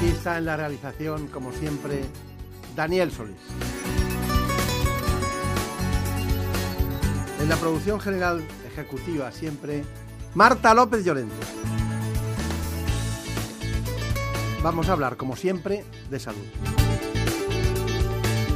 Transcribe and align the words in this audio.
Aquí 0.00 0.08
está 0.08 0.38
en 0.38 0.46
la 0.46 0.56
realización, 0.56 1.26
como 1.26 1.52
siempre, 1.52 2.00
Daniel 2.74 3.12
Solís. 3.12 3.36
En 7.38 7.46
la 7.46 7.56
producción 7.56 8.00
general 8.00 8.42
ejecutiva, 8.66 9.30
siempre, 9.30 9.84
Marta 10.34 10.72
López 10.72 11.04
Llorente. 11.04 11.36
Vamos 14.62 14.88
a 14.88 14.92
hablar, 14.92 15.18
como 15.18 15.36
siempre, 15.36 15.84
de 16.08 16.18
salud. 16.18 16.46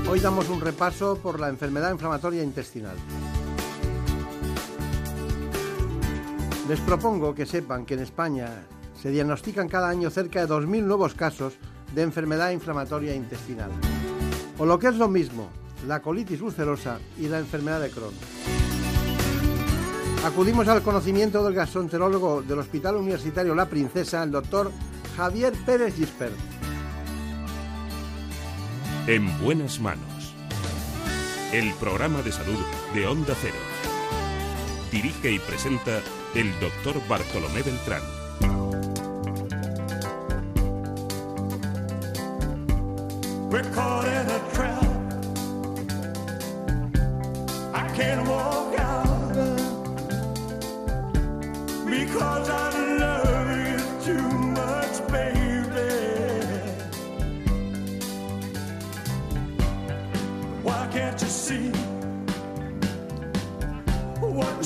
Hoy 0.08 0.20
damos 0.20 0.48
un 0.48 0.62
repaso 0.62 1.18
por 1.18 1.38
la 1.38 1.50
enfermedad 1.50 1.92
inflamatoria 1.92 2.42
intestinal. 2.42 2.96
Les 6.70 6.80
propongo 6.80 7.34
que 7.34 7.44
sepan 7.44 7.84
que 7.84 7.92
en 7.92 8.00
España 8.00 8.64
se 9.04 9.10
diagnostican 9.10 9.68
cada 9.68 9.90
año 9.90 10.08
cerca 10.08 10.40
de 10.40 10.48
2.000 10.50 10.82
nuevos 10.82 11.12
casos 11.12 11.52
de 11.94 12.00
enfermedad 12.00 12.52
inflamatoria 12.52 13.14
intestinal. 13.14 13.70
O 14.56 14.64
lo 14.64 14.78
que 14.78 14.86
es 14.86 14.96
lo 14.96 15.08
mismo, 15.08 15.50
la 15.86 16.00
colitis 16.00 16.40
ulcerosa 16.40 16.98
y 17.18 17.28
la 17.28 17.38
enfermedad 17.38 17.82
de 17.82 17.90
Crohn. 17.90 18.14
Acudimos 20.24 20.68
al 20.68 20.80
conocimiento 20.80 21.44
del 21.44 21.52
gastroenterólogo 21.52 22.40
del 22.40 22.60
Hospital 22.60 22.96
Universitario 22.96 23.54
La 23.54 23.68
Princesa, 23.68 24.22
el 24.22 24.30
doctor 24.30 24.72
Javier 25.18 25.52
Pérez 25.66 25.94
Gispert. 25.96 26.32
En 29.06 29.38
buenas 29.42 29.80
manos. 29.80 30.34
El 31.52 31.74
programa 31.74 32.22
de 32.22 32.32
salud 32.32 32.58
de 32.94 33.06
Onda 33.06 33.34
Cero. 33.38 33.54
Dirige 34.90 35.30
y 35.30 35.38
presenta 35.40 36.00
el 36.34 36.58
doctor 36.58 37.06
Bartolomé 37.06 37.60
Beltrán. 37.60 38.23
We're 43.54 43.62
caught 43.70 44.04
a 44.04 44.40
trap. 44.52 44.82
I 47.72 47.88
can't 47.94 48.26
walk 48.26 48.80
out 48.80 49.04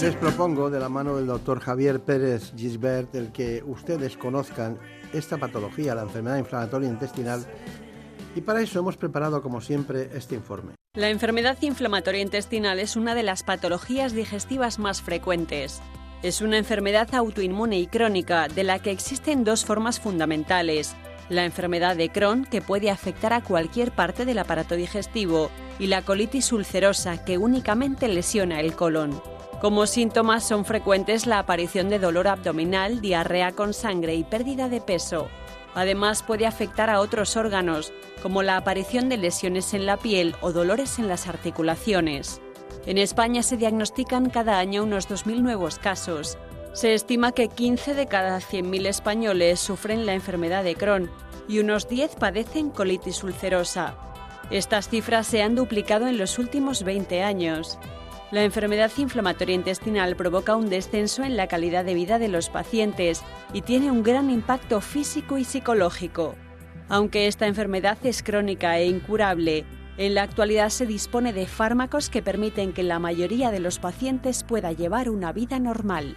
Les 0.00 0.16
propongo, 0.16 0.70
de 0.70 0.80
la 0.80 0.88
mano 0.88 1.16
del 1.16 1.26
doctor 1.26 1.60
Javier 1.60 2.00
Pérez 2.00 2.54
Gisbert, 2.56 3.14
el 3.14 3.32
que 3.32 3.62
ustedes 3.66 4.16
conozcan 4.16 4.78
esta 5.12 5.36
patología, 5.36 5.94
la 5.94 6.02
enfermedad 6.02 6.38
inflamatoria 6.38 6.88
intestinal, 6.88 7.44
y 8.38 8.40
para 8.40 8.62
eso 8.62 8.78
hemos 8.78 8.96
preparado, 8.96 9.42
como 9.42 9.60
siempre, 9.60 10.10
este 10.14 10.36
informe. 10.36 10.72
La 10.94 11.10
enfermedad 11.10 11.58
inflamatoria 11.60 12.22
intestinal 12.22 12.78
es 12.78 12.96
una 12.96 13.14
de 13.14 13.22
las 13.22 13.42
patologías 13.42 14.14
digestivas 14.14 14.78
más 14.78 15.02
frecuentes. 15.02 15.80
Es 16.22 16.40
una 16.40 16.56
enfermedad 16.56 17.14
autoinmune 17.14 17.78
y 17.78 17.86
crónica 17.86 18.48
de 18.48 18.64
la 18.64 18.78
que 18.78 18.90
existen 18.90 19.44
dos 19.44 19.64
formas 19.64 20.00
fundamentales. 20.00 20.94
La 21.28 21.44
enfermedad 21.44 21.96
de 21.96 22.10
Crohn, 22.10 22.44
que 22.44 22.62
puede 22.62 22.90
afectar 22.90 23.32
a 23.32 23.42
cualquier 23.42 23.92
parte 23.92 24.24
del 24.24 24.38
aparato 24.38 24.76
digestivo, 24.76 25.50
y 25.78 25.88
la 25.88 26.02
colitis 26.02 26.52
ulcerosa, 26.52 27.24
que 27.24 27.38
únicamente 27.38 28.08
lesiona 28.08 28.60
el 28.60 28.74
colon. 28.74 29.20
Como 29.60 29.86
síntomas 29.86 30.46
son 30.46 30.64
frecuentes 30.64 31.26
la 31.26 31.40
aparición 31.40 31.88
de 31.88 31.98
dolor 31.98 32.28
abdominal, 32.28 33.00
diarrea 33.00 33.52
con 33.52 33.74
sangre 33.74 34.14
y 34.14 34.22
pérdida 34.22 34.68
de 34.68 34.80
peso. 34.80 35.28
Además 35.74 36.22
puede 36.22 36.46
afectar 36.46 36.90
a 36.90 37.00
otros 37.00 37.36
órganos, 37.36 37.92
como 38.22 38.42
la 38.42 38.56
aparición 38.56 39.08
de 39.08 39.16
lesiones 39.16 39.74
en 39.74 39.86
la 39.86 39.96
piel 39.96 40.34
o 40.40 40.52
dolores 40.52 40.98
en 40.98 41.08
las 41.08 41.26
articulaciones. 41.26 42.40
En 42.86 42.98
España 42.98 43.42
se 43.42 43.56
diagnostican 43.56 44.30
cada 44.30 44.58
año 44.58 44.82
unos 44.82 45.08
2.000 45.08 45.40
nuevos 45.40 45.78
casos. 45.78 46.38
Se 46.72 46.94
estima 46.94 47.32
que 47.32 47.48
15 47.48 47.94
de 47.94 48.06
cada 48.06 48.38
100.000 48.38 48.86
españoles 48.86 49.60
sufren 49.60 50.06
la 50.06 50.14
enfermedad 50.14 50.64
de 50.64 50.74
Crohn 50.74 51.10
y 51.48 51.58
unos 51.58 51.88
10 51.88 52.16
padecen 52.16 52.70
colitis 52.70 53.22
ulcerosa. 53.24 53.96
Estas 54.50 54.88
cifras 54.88 55.26
se 55.26 55.42
han 55.42 55.54
duplicado 55.54 56.06
en 56.06 56.18
los 56.18 56.38
últimos 56.38 56.82
20 56.82 57.22
años. 57.22 57.78
La 58.30 58.44
enfermedad 58.44 58.90
inflamatoria 58.98 59.54
intestinal 59.54 60.14
provoca 60.14 60.54
un 60.54 60.68
descenso 60.68 61.24
en 61.24 61.38
la 61.38 61.46
calidad 61.46 61.86
de 61.86 61.94
vida 61.94 62.18
de 62.18 62.28
los 62.28 62.50
pacientes 62.50 63.22
y 63.54 63.62
tiene 63.62 63.90
un 63.90 64.02
gran 64.02 64.28
impacto 64.28 64.82
físico 64.82 65.38
y 65.38 65.44
psicológico. 65.44 66.34
Aunque 66.90 67.26
esta 67.26 67.46
enfermedad 67.46 67.96
es 68.04 68.22
crónica 68.22 68.76
e 68.76 68.86
incurable, 68.86 69.64
en 69.96 70.14
la 70.14 70.24
actualidad 70.24 70.68
se 70.68 70.84
dispone 70.84 71.32
de 71.32 71.46
fármacos 71.46 72.10
que 72.10 72.20
permiten 72.20 72.74
que 72.74 72.82
la 72.82 72.98
mayoría 72.98 73.50
de 73.50 73.60
los 73.60 73.78
pacientes 73.78 74.44
pueda 74.44 74.72
llevar 74.72 75.08
una 75.08 75.32
vida 75.32 75.58
normal. 75.58 76.14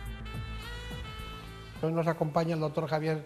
Nos 1.82 2.08
acompaña 2.08 2.56
el 2.56 2.60
doctor 2.60 2.88
Javier, 2.88 3.24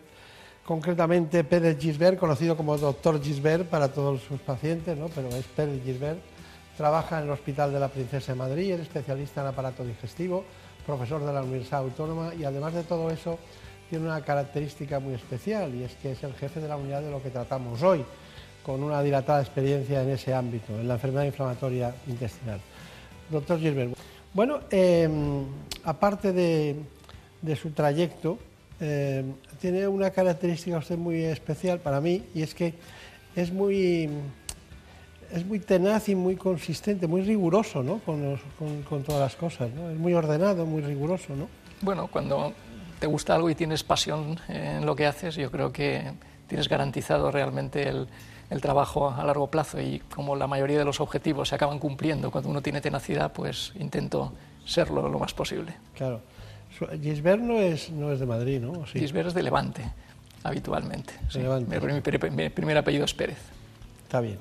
concretamente 0.63 1.43
Pérez 1.43 1.79
Gisbert, 1.79 2.19
conocido 2.19 2.55
como 2.55 2.77
doctor 2.77 3.19
Gisbert 3.19 3.67
para 3.67 3.91
todos 3.91 4.21
sus 4.21 4.39
pacientes, 4.41 4.95
¿no? 4.95 5.07
pero 5.09 5.29
es 5.29 5.45
Pérez 5.45 5.83
Gisbert. 5.83 6.34
Trabaja 6.77 7.19
en 7.19 7.25
el 7.25 7.29
Hospital 7.31 7.71
de 7.71 7.79
la 7.79 7.87
Princesa 7.87 8.33
de 8.33 8.37
Madrid, 8.37 8.73
es 8.73 8.81
especialista 8.81 9.41
en 9.41 9.47
aparato 9.47 9.85
digestivo, 9.85 10.43
profesor 10.85 11.25
de 11.25 11.31
la 11.31 11.41
Universidad 11.41 11.79
Autónoma 11.79 12.33
y 12.35 12.43
además 12.43 12.73
de 12.73 12.83
todo 12.83 13.09
eso 13.09 13.39
tiene 13.89 14.05
una 14.05 14.21
característica 14.21 14.99
muy 14.99 15.13
especial 15.13 15.73
y 15.73 15.83
es 15.83 15.95
que 15.95 16.11
es 16.11 16.23
el 16.23 16.33
jefe 16.33 16.59
de 16.59 16.67
la 16.67 16.75
unidad 16.75 17.01
de 17.01 17.11
lo 17.11 17.21
que 17.21 17.29
tratamos 17.29 17.81
hoy, 17.81 18.03
con 18.63 18.83
una 18.83 19.01
dilatada 19.01 19.41
experiencia 19.41 20.01
en 20.01 20.09
ese 20.09 20.33
ámbito, 20.33 20.77
en 20.79 20.87
la 20.87 20.95
enfermedad 20.95 21.23
inflamatoria 21.23 21.93
intestinal. 22.07 22.59
Doctor 23.29 23.59
Gilbert, 23.59 23.95
bueno, 24.33 24.59
eh, 24.69 25.07
aparte 25.85 26.33
de, 26.33 26.75
su 27.55 27.71
trayecto, 27.71 28.37
eh, 28.81 29.23
tiene 29.61 29.87
una 29.87 30.09
característica 30.09 30.77
usted 30.77 30.97
muy 30.97 31.23
especial 31.23 31.79
para 31.79 32.01
mí 32.01 32.21
y 32.33 32.41
es 32.41 32.53
que 32.53 32.73
es 33.35 33.53
muy, 33.53 34.09
es 35.35 35.45
muy 35.45 35.59
tenaz 35.59 36.09
y 36.09 36.15
muy 36.15 36.35
consistente, 36.35 37.07
muy 37.07 37.21
riguroso 37.21 37.83
¿no? 37.83 37.99
con, 37.99 38.23
los, 38.23 38.39
con, 38.57 38.83
con, 38.83 39.03
todas 39.03 39.21
las 39.21 39.35
cosas, 39.35 39.69
¿no? 39.71 39.89
es 39.89 39.97
muy 39.97 40.13
ordenado, 40.13 40.65
muy 40.65 40.81
riguroso. 40.81 41.35
¿no? 41.35 41.47
Bueno, 41.81 42.07
cuando 42.07 42.53
te 42.99 43.07
gusta 43.07 43.35
algo 43.35 43.49
y 43.49 43.55
tienes 43.55 43.83
pasión 43.83 44.39
en 44.47 44.85
lo 44.85 44.95
que 44.95 45.05
haces, 45.05 45.35
yo 45.35 45.51
creo 45.51 45.71
que 45.71 46.11
tienes 46.47 46.69
garantizado 46.69 47.31
realmente 47.31 47.87
el, 47.87 48.07
el 48.49 48.61
trabajo 48.61 49.09
a 49.09 49.23
largo 49.23 49.47
plazo 49.47 49.81
y 49.81 49.99
como 50.13 50.35
la 50.35 50.47
mayoría 50.47 50.77
de 50.77 50.85
los 50.85 51.01
objetivos 51.01 51.49
se 51.49 51.55
acaban 51.55 51.79
cumpliendo 51.79 52.31
cuando 52.31 52.49
uno 52.49 52.61
tiene 52.61 52.81
tenacidad, 52.81 53.33
pues 53.33 53.73
intento 53.79 54.33
serlo 54.65 55.09
lo 55.09 55.19
más 55.19 55.33
posible. 55.33 55.75
Claro. 55.95 56.21
Gisbert 57.01 57.41
no 57.41 57.59
es, 57.59 57.89
no 57.89 58.11
es 58.11 58.19
de 58.19 58.25
Madrid, 58.25 58.59
¿no? 58.59 58.85
Sí. 58.85 58.99
Gisbert 58.99 59.29
es 59.29 59.33
de 59.33 59.43
Levante, 59.43 59.83
habitualmente. 60.43 61.13
Sí. 61.29 61.39
Levante. 61.39 61.79
Mi, 61.79 61.87
mi, 61.87 62.35
mi, 62.35 62.49
primer 62.49 62.77
apellido 62.77 63.05
es 63.05 63.13
Pérez. 63.13 63.37
Está 64.03 64.19
bien. 64.19 64.37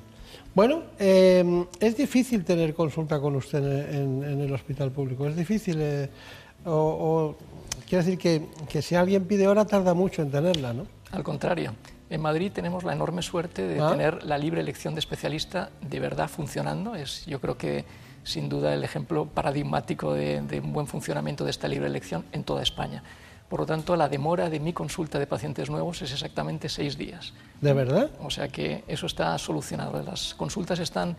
Bueno, 0.55 0.83
eh, 0.97 1.65
es 1.81 1.97
difícil 1.97 2.45
tener 2.45 2.73
consulta 2.73 3.19
con 3.19 3.35
usted 3.35 3.59
en, 3.59 4.23
en, 4.23 4.23
en 4.23 4.39
el 4.39 4.53
hospital 4.53 4.89
público. 4.89 5.27
Es 5.27 5.35
difícil. 5.35 5.77
Eh, 5.81 6.09
o, 6.63 6.71
o, 6.71 7.35
quiero 7.87 8.05
decir 8.05 8.17
que, 8.17 8.47
que 8.69 8.81
si 8.81 8.95
alguien 8.95 9.25
pide 9.25 9.49
hora 9.49 9.65
tarda 9.65 9.93
mucho 9.93 10.21
en 10.21 10.31
tenerla, 10.31 10.73
¿no? 10.73 10.87
Al 11.11 11.23
contrario. 11.23 11.75
En 12.09 12.21
Madrid 12.21 12.51
tenemos 12.53 12.85
la 12.85 12.93
enorme 12.93 13.21
suerte 13.21 13.67
de 13.67 13.81
¿Ah? 13.81 13.89
tener 13.91 14.23
la 14.23 14.37
libre 14.37 14.61
elección 14.61 14.95
de 14.95 14.99
especialista 14.99 15.71
de 15.81 15.99
verdad 15.99 16.29
funcionando. 16.29 16.95
Es, 16.95 17.25
yo 17.25 17.41
creo 17.41 17.57
que 17.57 17.83
sin 18.23 18.47
duda 18.47 18.73
el 18.73 18.83
ejemplo 18.83 19.25
paradigmático 19.25 20.13
de, 20.13 20.41
de, 20.41 20.59
un 20.61 20.71
buen 20.71 20.87
funcionamiento 20.87 21.43
de 21.43 21.51
esta 21.51 21.67
libre 21.67 21.87
elección 21.87 22.23
en 22.31 22.43
toda 22.43 22.63
España. 22.63 23.03
Por 23.49 23.59
lo 23.59 23.65
tanto, 23.65 23.95
la 23.95 24.09
demora 24.09 24.49
de 24.49 24.59
mi 24.59 24.73
consulta 24.73 25.19
de 25.19 25.27
pacientes 25.27 25.69
nuevos 25.69 26.01
es 26.01 26.11
exactamente 26.11 26.67
seis 26.67 26.97
días. 26.97 27.33
¿De 27.61 27.73
verdad? 27.73 28.09
O 28.21 28.29
sea 28.29 28.47
que 28.47 28.83
eso 28.87 29.05
está 29.05 29.37
solucionado. 29.37 30.01
Las 30.01 30.33
consultas 30.33 30.79
están 30.79 31.15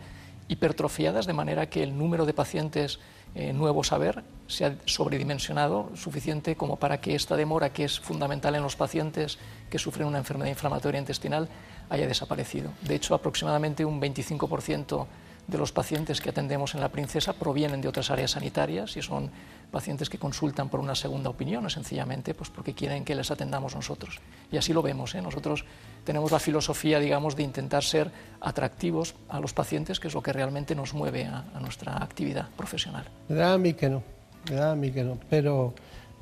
hipertrofiadas 0.49 1.25
de 1.25 1.33
manera 1.33 1.69
que 1.69 1.83
el 1.83 1.97
número 1.97 2.25
de 2.25 2.33
pacientes 2.33 2.99
eh, 3.35 3.53
nuevo 3.53 3.83
saber 3.83 4.23
se 4.47 4.65
ha 4.65 4.75
sobredimensionado 4.85 5.91
suficiente 5.95 6.55
como 6.55 6.77
para 6.77 6.99
que 6.99 7.15
esta 7.15 7.35
demora, 7.35 7.71
que 7.71 7.83
es 7.83 7.99
fundamental 7.99 8.55
en 8.55 8.63
los 8.63 8.75
pacientes 8.75 9.37
que 9.69 9.79
sufren 9.79 10.07
una 10.07 10.17
enfermedad 10.17 10.49
inflamatoria 10.49 10.99
intestinal, 10.99 11.47
haya 11.89 12.07
desaparecido. 12.07 12.71
De 12.81 12.95
hecho, 12.95 13.13
aproximadamente 13.13 13.85
un 13.85 14.01
25% 14.01 15.05
de 15.47 15.57
los 15.57 15.71
pacientes 15.71 16.19
que 16.19 16.29
atendemos 16.29 16.75
en 16.75 16.81
la 16.81 16.89
Princesa 16.89 17.33
provienen 17.33 17.81
de 17.81 17.87
otras 17.87 18.11
áreas 18.11 18.31
sanitarias 18.31 18.97
y 18.97 19.01
son 19.01 19.31
pacientes 19.71 20.09
que 20.09 20.17
consultan 20.17 20.69
por 20.69 20.79
una 20.79 20.95
segunda 20.95 21.29
opinión 21.29 21.65
o 21.65 21.69
sencillamente 21.69 22.33
pues 22.33 22.49
porque 22.49 22.73
quieren 22.73 23.03
que 23.03 23.15
les 23.15 23.31
atendamos 23.31 23.75
nosotros. 23.75 24.19
Y 24.51 24.57
así 24.57 24.73
lo 24.73 24.81
vemos. 24.81 25.13
¿eh? 25.15 25.21
Nosotros 25.21 25.65
tenemos 26.03 26.31
la 26.31 26.39
filosofía, 26.39 26.99
digamos, 26.99 27.35
de 27.35 27.43
intentar 27.43 27.83
ser 27.83 28.11
atractivos 28.41 29.15
a 29.29 29.39
los 29.39 29.53
pacientes, 29.53 29.99
que 29.99 30.07
es 30.07 30.13
lo 30.13 30.23
que 30.23 30.33
realmente 30.33 30.75
nos 30.75 30.93
mueve 30.93 31.25
a, 31.25 31.45
a 31.53 31.59
nuestra 31.59 32.01
actividad 32.01 32.49
profesional. 32.55 33.05
Me 33.27 33.35
da 33.35 33.53
a 33.53 33.57
mí 33.57 33.73
que 33.73 33.89
no, 33.89 34.03
me 34.49 34.55
da 34.55 34.71
a 34.71 34.75
mí 34.75 34.91
que 34.91 35.03
no, 35.03 35.17
pero 35.29 35.73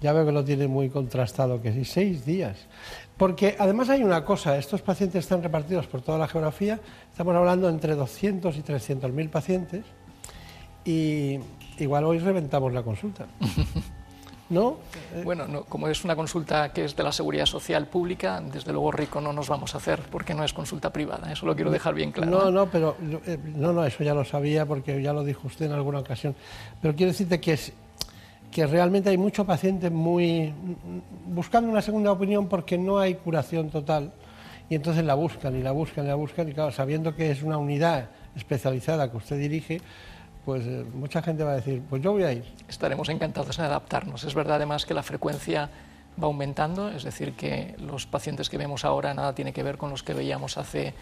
ya 0.01 0.13
veo 0.13 0.25
que 0.25 0.31
lo 0.31 0.43
tiene 0.43 0.67
muy 0.67 0.89
contrastado, 0.89 1.61
que 1.61 1.71
sí, 1.71 1.85
seis 1.85 2.25
días. 2.25 2.57
Porque 3.17 3.55
además 3.57 3.89
hay 3.89 4.03
una 4.03 4.25
cosa, 4.25 4.57
estos 4.57 4.81
pacientes 4.81 5.23
están 5.23 5.41
repartidos 5.41 5.87
por 5.87 6.01
toda 6.01 6.17
la 6.17 6.27
geografía, 6.27 6.79
estamos 7.09 7.35
hablando 7.35 7.69
entre 7.69 7.95
200 7.95 8.57
y 8.57 8.61
300 8.61 9.11
mil 9.11 9.29
pacientes, 9.29 9.85
y 10.83 11.39
igual 11.79 12.03
hoy 12.05 12.19
reventamos 12.19 12.73
la 12.73 12.83
consulta. 12.83 13.25
¿No? 14.49 14.77
Bueno, 15.23 15.47
no, 15.47 15.63
como 15.63 15.87
es 15.87 16.03
una 16.03 16.15
consulta 16.15 16.71
que 16.71 16.85
es 16.85 16.95
de 16.95 17.01
la 17.01 17.11
seguridad 17.11 17.47
social 17.47 17.87
pública, 17.87 18.39
desde 18.41 18.71
luego 18.71 18.91
rico 18.91 19.19
no 19.19 19.33
nos 19.33 19.49
vamos 19.49 19.73
a 19.73 19.79
hacer 19.79 20.01
porque 20.11 20.35
no 20.35 20.43
es 20.43 20.53
consulta 20.53 20.93
privada. 20.93 21.31
Eso 21.31 21.47
lo 21.47 21.55
quiero 21.55 21.71
dejar 21.71 21.95
bien 21.95 22.11
claro. 22.11 22.29
No, 22.29 22.49
¿eh? 22.49 22.51
no, 22.51 22.67
pero 22.67 22.95
eh, 23.25 23.39
no, 23.55 23.73
no, 23.73 23.83
eso 23.83 24.03
ya 24.03 24.13
lo 24.13 24.23
sabía 24.23 24.67
porque 24.67 25.01
ya 25.01 25.13
lo 25.13 25.23
dijo 25.23 25.47
usted 25.47 25.65
en 25.65 25.71
alguna 25.71 25.99
ocasión. 25.99 26.35
Pero 26.79 26.95
quiero 26.95 27.11
decirte 27.11 27.41
que 27.41 27.53
es 27.53 27.73
que 28.51 28.67
realmente 28.67 29.09
hay 29.09 29.17
muchos 29.17 29.47
pacientes 29.47 29.91
muy 29.91 30.53
buscando 31.25 31.69
una 31.69 31.81
segunda 31.81 32.11
opinión 32.11 32.47
porque 32.47 32.77
no 32.77 32.99
hay 32.99 33.15
curación 33.15 33.71
total 33.71 34.13
y 34.69 34.75
entonces 34.75 35.03
la 35.03 35.15
buscan 35.15 35.55
y 35.55 35.61
la 35.61 35.71
buscan 35.71 36.05
y 36.05 36.07
la 36.07 36.15
buscan 36.15 36.47
y 36.49 36.53
claro, 36.53 36.71
sabiendo 36.71 37.15
que 37.15 37.31
es 37.31 37.43
una 37.43 37.57
unidad 37.57 38.09
especializada 38.35 39.09
que 39.09 39.17
usted 39.17 39.37
dirige, 39.37 39.81
pues 40.45 40.63
eh, 40.65 40.85
mucha 40.93 41.21
gente 41.23 41.43
va 41.43 41.53
a 41.53 41.55
decir, 41.55 41.81
pues 41.89 42.01
yo 42.01 42.11
voy 42.11 42.23
a 42.23 42.31
ir. 42.31 42.45
Estaremos 42.69 43.09
encantados 43.09 43.57
en 43.57 43.65
adaptarnos. 43.65 44.23
Es 44.23 44.35
verdad 44.35 44.57
además 44.57 44.85
que 44.85 44.93
la 44.93 45.01
frecuencia 45.01 45.69
va 46.21 46.27
aumentando, 46.27 46.89
es 46.89 47.03
decir, 47.03 47.33
que 47.33 47.75
los 47.79 48.05
pacientes 48.05 48.49
que 48.49 48.57
vemos 48.57 48.85
ahora 48.85 49.13
nada 49.13 49.33
tiene 49.33 49.51
que 49.51 49.63
ver 49.63 49.77
con 49.77 49.89
los 49.89 50.03
que 50.03 50.13
veíamos 50.13 50.57
hace 50.57 50.93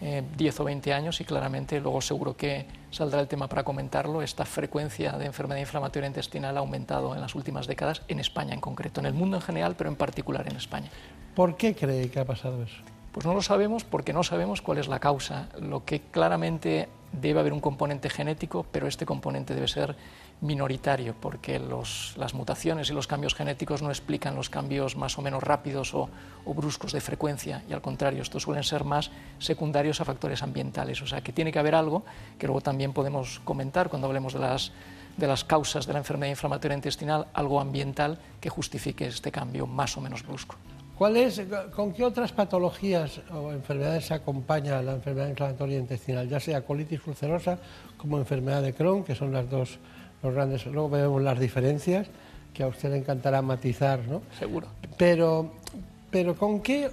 eh, 0.00 0.22
10 0.36 0.60
o 0.60 0.64
20 0.64 0.92
años 0.92 1.20
y 1.20 1.24
claramente 1.24 1.80
luego 1.80 2.00
seguro 2.00 2.36
que 2.36 2.66
saldrá 2.90 3.20
el 3.20 3.28
tema 3.28 3.48
para 3.48 3.64
comentarlo. 3.64 4.22
Esta 4.22 4.44
frecuencia 4.44 5.12
de 5.12 5.26
enfermedad 5.26 5.60
inflamatoria 5.60 6.06
intestinal 6.06 6.56
ha 6.56 6.60
aumentado 6.60 7.14
en 7.14 7.20
las 7.20 7.34
últimas 7.34 7.66
décadas, 7.66 8.02
en 8.08 8.20
España 8.20 8.54
en 8.54 8.60
concreto, 8.60 9.00
en 9.00 9.06
el 9.06 9.14
mundo 9.14 9.36
en 9.36 9.42
general, 9.42 9.74
pero 9.76 9.90
en 9.90 9.96
particular 9.96 10.48
en 10.48 10.56
España. 10.56 10.90
¿Por 11.34 11.56
qué 11.56 11.74
cree 11.74 12.08
que 12.08 12.20
ha 12.20 12.24
pasado 12.24 12.62
eso? 12.62 12.82
Pues 13.12 13.26
no 13.26 13.34
lo 13.34 13.42
sabemos 13.42 13.84
porque 13.84 14.12
no 14.12 14.22
sabemos 14.22 14.62
cuál 14.62 14.78
es 14.78 14.88
la 14.88 14.98
causa. 14.98 15.48
Lo 15.60 15.84
que 15.84 16.00
claramente 16.00 16.88
debe 17.12 17.40
haber 17.40 17.52
un 17.52 17.60
componente 17.60 18.08
genético, 18.10 18.64
pero 18.70 18.86
este 18.86 19.06
componente 19.06 19.54
debe 19.54 19.68
ser 19.68 19.96
minoritario 20.40 21.14
porque 21.20 21.58
las 21.60 22.34
mutaciones 22.34 22.90
y 22.90 22.92
los 22.92 23.06
cambios 23.06 23.34
genéticos 23.34 23.82
no 23.82 23.90
explican 23.90 24.34
los 24.34 24.50
cambios 24.50 24.96
más 24.96 25.16
o 25.18 25.22
menos 25.22 25.42
rápidos 25.42 25.94
o, 25.94 26.08
bruscos 26.44 26.92
de 26.92 27.00
frecuencia 27.00 27.62
y 27.68 27.72
al 27.72 27.80
contrario, 27.80 28.22
estos 28.22 28.42
suelen 28.42 28.64
ser 28.64 28.84
más 28.84 29.10
secundarios 29.38 30.00
a 30.00 30.04
factores 30.04 30.42
ambientales. 30.42 31.00
O 31.02 31.06
sea 31.06 31.20
que 31.20 31.32
tiene 31.32 31.52
que 31.52 31.58
haber 31.58 31.74
algo 31.74 32.04
que 32.38 32.46
luego 32.46 32.60
también 32.60 32.92
podemos 32.92 33.40
comentar 33.40 33.88
cuando 33.88 34.08
hablemos 34.08 34.34
de 34.34 35.26
las 35.26 35.44
causas 35.44 35.86
de 35.86 35.92
la 35.92 36.00
enfermedad 36.00 36.30
inflamatoria 36.30 36.74
intestinal, 36.74 37.28
algo 37.34 37.60
ambiental 37.60 38.18
que 38.40 38.50
justifique 38.50 39.06
este 39.06 39.30
cambio 39.30 39.66
más 39.66 39.96
o 39.96 40.00
menos 40.00 40.26
brusco. 40.26 40.56
¿Cuál 41.02 41.16
es, 41.16 41.42
¿Con 41.74 41.92
qué 41.92 42.04
otras 42.04 42.30
patologías 42.30 43.22
o 43.32 43.50
enfermedades 43.50 44.06
se 44.06 44.14
acompaña 44.14 44.80
la 44.82 44.92
enfermedad 44.92 45.30
inflamatoria 45.30 45.76
intestinal, 45.76 46.28
ya 46.28 46.38
sea 46.38 46.64
colitis 46.64 47.04
ulcerosa 47.08 47.58
como 47.96 48.18
enfermedad 48.18 48.62
de 48.62 48.72
Crohn, 48.72 49.02
que 49.02 49.16
son 49.16 49.32
las 49.32 49.50
dos 49.50 49.80
los 50.22 50.32
grandes, 50.32 50.64
luego 50.66 50.90
vemos 50.90 51.20
las 51.20 51.40
diferencias, 51.40 52.06
que 52.54 52.62
a 52.62 52.68
usted 52.68 52.92
le 52.92 52.98
encantará 52.98 53.42
matizar, 53.42 53.98
¿no? 54.06 54.22
Seguro. 54.38 54.68
Pero, 54.96 55.54
pero 56.08 56.36
¿con 56.36 56.60
qué, 56.60 56.88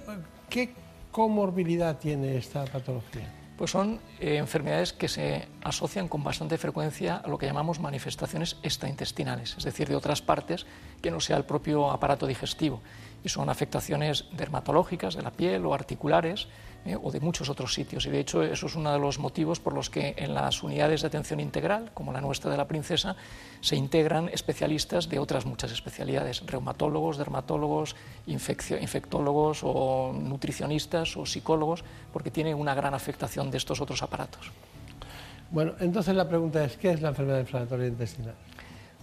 qué 0.48 0.70
comorbilidad 1.12 1.96
tiene 1.98 2.36
esta 2.36 2.64
patología? 2.64 3.32
Pues 3.56 3.70
son 3.70 4.00
eh, 4.18 4.38
enfermedades 4.38 4.92
que 4.92 5.06
se 5.06 5.46
asocian 5.62 6.08
con 6.08 6.24
bastante 6.24 6.58
frecuencia 6.58 7.18
a 7.18 7.28
lo 7.28 7.38
que 7.38 7.46
llamamos 7.46 7.78
manifestaciones 7.78 8.56
extraintestinales, 8.64 9.54
es 9.56 9.62
decir, 9.62 9.86
de 9.86 9.94
otras 9.94 10.20
partes 10.20 10.66
que 11.00 11.12
no 11.12 11.20
sea 11.20 11.36
el 11.36 11.44
propio 11.44 11.92
aparato 11.92 12.26
digestivo. 12.26 12.80
Y 13.22 13.28
son 13.28 13.48
afectaciones 13.48 14.26
dermatológicas 14.32 15.14
de 15.14 15.22
la 15.22 15.30
piel 15.30 15.66
o 15.66 15.74
articulares 15.74 16.48
eh, 16.86 16.96
o 16.96 17.10
de 17.10 17.20
muchos 17.20 17.50
otros 17.50 17.74
sitios. 17.74 18.06
Y 18.06 18.10
de 18.10 18.20
hecho 18.20 18.42
eso 18.42 18.66
es 18.66 18.74
uno 18.74 18.90
de 18.90 18.98
los 18.98 19.18
motivos 19.18 19.60
por 19.60 19.74
los 19.74 19.90
que 19.90 20.14
en 20.16 20.32
las 20.32 20.62
unidades 20.62 21.02
de 21.02 21.08
atención 21.08 21.38
integral, 21.38 21.90
como 21.92 22.10
la 22.10 22.22
nuestra 22.22 22.50
de 22.50 22.56
la 22.56 22.66
Princesa, 22.66 23.16
se 23.60 23.76
integran 23.76 24.30
especialistas 24.30 25.10
de 25.10 25.18
otras 25.18 25.44
muchas 25.44 25.72
especialidades, 25.72 26.42
reumatólogos, 26.46 27.18
dermatólogos, 27.18 27.96
infectólogos 28.26 29.60
o 29.62 30.14
nutricionistas 30.14 31.18
o 31.18 31.26
psicólogos, 31.26 31.84
porque 32.14 32.30
tiene 32.30 32.54
una 32.54 32.74
gran 32.74 32.94
afectación 32.94 33.50
de 33.50 33.58
estos 33.58 33.82
otros 33.82 34.02
aparatos. 34.02 34.50
Bueno, 35.50 35.74
entonces 35.80 36.14
la 36.14 36.28
pregunta 36.28 36.64
es, 36.64 36.78
¿qué 36.78 36.92
es 36.92 37.02
la 37.02 37.08
enfermedad 37.08 37.40
inflamatoria 37.40 37.88
intestinal? 37.88 38.34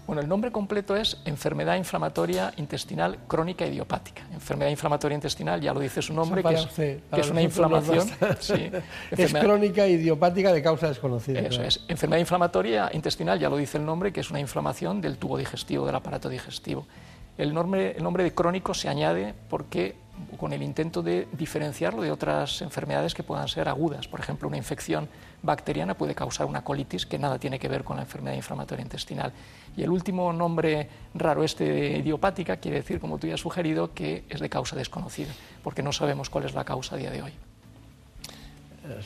Bueno, 0.08 0.22
el 0.22 0.30
nombre 0.30 0.54
completo 0.54 0.96
es 0.96 1.18
enfermedad 1.26 1.76
inflamatoria 1.76 2.54
intestinal 2.56 3.18
crónica 3.28 3.68
idiopática. 3.68 4.24
Enfermedad 4.32 4.72
inflamatoria 4.72 5.16
intestinal, 5.16 5.60
ya 5.60 5.74
lo 5.74 5.82
dice 5.82 6.02
su 6.02 6.14
nombre, 6.14 6.42
que 6.42 6.54
es, 6.54 6.64
usted, 6.64 7.00
que 7.14 7.20
es 7.20 7.30
una 7.30 7.42
inflamación. 7.42 8.08
sí, 8.40 8.72
Es 9.12 9.34
crónica 9.34 9.86
idiopática 9.86 10.54
de 10.54 10.64
causa 10.64 10.88
desconocida. 10.88 11.42
Eso 11.42 11.50
claro. 11.50 11.66
es. 11.66 11.84
Enfermedad 11.90 12.22
inflamatoria 12.22 12.90
intestinal, 12.94 13.38
ya 13.38 13.50
lo 13.50 13.58
dice 13.58 13.80
el 13.80 13.86
nombre, 13.86 14.14
que 14.14 14.22
es 14.22 14.30
una 14.30 14.40
inflamación 14.40 15.02
del 15.02 15.18
tubo 15.18 15.38
digestivo, 15.38 15.86
del 15.86 15.96
aparato 15.96 16.30
digestivo. 16.30 16.88
El 17.38 17.54
nombre, 17.54 17.92
el 17.98 18.02
nombre 18.02 18.24
de 18.24 18.34
crónico 18.34 18.74
se 18.74 18.88
añade 18.88 19.34
porque 19.50 19.96
con 20.38 20.54
el 20.54 20.64
intento 20.64 21.04
de 21.04 21.28
diferenciarlo 21.34 22.02
de 22.02 22.12
otras 22.12 22.62
enfermedades 22.62 23.14
que 23.14 23.24
puedan 23.24 23.50
ser 23.50 23.68
agudas. 23.68 24.08
Por 24.08 24.22
ejemplo, 24.22 24.48
una 24.48 24.58
infección 24.58 25.10
bacteriana 25.42 25.96
puede 25.96 26.16
causar 26.16 26.46
una 26.46 26.64
colitis 26.64 27.06
que 27.06 27.20
nada 27.20 27.38
tiene 27.40 27.60
que 27.60 27.68
ver 27.68 27.84
con 27.84 27.98
la 27.98 28.04
enfermedad 28.04 28.36
inflamatoria 28.36 28.84
intestinal. 28.84 29.32
Y 29.76 29.84
el 29.84 29.90
último 29.90 30.34
nombre 30.34 30.90
raro 31.14 31.44
este 31.44 31.66
de 31.66 31.98
idiopática 32.00 32.58
quiere 32.58 32.78
decir, 32.78 33.00
como 33.00 33.18
tú 33.18 33.28
ya 33.28 33.36
has 33.36 33.40
sugerido, 33.40 33.94
que 33.94 34.24
es 34.30 34.40
de 34.40 34.50
causa 34.50 34.76
desconocida, 34.76 35.32
porque 35.64 35.84
no 35.84 35.92
sabemos 35.92 36.30
cuál 36.30 36.46
es 36.46 36.54
la 36.54 36.64
causa 36.64 36.96
a 36.96 36.98
día 36.98 37.12
de 37.12 37.22
hoy. 37.22 37.34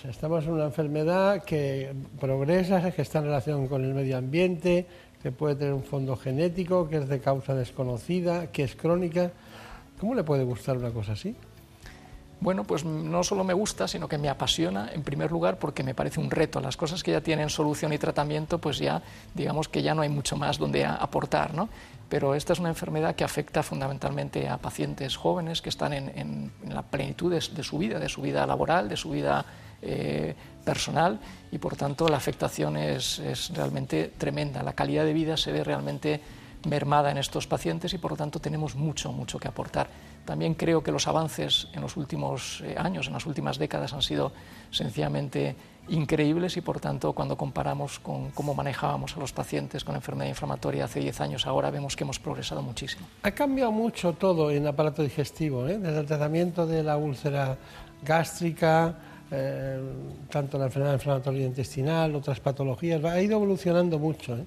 Sea, 0.01 0.11
Estamos 0.11 0.45
en 0.45 0.51
una 0.51 0.65
enfermedad 0.65 1.43
que 1.43 1.93
progresa, 2.19 2.91
que 2.91 3.01
está 3.01 3.19
en 3.19 3.25
relación 3.25 3.67
con 3.67 3.83
el 3.83 3.93
medio 3.93 4.17
ambiente, 4.17 4.85
que 5.21 5.31
puede 5.31 5.55
tener 5.55 5.73
un 5.73 5.83
fondo 5.83 6.15
genético, 6.15 6.87
que 6.87 6.97
es 6.97 7.09
de 7.09 7.19
causa 7.19 7.55
desconocida, 7.55 8.47
que 8.47 8.63
es 8.63 8.75
crónica. 8.75 9.31
¿Cómo 9.99 10.13
le 10.13 10.23
puede 10.23 10.43
gustar 10.43 10.77
una 10.77 10.91
cosa 10.91 11.13
así? 11.13 11.35
Bueno, 12.41 12.63
pues 12.63 12.83
no 12.83 13.23
solo 13.23 13.43
me 13.43 13.53
gusta, 13.53 13.87
sino 13.87 14.07
que 14.07 14.17
me 14.17 14.27
apasiona, 14.27 14.89
en 14.91 15.03
primer 15.03 15.31
lugar, 15.31 15.59
porque 15.59 15.83
me 15.83 15.93
parece 15.93 16.19
un 16.19 16.31
reto. 16.31 16.59
Las 16.59 16.75
cosas 16.75 17.03
que 17.03 17.11
ya 17.11 17.21
tienen 17.21 17.51
solución 17.51 17.93
y 17.93 17.99
tratamiento, 17.99 18.57
pues 18.57 18.79
ya, 18.79 19.03
digamos 19.35 19.69
que 19.69 19.83
ya 19.83 19.93
no 19.93 20.01
hay 20.01 20.09
mucho 20.09 20.35
más 20.37 20.57
donde 20.57 20.83
aportar, 20.83 21.53
¿no? 21.53 21.69
Pero 22.09 22.33
esta 22.33 22.53
es 22.53 22.59
una 22.59 22.69
enfermedad 22.69 23.15
que 23.15 23.23
afecta 23.23 23.61
fundamentalmente 23.61 24.49
a 24.49 24.57
pacientes 24.57 25.15
jóvenes 25.15 25.61
que 25.61 25.69
están 25.69 25.93
en, 25.93 26.09
en- 26.17 26.51
en 26.63 26.73
la 26.73 26.81
plenitud 26.81 27.31
de, 27.31 27.39
de 27.55 27.63
su 27.63 27.77
vida, 27.77 27.99
de 27.99 28.09
su 28.09 28.21
vida 28.23 28.45
laboral, 28.47 28.89
de 28.89 28.97
su 28.97 29.11
vida 29.11 29.45
eh, 29.83 30.33
personal, 30.65 31.19
y 31.51 31.59
por 31.59 31.75
tanto 31.75 32.07
la 32.09 32.17
afectación 32.17 32.75
es, 32.75 33.19
es 33.19 33.51
realmente 33.53 34.11
tremenda. 34.17 34.63
La 34.63 34.73
calidad 34.73 35.05
de 35.05 35.13
vida 35.13 35.37
se 35.37 35.51
ve 35.51 35.63
realmente 35.63 36.19
mermada 36.67 37.11
en 37.11 37.17
estos 37.17 37.45
pacientes 37.47 37.93
y 37.93 37.97
por 37.99 38.11
lo 38.11 38.17
tanto 38.17 38.39
tenemos 38.39 38.75
mucho, 38.75 39.11
mucho 39.11 39.37
que 39.39 39.47
aportar. 39.47 39.87
También 40.25 40.53
creo 40.53 40.83
que 40.83 40.91
los 40.91 41.07
avances 41.07 41.67
en 41.73 41.81
los 41.81 41.97
últimos 41.97 42.61
eh, 42.63 42.75
años, 42.77 43.07
en 43.07 43.13
las 43.13 43.25
últimas 43.25 43.57
décadas, 43.57 43.93
han 43.93 44.01
sido 44.01 44.31
sencillamente 44.69 45.55
increíbles 45.89 46.55
y 46.57 46.61
por 46.61 46.79
tanto 46.79 47.11
cuando 47.13 47.35
comparamos 47.35 47.99
con 47.99 48.29
cómo 48.31 48.53
manejábamos 48.53 49.17
a 49.17 49.19
los 49.19 49.33
pacientes 49.33 49.83
con 49.83 49.95
enfermedad 49.95 50.29
inflamatoria 50.29 50.85
hace 50.85 50.99
10 50.99 51.21
años, 51.21 51.47
ahora 51.47 51.71
vemos 51.71 51.95
que 51.95 52.03
hemos 52.03 52.19
progresado 52.19 52.61
muchísimo. 52.61 53.05
Ha 53.23 53.31
cambiado 53.31 53.71
mucho 53.71 54.13
todo 54.13 54.51
en 54.51 54.61
el 54.61 54.67
aparato 54.67 55.01
digestivo, 55.01 55.67
¿eh? 55.67 55.77
desde 55.79 55.99
el 55.99 56.05
tratamiento 56.05 56.67
de 56.67 56.83
la 56.83 56.97
úlcera 56.97 57.57
gástrica, 58.03 58.95
eh, 59.31 59.79
tanto 60.29 60.57
la 60.57 60.65
enfermedad 60.65 60.93
inflamatoria 60.93 61.45
intestinal, 61.45 62.13
otras 62.15 62.39
patologías, 62.39 63.03
va- 63.03 63.13
ha 63.13 63.21
ido 63.21 63.37
evolucionando 63.37 63.97
mucho. 63.97 64.35
¿eh? 64.37 64.43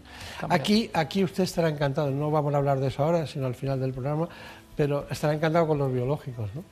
Aquí, 0.51 0.91
aquí 0.93 1.25
usted 1.25 1.45
estará 1.45 1.69
encantado, 1.69 2.11
no 2.11 2.31
vamos 2.31 2.53
a 2.55 2.59
hablar 2.59 2.79
de 2.79 2.89
eso 2.89 3.03
ahora, 3.03 3.27
sino 3.27 3.47
al 3.47 3.55
final 3.55 3.81
del 3.81 3.93
programa, 3.93 4.29
pero 4.77 5.07
estará 5.11 5.35
encantado 5.35 5.67
con 5.67 5.79
los 5.79 5.93
biológicos, 5.93 6.55
¿no? 6.55 6.65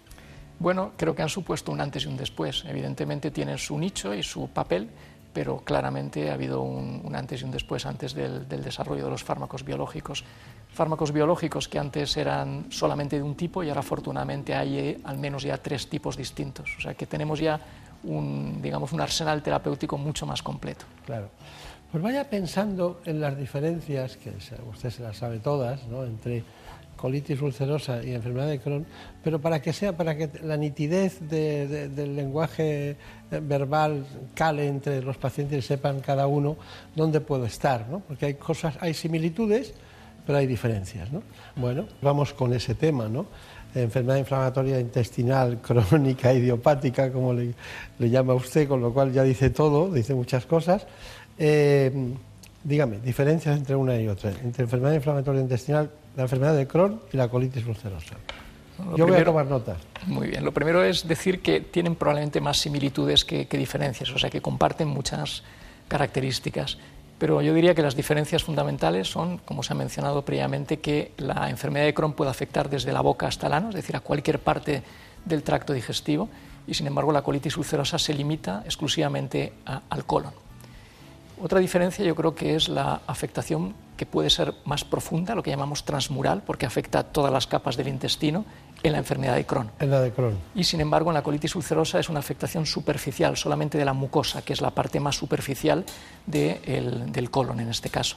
Bueno, 0.58 0.92
creo 0.96 1.14
que 1.14 1.22
han 1.22 1.28
supuesto 1.28 1.72
un 1.72 1.80
antes 1.80 2.04
y 2.04 2.06
un 2.06 2.16
después. 2.16 2.64
Evidentemente 2.68 3.32
tienen 3.32 3.58
su 3.58 3.76
nicho 3.76 4.14
y 4.14 4.22
su 4.22 4.48
papel, 4.48 4.88
pero 5.32 5.58
claramente 5.58 6.30
ha 6.30 6.34
habido 6.34 6.62
un, 6.62 7.12
antes 7.16 7.40
y 7.40 7.44
un 7.44 7.50
después 7.50 7.84
antes 7.84 8.14
del, 8.14 8.46
desarrollo 8.48 9.04
de 9.04 9.10
los 9.10 9.24
fármacos 9.24 9.64
biológicos. 9.64 10.24
Fármacos 10.72 11.10
biológicos 11.10 11.68
que 11.68 11.78
antes 11.78 12.16
eran 12.16 12.66
solamente 12.70 13.16
de 13.16 13.22
un 13.22 13.34
tipo 13.34 13.62
y 13.62 13.68
ahora 13.68 13.80
afortunadamente 13.80 14.54
hay 14.54 14.78
eh, 14.78 15.00
al 15.04 15.18
menos 15.18 15.42
ya 15.42 15.58
tres 15.58 15.88
tipos 15.88 16.16
distintos. 16.16 16.70
O 16.78 16.80
sea 16.80 16.94
que 16.94 17.06
tenemos 17.06 17.40
ya 17.40 17.58
un, 18.04 18.60
digamos, 18.62 18.92
un 18.92 19.00
arsenal 19.00 19.42
terapéutico 19.42 19.98
mucho 19.98 20.26
más 20.26 20.42
completo. 20.42 20.84
Claro. 21.06 21.28
Pues 21.90 22.02
vaya 22.02 22.30
pensando 22.30 23.00
en 23.04 23.20
las 23.20 23.36
diferencias, 23.36 24.16
que 24.16 24.30
usted 24.70 24.90
se 24.90 25.02
las 25.02 25.16
sabe 25.16 25.40
todas, 25.40 25.86
¿no? 25.88 26.04
entre 26.04 26.42
colitis 27.02 27.42
ulcerosa 27.42 28.00
y 28.04 28.14
enfermedad 28.14 28.46
de 28.46 28.60
Crohn, 28.60 28.86
pero 29.24 29.40
para 29.40 29.60
que 29.60 29.72
sea, 29.72 29.96
para 29.96 30.16
que 30.16 30.30
la 30.44 30.56
nitidez 30.56 31.18
del 31.28 32.14
lenguaje 32.14 32.90
eh, 32.90 32.96
verbal 33.42 34.06
cale 34.34 34.68
entre 34.68 35.02
los 35.02 35.16
pacientes 35.16 35.58
y 35.58 35.66
sepan 35.66 35.98
cada 35.98 36.28
uno 36.28 36.56
dónde 36.94 37.20
puedo 37.20 37.44
estar, 37.44 37.88
¿no? 37.88 37.98
porque 38.06 38.26
hay 38.26 38.34
cosas, 38.34 38.76
hay 38.78 38.94
similitudes, 38.94 39.74
pero 40.24 40.38
hay 40.38 40.46
diferencias. 40.46 41.10
¿no? 41.10 41.24
Bueno, 41.56 41.86
vamos 42.00 42.32
con 42.34 42.52
ese 42.52 42.76
tema, 42.76 43.08
¿no? 43.08 43.26
enfermedad 43.74 44.18
inflamatoria 44.18 44.78
intestinal 44.78 45.58
crónica 45.66 46.32
idiopática, 46.32 47.10
como 47.10 47.34
le, 47.34 47.52
llama 47.98 48.34
usted, 48.34 48.68
con 48.68 48.80
lo 48.80 48.94
cual 48.94 49.12
ya 49.12 49.24
dice 49.24 49.50
todo, 49.50 49.90
dice 49.90 50.14
muchas 50.14 50.46
cosas. 50.46 50.86
Eh, 51.36 52.14
dígame, 52.64 52.98
diferencias 52.98 53.56
entre 53.56 53.76
una 53.76 54.00
y 54.00 54.08
otra, 54.08 54.30
entre 54.30 54.64
enfermedad 54.64 54.94
inflamatoria 54.94 55.40
intestinal, 55.40 55.90
la 56.16 56.22
enfermedad 56.22 56.56
de 56.56 56.66
Crohn 56.66 57.00
y 57.12 57.16
la 57.16 57.28
colitis 57.28 57.66
ulcerosa. 57.66 58.16
Yo 58.96 59.06
voy 59.06 59.16
a 59.16 59.24
tomar 59.24 59.46
notas. 59.46 59.78
Muy 60.06 60.28
bien. 60.28 60.44
Lo 60.44 60.52
primero 60.52 60.82
es 60.82 61.06
decir 61.06 61.40
que 61.40 61.60
tienen 61.60 61.94
probablemente 61.94 62.40
más 62.40 62.58
similitudes 62.58 63.24
que, 63.24 63.46
que 63.46 63.56
diferencias, 63.56 64.10
o 64.10 64.18
sea, 64.18 64.30
que 64.30 64.40
comparten 64.40 64.88
muchas 64.88 65.42
características. 65.88 66.78
Pero 67.18 67.40
yo 67.40 67.54
diría 67.54 67.74
que 67.74 67.82
las 67.82 67.94
diferencias 67.94 68.42
fundamentales 68.42 69.08
son, 69.08 69.38
como 69.38 69.62
se 69.62 69.72
ha 69.72 69.76
mencionado 69.76 70.24
previamente, 70.24 70.80
que 70.80 71.12
la 71.18 71.48
enfermedad 71.50 71.84
de 71.84 71.94
Crohn 71.94 72.14
puede 72.14 72.32
afectar 72.32 72.68
desde 72.68 72.92
la 72.92 73.00
boca 73.00 73.28
hasta 73.28 73.46
el 73.46 73.52
ano, 73.52 73.68
es 73.68 73.76
decir, 73.76 73.94
a 73.94 74.00
cualquier 74.00 74.40
parte 74.40 74.82
del 75.24 75.44
tracto 75.44 75.72
digestivo, 75.72 76.28
y 76.66 76.74
sin 76.74 76.88
embargo 76.88 77.12
la 77.12 77.22
colitis 77.22 77.56
ulcerosa 77.56 77.98
se 77.98 78.14
limita 78.14 78.62
exclusivamente 78.64 79.52
al 79.64 80.04
colon. 80.04 80.41
Otra 81.40 81.60
diferencia 81.60 82.04
yo 82.04 82.14
creo 82.14 82.34
que 82.34 82.54
es 82.54 82.68
la 82.68 83.00
afectación 83.06 83.74
que 83.96 84.06
puede 84.06 84.30
ser 84.30 84.54
más 84.64 84.84
profunda, 84.84 85.34
lo 85.34 85.42
que 85.42 85.50
llamamos 85.50 85.84
transmural, 85.84 86.42
porque 86.44 86.66
afecta 86.66 87.00
a 87.00 87.02
todas 87.04 87.32
las 87.32 87.46
capas 87.46 87.76
del 87.76 87.88
intestino 87.88 88.44
en 88.82 88.92
la 88.92 88.98
enfermedad 88.98 89.36
de 89.36 89.44
Crohn. 89.46 89.70
En 89.78 89.90
la 89.90 90.00
de 90.00 90.10
Crohn. 90.12 90.38
Y 90.54 90.64
sin 90.64 90.80
embargo, 90.80 91.10
en 91.10 91.14
la 91.14 91.22
colitis 91.22 91.54
ulcerosa 91.54 92.00
es 92.00 92.08
una 92.08 92.18
afectación 92.18 92.66
superficial, 92.66 93.36
solamente 93.36 93.78
de 93.78 93.84
la 93.84 93.92
mucosa, 93.92 94.42
que 94.42 94.52
es 94.52 94.60
la 94.60 94.70
parte 94.70 94.98
más 94.98 95.16
superficial 95.16 95.84
del 96.26 97.30
colon 97.30 97.60
en 97.60 97.68
este 97.68 97.90
caso. 97.90 98.16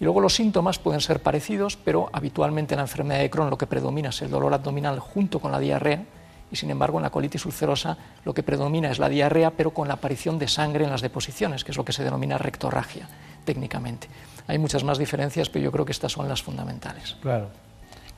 Y 0.00 0.04
luego 0.04 0.20
los 0.20 0.34
síntomas 0.34 0.78
pueden 0.78 1.00
ser 1.00 1.22
parecidos, 1.22 1.76
pero 1.76 2.10
habitualmente 2.12 2.74
en 2.74 2.78
la 2.78 2.84
enfermedad 2.84 3.20
de 3.20 3.30
Crohn 3.30 3.50
lo 3.50 3.58
que 3.58 3.66
predomina 3.66 4.08
es 4.08 4.20
el 4.22 4.30
dolor 4.30 4.52
abdominal 4.52 4.98
junto 4.98 5.38
con 5.38 5.52
la 5.52 5.60
diarrea, 5.60 6.04
y 6.50 6.56
sin 6.56 6.70
embargo 6.70 6.98
en 6.98 7.02
la 7.02 7.10
colitis 7.10 7.46
ulcerosa 7.46 7.96
lo 8.24 8.34
que 8.34 8.42
predomina 8.42 8.90
es 8.90 8.98
la 8.98 9.08
diarrea, 9.08 9.50
pero 9.50 9.72
con 9.72 9.88
la 9.88 9.94
aparición 9.94 10.38
de 10.38 10.48
sangre 10.48 10.84
en 10.84 10.90
las 10.90 11.02
deposiciones, 11.02 11.64
que 11.64 11.72
es 11.72 11.76
lo 11.76 11.84
que 11.84 11.92
se 11.92 12.04
denomina 12.04 12.38
rectorragia 12.38 13.08
técnicamente. 13.44 14.08
Hay 14.46 14.58
muchas 14.58 14.84
más 14.84 14.98
diferencias, 14.98 15.48
pero 15.48 15.64
yo 15.64 15.72
creo 15.72 15.84
que 15.84 15.92
estas 15.92 16.12
son 16.12 16.28
las 16.28 16.42
fundamentales. 16.42 17.16
Claro. 17.20 17.48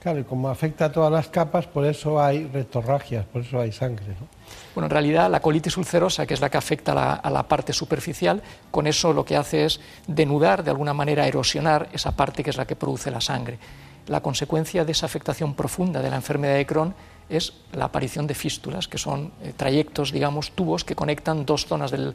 Claro, 0.00 0.20
y 0.20 0.24
como 0.24 0.48
afecta 0.48 0.84
a 0.84 0.92
todas 0.92 1.10
las 1.10 1.26
capas, 1.28 1.66
por 1.66 1.84
eso 1.84 2.22
hay 2.22 2.46
rectorragias, 2.46 3.24
por 3.24 3.42
eso 3.42 3.60
hay 3.60 3.72
sangre. 3.72 4.06
¿no? 4.06 4.28
Bueno, 4.72 4.86
en 4.86 4.90
realidad 4.90 5.28
la 5.28 5.40
colitis 5.40 5.76
ulcerosa, 5.76 6.26
que 6.26 6.34
es 6.34 6.40
la 6.40 6.48
que 6.48 6.58
afecta 6.58 6.92
a 6.92 6.94
la, 6.94 7.14
a 7.14 7.28
la, 7.28 7.42
parte 7.48 7.72
superficial, 7.72 8.40
con 8.70 8.86
eso 8.86 9.12
lo 9.12 9.24
que 9.24 9.36
hace 9.36 9.64
es 9.64 9.80
denudar, 10.06 10.62
de 10.62 10.70
alguna 10.70 10.94
manera 10.94 11.26
erosionar 11.26 11.88
esa 11.92 12.12
parte 12.12 12.44
que 12.44 12.50
es 12.50 12.56
la 12.56 12.66
que 12.66 12.76
produce 12.76 13.10
la 13.10 13.20
sangre. 13.20 13.58
La 14.06 14.20
consecuencia 14.20 14.84
de 14.84 14.92
esa 14.92 15.06
afectación 15.06 15.54
profunda 15.54 16.00
de 16.00 16.10
la 16.10 16.16
enfermedad 16.16 16.54
de 16.54 16.66
Crohn 16.66 16.94
es 17.28 17.52
la 17.72 17.86
aparición 17.86 18.26
de 18.26 18.34
fístulas, 18.34 18.88
que 18.88 18.98
son 18.98 19.32
eh, 19.42 19.52
trayectos, 19.56 20.12
digamos, 20.12 20.52
tubos 20.52 20.84
que 20.84 20.94
conectan 20.94 21.44
dos 21.44 21.66
zonas 21.66 21.90
del, 21.90 22.14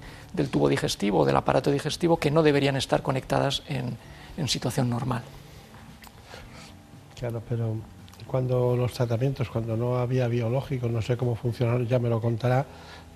tubo 0.50 0.70
digestivo 0.70 1.20
o 1.20 1.25
del 1.25 1.36
aparato 1.36 1.72
digestivo 1.72 2.18
que 2.18 2.32
no 2.32 2.44
deberían 2.44 2.75
estar 2.75 3.01
conectadas 3.01 3.63
en, 3.68 3.98
situación 4.48 4.89
normal. 4.89 5.22
Claro, 7.20 7.44
pero 7.48 7.75
cuando 8.25 8.75
los 8.75 8.91
tratamientos, 8.94 9.50
cuando 9.50 9.77
no 9.77 9.98
había 9.98 10.27
biológicos, 10.27 10.89
no 10.89 11.00
sé 11.01 11.15
cómo 11.15 11.36
funcionaron, 11.36 11.88
ya 11.88 12.00
me 12.00 12.10
lo 12.10 12.20
contará, 12.20 12.65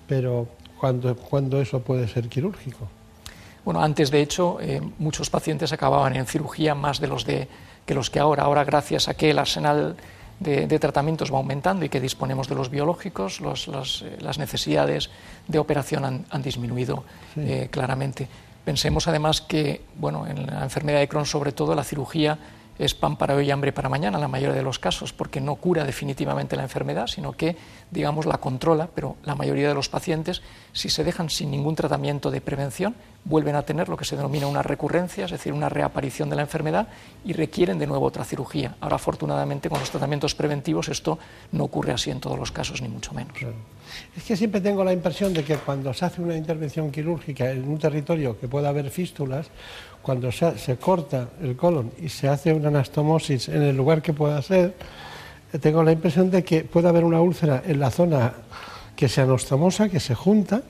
pero 0.08 0.48
¿cuándo, 0.78 1.60
eso 1.60 1.80
puede 1.80 2.08
ser 2.08 2.30
quirúrgico? 2.30 2.88
Bueno, 3.64 3.82
antes 3.82 4.12
de 4.12 4.22
hecho, 4.22 4.60
eh, 4.62 4.82
muchos 5.00 5.32
pacientes 5.32 5.74
acababan 5.74 6.16
en 6.16 6.28
cirugía 6.28 6.76
más 6.76 7.00
de 7.00 7.08
los 7.08 7.26
de, 7.26 7.48
que 7.86 7.96
los 7.96 8.12
que 8.12 8.20
ahora. 8.20 8.44
Ahora, 8.44 8.64
gracias 8.64 9.08
a 9.08 9.16
que 9.16 9.32
el 9.32 9.40
arsenal 9.40 9.96
de, 10.40 10.80
tratamientos 10.80 11.32
va 11.32 11.38
aumentando 11.38 11.86
y 11.86 11.90
que 11.90 12.02
disponemos 12.02 12.48
de 12.48 12.56
los 12.56 12.70
biológicos, 12.70 13.40
eh, 13.40 14.18
las 14.20 14.38
necesidades 14.38 15.10
de 15.48 15.60
operación 15.60 16.26
han, 16.30 16.42
disminuido 16.42 17.04
eh, 17.38 17.70
claramente. 17.72 18.28
Pensemos 18.64 19.08
además 19.08 19.42
que, 19.42 19.82
bueno, 19.98 20.28
en 20.28 20.48
la 20.48 20.64
enfermedad 20.64 21.00
de 21.00 21.08
Crohn, 21.08 21.26
sobre 21.26 21.52
todo, 21.52 21.76
la 21.76 21.84
cirugía 21.84 22.38
es 22.78 22.94
pan 22.94 23.18
para 23.18 23.36
hoy 23.36 23.48
y 23.48 23.52
hambre 23.52 23.72
para 23.72 23.90
mañana, 23.90 24.18
en 24.18 24.22
la 24.22 24.28
mayoría 24.28 24.56
de 24.56 24.64
los 24.64 24.80
casos, 24.80 25.14
porque 25.14 25.42
no 25.42 25.56
cura 25.56 25.84
definitivamente 25.84 26.56
la 26.56 26.64
enfermedad, 26.64 27.08
sino 27.08 27.34
que, 27.34 27.56
digamos, 27.92 28.26
la 28.26 28.38
controla, 28.38 28.90
pero 28.94 29.16
la 29.24 29.36
mayoría 29.36 29.68
de 29.68 29.74
los 29.74 29.90
pacientes, 29.90 30.42
si 30.74 30.90
se 30.90 31.04
dejan 31.04 31.30
sin 31.30 31.52
ningún 31.52 31.76
tratamiento 31.76 32.32
de 32.32 32.42
prevención, 32.42 32.96
vuelven 33.24 33.56
a 33.56 33.64
tener 33.64 33.90
lo 33.90 33.98
que 33.98 34.06
se 34.06 34.16
denomina 34.16 34.48
una 34.48 34.62
recurrencia, 34.62 35.26
es 35.26 35.32
decir, 35.32 35.54
una 35.54 35.70
reaparición 35.70 36.30
de 36.30 36.36
la 36.36 36.44
enfermedad 36.44 36.88
y 37.24 37.34
requieren 37.34 37.80
de 37.80 37.88
nuevo 37.88 38.06
otra 38.06 38.24
cirugía. 38.24 38.76
Ahora, 38.82 38.96
afortunadamente, 38.96 39.70
con 39.70 39.80
los 39.80 39.90
tratamientos 39.90 40.36
preventivos 40.36 40.90
esto 40.90 41.18
no 41.52 41.64
ocurre 41.64 41.94
así 41.94 42.12
en 42.12 42.20
todos 42.20 42.38
los 42.38 42.52
casos, 42.52 42.82
ni 42.82 42.88
mucho 42.88 43.14
menos. 43.14 43.36
Es 44.16 44.24
que 44.24 44.36
siempre 44.36 44.62
tengo 44.62 44.84
la 44.84 44.94
impresión 44.94 45.34
de 45.34 45.44
que 45.44 45.56
cuando 45.58 45.94
se 45.94 46.06
hace 46.06 46.22
una 46.22 46.36
intervención 46.36 46.92
quirúrgica 46.92 47.52
en 47.52 47.68
un 47.68 47.80
territorio 47.80 48.40
que 48.40 48.48
pueda 48.48 48.70
haber 48.70 48.90
fístulas, 48.90 49.48
cuando 50.06 50.32
se, 50.32 50.78
corta 50.78 51.30
el 51.42 51.56
colon 51.56 51.92
y 52.00 52.10
se 52.10 52.28
hace 52.28 52.54
una 52.54 52.68
anastomosis 52.68 53.50
en 53.50 53.64
el 53.64 53.76
lugar 53.76 54.04
que 54.04 54.14
pueda 54.14 54.40
ser, 54.44 54.76
eh, 55.52 55.58
tengo 55.58 55.84
la 55.84 55.92
impresión 55.92 56.30
de 56.30 56.44
que 56.44 56.64
puede 56.64 56.88
haber 56.88 57.04
una 57.04 57.20
úlcera 57.22 57.64
en 57.66 57.80
la 57.80 57.90
zona 57.90 58.34
que 58.96 59.10
se 59.10 59.22
anastomosa, 59.22 59.90
que 59.90 60.00
se 60.00 60.14
junta, 60.14 60.62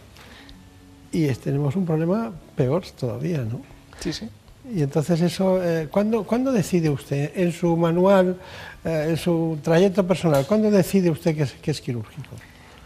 y 1.11 1.27
tenemos 1.27 1.75
un 1.75 1.85
problema 1.85 2.31
peor 2.55 2.85
todavía, 2.97 3.39
¿no? 3.39 3.59
Sí, 3.99 4.13
sí. 4.13 4.29
Y 4.73 4.81
entonces 4.81 5.19
eso, 5.19 5.61
eh, 5.61 5.89
¿cuándo, 5.91 6.51
decide 6.53 6.89
usted 6.89 7.33
en 7.35 7.51
su 7.51 7.75
manual, 7.75 8.37
eh, 8.85 9.07
en 9.09 9.17
su 9.17 9.59
trayecto 9.61 10.07
personal, 10.07 10.45
cuándo 10.47 10.71
decide 10.71 11.11
usted 11.11 11.35
que 11.61 11.71
es 11.71 11.81
quirúrgico? 11.81 12.29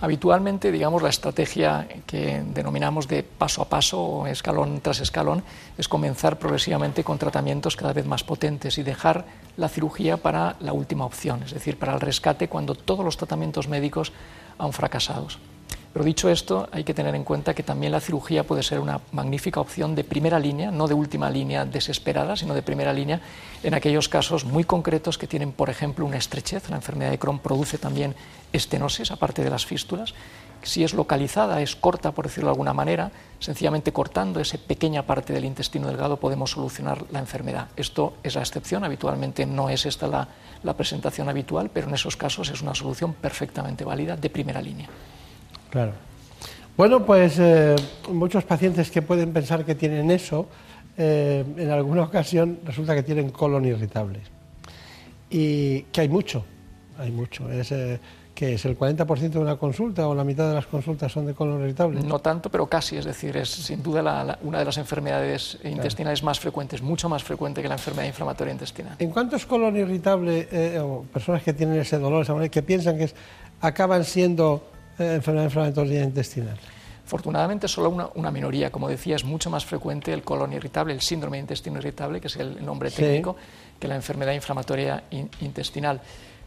Habitualmente, 0.01 0.71
digamos, 0.71 1.01
la 1.01 1.09
estrategia 1.09 1.87
que 2.05 2.41
denominamos 2.53 3.07
de 3.09 3.21
paso 3.21 3.61
a 3.61 3.67
paso 3.67 4.01
o 4.01 4.27
escalón 4.27 4.79
tras 4.79 5.01
escalón 5.01 5.43
es 5.77 5.89
comenzar 5.89 6.39
progresivamente 6.39 7.03
con 7.03 7.17
tratamientos 7.17 7.75
cada 7.75 7.91
vez 7.91 8.05
más 8.05 8.23
potentes 8.23 8.77
y 8.77 8.83
dejar 8.83 9.25
la 9.57 9.67
cirugía 9.67 10.15
para 10.15 10.55
la 10.61 10.71
última 10.71 11.05
opción, 11.05 11.43
es 11.43 11.53
decir, 11.53 11.77
para 11.77 11.93
el 11.93 11.99
rescate 11.99 12.47
cuando 12.47 12.75
todos 12.75 13.03
los 13.03 13.17
tratamientos 13.17 13.67
médicos 13.67 14.13
han 14.57 14.71
fracasado. 14.71 15.27
Pero 15.91 16.05
dicho 16.05 16.29
esto, 16.29 16.69
hay 16.71 16.83
que 16.83 16.93
tener 16.93 17.15
en 17.15 17.23
cuenta 17.23 17.55
que 17.55 17.63
también 17.63 17.91
la 17.91 17.99
cirugía 17.99 18.43
puede 18.43 18.61
ser 18.61 18.79
una 18.79 19.01
magnífica 19.11 19.59
opción 19.59 19.95
de 19.95 20.03
primera 20.03 20.39
línea, 20.39 20.69
no 20.69 20.87
de 20.87 20.93
última 20.93 21.31
línea 21.31 21.65
desesperada, 21.65 22.35
sino 22.35 22.53
de 22.53 22.61
primera 22.61 22.93
línea 22.93 23.21
en 23.63 23.73
aquellos 23.73 24.07
casos 24.07 24.45
muy 24.45 24.63
concretos 24.63 25.17
que 25.17 25.25
tienen, 25.25 25.51
por 25.51 25.69
ejemplo, 25.69 26.05
una 26.05 26.17
estrechez. 26.17 26.69
La 26.69 26.75
enfermedad 26.75 27.09
de 27.09 27.17
Crohn 27.17 27.39
produce 27.39 27.79
también 27.79 28.15
estenosis, 28.53 29.09
aparte 29.09 29.43
de 29.43 29.49
las 29.49 29.65
fístulas. 29.65 30.13
Si 30.61 30.83
es 30.83 30.93
localizada, 30.93 31.61
es 31.61 31.75
corta, 31.75 32.11
por 32.11 32.25
decirlo 32.25 32.49
de 32.49 32.53
alguna 32.53 32.73
manera, 32.73 33.11
sencillamente 33.39 33.91
cortando 33.91 34.39
esa 34.39 34.57
pequeña 34.59 35.03
parte 35.03 35.33
del 35.33 35.45
intestino 35.45 35.87
delgado 35.87 36.17
podemos 36.17 36.51
solucionar 36.51 37.05
la 37.11 37.19
enfermedad. 37.19 37.69
Esto 37.77 38.13
es 38.21 38.35
la 38.35 38.41
excepción, 38.41 38.83
habitualmente 38.83 39.45
no 39.45 39.69
es 39.69 39.85
esta 39.87 40.07
la, 40.07 40.27
la 40.61 40.75
presentación 40.75 41.29
habitual, 41.29 41.71
pero 41.73 41.87
en 41.87 41.95
esos 41.95 42.15
casos 42.15 42.49
es 42.49 42.61
una 42.61 42.75
solución 42.75 43.13
perfectamente 43.13 43.85
válida 43.85 44.17
de 44.17 44.29
primera 44.29 44.61
línea. 44.61 44.89
Claro. 45.69 45.93
Bueno, 46.79 47.05
pues 47.05 47.37
eh, 47.39 47.75
muchos 48.09 48.45
pacientes 48.45 48.89
que 48.89 49.01
pueden 49.01 49.33
pensar 49.33 49.65
que 49.65 49.75
tienen 49.75 50.09
eso, 50.11 50.47
eh, 50.97 51.43
en 51.57 51.69
alguna 51.71 52.03
ocasión 52.03 52.59
resulta 52.63 52.95
que 52.95 53.03
tienen 53.03 53.31
colon 53.31 53.65
irritables. 53.65 54.23
Y 55.29 55.81
que 55.91 55.99
hay 55.99 56.07
mucho, 56.07 56.45
hay 56.97 57.11
mucho. 57.11 57.51
Es, 57.51 57.73
eh, 57.73 57.99
que 58.33 58.53
es 58.53 58.63
el 58.63 58.79
40% 58.79 59.29
de 59.29 59.39
una 59.39 59.57
consulta 59.57 60.07
o 60.07 60.15
la 60.15 60.23
mitad 60.23 60.47
de 60.47 60.55
las 60.55 60.67
consultas 60.67 61.11
son 61.11 61.25
de 61.25 61.33
colon 61.33 61.59
irritable. 61.59 62.01
No 62.01 62.19
tanto, 62.19 62.49
pero 62.49 62.67
casi, 62.67 62.95
es 62.95 63.03
decir, 63.03 63.35
es 63.35 63.49
sin 63.49 63.83
duda 63.83 64.37
una 64.43 64.59
de 64.59 64.63
las 64.63 64.77
enfermedades 64.77 65.57
intestinales 65.65 66.23
más 66.23 66.39
frecuentes, 66.39 66.81
mucho 66.81 67.09
más 67.09 67.25
frecuente 67.25 67.61
que 67.61 67.67
la 67.67 67.75
enfermedad 67.75 68.07
inflamatoria 68.07 68.53
intestinal. 68.53 68.95
¿En 68.99 69.09
cuántos 69.09 69.45
colon 69.45 69.75
irritable 69.75 70.79
o 70.79 71.03
personas 71.11 71.43
que 71.43 71.51
tienen 71.51 71.77
ese 71.81 71.99
dolor, 71.99 72.49
que 72.49 72.63
piensan 72.63 72.97
que 72.97 73.11
acaban 73.59 74.05
siendo 74.05 74.63
enfermedad 74.99 75.45
inflamatoria 75.45 76.03
intestinal? 76.03 76.57
Afortunadamente, 77.05 77.67
solo 77.67 77.89
una, 77.89 78.09
una, 78.15 78.29
minoría, 78.29 78.71
como 78.71 78.87
decía, 78.87 79.15
es 79.15 79.23
mucho 79.23 79.49
más 79.49 79.65
frecuente 79.65 80.13
el 80.13 80.23
colon 80.23 80.53
irritable, 80.53 80.93
el 80.93 81.01
síndrome 81.01 81.37
de 81.37 81.41
intestino 81.41 81.79
irritable, 81.79 82.21
que 82.21 82.27
es 82.27 82.35
el 82.35 82.63
nombre 82.63 82.91
técnico, 82.91 83.35
que 83.79 83.87
la 83.87 83.95
enfermedad 83.95 84.33
inflamatoria 84.33 85.05
intestinal. 85.41 85.99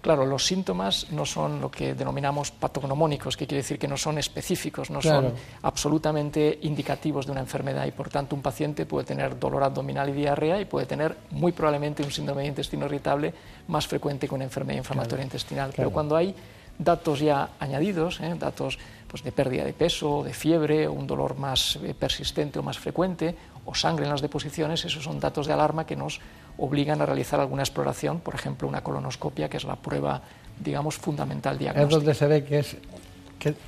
Claro, 0.03 0.27
los 0.27 0.45
síntomas 0.45 1.13
no 1.13 1.25
son 1.25 1.61
lo 1.61 1.71
que 1.71 1.95
denominamos 1.95 2.51
patognomónicos, 2.51 3.37
que 3.37 3.47
quiere 3.47 3.63
decir 3.63 3.79
que 3.79 3.87
no 3.87 3.97
son 3.97 4.19
específicos, 4.19 4.91
no 4.91 5.01
son 5.01 5.33
absolutamente 5.63 6.59
indicativos 6.63 7.25
de 7.25 7.31
una 7.31 7.41
enfermedad 7.41 7.87
y 7.87 7.93
por 7.93 8.09
tanto 8.09 8.35
un 8.35 8.43
paciente 8.43 8.85
puede 8.85 9.07
tener 9.07 9.39
dolor 9.39 9.63
abdominal 9.63 10.09
y 10.09 10.13
diarrea 10.13 10.61
y 10.61 10.65
puede 10.65 10.87
tener 10.87 11.17
muy 11.31 11.53
probablemente 11.53 12.03
un 12.03 12.11
síndrome 12.11 12.43
de 12.43 12.49
intestino 12.49 12.87
irritable 12.87 13.33
más 13.69 13.87
frecuente 13.87 14.27
que 14.27 14.35
una 14.35 14.43
enfermedad 14.43 14.79
inflamatoria 14.79 15.23
intestinal. 15.23 15.73
Pero 15.77 15.93
cuando 15.93 16.17
hay 16.17 16.35
datos 16.85 17.21
ya 17.21 17.51
añadidos, 17.59 18.21
¿eh? 18.21 18.35
datos 18.39 18.79
pues, 19.09 19.23
de 19.23 19.33
pérdida 19.33 19.65
de 19.65 19.73
peso, 19.73 20.23
de 20.23 20.33
fiebre, 20.33 20.87
o 20.87 20.93
un 20.93 21.07
dolor 21.07 21.37
más 21.37 21.79
eh, 21.83 21.95
persistente 21.95 22.59
o 22.59 22.63
más 22.63 22.79
frecuente, 22.79 23.35
o 23.65 23.75
sangre 23.75 24.05
en 24.05 24.11
las 24.11 24.21
deposiciones, 24.21 24.85
esos 24.85 25.05
son 25.05 25.21
datos 25.21 25.47
de 25.47 25.53
alarma 25.53 25.87
que 25.87 25.97
nos 25.97 26.21
obligan 26.59 27.01
a 27.01 27.07
realizar 27.07 27.41
alguna 27.41 27.63
exploración, 27.63 28.21
por 28.21 28.35
ejemplo, 28.35 28.69
una 28.69 28.83
colonoscopia, 28.83 29.49
que 29.49 29.57
es 29.57 29.65
la 29.65 29.77
prueba, 29.77 30.23
digamos, 30.59 30.97
fundamental 30.97 31.59
diagnóstica. 31.59 31.89
Es 31.89 32.05
donde 32.05 32.15
se 32.15 32.27
ve 32.27 32.45
que, 32.45 32.59
es, 32.59 32.77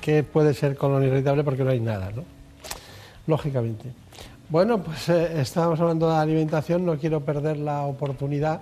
que, 0.01 0.23
puede 0.23 0.53
ser 0.53 0.75
colon 0.75 1.03
irritable 1.03 1.43
porque 1.43 1.63
no 1.63 1.71
hay 1.71 1.79
nada, 1.79 2.11
¿no? 2.15 2.23
Lógicamente. 3.27 3.91
Bueno, 4.49 4.83
pues 4.83 5.09
eh, 5.09 5.41
estábamos 5.41 5.79
hablando 5.79 6.09
de 6.09 6.17
alimentación, 6.17 6.85
no 6.85 6.97
quiero 6.97 7.21
perder 7.21 7.57
la 7.57 7.83
oportunidad 7.83 8.61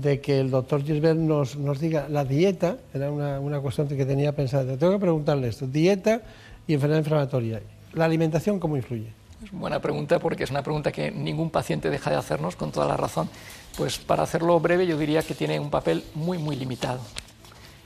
de 0.00 0.22
que 0.22 0.40
el 0.40 0.50
doctor 0.50 0.82
Gisbert 0.82 1.18
nos, 1.18 1.56
nos 1.56 1.78
diga 1.78 2.08
la 2.08 2.24
dieta, 2.24 2.78
era 2.94 3.10
una, 3.10 3.38
una 3.40 3.60
cuestión 3.60 3.88
que 3.88 4.06
tenía 4.06 4.32
pensada. 4.34 4.78
Tengo 4.78 4.94
que 4.94 4.98
preguntarle 4.98 5.48
esto, 5.48 5.66
dieta 5.66 6.22
y 6.66 6.72
enfermedad 6.72 7.00
inflamatoria. 7.00 7.60
¿La 7.92 8.06
alimentación 8.06 8.58
cómo 8.58 8.78
influye? 8.78 9.12
Es 9.44 9.52
buena 9.52 9.80
pregunta 9.80 10.18
porque 10.18 10.44
es 10.44 10.50
una 10.50 10.62
pregunta 10.62 10.92
que 10.92 11.10
ningún 11.10 11.50
paciente 11.50 11.90
deja 11.90 12.08
de 12.08 12.16
hacernos 12.16 12.56
con 12.56 12.72
toda 12.72 12.88
la 12.88 12.96
razón. 12.96 13.28
Pues 13.76 13.98
para 13.98 14.22
hacerlo 14.22 14.58
breve 14.60 14.86
yo 14.86 14.96
diría 14.96 15.22
que 15.22 15.34
tiene 15.34 15.60
un 15.60 15.68
papel 15.68 16.02
muy 16.14 16.38
muy 16.38 16.56
limitado, 16.56 17.00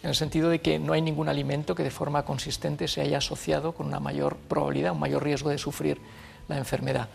en 0.04 0.10
el 0.10 0.14
sentido 0.14 0.48
de 0.48 0.60
que 0.60 0.78
no 0.78 0.92
hay 0.92 1.02
ningún 1.02 1.28
alimento 1.28 1.74
que 1.74 1.82
de 1.82 1.90
forma 1.90 2.24
consistente 2.24 2.86
se 2.86 3.00
haya 3.00 3.18
asociado 3.18 3.72
con 3.72 3.86
una 3.88 3.98
mayor 3.98 4.36
probabilidad, 4.36 4.92
un 4.92 5.00
mayor 5.00 5.24
riesgo 5.24 5.50
de 5.50 5.58
sufrir 5.58 5.98
la 6.46 6.56
enfermedad. 6.56 7.08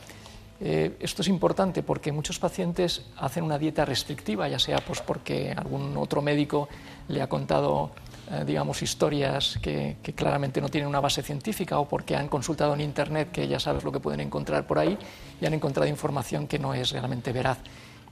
Eh, 0.64 0.96
esto 1.00 1.24
es 1.24 1.28
importante 1.28 1.82
porque 1.82 2.12
muchos 2.12 2.38
pacientes 2.38 3.04
hacen 3.18 3.44
una 3.44 3.58
dieta 3.58 3.84
restrictiva, 3.84 4.48
ya 4.48 4.60
sea 4.60 4.78
pues 4.78 5.02
porque 5.02 5.52
algún 5.52 5.98
otro 5.98 6.22
médico 6.22 6.70
le 7.08 7.22
ha 7.22 7.28
contado 7.28 7.92
eh, 8.32 8.46
digamos, 8.46 8.82
historias 8.82 9.60
que, 9.62 9.98
claramente 10.16 10.62
no 10.62 10.70
tienen 10.70 10.88
una 10.88 11.02
base 11.02 11.22
científica 11.22 11.80
o 11.80 11.86
porque 11.90 12.16
han 12.16 12.30
consultado 12.30 12.74
en 12.74 12.80
Internet, 12.80 13.30
que 13.30 13.46
ya 13.46 13.60
sabes 13.60 13.84
lo 13.84 13.92
que 13.92 14.00
pueden 14.00 14.22
encontrar 14.22 14.66
por 14.66 14.80
ahí, 14.80 14.98
y 15.42 15.46
han 15.46 15.54
encontrado 15.54 15.90
información 15.90 16.48
que 16.48 16.58
no 16.58 16.74
es 16.74 16.92
realmente 16.92 17.34
veraz. 17.34 17.58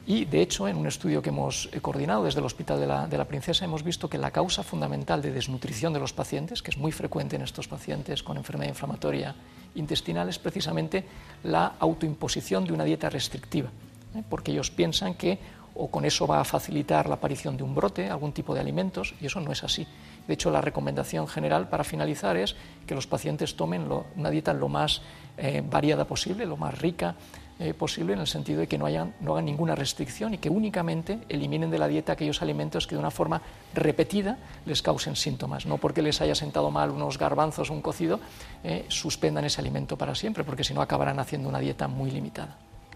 Y, 0.10 0.26
de 0.26 0.42
hecho, 0.42 0.68
en 0.68 0.76
un 0.76 0.88
estudio 0.88 1.22
que 1.22 1.30
hemos 1.30 1.70
coordinado 1.84 2.24
desde 2.24 2.40
el 2.40 2.46
Hospital 2.48 2.80
de 2.80 2.88
la, 2.88 3.06
de 3.06 3.16
la, 3.16 3.26
Princesa, 3.26 3.64
hemos 3.64 3.84
visto 3.84 4.10
que 4.10 4.18
la 4.18 4.32
causa 4.32 4.64
fundamental 4.64 5.22
de 5.22 5.32
desnutrición 5.32 5.94
de 5.94 6.00
los 6.00 6.14
pacientes, 6.14 6.64
que 6.64 6.72
es 6.72 6.80
muy 6.80 6.92
frecuente 6.92 7.36
en 7.36 7.44
estos 7.44 7.68
pacientes 7.68 8.24
con 8.24 8.36
enfermedad 8.36 8.70
inflamatoria 8.70 9.36
intestinal, 9.76 10.28
es 10.28 10.40
precisamente 10.40 11.06
la 11.44 11.74
autoimposición 11.78 12.66
de 12.66 12.74
una 12.74 12.86
dieta 12.86 13.08
restrictiva, 13.08 13.70
¿eh? 14.16 14.24
porque 14.28 14.52
ellos 14.52 14.72
piensan 14.72 15.14
que 15.14 15.38
o 15.76 15.92
con 15.92 16.04
eso 16.06 16.26
va 16.26 16.42
a 16.42 16.44
facilitar 16.44 17.08
la 17.08 17.14
aparición 17.14 17.56
de 17.56 17.62
un 17.62 17.76
brote, 17.76 18.10
algún 18.10 18.34
tipo 18.34 18.56
de 18.56 18.62
alimentos, 18.62 19.14
y 19.22 19.28
eso 19.28 19.40
no 19.42 19.52
es 19.52 19.64
así. 19.64 19.86
De 20.28 20.34
hecho, 20.34 20.50
la 20.50 20.60
recomendación 20.60 21.28
general 21.28 21.70
para 21.70 21.84
finalizar 21.84 22.36
es 22.36 22.56
que 22.88 22.96
los 22.96 23.06
pacientes 23.06 23.56
tomen 23.56 23.88
una 24.16 24.32
dieta 24.32 24.54
lo 24.54 24.70
más 24.70 25.04
eh, 25.38 25.64
variada 25.64 26.06
posible, 26.06 26.48
lo 26.48 26.58
más 26.58 26.76
rica 26.80 27.16
eh, 27.60 27.74
posible, 27.74 28.14
en 28.14 28.20
el 28.20 28.28
sentido 28.28 28.62
de 28.62 28.68
que 28.68 28.78
no, 28.78 28.86
hayan, 28.86 29.14
no 29.20 29.34
hagan 29.34 29.44
ninguna 29.44 29.76
restricción 29.76 30.34
y 30.34 30.38
que 30.38 30.50
únicamente 30.50 31.20
eliminen 31.28 31.70
de 31.70 31.78
la 31.78 31.90
dieta 31.90 32.14
aquellos 32.14 32.42
alimentos 32.42 32.88
que 32.88 32.96
de 32.96 33.00
una 33.00 33.12
forma 33.12 33.42
repetida 33.74 34.38
les 34.66 34.82
causen 34.82 35.18
síntomas. 35.18 35.66
No 35.66 35.78
porque 35.78 36.02
les 36.02 36.22
haya 36.22 36.36
sentado 36.36 36.72
mal 36.72 36.90
unos 36.90 37.18
garbanzos 37.18 37.70
o 37.70 37.74
un 37.74 37.82
cocido, 37.82 38.22
eh, 38.64 38.86
suspendan 38.88 39.44
ese 39.44 39.60
alimento 39.60 39.98
para 39.98 40.16
siempre, 40.16 40.46
porque 40.46 40.64
si 40.64 40.74
no 40.74 40.82
acabarán 40.82 41.20
haciendo 41.20 41.50
una 41.50 41.60
dieta 41.60 41.90
muy 41.90 42.12
limitada. 42.12 42.56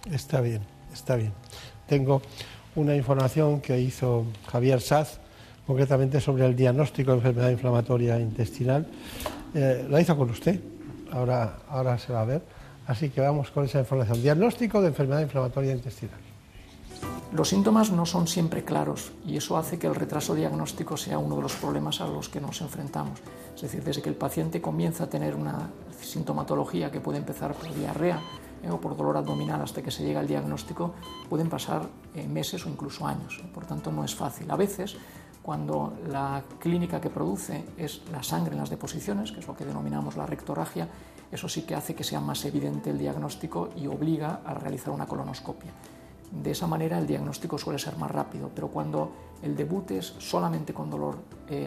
Está 0.09 0.39
bien, 0.39 0.61
está 0.93 1.17
bien. 1.17 1.33
Tengo 1.85 2.21
una 2.75 2.95
información 2.95 3.59
que 3.59 3.79
hizo 3.81 4.25
Javier 4.49 4.79
Saz, 4.79 5.19
concretamente 5.67 6.21
sobre 6.21 6.45
el 6.45 6.55
diagnóstico 6.55 7.11
de 7.11 7.17
enfermedad 7.17 7.49
inflamatoria 7.49 8.17
intestinal. 8.17 8.87
Eh, 9.53 9.85
la 9.89 9.99
hizo 9.99 10.17
con 10.17 10.29
usted, 10.29 10.59
ahora, 11.11 11.59
ahora 11.67 11.97
se 11.97 12.13
va 12.13 12.21
a 12.21 12.25
ver. 12.25 12.41
Así 12.87 13.09
que 13.09 13.21
vamos 13.21 13.51
con 13.51 13.65
esa 13.65 13.79
información. 13.79 14.21
Diagnóstico 14.21 14.81
de 14.81 14.87
enfermedad 14.87 15.21
inflamatoria 15.21 15.71
intestinal. 15.71 16.19
Los 17.31 17.49
síntomas 17.49 17.91
no 17.91 18.05
son 18.05 18.27
siempre 18.27 18.63
claros 18.63 19.11
y 19.25 19.37
eso 19.37 19.57
hace 19.57 19.79
que 19.79 19.87
el 19.87 19.95
retraso 19.95 20.35
diagnóstico 20.35 20.97
sea 20.97 21.17
uno 21.17 21.35
de 21.35 21.41
los 21.41 21.55
problemas 21.55 21.99
a 21.99 22.07
los 22.07 22.29
que 22.29 22.39
nos 22.39 22.61
enfrentamos. 22.61 23.19
Es 23.55 23.61
decir, 23.61 23.83
desde 23.83 24.01
que 24.01 24.09
el 24.09 24.15
paciente 24.15 24.61
comienza 24.61 25.05
a 25.05 25.09
tener 25.09 25.35
una 25.35 25.71
sintomatología 25.99 26.91
que 26.91 26.99
puede 26.99 27.17
empezar 27.17 27.55
por 27.55 27.73
diarrea, 27.73 28.19
eh, 28.63 28.71
o 28.71 28.79
por 28.79 28.95
dolor 28.95 29.17
abdominal 29.17 29.61
hasta 29.61 29.81
que 29.81 29.91
se 29.91 30.03
llega 30.03 30.21
al 30.21 30.27
diagnóstico 30.27 30.93
pueden 31.29 31.49
pasar 31.49 31.89
eh, 32.15 32.25
meses 32.27 32.65
o 32.65 32.69
incluso 32.69 33.05
años. 33.05 33.43
Por 33.53 33.65
tanto, 33.65 33.91
no 33.91 34.03
es 34.03 34.15
fácil. 34.15 34.49
A 34.49 34.55
veces, 34.55 34.95
cuando 35.41 35.93
la 36.07 36.43
clínica 36.59 37.01
que 37.01 37.09
produce 37.09 37.65
es 37.77 38.01
la 38.11 38.23
sangre 38.23 38.53
en 38.53 38.59
las 38.59 38.69
deposiciones, 38.69 39.33
que 39.33 39.41
es 39.41 39.47
lo 39.47 39.55
que 39.55 39.65
denominamos 39.65 40.15
la 40.15 40.25
rectorragia, 40.25 40.87
eso 41.33 41.49
sí 41.49 41.63
que 41.63 41.75
hace 41.75 41.95
que 41.95 42.03
sea 42.03 42.19
más 42.19 42.45
evidente 42.45 42.89
el 42.89 42.97
diagnóstico 42.97 43.69
y 43.75 43.87
obliga 43.87 44.41
a 44.45 44.53
realizar 44.53 44.93
una 44.93 45.07
colonoscopia. 45.07 45.71
De 46.31 46.51
esa 46.51 46.67
manera 46.67 46.97
el 46.97 47.07
diagnóstico 47.07 47.57
suele 47.57 47.79
ser 47.79 47.97
más 47.97 48.09
rápido, 48.09 48.49
pero 48.53 48.69
cuando 48.69 49.11
el 49.41 49.55
debut 49.55 49.91
es 49.91 50.15
solamente 50.19 50.73
con 50.73 50.89
dolor 50.89 51.17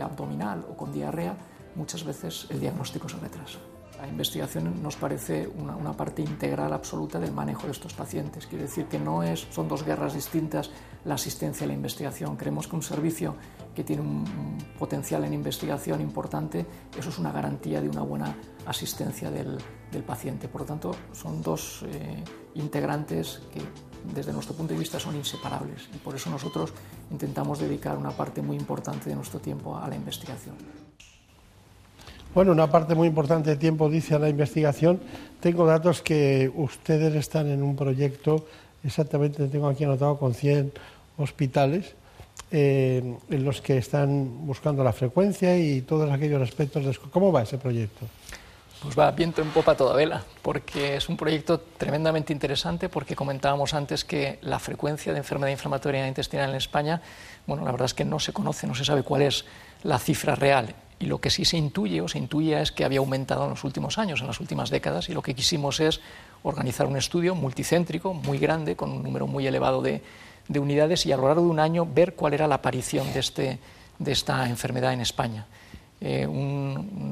abdominal 0.02 0.64
o 0.70 0.76
con 0.76 0.92
diarrea, 0.92 1.36
muchas 1.76 2.02
veces 2.04 2.46
el 2.50 2.60
diagnóstico 2.60 3.08
se 3.08 3.18
retrasa. 3.18 3.58
La 4.00 4.08
investigación 4.08 4.82
nos 4.82 4.96
parece 4.96 5.48
una, 5.48 5.92
parte 5.92 6.20
integral 6.20 6.72
absoluta 6.72 7.18
del 7.18 7.32
manejo 7.32 7.66
de 7.66 7.72
estos 7.72 7.94
pacientes. 7.94 8.46
Quiere 8.46 8.64
decir 8.64 8.86
que 8.86 8.98
no 8.98 9.22
es, 9.22 9.46
son 9.50 9.68
dos 9.68 9.84
guerras 9.84 10.14
distintas 10.14 10.70
la 11.04 11.14
asistencia 11.14 11.64
y 11.64 11.68
la 11.68 11.74
investigación. 11.74 12.36
Creemos 12.36 12.68
que 12.68 12.76
un 12.76 12.82
servicio 12.82 13.36
que 13.74 13.84
tiene 13.84 14.02
un, 14.02 14.58
potencial 14.78 15.24
en 15.24 15.32
investigación 15.32 16.00
importante, 16.00 16.66
eso 16.98 17.08
es 17.08 17.18
una 17.18 17.32
garantía 17.32 17.80
de 17.80 17.88
una 17.88 18.02
buena 18.02 18.36
asistencia 18.66 19.30
del, 19.30 19.58
paciente. 20.06 20.46
Por 20.46 20.60
lo 20.60 20.66
tanto, 20.66 20.94
son 21.12 21.40
dos 21.40 21.82
eh, 21.86 22.22
integrantes 22.54 23.40
que 23.50 23.62
desde 24.14 24.30
nuestro 24.30 24.54
punto 24.54 24.74
de 24.74 24.78
vista 24.78 25.00
son 25.00 25.16
inseparables 25.16 25.88
y 25.94 25.96
por 25.96 26.14
eso 26.14 26.28
nosotros 26.28 26.74
intentamos 27.10 27.58
dedicar 27.58 27.96
una 27.96 28.10
parte 28.10 28.42
muy 28.42 28.58
importante 28.58 29.08
de 29.08 29.16
nuestro 29.16 29.40
tiempo 29.40 29.74
a 29.74 29.88
la 29.88 29.96
investigación. 29.96 30.85
Bueno, 32.36 32.52
una 32.52 32.70
parte 32.70 32.94
muy 32.94 33.08
importante 33.08 33.48
de 33.48 33.56
tiempo 33.56 33.88
dice 33.88 34.14
a 34.14 34.18
la 34.18 34.28
investigación. 34.28 35.00
Tengo 35.40 35.64
datos 35.64 36.02
que 36.02 36.52
ustedes 36.54 37.14
están 37.14 37.46
en 37.50 37.62
un 37.62 37.74
proyecto, 37.74 38.44
exactamente 38.84 39.48
tengo 39.48 39.66
aquí 39.68 39.84
anotado, 39.84 40.18
con 40.18 40.34
100 40.34 40.70
hospitales, 41.16 41.94
eh, 42.50 43.16
en 43.30 43.42
los 43.42 43.62
que 43.62 43.78
están 43.78 44.46
buscando 44.46 44.84
la 44.84 44.92
frecuencia 44.92 45.56
y 45.56 45.80
todos 45.80 46.12
aquellos 46.12 46.42
aspectos. 46.42 46.84
De... 46.84 46.94
¿Cómo 47.10 47.32
va 47.32 47.40
ese 47.40 47.56
proyecto? 47.56 48.04
Pues 48.82 48.98
va 48.98 49.10
viento 49.12 49.40
en 49.40 49.48
popa 49.48 49.74
toda 49.74 49.96
vela, 49.96 50.22
porque 50.42 50.96
es 50.96 51.08
un 51.08 51.16
proyecto 51.16 51.58
tremendamente 51.78 52.34
interesante, 52.34 52.90
porque 52.90 53.16
comentábamos 53.16 53.72
antes 53.72 54.04
que 54.04 54.38
la 54.42 54.58
frecuencia 54.58 55.10
de 55.14 55.20
enfermedad 55.20 55.52
inflamatoria 55.52 56.06
intestinal 56.06 56.50
en 56.50 56.56
España, 56.56 57.00
bueno, 57.46 57.64
la 57.64 57.70
verdad 57.70 57.86
es 57.86 57.94
que 57.94 58.04
no 58.04 58.20
se 58.20 58.34
conoce, 58.34 58.66
no 58.66 58.74
se 58.74 58.84
sabe 58.84 59.04
cuál 59.04 59.22
es 59.22 59.46
la 59.84 59.98
cifra 59.98 60.34
real 60.34 60.74
y 60.98 61.06
lo 61.06 61.20
que 61.20 61.30
sí 61.30 61.44
se 61.44 61.56
intuye 61.56 62.00
o 62.00 62.08
se 62.08 62.18
intuye 62.18 62.60
es 62.60 62.72
que 62.72 62.84
había 62.84 63.00
aumentado 63.00 63.44
en 63.44 63.50
los 63.50 63.64
últimos 63.64 63.98
años, 63.98 64.20
en 64.20 64.26
las 64.26 64.40
últimas 64.40 64.70
décadas, 64.70 65.08
y 65.08 65.12
lo 65.12 65.22
que 65.22 65.34
quisimos 65.34 65.80
es 65.80 66.00
organizar 66.42 66.86
un 66.86 66.96
estudio 66.96 67.34
multicéntrico, 67.34 68.14
muy 68.14 68.38
grande, 68.38 68.76
con 68.76 68.90
un 68.90 69.02
número 69.02 69.26
muy 69.26 69.46
elevado 69.46 69.82
de, 69.82 70.02
unidades, 70.48 71.04
y 71.04 71.12
a 71.12 71.16
lo 71.16 71.26
largo 71.26 71.42
de 71.42 71.48
un 71.48 71.60
año 71.60 71.86
ver 71.86 72.14
cuál 72.14 72.32
era 72.32 72.46
la 72.46 72.56
aparición 72.56 73.12
de, 73.12 73.20
este, 73.20 73.58
de 73.98 74.12
esta 74.12 74.48
enfermedad 74.48 74.92
en 74.92 75.00
España. 75.00 75.46
Eh, 76.00 76.28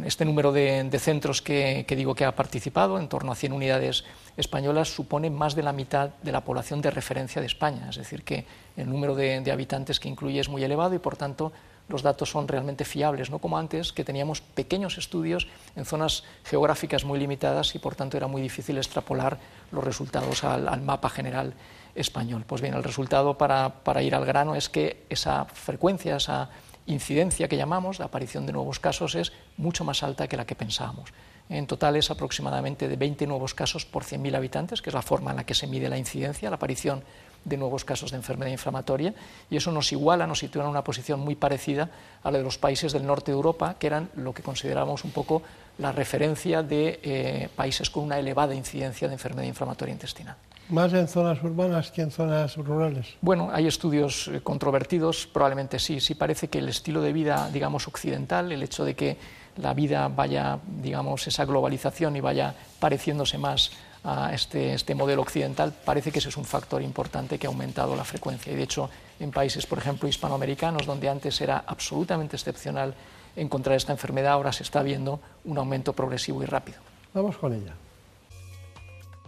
este 0.04 0.24
número 0.24 0.52
de, 0.52 0.88
centros 0.98 1.42
que, 1.42 1.84
digo 1.88 2.14
que 2.14 2.24
ha 2.24 2.34
participado, 2.36 2.98
en 2.98 3.08
torno 3.08 3.32
a 3.32 3.34
100 3.34 3.52
unidades 3.52 4.04
españolas, 4.36 4.94
supone 4.94 5.30
más 5.30 5.54
de 5.54 5.62
la 5.62 5.72
mitad 5.72 6.10
de 6.22 6.32
la 6.32 6.42
población 6.42 6.80
de 6.80 6.90
referencia 6.90 7.40
de 7.40 7.46
España, 7.46 7.88
es 7.90 7.96
decir, 7.96 8.22
que 8.22 8.46
el 8.76 8.88
número 8.88 9.14
de 9.14 9.50
habitantes 9.50 10.00
que 10.00 10.08
incluye 10.08 10.40
es 10.40 10.48
muy 10.48 10.64
elevado 10.64 10.94
y, 10.94 10.98
por 10.98 11.16
tanto, 11.16 11.52
los 11.88 12.02
datos 12.02 12.30
son 12.30 12.48
realmente 12.48 12.84
fiables, 12.84 13.30
no 13.30 13.38
como 13.38 13.58
antes, 13.58 13.92
que 13.92 14.04
teníamos 14.04 14.40
pequeños 14.40 14.96
estudios 14.96 15.46
en 15.76 15.84
zonas 15.84 16.24
geográficas 16.44 17.04
muy 17.04 17.18
limitadas 17.18 17.74
y 17.74 17.78
por 17.78 17.94
tanto 17.94 18.16
era 18.16 18.26
muy 18.26 18.40
difícil 18.40 18.78
extrapolar 18.78 19.38
los 19.70 19.84
resultados 19.84 20.44
al, 20.44 20.80
mapa 20.80 21.10
general 21.10 21.52
español. 21.94 22.44
Pues 22.46 22.62
bien, 22.62 22.74
el 22.74 22.84
resultado 22.84 23.36
para, 23.36 24.02
ir 24.02 24.14
al 24.14 24.24
grano 24.24 24.54
es 24.54 24.68
que 24.68 25.04
esa 25.10 25.44
frecuencia, 25.44 26.16
esa 26.16 26.48
incidencia 26.86 27.48
que 27.48 27.56
llamamos, 27.56 27.98
la 27.98 28.06
aparición 28.06 28.46
de 28.46 28.52
nuevos 28.52 28.80
casos, 28.80 29.14
es 29.14 29.32
mucho 29.56 29.84
más 29.84 30.02
alta 30.02 30.26
que 30.26 30.36
la 30.36 30.46
que 30.46 30.54
pensábamos. 30.54 31.12
En 31.50 31.66
total 31.66 31.96
es 31.96 32.10
aproximadamente 32.10 32.88
de 32.88 32.96
20 32.96 33.26
nuevos 33.26 33.52
casos 33.52 33.84
por 33.84 34.04
100.000 34.04 34.34
habitantes, 34.34 34.80
que 34.80 34.88
es 34.88 34.94
la 34.94 35.02
forma 35.02 35.30
en 35.32 35.36
la 35.36 35.44
que 35.44 35.54
se 35.54 35.66
mide 35.66 35.90
la 35.90 35.98
incidencia, 35.98 36.48
la 36.48 36.56
aparición 36.56 37.04
de 37.44 37.56
nuevos 37.56 37.84
casos 37.84 38.10
de 38.10 38.16
enfermedad 38.16 38.50
inflamatoria, 38.50 39.14
y 39.50 39.56
eso 39.56 39.72
nos 39.72 39.92
iguala, 39.92 40.26
nos 40.26 40.38
sitúa 40.38 40.64
en 40.64 40.70
una 40.70 40.84
posición 40.84 41.20
muy 41.20 41.34
parecida 41.34 41.90
a 42.22 42.30
la 42.30 42.38
de 42.38 42.44
los 42.44 42.58
países 42.58 42.92
del 42.92 43.06
norte 43.06 43.32
de 43.32 43.36
Europa, 43.36 43.76
que 43.78 43.86
eran 43.86 44.10
lo 44.16 44.32
que 44.32 44.42
consideramos 44.42 45.04
un 45.04 45.10
poco 45.10 45.42
la 45.78 45.92
referencia 45.92 46.62
de 46.62 47.00
eh, 47.02 47.48
países 47.56 47.90
con 47.90 48.04
una 48.04 48.18
elevada 48.18 48.54
incidencia 48.54 49.08
de 49.08 49.14
enfermedad 49.14 49.46
inflamatoria 49.46 49.92
intestinal. 49.92 50.36
¿Más 50.68 50.94
en 50.94 51.08
zonas 51.08 51.42
urbanas 51.42 51.90
que 51.90 52.00
en 52.00 52.10
zonas 52.10 52.56
rurales? 52.56 53.06
Bueno, 53.20 53.50
hay 53.52 53.66
estudios 53.66 54.28
eh, 54.28 54.40
controvertidos, 54.40 55.26
probablemente 55.26 55.78
sí. 55.78 56.00
Sí 56.00 56.14
parece 56.14 56.48
que 56.48 56.58
el 56.58 56.68
estilo 56.70 57.02
de 57.02 57.12
vida, 57.12 57.50
digamos, 57.52 57.86
occidental, 57.86 58.50
el 58.50 58.62
hecho 58.62 58.84
de 58.84 58.94
que 58.94 59.18
la 59.58 59.74
vida 59.74 60.08
vaya, 60.08 60.58
digamos, 60.66 61.26
esa 61.26 61.44
globalización 61.44 62.16
y 62.16 62.20
vaya 62.20 62.54
pareciéndose 62.80 63.36
más 63.36 63.72
a 64.04 64.34
este, 64.34 64.74
este 64.74 64.94
modelo 64.94 65.22
occidental, 65.22 65.72
parece 65.84 66.12
que 66.12 66.18
ese 66.18 66.28
es 66.28 66.36
un 66.36 66.44
factor 66.44 66.82
importante 66.82 67.38
que 67.38 67.46
ha 67.46 67.50
aumentado 67.50 67.96
la 67.96 68.04
frecuencia. 68.04 68.52
Y 68.52 68.56
de 68.56 68.62
hecho, 68.62 68.90
en 69.18 69.30
países, 69.30 69.66
por 69.66 69.78
ejemplo, 69.78 70.08
hispanoamericanos, 70.08 70.84
donde 70.84 71.08
antes 71.08 71.40
era 71.40 71.64
absolutamente 71.66 72.36
excepcional 72.36 72.94
encontrar 73.34 73.76
esta 73.76 73.92
enfermedad, 73.92 74.32
ahora 74.32 74.52
se 74.52 74.62
está 74.62 74.82
viendo 74.82 75.20
un 75.44 75.56
aumento 75.56 75.94
progresivo 75.94 76.42
y 76.42 76.46
rápido. 76.46 76.78
Vamos 77.14 77.38
con 77.38 77.54
ella. 77.54 77.74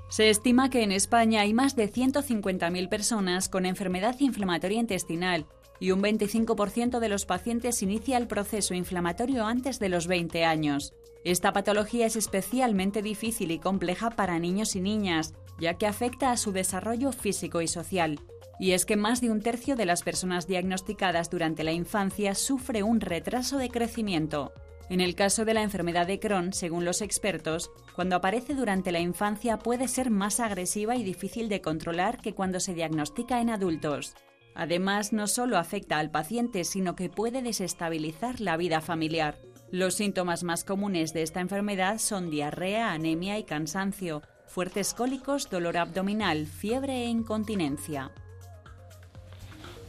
Se 0.09 0.31
estima 0.31 0.71
que 0.71 0.83
en 0.83 0.93
España 0.93 1.41
hay 1.41 1.53
más 1.53 1.75
de 1.75 1.93
150.000 1.93 2.89
personas 2.89 3.49
con 3.49 3.67
enfermedad 3.67 4.15
inflamatoria 4.21 4.79
intestinal 4.79 5.47
y 5.81 5.91
un 5.91 6.03
25% 6.03 6.99
de 6.99 7.09
los 7.09 7.27
pacientes 7.27 7.83
inicia 7.83 8.17
el 8.17 8.27
proceso 8.27 8.75
inflamatorio 8.75 9.47
antes 9.47 9.79
de 9.79 9.89
los 9.89 10.07
20 10.07 10.45
años. 10.45 10.95
Esta 11.25 11.53
patología 11.53 12.07
es 12.07 12.17
especialmente 12.17 13.03
difícil 13.03 13.51
y 13.51 13.59
compleja 13.59 14.11
para 14.11 14.39
niños 14.39 14.77
y 14.77 14.81
niñas, 14.81 15.35
ya 15.59 15.75
que 15.75 15.87
afecta 15.87 16.31
a 16.31 16.37
su 16.37 16.53
desarrollo 16.53 17.13
físico 17.13 17.61
y 17.63 17.69
social. 17.69 18.21
Y 18.59 18.73
es 18.73 18.87
que 18.87 18.97
más 18.97 19.21
de 19.21 19.31
un 19.31 19.43
tercio 19.43 19.77
de 19.77 19.87
las 19.87 20.03
personas 20.03 20.47
diagnosticadas 20.47 21.29
durante 21.29 21.65
la 21.65 21.73
infancia 21.73 22.35
sufre 22.35 22.83
un 22.83 23.01
retraso 23.01 23.59
de 23.59 23.69
crecimiento. 23.69 24.53
En 24.89 25.01
el 25.01 25.17
caso 25.17 25.45
de 25.45 25.53
la 25.53 25.63
enfermedad 25.63 26.07
de 26.07 26.21
Crohn, 26.21 26.53
según 26.53 26.85
los 26.85 27.03
expertos, 27.03 27.73
cuando 27.97 28.15
aparece 28.15 28.55
durante 28.55 28.93
la 28.93 29.01
infancia 29.01 29.59
puede 29.59 29.89
ser 29.89 30.11
más 30.11 30.39
agresiva 30.39 30.95
y 30.95 31.03
difícil 31.03 31.49
de 31.49 31.61
controlar 31.61 32.19
que 32.19 32.35
cuando 32.35 32.61
se 32.61 32.73
diagnostica 32.73 33.41
en 33.41 33.51
adultos. 33.51 34.15
Además, 34.57 35.13
no 35.13 35.27
solo 35.27 35.59
afecta 35.59 35.99
al 35.99 36.11
paciente, 36.11 36.65
sino 36.65 36.97
que 36.97 37.11
puede 37.11 37.43
desestabilizar 37.43 38.41
la 38.41 38.57
vida 38.57 38.81
familiar. 38.81 39.37
Los 39.71 39.95
síntomas 39.95 40.45
más 40.45 40.65
comunes 40.65 41.13
de 41.13 41.23
esta 41.23 41.41
enfermedad 41.41 41.99
son 41.99 42.31
diarrea, 42.31 42.93
anemia 42.93 43.39
y 43.39 43.45
cansancio, 43.45 44.23
fuertes 44.47 44.95
cólicos, 44.95 45.51
dolor 45.51 45.77
abdominal, 45.77 46.47
fiebre 46.47 47.03
e 47.05 47.07
incontinencia. 47.09 48.11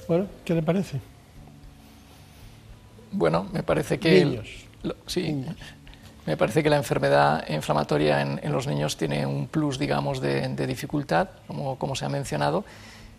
Bueno, 0.07 0.27
¿qué 0.43 0.53
le 0.53 0.63
parece? 0.63 0.99
Bueno, 3.11 3.47
me 3.53 3.63
parece 3.63 3.99
que... 3.99 4.25
Niños. 4.25 4.49
Lo- 4.83 4.95
sí, 5.05 5.45
me 6.25 6.35
parece 6.35 6.61
que 6.61 6.69
la 6.69 6.77
enfermedad 6.77 7.47
inflamatoria 7.49 8.21
en, 8.21 8.39
en 8.43 8.51
los 8.51 8.67
niños 8.67 8.97
tiene 8.97 9.25
un 9.25 9.47
plus, 9.47 9.79
digamos, 9.79 10.19
de, 10.19 10.47
de 10.49 10.67
dificultad, 10.67 11.29
como, 11.47 11.77
como 11.79 11.95
se 11.95 12.03
ha 12.03 12.09
mencionado. 12.09 12.65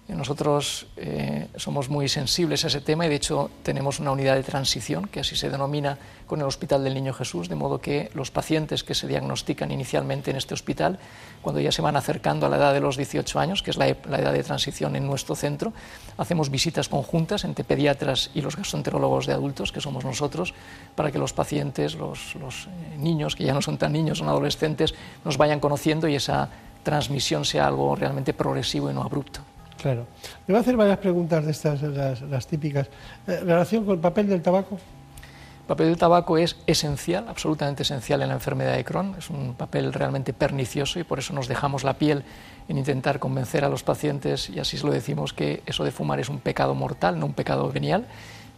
Nosotros 0.09 0.87
eh, 0.97 1.49
somos 1.57 1.91
muy 1.91 2.09
sensibles 2.09 2.65
a 2.65 2.69
ese 2.69 2.81
tema 2.81 3.05
y, 3.05 3.11
de 3.11 3.17
hecho, 3.17 3.51
tenemos 3.63 4.01
una 4.01 4.11
unidad 4.11 4.37
de 4.37 4.43
transición, 4.43 5.07
que 5.07 5.21
así 5.21 5.37
se 5.37 5.51
denomina 5.51 5.99
con 6.27 6.41
el 6.41 6.47
Hospital 6.47 6.83
del 6.83 6.95
Niño 6.95 7.13
Jesús, 7.13 7.51
de 7.51 7.55
modo 7.55 7.81
que 7.81 8.11
los 8.15 8.31
pacientes 8.31 8.85
que 8.85 8.95
se 8.95 9.07
diagnostican 9.07 9.71
inicialmente 9.71 10.31
en 10.31 10.39
este 10.39 10.55
hospital, 10.55 10.99
cuando 11.43 11.61
ya 11.61 11.73
se 11.73 11.83
van 11.83 11.95
acercando 11.97 12.47
a 12.47 12.49
la 12.49 12.57
edad 12.57 12.73
de 12.73 12.81
los 12.81 12.97
18 12.97 13.39
años, 13.39 13.63
que 13.63 13.71
es 13.71 13.77
la, 13.77 13.87
e- 13.89 13.99
la 14.09 14.19
edad 14.19 14.33
de 14.33 14.43
transición 14.43 14.97
en 14.97 15.07
nuestro 15.07 15.37
centro, 15.37 15.75
hacemos 16.17 16.51
visitas 16.51 16.89
conjuntas 16.89 17.45
entre 17.45 17.65
pediatras 17.65 18.31
y 18.35 18.41
los 18.41 18.57
gastroenterólogos 18.57 19.27
de 19.27 19.35
adultos, 19.35 19.73
que 19.73 19.83
somos 19.83 20.07
nosotros, 20.07 20.55
para 20.97 21.13
que 21.13 21.19
los 21.19 21.35
pacientes, 21.35 21.95
los, 21.95 22.35
los, 22.37 22.67
eh, 22.67 22.97
niños, 22.97 23.37
que 23.37 23.45
ya 23.45 23.53
no 23.53 23.61
son 23.61 23.77
tan 23.77 23.93
niños, 23.93 24.19
son 24.19 24.29
adolescentes, 24.29 24.95
nos 25.25 25.37
vayan 25.37 25.61
conociendo 25.61 26.09
y 26.09 26.15
esa 26.15 26.49
transmisión 26.83 27.45
sea 27.45 27.67
algo 27.67 27.95
realmente 27.95 28.33
progresivo 28.33 28.91
y 28.91 28.95
no 28.95 29.03
abrupto. 29.03 29.41
Claro. 29.81 30.07
Le 30.47 30.53
voy 30.53 30.57
a 30.57 30.61
hacer 30.61 30.77
varias 30.77 30.99
preguntas 30.99 31.45
de 31.45 31.51
estas, 31.53 31.83
las, 31.83 32.21
las 32.23 32.47
típicas. 32.47 32.89
Eh, 33.27 33.41
relación 33.41 33.85
con 33.85 33.95
el 33.95 34.01
papel 34.01 34.29
del 34.29 34.43
tabaco. 34.43 34.75
El 34.75 35.67
papel 35.67 35.87
del 35.89 35.97
tabaco 35.99 36.39
es 36.39 36.57
esencial, 36.67 37.27
absolutamente 37.29 37.83
esencial 37.83 38.23
en 38.23 38.29
la 38.29 38.35
enfermedad 38.35 38.75
de 38.75 38.85
Crohn. 38.85 39.15
Es 39.19 39.29
un 39.31 39.55
papel 39.55 39.93
realmente 39.93 40.33
pernicioso 40.33 40.99
y 40.99 41.05
por 41.05 41.19
eso 41.19 41.33
nos 41.35 41.47
dejamos 41.47 41.85
la 41.85 41.95
piel 41.95 42.25
en 42.69 42.79
intentar 42.79 43.19
convencer 43.19 43.65
a 43.65 43.69
los 43.69 43.83
pacientes, 43.83 44.51
y 44.51 44.59
así 44.59 44.77
se 44.77 44.87
lo 44.87 44.93
decimos, 44.93 45.33
que 45.33 45.63
eso 45.67 45.85
de 45.85 45.91
fumar 45.91 46.21
es 46.21 46.29
un 46.29 46.39
pecado 46.39 46.75
mortal, 46.75 47.19
no 47.19 47.27
un 47.27 47.33
pecado 47.35 47.71
venial. 47.71 48.07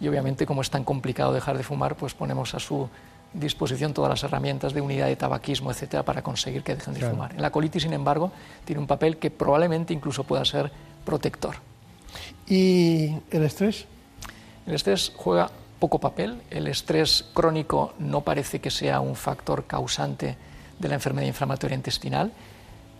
Y 0.01 0.09
obviamente, 0.09 0.47
como 0.47 0.63
es 0.63 0.71
tan 0.71 0.85
complicado 0.85 1.33
dejar 1.33 1.57
de 1.57 1.63
fumar, 1.65 1.95
pues 1.97 2.15
ponemos 2.15 2.55
a 2.55 2.59
su 2.61 2.89
disposición 3.35 3.93
todas 3.93 4.09
las 4.11 4.23
herramientas 4.25 4.73
de 4.73 4.81
unidad 4.81 5.07
de 5.07 5.15
tabaquismo, 5.17 5.71
etcétera, 5.71 6.03
para 6.05 6.23
conseguir 6.23 6.63
que 6.65 6.75
dejen 6.75 6.95
de 6.95 7.01
Claro. 7.01 7.15
fumar. 7.15 7.35
En 7.35 7.43
la 7.43 7.51
colitis, 7.51 7.83
sin 7.83 7.93
embargo, 7.93 8.33
tiene 8.65 8.81
un 8.81 8.87
papel 8.89 9.19
que 9.19 9.31
probablemente 9.31 9.93
incluso 9.95 10.25
pueda 10.25 10.45
ser 10.45 10.73
protector. 11.05 11.57
¿Y 12.47 13.15
el 13.31 13.45
estrés? 13.45 13.87
El 14.67 14.75
estrés 14.75 15.13
juega 15.15 15.51
poco 15.79 15.99
papel. 15.99 16.43
El 16.51 16.67
estrés 16.67 17.25
crónico 17.33 17.95
no 17.99 18.21
parece 18.21 18.61
que 18.61 18.71
sea 18.71 19.01
un 19.01 19.17
factor 19.17 19.65
causante 19.67 20.37
de 20.79 20.89
la 20.89 20.95
enfermedad 20.95 21.27
inflamatoria 21.27 21.75
intestinal. 21.75 22.33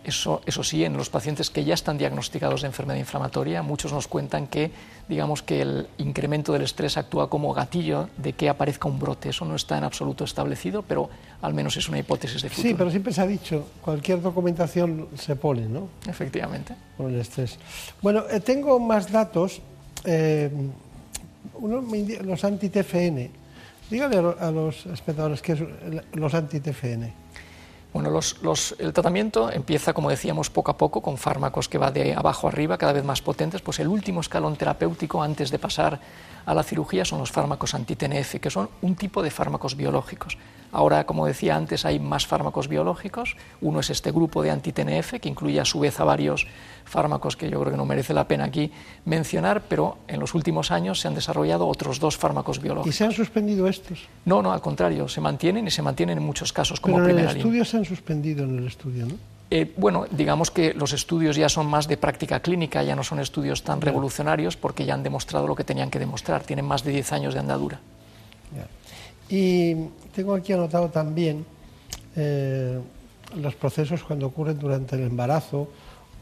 Eso, 0.03 0.41
eso 0.47 0.65
sí, 0.65 0.83
en 0.85 0.97
los 0.97 1.11
pacientes 1.11 1.51
que 1.51 1.63
ya 1.63 1.75
están 1.75 1.99
diagnosticados 1.99 2.63
de 2.63 2.69
enfermedad 2.69 2.99
inflamatoria, 2.99 3.63
muchos 3.63 3.93
nos 3.93 4.09
cuentan 4.09 4.47
que, 4.47 4.71
digamos 5.09 5.43
que 5.43 5.61
el 5.61 5.89
incremento 5.99 6.53
del 6.55 6.63
estrés 6.63 6.97
actúa 6.97 7.29
como 7.29 7.53
gatillo 7.53 8.09
de 8.17 8.33
que 8.33 8.49
aparezca 8.49 8.89
un 8.89 8.99
brote. 8.99 9.29
Eso 9.29 9.45
no 9.45 9.55
está 9.55 9.77
en 9.77 9.85
absoluto 9.85 10.25
establecido, 10.25 10.83
pero 10.83 11.11
al 11.43 11.53
menos 11.53 11.77
es 11.77 11.87
una 11.91 11.99
hipótesis 11.99 12.41
de 12.43 12.49
futuro. 12.49 12.69
Sí, 12.69 12.75
pero 12.75 12.91
siempre 12.91 13.13
se 13.13 13.21
ha 13.21 13.27
dicho, 13.27 13.67
cualquier 13.83 14.23
documentación 14.23 15.09
se 15.19 15.37
pone, 15.37 15.67
¿no? 15.67 15.89
Efectivamente. 16.09 16.75
Con 16.97 17.13
el 17.13 17.21
estrés. 17.21 17.59
Bueno, 18.01 18.25
eh, 18.31 18.41
tengo 18.41 18.79
más 18.81 19.13
datos. 19.13 19.61
eh, 20.05 20.51
uno 21.55 21.83
me 21.83 21.99
los 22.23 22.43
anti-TFN. 22.45 23.31
Dígale 23.91 24.17
a, 24.19 24.23
lo- 24.23 24.37
a 24.41 24.51
los 24.51 24.87
espectadores 24.87 25.43
qué 25.43 25.53
es 25.53 25.61
los 26.15 26.33
anti-TFN. 26.33 27.13
Bueno, 27.93 28.09
los- 28.11 28.41
los- 28.43 28.77
el 28.79 28.93
tratamiento 28.93 29.51
empieza, 29.51 29.93
como 29.93 30.11
decíamos, 30.11 30.49
poco 30.49 30.71
a 30.71 30.77
poco, 30.77 31.01
con 31.03 31.17
fármacos 31.19 31.69
que 31.69 31.77
va 31.77 31.91
de 31.91 32.15
abajo 32.15 32.47
arriba, 32.47 32.79
cada 32.79 32.93
vez 32.93 33.03
más 33.05 33.21
potentes. 33.21 33.63
Pues 33.63 33.81
el 33.81 33.89
último 33.89 34.21
escalón 34.21 34.55
terapéutico 34.55 35.21
antes 35.23 35.51
de 35.51 35.59
pasar 35.59 35.99
a 36.47 36.55
la 36.55 36.63
cirugía 36.63 37.05
son 37.05 37.19
los 37.19 37.33
fármacos 37.33 37.75
anti-TNF, 37.75 38.39
que 38.41 38.49
son 38.51 38.71
un 38.83 38.95
tipo 38.95 39.23
de 39.25 39.31
fármacos 39.33 39.75
biológicos. 39.77 40.39
Ahora, 40.73 41.05
como 41.05 41.27
decía 41.27 41.57
antes, 41.57 41.85
hay 41.85 41.99
más 41.99 42.29
fármacos 42.29 42.69
biológicos. 42.69 43.37
Uno 43.61 43.81
es 43.81 43.91
este 43.91 44.13
grupo 44.13 44.41
de 44.45 44.53
anti-TNF, 44.53 45.19
que 45.19 45.29
incluye 45.29 45.59
a 45.61 45.65
su 45.65 45.81
vez 45.81 45.99
a 45.99 46.05
varios 46.05 46.47
fármacos 46.91 47.37
que 47.37 47.49
yo 47.49 47.59
creo 47.61 47.73
que 47.73 47.77
no 47.79 47.87
merece 47.87 48.13
la 48.13 48.27
pena 48.29 48.45
aquí 48.45 48.71
mencionar, 49.05 49.63
pero 49.69 49.99
en 50.09 50.21
los 50.21 50.35
últimos 50.35 50.71
años 50.71 51.01
se 51.01 51.09
han 51.09 51.15
desarrollado 51.15 51.67
otros 51.67 51.99
dos 52.01 52.17
fármacos 52.19 52.59
¿Y 52.59 52.61
biológicos. 52.61 52.97
se 52.97 53.05
han 53.05 53.13
suspendido 53.13 53.67
estos? 53.69 54.09
No, 54.25 54.43
no, 54.43 54.53
al 54.53 54.61
contrario, 54.61 55.09
se 55.09 55.21
mantienen 55.21 55.67
y 55.67 55.71
se 55.71 55.81
mantienen 55.83 56.19
en 56.19 56.25
muchos 56.25 56.53
casos 56.53 56.81
como 56.81 56.97
Pero 56.97 57.05
en 57.07 57.11
el 57.11 57.15
primera 57.17 57.33
línea. 57.33 57.47
estudio 57.47 57.65
se 57.65 57.77
han 57.79 57.85
suspendido 57.85 58.45
en 58.45 58.59
el 58.59 58.67
estudio, 58.67 59.07
¿no? 59.07 59.15
Eh, 59.53 59.73
bueno, 59.77 60.07
digamos 60.11 60.53
que 60.53 60.75
los 60.75 60.93
estudios 60.93 61.35
ya 61.35 61.49
son 61.49 61.67
más 61.67 61.89
de 61.89 61.97
práctica 61.97 62.39
clínica, 62.41 62.85
ya 62.85 62.95
no 62.95 63.03
son 63.03 63.19
estudios 63.19 63.65
tan 63.65 63.81
revolucionarios 63.81 64.57
porque 64.57 64.85
ya 64.85 64.95
han 64.95 65.03
demostrado 65.03 65.49
lo 65.49 65.57
que 65.57 65.65
tenían 65.65 65.91
que 65.91 65.99
demostrar, 65.99 66.45
tienen 66.45 66.67
más 66.67 66.85
de 66.85 66.93
10 66.93 67.13
años 67.13 67.35
de 67.35 67.41
andadura. 67.41 67.81
Ya. 68.55 68.69
Y 69.35 69.75
tengo 70.15 70.35
aquí 70.35 70.53
anotado 70.53 70.89
también 70.91 71.45
eh, 72.15 72.79
los 73.37 73.55
procesos 73.57 74.03
cuando 74.05 74.27
ocurren 74.27 74.59
durante 74.59 74.97
el 74.97 75.03
embarazo 75.03 75.69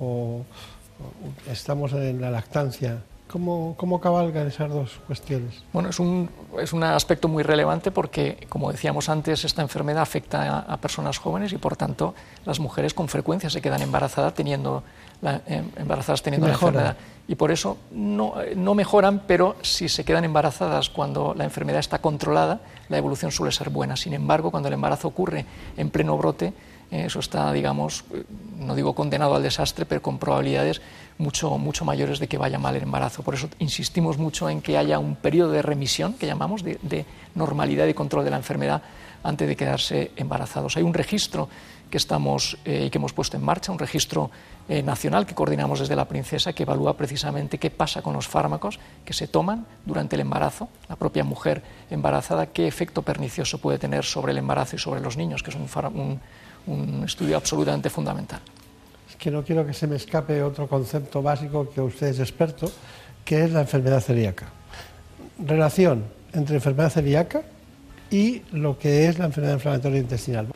o, 0.01 0.43
o 0.45 1.51
estamos 1.51 1.93
en 1.93 2.21
la 2.21 2.31
lactancia. 2.31 3.03
¿Cómo, 3.31 3.75
cómo 3.77 4.01
cabalgan 4.01 4.47
esas 4.47 4.71
dos 4.71 5.01
cuestiones? 5.07 5.63
Bueno, 5.75 5.91
es 5.91 6.01
un, 6.01 6.31
es 6.63 6.73
un 6.73 6.83
aspecto 6.83 7.29
muy 7.29 7.43
relevante 7.43 7.91
porque, 7.91 8.47
como 8.49 8.73
decíamos 8.73 9.11
antes, 9.11 9.45
esta 9.45 9.61
enfermedad 9.61 10.01
afecta 10.01 10.51
a, 10.51 10.59
a 10.61 10.77
personas 10.79 11.19
jóvenes 11.19 11.53
y, 11.53 11.59
por 11.59 11.77
tanto, 11.77 12.15
las 12.47 12.59
mujeres 12.59 12.95
con 12.95 13.07
frecuencia 13.07 13.51
se 13.51 13.61
quedan 13.61 13.83
embarazadas 13.83 14.33
teniendo 14.33 14.83
la, 15.21 15.43
em- 15.47 15.71
embarazadas 15.77 16.23
teniendo 16.23 16.47
la 16.47 16.55
enfermedad. 16.55 16.97
Y 17.27 17.35
por 17.35 17.51
eso 17.51 17.77
no, 17.91 18.41
eh, 18.41 18.55
no 18.57 18.75
mejoran, 18.75 19.23
pero 19.27 19.57
si 19.61 19.91
se 19.91 20.07
quedan 20.07 20.25
embarazadas 20.25 20.89
cuando 20.89 21.35
la 21.35 21.45
enfermedad 21.45 21.81
está 21.81 21.99
controlada, 21.99 22.61
la 22.89 22.97
evolución 22.97 23.31
suele 23.31 23.53
ser 23.53 23.69
buena. 23.69 23.95
Sin 23.97 24.15
embargo, 24.15 24.51
cuando 24.51 24.69
el 24.69 24.73
embarazo 24.73 25.07
ocurre 25.09 25.45
en 25.77 25.91
pleno 25.91 26.17
brote, 26.17 26.47
eh, 26.47 26.53
eso 26.91 27.21
está, 27.21 27.53
digamos, 27.53 28.05
eh, 28.15 28.25
no 28.59 28.75
digo 28.75 28.95
condenado 28.95 29.35
al 29.35 29.43
desastre, 29.43 29.85
pero 29.85 30.01
con 30.01 30.19
probabilidades 30.19 30.81
mucho, 31.19 31.59
mucho 31.59 31.85
mayores 31.85 32.19
de 32.19 32.29
que 32.29 32.39
vaya 32.39 32.59
mal 32.59 32.77
el 32.77 32.83
embarazo. 32.83 33.23
Por 33.23 33.35
eso 33.35 33.49
insistimos 33.59 34.19
mucho 34.19 34.49
en 34.49 34.63
que 34.63 34.79
haya 34.79 34.99
un 34.99 35.17
periodo 35.17 35.51
de 35.53 35.63
remisión, 35.63 36.15
que 36.15 36.27
llamamos, 36.27 36.63
de, 36.63 37.05
normalidad 37.35 37.87
y 37.87 37.95
control 37.95 38.25
de 38.25 38.31
la 38.31 38.37
enfermedad 38.37 38.83
antes 39.23 39.47
de 39.47 39.57
quedarse 39.57 40.13
embarazados. 40.17 40.77
Hay 40.77 40.83
un 40.83 40.95
registro 40.95 41.49
que 41.91 41.97
estamos 41.97 42.59
eh, 42.65 42.91
que 42.91 42.99
hemos 42.99 43.13
puesto 43.13 43.37
en 43.37 43.45
marcha, 43.45 43.73
un 43.73 43.79
registro 43.79 44.31
eh, 44.69 44.83
nacional 44.83 45.25
que 45.25 45.35
coordinamos 45.35 45.81
desde 45.81 45.97
la 45.97 46.07
Princesa 46.07 46.53
que 46.53 46.65
evalúa 46.65 46.97
precisamente 46.97 47.59
qué 47.59 47.71
pasa 47.71 48.03
con 48.03 48.13
los 48.13 48.29
fármacos 48.29 48.79
que 49.05 49.15
se 49.15 49.27
toman 49.29 49.67
durante 49.87 50.17
el 50.17 50.21
embarazo, 50.21 50.69
la 50.89 50.97
propia 50.97 51.25
mujer 51.25 51.63
embarazada, 51.91 52.47
qué 52.47 52.67
efecto 52.67 53.03
pernicioso 53.03 53.59
puede 53.59 53.79
tener 53.79 54.05
sobre 54.05 54.33
el 54.33 54.39
embarazo 54.39 54.77
y 54.77 54.79
sobre 54.79 55.01
los 55.01 55.17
niños, 55.17 55.43
que 55.43 55.51
es 55.51 55.57
un, 55.57 55.69
un 55.95 56.21
estudio 57.05 57.37
absolutamente 57.37 57.91
fundamental. 57.91 58.41
Es 59.09 59.17
que 59.17 59.31
no 59.31 59.43
quiero 59.43 59.67
que 59.67 59.73
se 59.73 59.87
me 59.87 59.97
escape 59.97 60.43
otro 60.43 60.69
concepto 60.69 61.23
básico 61.23 61.71
que 61.71 61.81
usted 61.81 62.09
es 62.09 62.21
experto, 62.21 62.71
que 63.25 63.45
es 63.45 63.53
la 63.53 63.61
enfermedad 63.61 64.01
celíaca. 64.01 64.47
Relación 65.39 66.05
entre 66.33 66.57
enfermedad 66.57 66.91
celíaca 66.91 67.43
y 68.11 68.43
lo 68.53 68.79
que 68.79 69.09
es 69.09 69.19
la 69.19 69.27
enfermedad 69.27 69.55
inflamatoria 69.55 70.01
intestinal. 70.01 70.49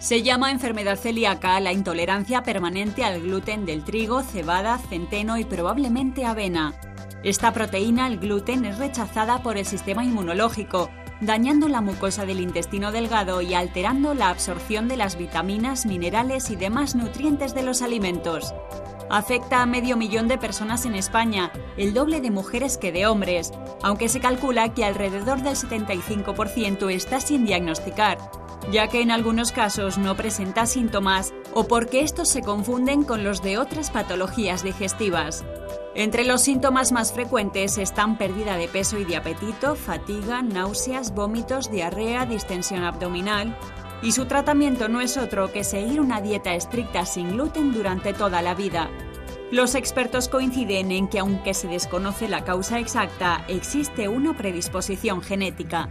Se 0.00 0.22
llama 0.22 0.50
enfermedad 0.50 0.98
celíaca 0.98 1.58
la 1.60 1.72
intolerancia 1.72 2.42
permanente 2.42 3.04
al 3.04 3.22
gluten 3.22 3.64
del 3.64 3.84
trigo, 3.84 4.22
cebada, 4.22 4.78
centeno 4.90 5.38
y 5.38 5.44
probablemente 5.44 6.26
avena. 6.26 6.74
Esta 7.22 7.54
proteína, 7.54 8.06
el 8.06 8.18
gluten, 8.18 8.66
es 8.66 8.76
rechazada 8.76 9.42
por 9.42 9.56
el 9.56 9.64
sistema 9.64 10.04
inmunológico, 10.04 10.90
dañando 11.20 11.68
la 11.68 11.80
mucosa 11.80 12.26
del 12.26 12.40
intestino 12.40 12.92
delgado 12.92 13.40
y 13.40 13.54
alterando 13.54 14.14
la 14.14 14.28
absorción 14.28 14.88
de 14.88 14.96
las 14.96 15.16
vitaminas, 15.16 15.86
minerales 15.86 16.50
y 16.50 16.56
demás 16.56 16.94
nutrientes 16.94 17.54
de 17.54 17.62
los 17.62 17.82
alimentos. 17.82 18.54
Afecta 19.10 19.62
a 19.62 19.66
medio 19.66 19.96
millón 19.96 20.28
de 20.28 20.38
personas 20.38 20.86
en 20.86 20.94
España, 20.94 21.52
el 21.76 21.92
doble 21.92 22.20
de 22.20 22.30
mujeres 22.30 22.78
que 22.78 22.90
de 22.90 23.06
hombres, 23.06 23.52
aunque 23.82 24.08
se 24.08 24.20
calcula 24.20 24.72
que 24.72 24.84
alrededor 24.84 25.42
del 25.42 25.56
75% 25.56 26.90
está 26.90 27.20
sin 27.20 27.44
diagnosticar, 27.44 28.18
ya 28.72 28.88
que 28.88 29.02
en 29.02 29.10
algunos 29.10 29.52
casos 29.52 29.98
no 29.98 30.16
presenta 30.16 30.66
síntomas 30.66 31.34
o 31.52 31.64
porque 31.68 32.00
estos 32.00 32.28
se 32.28 32.42
confunden 32.42 33.04
con 33.04 33.24
los 33.24 33.42
de 33.42 33.58
otras 33.58 33.90
patologías 33.90 34.62
digestivas. 34.62 35.44
Entre 35.96 36.24
los 36.24 36.42
síntomas 36.42 36.90
más 36.90 37.12
frecuentes 37.12 37.78
están 37.78 38.18
pérdida 38.18 38.56
de 38.56 38.66
peso 38.66 38.98
y 38.98 39.04
de 39.04 39.14
apetito, 39.14 39.76
fatiga, 39.76 40.42
náuseas, 40.42 41.14
vómitos, 41.14 41.70
diarrea, 41.70 42.26
distensión 42.26 42.82
abdominal, 42.82 43.56
y 44.02 44.10
su 44.10 44.26
tratamiento 44.26 44.88
no 44.88 45.00
es 45.00 45.16
otro 45.16 45.52
que 45.52 45.62
seguir 45.62 46.00
una 46.00 46.20
dieta 46.20 46.54
estricta 46.54 47.06
sin 47.06 47.30
gluten 47.30 47.72
durante 47.72 48.12
toda 48.12 48.42
la 48.42 48.54
vida. 48.54 48.90
Los 49.52 49.76
expertos 49.76 50.28
coinciden 50.28 50.90
en 50.90 51.06
que 51.06 51.20
aunque 51.20 51.54
se 51.54 51.68
desconoce 51.68 52.28
la 52.28 52.42
causa 52.42 52.80
exacta, 52.80 53.44
existe 53.46 54.08
una 54.08 54.36
predisposición 54.36 55.22
genética. 55.22 55.88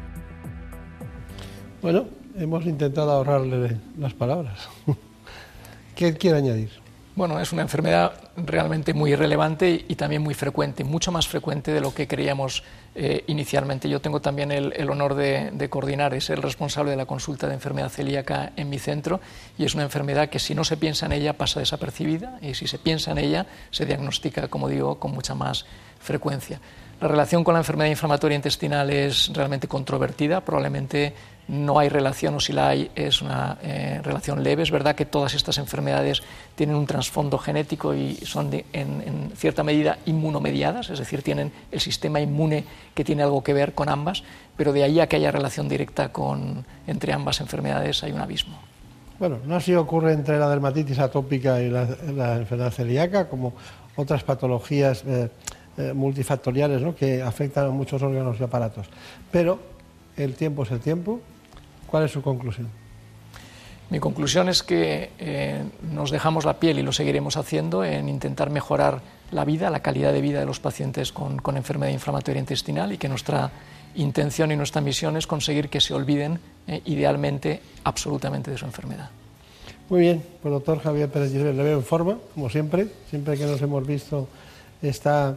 Bueno, 1.81 2.07
hemos 2.35 2.65
intentado 2.65 3.09
ahorrarle 3.11 3.79
las 3.97 4.13
palabras. 4.13 4.67
¿Qué 5.95 6.13
quiere 6.15 6.39
añadir? 6.39 6.82
Bueno, 7.15 7.39
es 7.39 7.54
una 7.54 7.62
enfermedad 7.62 8.13
realmente 8.36 8.95
muy 8.95 9.13
relevante 9.13 9.86
y 9.88 9.93
también 9.93 10.23
muy 10.23 10.34
frecuente, 10.34 10.84
mucho 10.84 11.12
más 11.12 11.28
frecuente 11.28 11.71
de 11.71 11.80
lo 11.80 11.93
que 11.93 12.08
creíamos 12.08 12.63
eh, 12.95 13.23
inicialmente. 13.28 13.88
Yo 13.88 14.02
tengo 14.02 14.19
también 14.19 14.52
el, 14.52 14.89
honor 14.89 15.13
de, 15.13 15.52
de, 15.52 15.69
coordinar, 15.69 16.15
es 16.15 16.32
el 16.32 16.41
responsable 16.41 16.89
de 16.89 16.97
la 16.97 17.06
consulta 17.06 17.47
de 17.47 17.54
enfermedad 17.54 17.89
celíaca 17.89 18.54
en 18.56 18.67
mi 18.67 18.80
centro 18.80 19.21
y 19.60 19.65
es 19.65 19.76
una 19.76 19.84
enfermedad 19.84 20.30
que 20.30 20.39
si 20.39 20.56
no 20.56 20.63
se 20.63 20.76
piensa 20.76 21.06
en 21.06 21.12
ella 21.12 21.38
pasa 21.38 21.60
desapercibida 21.60 22.39
y 22.41 22.56
si 22.56 22.65
se 22.65 22.80
piensa 22.80 23.12
en 23.12 23.19
ella 23.19 23.45
se 23.69 23.86
diagnostica, 23.86 24.47
como 24.47 24.67
digo, 24.67 24.97
con 24.97 25.12
mucha 25.12 25.36
más 25.36 25.67
frecuencia. 25.99 26.60
La 26.99 27.10
relación 27.10 27.43
con 27.43 27.54
la 27.54 27.60
enfermedad 27.60 27.89
inflamatoria 27.89 28.36
intestinal 28.36 28.89
es 28.89 29.30
realmente 29.34 29.67
controvertida, 29.67 30.41
probablemente 30.41 31.13
no 31.47 31.79
hay 31.79 31.89
relación 31.89 32.36
o 32.36 32.39
si 32.39 32.53
la 32.53 32.69
hay 32.69 32.91
es 32.95 33.21
una 33.21 33.58
eh, 33.62 33.99
relación 34.03 34.43
leve. 34.43 34.63
Es 34.63 34.71
verdad 34.71 34.95
que 34.95 35.06
todas 35.06 35.34
estas 35.34 35.58
enfermedades 35.58 36.21
tienen 36.56 36.75
un 36.75 36.86
trasfondo 36.86 37.38
genético 37.38 37.93
y 37.93 38.15
son 38.17 38.49
de, 38.49 38.65
en, 38.73 39.32
cierta 39.36 39.63
medida 39.63 39.97
inmunomediadas, 40.06 40.89
es 40.89 40.99
decir, 40.99 41.21
tienen 41.21 41.51
el 41.71 41.79
sistema 41.79 42.19
inmune 42.19 42.65
que 42.93 43.03
tiene 43.03 43.23
algo 43.23 43.43
que 43.43 43.53
ver 43.53 43.73
con 43.73 43.89
ambas, 43.89 44.23
pero 44.56 44.73
de 44.73 44.84
ahí 44.84 44.99
a 44.99 45.08
que 45.08 45.17
haya 45.17 45.32
relación 45.32 45.67
directa 45.67 46.12
con, 46.12 46.65
entre 46.88 47.13
ambas 47.13 47.41
enfermedades 47.41 48.03
hay 48.03 48.12
un 48.12 48.21
abismo. 48.21 48.58
Bueno, 49.19 49.39
no 49.45 49.56
así 49.56 49.73
ocurre 49.75 50.13
entre 50.13 50.38
la 50.39 50.49
dermatitis 50.49 50.99
atópica 50.99 51.62
y 51.62 51.69
la, 51.69 51.88
la 52.15 52.38
enfermedad 52.38 52.71
celíaca, 52.71 53.29
como 53.29 53.53
otras 53.95 54.23
patologías. 54.23 55.03
Eh, 55.06 55.29
eh, 55.75 55.91
multifactoriales 55.91 56.84
¿no? 56.84 56.95
que 56.95 57.23
afectan 57.23 57.65
a 57.65 57.69
muchos 57.71 57.99
órganos 58.03 58.39
y 58.39 58.43
aparatos. 58.43 58.86
Pero 59.32 59.58
el 60.15 60.36
tiempo 60.36 60.62
es 60.62 60.71
el 60.71 60.79
tiempo. 60.79 61.19
¿Cuál 61.93 62.06
es 62.06 62.12
su 62.12 62.23
conclusión? 62.23 62.69
Mi 63.91 63.99
conclusión 63.99 64.49
es 64.49 64.63
que 64.63 65.12
eh, 65.19 65.63
nos 65.91 66.10
dejamos 66.10 66.43
la 66.43 66.60
piel 66.60 66.79
y 66.79 66.82
lo 66.82 66.91
seguiremos 66.91 67.38
haciendo 67.38 67.84
en 67.86 68.10
intentar 68.10 68.49
mejorar 68.49 69.01
la 69.29 69.45
vida, 69.45 69.69
la 69.69 69.82
calidad 69.82 70.12
de 70.12 70.19
vida 70.19 70.39
de 70.39 70.47
los 70.47 70.60
pacientes 70.60 71.12
con, 71.12 71.38
con 71.38 71.56
enfermedad 71.56 71.91
inflamatoria 71.91 72.39
intestinal 72.39 72.93
y 72.93 72.97
que 72.97 73.08
nuestra 73.08 73.51
intención 73.93 74.51
y 74.51 74.56
nuestra 74.56 74.82
misión 74.82 75.17
es 75.17 75.27
conseguir 75.27 75.69
que 75.69 75.79
se 75.79 75.93
olviden 75.93 76.39
eh, 76.65 76.82
idealmente 76.86 77.62
absolutamente 77.84 78.49
de 78.49 78.58
su 78.58 78.65
enfermedad. 78.65 79.12
Muy 79.88 80.01
bien, 80.01 80.23
pues 80.41 80.51
doctor 80.51 80.79
Javier 80.79 81.12
Pérez 81.12 81.32
Gisbert, 81.32 81.56
le 81.56 81.62
veo 81.62 81.77
en 81.77 81.84
forma, 81.84 82.17
como 82.34 82.49
siempre, 82.49 82.88
siempre 83.12 83.38
que 83.38 83.45
nos 83.45 83.62
hemos 83.62 83.86
visto 83.86 84.27
está 84.82 85.36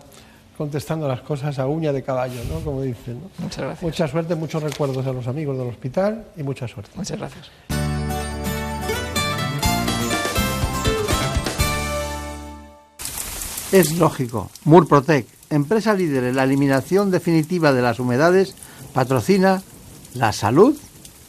contestando 0.57 1.07
las 1.07 1.21
cosas 1.21 1.59
a 1.59 1.66
uña 1.66 1.92
de 1.92 2.03
caballo, 2.03 2.40
¿no? 2.51 2.61
Como 2.61 2.83
dicen. 2.83 3.21
¿no? 3.21 3.31
Muchas 3.38 3.64
gracias. 3.64 3.83
Mucha 3.83 4.09
suerte, 4.09 4.35
muchos 4.35 4.62
recuerdos 4.62 5.07
a 5.07 5.12
los 5.12 5.27
amigos 5.27 5.57
del 5.59 5.69
hospital 5.69 6.25
y 6.37 6.42
mucha 6.42 6.66
suerte. 6.66 6.90
Muchas 6.95 7.19
gracias. 7.19 7.51
Es 13.73 13.99
lógico. 13.99 14.51
Murprotec, 14.64 15.27
empresa 15.51 15.92
líder 15.92 16.25
en 16.25 16.37
la 16.37 16.45
eliminación 16.45 17.11
definitiva 17.11 17.73
de 17.73 17.83
las 17.83 17.99
humedades, 17.99 18.55
patrocina 18.95 19.62
la 20.14 20.33
salud 20.33 20.77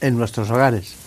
en 0.02 0.18
nuestros 0.18 0.50
hogares. 0.52 1.07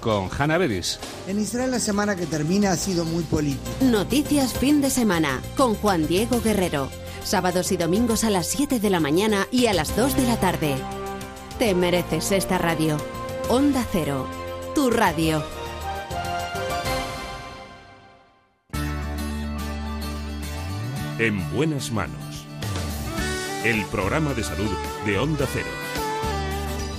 con 0.00 0.28
Hanna 0.36 0.58
Beris. 0.58 0.98
En 1.28 1.40
Israel 1.40 1.70
la 1.70 1.78
semana 1.78 2.16
que 2.16 2.26
termina 2.26 2.72
ha 2.72 2.76
sido 2.76 3.04
muy 3.04 3.22
política. 3.24 3.70
Noticias 3.80 4.52
fin 4.52 4.80
de 4.80 4.90
semana 4.90 5.40
con 5.56 5.74
Juan 5.74 6.06
Diego 6.06 6.40
Guerrero. 6.40 6.88
Sábados 7.22 7.72
y 7.72 7.76
domingos 7.76 8.24
a 8.24 8.30
las 8.30 8.48
7 8.48 8.80
de 8.80 8.90
la 8.90 9.00
mañana 9.00 9.46
y 9.50 9.66
a 9.66 9.72
las 9.72 9.96
2 9.96 10.16
de 10.16 10.26
la 10.26 10.38
tarde. 10.38 10.76
Te 11.58 11.74
mereces 11.74 12.32
esta 12.32 12.58
radio. 12.58 12.96
Onda 13.48 13.84
Cero, 13.90 14.26
tu 14.74 14.90
radio. 14.90 15.42
En 21.18 21.50
buenas 21.52 21.92
manos. 21.92 22.46
El 23.64 23.84
programa 23.86 24.34
de 24.34 24.44
salud 24.44 24.70
de 25.06 25.18
Onda 25.18 25.46
Cero. 25.52 25.66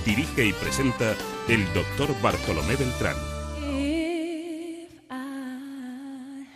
Dirige 0.04 0.46
y 0.46 0.52
presenta 0.54 1.14
el 1.48 1.64
doctor 1.72 2.14
Bartolomé 2.20 2.76
Beltrán. 2.76 3.16
If 3.62 5.00
I 5.08 6.46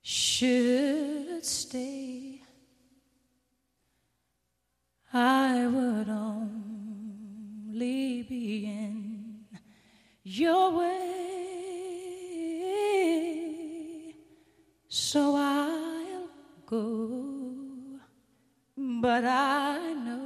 should 0.00 1.44
stay, 1.44 2.40
I 5.12 5.66
would 5.66 6.08
only 6.08 7.02
be 8.22 8.66
in 8.66 9.48
your 10.22 10.70
way. 10.78 11.24
So 14.88 15.34
I'll 15.36 16.28
go, 16.64 17.10
but 18.76 19.24
I 19.24 19.94
know. 19.94 20.25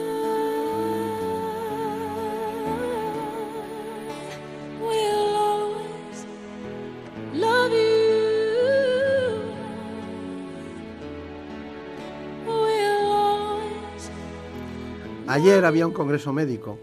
Ayer 15.31 15.63
había 15.63 15.87
un 15.87 15.93
congreso 15.93 16.33
médico 16.33 16.77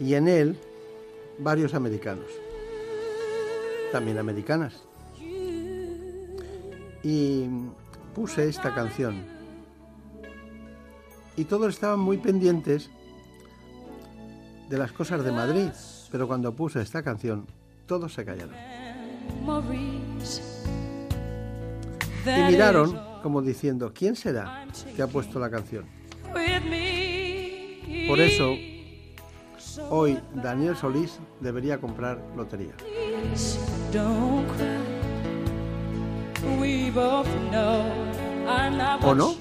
y 0.00 0.14
en 0.14 0.28
él 0.28 0.56
varios 1.38 1.74
americanos, 1.74 2.24
también 3.92 4.16
americanas. 4.16 4.82
Y 7.02 7.44
puse 8.14 8.48
esta 8.48 8.74
canción. 8.74 9.26
Y 11.36 11.44
todos 11.44 11.74
estaban 11.74 12.00
muy 12.00 12.16
pendientes 12.16 12.88
de 14.70 14.78
las 14.78 14.92
cosas 14.92 15.22
de 15.22 15.32
Madrid, 15.32 15.68
pero 16.10 16.26
cuando 16.26 16.54
puse 16.54 16.80
esta 16.80 17.02
canción, 17.02 17.46
todos 17.84 18.14
se 18.14 18.24
callaron. 18.24 18.54
Y 22.24 22.50
miraron 22.50 22.98
como 23.22 23.42
diciendo, 23.42 23.92
¿quién 23.94 24.16
será 24.16 24.66
que 24.96 25.02
ha 25.02 25.08
puesto 25.08 25.38
la 25.38 25.50
canción? 25.50 25.84
Por 28.08 28.20
eso, 28.20 28.56
hoy 29.90 30.18
Daniel 30.34 30.76
Solís 30.76 31.20
debería 31.40 31.78
comprar 31.78 32.20
lotería. 32.36 32.72
¿O 39.02 39.14
no? 39.14 39.34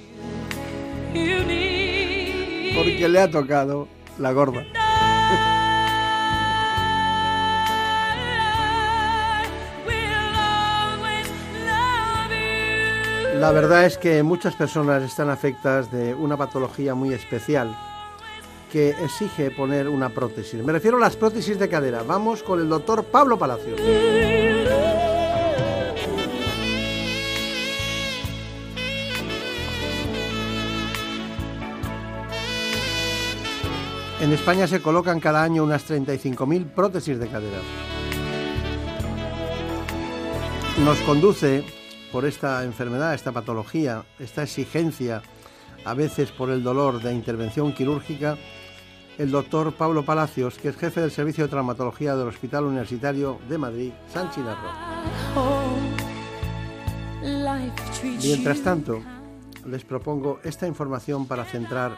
Porque 2.76 3.10
le 3.10 3.20
ha 3.20 3.32
tocado 3.32 3.88
la 4.20 4.32
gorda. 4.32 4.64
La 13.40 13.52
verdad 13.52 13.86
es 13.86 13.98
que 13.98 14.24
muchas 14.24 14.56
personas 14.56 15.04
están 15.04 15.30
afectadas 15.30 15.92
de 15.92 16.14
una 16.16 16.38
patología 16.38 16.96
muy 16.96 17.14
especial 17.14 17.76
que 18.76 18.90
exige 18.90 19.52
poner 19.52 19.88
una 19.88 20.10
prótesis. 20.10 20.62
Me 20.62 20.74
refiero 20.74 20.98
a 20.98 21.00
las 21.00 21.16
prótesis 21.16 21.58
de 21.58 21.70
cadera. 21.70 22.04
Vamos 22.04 22.44
con 22.44 22.60
el 22.60 22.68
doctor 22.68 23.06
Pablo 23.06 23.40
Palacios. 23.40 23.80
En 34.20 34.34
España 34.34 34.68
se 34.68 34.82
colocan 34.82 35.22
cada 35.22 35.42
año 35.42 35.64
unas 35.64 35.90
35.000 35.90 36.66
prótesis 36.72 37.18
de 37.18 37.30
cadera. 37.30 37.60
Nos 40.84 40.98
conduce 41.04 41.64
por 42.12 42.26
esta 42.26 42.62
enfermedad, 42.66 43.14
esta 43.14 43.32
patología, 43.32 44.04
esta 44.20 44.44
exigencia, 44.44 45.22
a 45.86 45.94
veces 45.94 46.34
por 46.34 46.50
el 46.50 46.62
dolor 46.62 47.02
de 47.02 47.14
intervención 47.14 47.74
quirúrgica, 47.74 48.38
el 49.18 49.32
doctor 49.32 49.74
Pablo 49.74 50.04
Palacios, 50.04 50.58
que 50.58 50.70
es 50.70 50.78
jefe 50.78 51.02
del 51.02 51.12
Servicio 51.12 51.46
de 51.46 51.50
Traumatología 51.50 52.16
del 52.16 52.28
Hospital 52.28 52.66
Universitario 52.66 53.40
de 53.48 53.58
Madrid, 53.58 53.92
San 54.12 54.30
Chinarro. 54.32 54.70
Mientras 58.22 58.62
tanto, 58.62 59.02
les 59.66 59.84
propongo 59.84 60.40
esta 60.44 60.68
información 60.68 61.28
para 61.28 61.46
centrar 61.46 61.98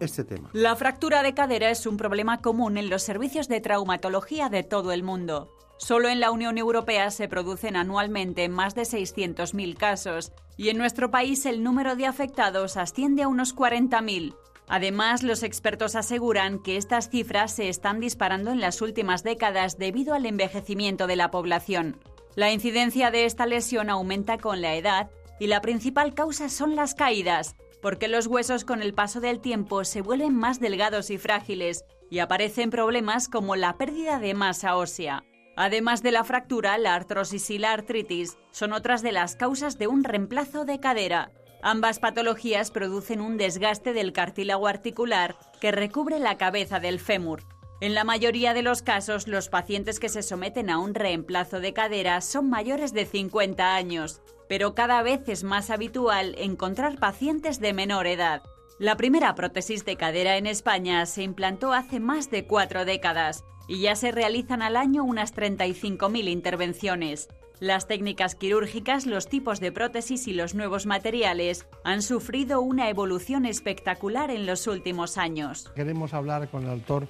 este 0.00 0.24
tema. 0.24 0.50
La 0.52 0.76
fractura 0.76 1.22
de 1.22 1.34
cadera 1.34 1.70
es 1.70 1.86
un 1.86 1.96
problema 1.96 2.40
común 2.40 2.78
en 2.78 2.88
los 2.88 3.02
servicios 3.02 3.48
de 3.48 3.60
traumatología 3.60 4.48
de 4.48 4.62
todo 4.62 4.92
el 4.92 5.02
mundo. 5.02 5.54
Solo 5.76 6.08
en 6.08 6.18
la 6.18 6.30
Unión 6.30 6.58
Europea 6.58 7.10
se 7.10 7.28
producen 7.28 7.76
anualmente 7.76 8.48
más 8.48 8.74
de 8.74 8.82
600.000 8.82 9.76
casos 9.76 10.32
y 10.56 10.70
en 10.70 10.78
nuestro 10.78 11.10
país 11.10 11.46
el 11.46 11.62
número 11.62 11.94
de 11.94 12.06
afectados 12.06 12.76
asciende 12.76 13.22
a 13.22 13.28
unos 13.28 13.54
40.000. 13.54 14.34
Además, 14.68 15.22
los 15.22 15.42
expertos 15.42 15.94
aseguran 15.96 16.58
que 16.58 16.76
estas 16.76 17.08
cifras 17.08 17.54
se 17.54 17.68
están 17.68 18.00
disparando 18.00 18.50
en 18.50 18.60
las 18.60 18.82
últimas 18.82 19.22
décadas 19.22 19.78
debido 19.78 20.14
al 20.14 20.26
envejecimiento 20.26 21.06
de 21.06 21.16
la 21.16 21.30
población. 21.30 21.98
La 22.36 22.52
incidencia 22.52 23.10
de 23.10 23.24
esta 23.24 23.46
lesión 23.46 23.90
aumenta 23.90 24.38
con 24.38 24.60
la 24.60 24.74
edad 24.74 25.10
y 25.40 25.46
la 25.46 25.60
principal 25.60 26.14
causa 26.14 26.48
son 26.48 26.76
las 26.76 26.94
caídas, 26.94 27.56
porque 27.80 28.08
los 28.08 28.26
huesos 28.26 28.64
con 28.64 28.82
el 28.82 28.92
paso 28.92 29.20
del 29.20 29.40
tiempo 29.40 29.84
se 29.84 30.02
vuelven 30.02 30.36
más 30.36 30.60
delgados 30.60 31.10
y 31.10 31.18
frágiles 31.18 31.84
y 32.10 32.18
aparecen 32.18 32.70
problemas 32.70 33.28
como 33.28 33.56
la 33.56 33.76
pérdida 33.76 34.18
de 34.18 34.34
masa 34.34 34.76
ósea. 34.76 35.24
Además 35.56 36.02
de 36.02 36.12
la 36.12 36.24
fractura, 36.24 36.78
la 36.78 36.94
artrosis 36.94 37.50
y 37.50 37.58
la 37.58 37.72
artritis 37.72 38.36
son 38.52 38.72
otras 38.72 39.02
de 39.02 39.12
las 39.12 39.34
causas 39.34 39.78
de 39.78 39.88
un 39.88 40.04
reemplazo 40.04 40.64
de 40.64 40.78
cadera. 40.78 41.32
Ambas 41.62 41.98
patologías 41.98 42.70
producen 42.70 43.20
un 43.20 43.36
desgaste 43.36 43.92
del 43.92 44.12
cartílago 44.12 44.68
articular 44.68 45.36
que 45.60 45.72
recubre 45.72 46.18
la 46.18 46.38
cabeza 46.38 46.78
del 46.78 47.00
fémur. 47.00 47.42
En 47.80 47.94
la 47.94 48.04
mayoría 48.04 48.54
de 48.54 48.62
los 48.62 48.82
casos, 48.82 49.28
los 49.28 49.48
pacientes 49.48 50.00
que 50.00 50.08
se 50.08 50.22
someten 50.22 50.70
a 50.70 50.78
un 50.78 50.94
reemplazo 50.94 51.60
de 51.60 51.72
cadera 51.72 52.20
son 52.20 52.48
mayores 52.50 52.92
de 52.92 53.06
50 53.06 53.74
años, 53.74 54.20
pero 54.48 54.74
cada 54.74 55.02
vez 55.02 55.28
es 55.28 55.44
más 55.44 55.70
habitual 55.70 56.34
encontrar 56.38 56.98
pacientes 56.98 57.60
de 57.60 57.72
menor 57.72 58.06
edad. 58.06 58.42
La 58.78 58.96
primera 58.96 59.34
prótesis 59.34 59.84
de 59.84 59.96
cadera 59.96 60.36
en 60.36 60.46
España 60.46 61.04
se 61.06 61.22
implantó 61.22 61.72
hace 61.72 61.98
más 61.98 62.30
de 62.30 62.46
cuatro 62.46 62.84
décadas 62.84 63.44
y 63.66 63.80
ya 63.80 63.96
se 63.96 64.12
realizan 64.12 64.62
al 64.62 64.76
año 64.76 65.04
unas 65.04 65.34
35.000 65.34 66.28
intervenciones. 66.28 67.28
Las 67.60 67.88
técnicas 67.88 68.36
quirúrgicas, 68.36 69.04
los 69.04 69.28
tipos 69.28 69.58
de 69.58 69.72
prótesis 69.72 70.28
y 70.28 70.32
los 70.32 70.54
nuevos 70.54 70.86
materiales 70.86 71.66
han 71.82 72.02
sufrido 72.02 72.60
una 72.60 72.88
evolución 72.88 73.46
espectacular 73.46 74.30
en 74.30 74.46
los 74.46 74.68
últimos 74.68 75.18
años. 75.18 75.68
Queremos 75.74 76.14
hablar 76.14 76.48
con 76.50 76.62
el 76.62 76.78
doctor 76.78 77.08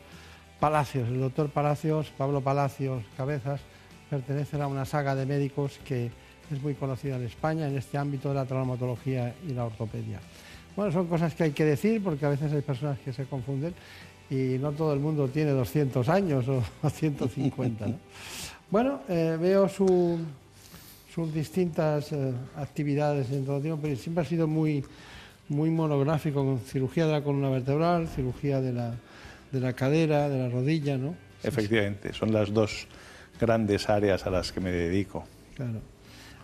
Palacios. 0.59 1.07
El 1.09 1.21
doctor 1.21 1.51
Palacios, 1.51 2.11
Pablo 2.17 2.41
Palacios 2.41 3.05
Cabezas, 3.19 3.61
pertenece 4.09 4.61
a 4.61 4.67
una 4.67 4.87
saga 4.87 5.15
de 5.15 5.27
médicos 5.27 5.79
que 5.85 6.11
es 6.51 6.63
muy 6.63 6.75
conocida 6.75 7.17
en 7.17 7.27
España 7.27 7.69
en 7.69 7.77
este 7.77 7.99
ámbito 7.99 8.31
de 8.31 8.37
la 8.37 8.47
traumatología 8.47 9.35
y 9.47 9.53
la 9.53 9.67
ortopedia. 9.67 10.19
Bueno, 10.75 10.93
son 10.93 11.09
cosas 11.09 11.35
que 11.35 11.45
hay 11.45 11.53
que 11.53 11.67
decir 11.67 12.03
porque 12.03 12.25
a 12.25 12.31
veces 12.31 12.51
hay 12.55 12.63
personas 12.63 12.99
que 13.01 13.13
se 13.13 13.27
confunden 13.27 13.75
y 14.31 14.57
no 14.59 14.73
todo 14.73 14.95
el 14.95 15.01
mundo 15.01 15.29
tiene 15.29 15.51
200 15.51 16.09
años 16.09 16.47
o 16.49 16.63
150. 16.89 17.87
¿no? 17.87 17.99
Bueno, 18.71 19.01
eh, 19.09 19.37
veo 19.41 19.69
su- 19.69 20.19
sus 21.15 21.33
distintas 21.33 22.13
eh, 22.13 22.33
actividades 22.57 23.31
en 23.31 23.45
todo 23.45 23.57
el 23.57 23.63
tiempo, 23.63 23.81
pero 23.83 23.97
siempre 23.97 24.23
ha 24.23 24.27
sido 24.27 24.47
muy, 24.47 24.85
muy 25.49 25.71
monográfico 25.71 26.45
con 26.45 26.61
cirugía 26.61 27.07
de 27.07 27.13
la 27.13 27.23
columna 27.23 27.49
vertebral, 27.51 28.09
cirugía 28.09 28.61
de 28.61 28.73
la, 28.73 28.95
de 29.53 29.61
la 29.61 29.73
cadera, 29.73 30.29
de 30.29 30.39
la 30.39 30.49
rodilla, 30.51 30.99
¿no? 30.99 31.15
Efectivamente, 31.43 32.13
son 32.13 32.33
las 32.33 32.53
dos 32.53 32.87
grandes 33.41 33.89
áreas 33.89 34.27
a 34.27 34.31
las 34.31 34.53
que 34.53 34.61
me 34.61 34.71
dedico. 34.71 35.25
Claro. 35.55 35.81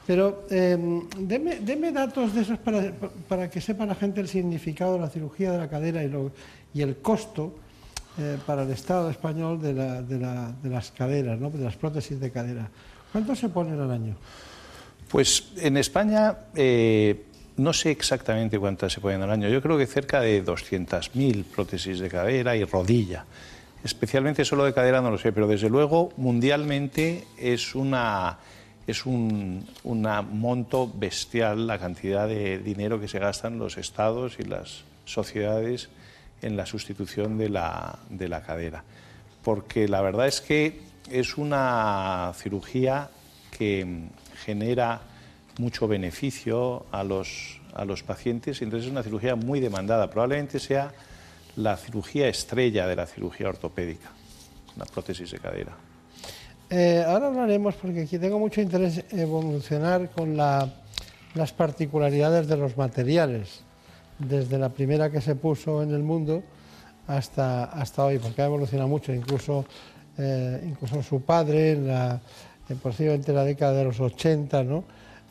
Pero 0.06 0.46
eh, 0.50 0.76
deme, 1.18 1.56
deme 1.60 1.90
datos 1.92 2.34
de 2.34 2.42
esos 2.42 2.58
para, 2.58 2.92
para 3.28 3.50
que 3.50 3.60
sepa 3.60 3.86
la 3.86 3.94
gente 3.94 4.20
el 4.20 4.28
significado 4.28 4.94
de 4.94 5.00
la 5.00 5.08
cirugía 5.10 5.50
de 5.52 5.58
la 5.58 5.68
cadera 5.68 6.02
y, 6.02 6.08
lo- 6.08 6.30
y 6.72 6.82
el 6.82 6.96
costo 6.98 7.54
eh, 8.18 8.38
para 8.46 8.62
el 8.62 8.70
Estado 8.70 9.10
español 9.10 9.60
de, 9.60 9.72
la- 9.74 10.02
de 10.02 10.18
la- 10.18 10.52
de 10.62 10.68
las 10.70 10.90
caderas, 10.92 11.38
¿no? 11.38 11.50
de 11.50 11.64
las 11.64 11.76
prótesis 11.76 12.18
de 12.20 12.30
cadera. 12.30 12.68
¿Cuánto 13.12 13.34
se 13.34 13.48
ponen 13.48 13.80
al 13.80 13.90
año? 13.90 14.14
Pues 15.08 15.52
en 15.58 15.76
España 15.76 16.36
eh, 16.54 17.24
no 17.56 17.72
sé 17.72 17.90
exactamente 17.90 18.58
cuántas 18.58 18.92
se 18.92 19.00
ponen 19.00 19.22
al 19.22 19.30
año. 19.30 19.48
Yo 19.48 19.62
creo 19.62 19.78
que 19.78 19.86
cerca 19.86 20.20
de 20.20 20.44
200.000 20.44 21.44
prótesis 21.44 22.00
de 22.00 22.08
cadera 22.08 22.56
y 22.56 22.64
rodilla. 22.64 23.24
Especialmente 23.84 24.44
solo 24.44 24.64
de 24.64 24.72
cadera 24.72 25.00
no 25.00 25.10
lo 25.10 25.18
sé, 25.18 25.30
pero 25.32 25.46
desde 25.46 25.68
luego 25.68 26.12
mundialmente 26.16 27.24
es 27.38 27.74
una 27.74 28.38
es 28.86 29.06
un 29.06 29.64
una 29.84 30.20
monto 30.22 30.90
bestial 30.94 31.66
la 31.66 31.78
cantidad 31.78 32.26
de 32.28 32.58
dinero 32.58 33.00
que 33.00 33.08
se 33.08 33.18
gastan 33.18 33.58
los 33.58 33.78
estados 33.78 34.36
y 34.38 34.44
las 34.44 34.84
sociedades 35.04 35.88
en 36.42 36.56
la 36.56 36.66
sustitución 36.66 37.38
de 37.38 37.48
la, 37.48 37.98
de 38.10 38.28
la 38.28 38.42
cadera. 38.42 38.82
Porque 39.42 39.88
la 39.88 40.00
verdad 40.02 40.26
es 40.26 40.40
que 40.40 40.80
es 41.10 41.36
una 41.36 42.32
cirugía 42.36 43.10
que 43.56 44.08
genera 44.44 45.00
mucho 45.58 45.86
beneficio 45.86 46.86
a 46.90 47.04
los, 47.04 47.60
a 47.74 47.84
los 47.84 48.02
pacientes 48.02 48.60
entonces 48.62 48.86
es 48.86 48.92
una 48.92 49.02
cirugía 49.02 49.36
muy 49.36 49.60
demandada. 49.60 50.10
Probablemente 50.10 50.58
sea 50.58 50.92
la 51.56 51.76
cirugía 51.76 52.28
estrella 52.28 52.86
de 52.86 52.96
la 52.96 53.06
cirugía 53.06 53.48
ortopédica, 53.48 54.10
la 54.76 54.84
prótesis 54.86 55.30
de 55.30 55.38
cadera. 55.38 55.72
Eh, 56.70 57.04
ahora 57.06 57.28
hablaremos, 57.28 57.74
porque 57.76 58.02
aquí 58.02 58.18
tengo 58.18 58.38
mucho 58.38 58.60
interés 58.60 59.04
evolucionar 59.12 60.10
con 60.10 60.36
la- 60.36 60.72
las 61.34 61.52
particularidades 61.52 62.48
de 62.48 62.56
los 62.56 62.76
materiales, 62.76 63.60
desde 64.28 64.58
la 64.58 64.68
primera 64.70 65.10
que 65.10 65.20
se 65.20 65.34
puso 65.36 65.82
en 65.82 65.90
el 65.92 66.02
mundo 66.02 66.42
hasta, 67.06 67.64
hasta 67.64 68.04
hoy, 68.04 68.18
porque 68.18 68.42
ha 68.42 68.46
evolucionado 68.46 68.88
mucho, 68.88 69.12
incluso, 69.12 69.64
eh, 70.18 70.60
incluso 70.66 71.02
su 71.02 71.20
padre, 71.22 71.72
en 71.72 71.86
la, 71.88 72.20
en 72.68 72.78
posiblemente 72.78 73.32
la 73.32 73.44
década 73.44 73.72
de 73.74 73.84
los 73.84 74.00
80, 74.00 74.64
¿no? 74.64 74.84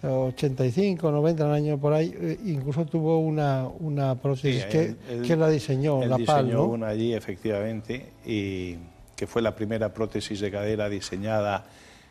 85, 0.05 1.11
90, 1.11 1.45
un 1.45 1.51
año 1.53 1.77
por 1.77 1.93
ahí, 1.93 2.13
eh, 2.19 2.37
incluso 2.45 2.85
tuvo 2.85 3.19
una, 3.19 3.67
una 3.79 4.15
prótesis 4.15 4.63
Sí, 4.63 4.69
que, 4.69 4.95
él- 5.09 5.23
que 5.25 5.35
la 5.37 5.49
diseñó, 5.49 6.03
él 6.03 6.09
la 6.09 6.17
PAL, 6.17 6.45
diseñó 6.45 6.63
¿no? 6.63 6.65
una 6.65 6.87
allí, 6.89 7.13
efectivamente, 7.13 8.11
y 8.25 8.75
que 9.15 9.27
fue 9.27 9.41
la 9.41 9.55
primera 9.55 9.93
prótesis 9.93 10.39
de 10.41 10.51
cadera 10.51 10.89
diseñada 10.89 11.63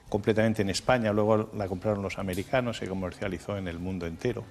completamente 0.08 0.62
en 0.62 0.70
España. 0.70 1.12
Luego 1.12 1.50
la 1.54 1.68
compraron 1.68 2.02
los 2.02 2.18
americanos, 2.18 2.78
se 2.78 2.86
comercializó 2.86 3.58
en 3.58 3.68
el 3.68 3.78
mundo 3.78 4.06
entero. 4.06 4.44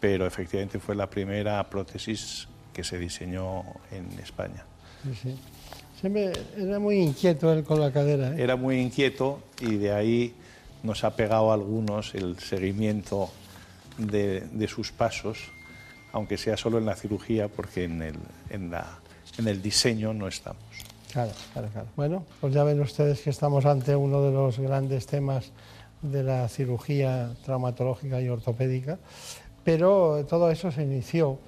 Pero 0.00 0.26
efectivamente 0.26 0.78
fue 0.78 0.94
la 0.94 1.08
primera 1.08 1.68
prótesis 1.70 2.48
que 2.72 2.84
se 2.84 2.98
diseñó 2.98 3.62
en 3.90 4.06
España. 4.22 4.64
Sí, 5.04 5.14
sí. 5.22 5.36
Siempre 6.00 6.32
era 6.58 6.78
muy 6.78 6.98
inquieto 6.98 7.50
él 7.52 7.64
con 7.64 7.80
la 7.80 7.90
cadera. 7.90 8.36
¿eh? 8.36 8.42
Era 8.42 8.56
muy 8.56 8.78
inquieto 8.80 9.40
y 9.60 9.76
de 9.76 9.92
ahí 9.92 10.34
nos 10.82 11.04
ha 11.04 11.16
pegado 11.16 11.50
a 11.50 11.54
algunos 11.54 12.14
el 12.14 12.38
seguimiento 12.38 13.30
de, 13.96 14.40
de 14.40 14.68
sus 14.68 14.92
pasos, 14.92 15.38
aunque 16.12 16.36
sea 16.36 16.56
solo 16.58 16.76
en 16.78 16.84
la 16.84 16.94
cirugía, 16.96 17.48
porque 17.48 17.84
en 17.84 18.02
el, 18.02 18.16
en 18.50 18.70
la- 18.70 18.98
en 19.38 19.48
el 19.48 19.62
diseño 19.62 20.12
no 20.12 20.28
estamos. 20.28 20.62
Claro, 21.12 21.30
claro, 21.54 21.68
claro. 21.72 21.88
Bueno, 21.96 22.24
pues 22.42 22.52
ya 22.52 22.62
ven 22.64 22.80
ustedes 22.80 23.20
que 23.22 23.30
estamos 23.30 23.64
ante 23.64 23.96
uno 23.96 24.22
de 24.22 24.32
los 24.32 24.58
grandes 24.58 25.06
temas 25.06 25.50
de 26.02 26.22
la 26.22 26.46
cirugía 26.48 27.32
traumatológica 27.44 28.20
y 28.20 28.28
ortopédica, 28.28 28.98
pero 29.66 30.24
todo 30.28 30.48
eso 30.48 30.70
se 30.70 30.84
inició 30.84 31.40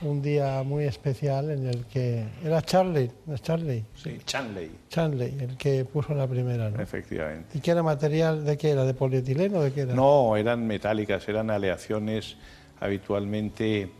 un 0.00 0.22
día 0.22 0.62
muy 0.62 0.84
especial 0.84 1.50
en 1.50 1.66
el 1.66 1.84
que 1.84 2.24
era 2.42 2.62
Charlie, 2.62 3.10
¿no 3.26 3.34
es 3.34 3.42
Charlie? 3.42 3.84
Sí, 3.94 4.16
Chanley, 4.24 4.70
Chanley, 4.88 5.36
el 5.38 5.56
que 5.58 5.84
puso 5.84 6.14
la 6.14 6.26
primera, 6.26 6.70
¿no? 6.70 6.80
efectivamente. 6.82 7.58
¿Y 7.58 7.60
qué 7.60 7.72
era 7.72 7.82
material? 7.82 8.46
¿De 8.46 8.56
qué 8.56 8.70
era? 8.70 8.84
¿De 8.84 8.94
polietileno? 8.94 9.60
¿De 9.60 9.72
qué 9.72 9.82
era? 9.82 9.94
No, 9.94 10.38
eran 10.38 10.66
metálicas, 10.66 11.28
eran 11.28 11.50
aleaciones 11.50 12.36
habitualmente 12.80 13.90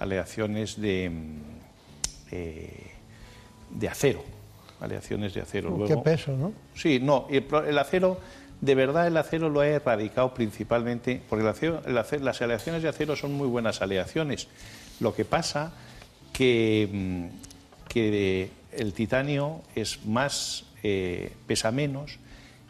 aleaciones 0.00 0.78
de, 0.78 1.08
mm, 1.08 1.42
eh, 2.30 2.90
de 3.70 3.88
acero, 3.88 4.22
aleaciones 4.80 5.32
de 5.32 5.40
acero. 5.40 5.70
Uh, 5.72 5.78
Luego- 5.78 5.94
qué 5.94 6.10
peso, 6.10 6.36
¿no? 6.36 6.52
Sí, 6.74 7.00
no, 7.00 7.26
el, 7.30 7.46
el 7.68 7.78
acero, 7.78 8.18
de 8.60 8.74
verdad 8.74 9.06
el 9.06 9.16
acero 9.16 9.48
lo 9.50 9.60
ha 9.60 9.66
erradicado 9.66 10.34
principalmente, 10.34 11.20
porque 11.28 11.42
el 11.44 11.48
acero- 11.50 11.82
las 12.22 12.40
aleaciones 12.42 12.82
de 12.82 12.88
acero 12.88 13.16
son 13.16 13.32
muy 13.34 13.48
buenas 13.48 13.82
aleaciones. 13.82 14.48
Lo 15.00 15.14
que 15.14 15.24
pasa 15.24 15.72
que, 16.32 16.88
mm, 16.90 17.26
que 17.88 18.50
el 18.72 18.92
titanio 18.92 19.60
es 19.74 20.04
más, 20.06 20.64
eh, 20.82 21.32
pesa 21.46 21.70
menos 21.70 22.18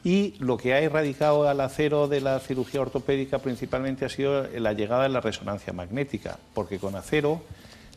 y 0.04 0.34
lo 0.38 0.56
que 0.58 0.74
ha 0.74 0.80
erradicado 0.80 1.48
al 1.48 1.60
acero 1.60 2.08
de 2.08 2.20
la 2.20 2.38
cirugía 2.40 2.82
ortopédica 2.82 3.38
principalmente 3.38 4.04
ha 4.04 4.08
sido 4.10 4.46
la 4.58 4.72
llegada 4.74 5.04
de 5.04 5.08
la 5.08 5.20
resonancia 5.20 5.72
magnética, 5.72 6.38
porque 6.52 6.78
con 6.78 6.94
acero 6.94 7.40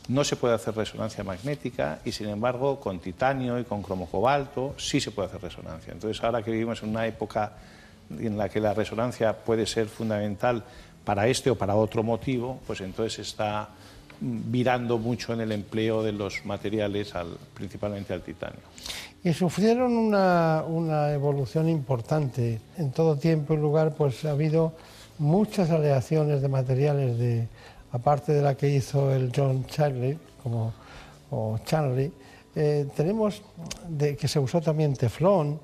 no 0.07 0.23
se 0.23 0.37
puede 0.37 0.55
hacer 0.55 0.73
resonancia 0.73 1.25
magnética 1.25 1.99
y 2.05 2.13
sin 2.13 2.29
embargo 2.29 2.79
con 2.79 2.99
titanio 2.99 3.59
y 3.59 3.65
con 3.65 3.83
cromocobalto 3.83 4.73
sí 4.77 5.01
se 5.01 5.11
puede 5.11 5.27
hacer 5.27 5.41
resonancia. 5.41 5.91
Entonces 5.91 6.23
ahora 6.23 6.41
que 6.41 6.51
vivimos 6.51 6.81
en 6.81 6.89
una 6.89 7.05
época 7.05 7.51
en 8.09 8.37
la 8.37 8.49
que 8.49 8.59
la 8.59 8.73
resonancia 8.73 9.37
puede 9.37 9.65
ser 9.65 9.87
fundamental 9.87 10.63
para 11.03 11.27
este 11.27 11.49
o 11.49 11.55
para 11.55 11.75
otro 11.75 12.03
motivo, 12.03 12.59
pues 12.67 12.81
entonces 12.81 13.27
está 13.27 13.69
virando 14.19 14.97
mucho 14.97 15.33
en 15.33 15.41
el 15.41 15.51
empleo 15.51 16.03
de 16.03 16.11
los 16.11 16.45
materiales, 16.45 17.13
al- 17.15 17.37
principalmente 17.53 18.13
al 18.13 18.21
titanio. 18.21 18.59
Y 19.23 19.33
sufrieron 19.33 19.95
una, 19.95 20.63
evolución 21.13 21.69
importante. 21.69 22.59
En 22.77 22.91
todo 22.91 23.17
tiempo 23.17 23.53
y 23.53 23.57
lugar 23.57 23.93
pues 23.93 24.25
ha 24.25 24.31
habido 24.31 24.73
muchas 25.19 25.69
aleaciones 25.69 26.41
de 26.41 26.47
materiales, 26.47 27.17
de, 27.17 27.47
aparte 27.91 28.33
de 28.33 28.41
la 28.41 28.55
que 28.55 28.69
hizo 28.69 29.13
el 29.13 29.31
John 29.35 29.65
Charlie, 29.65 30.17
como, 30.41 30.73
o 31.31 31.59
Charlie, 31.65 32.11
eh, 32.55 32.87
tenemos 32.95 33.41
que 33.97 34.27
se 34.27 34.39
usó 34.39 34.61
también 34.61 34.95
teflón, 34.95 35.59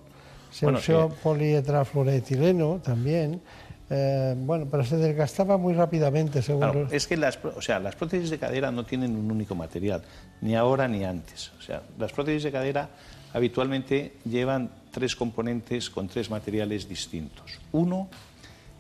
se 0.54 0.66
Bueno, 0.66 0.80
usó 0.80 1.10
sí. 1.10 1.16
polietrafluoretileno 1.24 2.80
también, 2.84 3.42
eh, 3.90 4.34
bueno, 4.38 4.68
pero 4.70 4.84
se 4.86 4.98
desgastaba 4.98 5.58
muy 5.58 5.74
rápidamente 5.74 6.42
según 6.42 6.62
Claro, 6.62 6.88
es 6.92 7.06
que 7.08 7.18
las, 7.18 7.38
o 7.44 7.62
sea, 7.62 7.80
las 7.80 7.96
prótesis 7.96 8.30
de 8.30 8.38
cadera 8.40 8.72
no 8.72 8.86
tienen 8.86 9.16
un 9.16 9.30
único 9.32 9.56
material, 9.56 10.02
ni 10.42 10.56
ahora 10.56 10.88
ni 10.88 11.04
antes. 11.04 11.52
O 11.60 11.62
sea, 11.62 11.82
las 12.00 12.12
prótesis 12.14 12.44
de 12.44 12.52
cadera 12.52 12.90
habitualmente 13.34 14.14
llevan 14.30 14.70
tres 14.92 15.16
componentes 15.16 15.90
con 15.90 16.08
tres 16.08 16.30
materiales 16.30 16.88
distintos. 16.88 17.60
Uno 17.72 18.08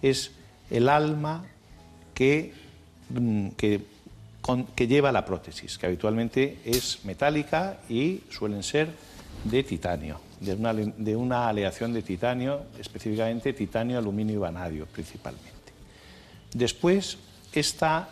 es 0.01 0.31
el 0.69 0.87
alma 0.89 1.43
que, 2.13 2.53
mm, 3.09 3.47
que, 3.57 3.81
con- 4.41 4.65
que 4.67 4.87
lleva 4.87 5.11
la 5.11 5.25
prótesis, 5.25 5.77
que 5.77 5.85
habitualmente 5.87 6.59
es 6.65 7.03
metálica 7.03 7.77
y 7.89 8.21
suelen 8.29 8.61
ser 8.63 8.87
de 9.43 9.63
titanio, 9.63 10.19
de 10.43 10.53
una, 10.53 10.73
de 10.73 11.15
una 11.15 11.47
aleación 11.47 11.93
de 11.93 12.01
titanio, 12.01 12.65
específicamente 12.79 13.53
titanio, 13.53 13.97
aluminio 13.97 14.35
y 14.35 14.37
vanadio 14.37 14.85
principalmente. 14.85 15.51
Después, 16.53 17.17
esta, 17.53 18.09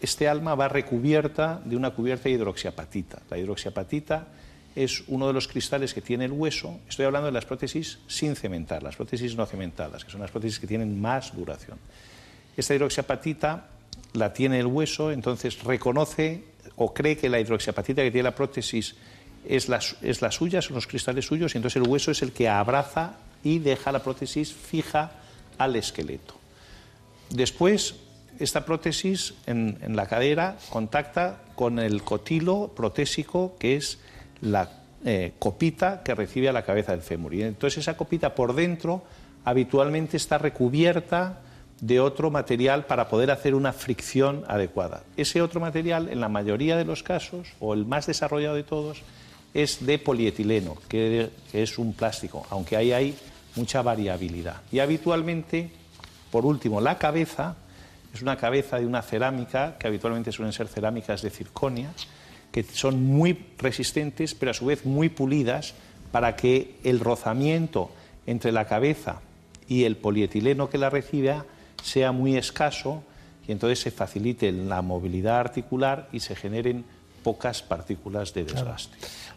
este 0.00 0.28
alma 0.28 0.54
va 0.54 0.68
recubierta 0.68 1.60
de 1.64 1.76
una 1.76 1.90
cubierta 1.90 2.24
de 2.24 2.32
hidroxiapatita. 2.32 3.22
La 3.30 3.38
hidroxiapatita 3.38 4.26
es 4.74 5.04
uno 5.08 5.26
de 5.26 5.32
los 5.32 5.48
cristales 5.48 5.94
que 5.94 6.00
tiene 6.00 6.24
el 6.24 6.32
hueso. 6.32 6.80
Estoy 6.88 7.06
hablando 7.06 7.26
de 7.26 7.32
las 7.32 7.44
prótesis 7.44 7.98
sin 8.06 8.36
cementar, 8.36 8.82
las 8.82 8.96
prótesis 8.96 9.36
no 9.36 9.46
cementadas, 9.46 10.04
que 10.04 10.10
son 10.10 10.20
las 10.20 10.30
prótesis 10.30 10.58
que 10.58 10.66
tienen 10.66 11.00
más 11.00 11.34
duración. 11.34 11.78
Esta 12.56 12.74
hidroxiapatita 12.74 13.68
la 14.14 14.32
tiene 14.32 14.60
el 14.60 14.66
hueso, 14.66 15.10
entonces 15.10 15.62
reconoce 15.64 16.44
o 16.76 16.92
cree 16.92 17.16
que 17.16 17.28
la 17.28 17.40
hidroxiapatita 17.40 18.02
que 18.02 18.10
tiene 18.10 18.24
la 18.24 18.34
prótesis 18.34 18.96
es 19.46 19.68
la, 19.68 19.80
es 20.02 20.20
suya, 20.34 20.62
son 20.62 20.74
los 20.74 20.86
cristales 20.86 21.26
suyos, 21.26 21.54
y 21.54 21.58
entonces 21.58 21.82
el 21.82 21.88
hueso 21.88 22.10
es 22.10 22.22
el 22.22 22.32
que 22.32 22.48
abraza 22.48 23.14
y 23.42 23.58
deja 23.58 23.92
la 23.92 24.02
prótesis 24.02 24.52
fija 24.52 25.12
al 25.58 25.76
esqueleto. 25.76 26.34
Después, 27.30 27.96
esta 28.38 28.64
prótesis 28.64 29.34
en, 29.46 29.78
en 29.82 29.96
la 29.96 30.06
cadera 30.06 30.56
contacta 30.70 31.42
con 31.54 31.78
el 31.78 32.02
cotilo 32.02 32.72
protésico, 32.74 33.56
que 33.58 33.76
es 33.76 33.98
la 34.40 34.70
eh, 35.04 35.32
copita 35.38 36.02
que 36.04 36.14
recibe 36.14 36.48
a 36.48 36.52
la 36.52 36.64
cabeza 36.64 36.92
del 36.92 37.02
fémur. 37.02 37.34
Y 37.34 37.42
entonces 37.42 37.78
esa 37.78 37.96
copita 37.96 38.34
por 38.34 38.54
dentro 38.54 39.02
habitualmente 39.44 40.16
está 40.16 40.38
recubierta 40.38 41.40
de 41.80 41.98
otro 41.98 42.30
material 42.30 42.86
para 42.86 43.08
poder 43.08 43.32
hacer 43.32 43.56
una 43.56 43.72
fricción 43.72 44.44
adecuada. 44.46 45.02
Ese 45.16 45.42
otro 45.42 45.58
material, 45.58 46.08
en 46.08 46.20
la 46.20 46.28
mayoría 46.28 46.76
de 46.76 46.84
los 46.84 47.02
casos, 47.02 47.48
o 47.58 47.74
el 47.74 47.84
más 47.84 48.06
desarrollado 48.06 48.54
de 48.54 48.62
todos, 48.62 49.02
es 49.54 49.84
de 49.84 49.98
polietileno, 49.98 50.76
que, 50.88 51.30
es 51.52 51.78
un 51.78 51.92
plástico, 51.92 52.46
aunque 52.50 52.76
ahí 52.76 52.92
hay 52.92 53.14
mucha 53.56 53.82
variabilidad. 53.82 54.62
Y 54.70 54.78
habitualmente 54.78 55.70
por 56.32 56.46
último, 56.46 56.80
la 56.80 56.96
cabeza 56.96 57.56
es 58.14 58.22
una 58.22 58.38
cabeza 58.38 58.78
de 58.78 58.86
una 58.86 59.02
cerámica, 59.02 59.76
que 59.78 59.86
habitualmente 59.86 60.32
suelen 60.32 60.54
ser 60.54 60.66
cerámicas 60.66 61.20
de 61.20 61.28
circonia, 61.28 61.92
que 62.50 62.62
son 62.62 63.04
muy 63.04 63.38
resistentes, 63.58 64.34
pero 64.34 64.50
a 64.50 64.54
su 64.54 64.64
vez 64.64 64.86
muy 64.86 65.10
pulidas, 65.10 65.74
para 66.10 66.34
que 66.34 66.76
el 66.84 67.00
rozamiento 67.00 67.90
entre 68.26 68.50
la 68.50 68.66
cabeza 68.66 69.20
y 69.68 69.84
el 69.84 69.96
polietileno 69.96 70.70
que 70.70 70.78
la 70.78 70.88
reciba 70.88 71.44
sea 71.82 72.12
muy 72.12 72.36
escaso 72.36 73.02
y 73.46 73.52
entonces 73.52 73.80
se 73.80 73.90
facilite 73.90 74.52
la 74.52 74.80
movilidad 74.82 75.40
articular 75.40 76.08
y 76.12 76.20
se 76.20 76.34
generen 76.34 76.84
pocas 77.22 77.62
partículas 77.62 78.32
de 78.34 78.44
desgaste. 78.44 78.96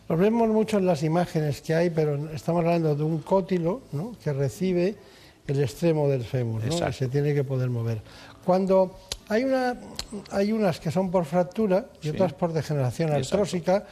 Lo 0.09 0.17
vemos 0.17 0.47
mucho 0.49 0.77
en 0.77 0.85
las 0.85 1.03
imágenes 1.03 1.61
que 1.61 1.73
hay, 1.73 1.89
pero 1.89 2.29
estamos 2.31 2.63
hablando 2.63 2.95
de 2.95 3.03
un 3.03 3.19
cótilo 3.19 3.81
¿no? 3.91 4.13
que 4.23 4.33
recibe 4.33 4.95
el 5.47 5.61
extremo 5.61 6.07
del 6.09 6.23
fémur, 6.23 6.63
¿no? 6.63 6.89
Y 6.89 6.93
se 6.93 7.07
tiene 7.07 7.33
que 7.33 7.43
poder 7.43 7.69
mover. 7.69 8.01
Cuando 8.43 8.95
hay, 9.29 9.43
una, 9.43 9.75
hay 10.31 10.51
unas 10.51 10.79
que 10.79 10.91
son 10.91 11.09
por 11.09 11.25
fractura 11.25 11.87
y 12.01 12.05
Sí. 12.05 12.09
otras 12.11 12.33
por 12.33 12.53
degeneración 12.53 13.09
Exacto. 13.09 13.35
artrósica, 13.37 13.83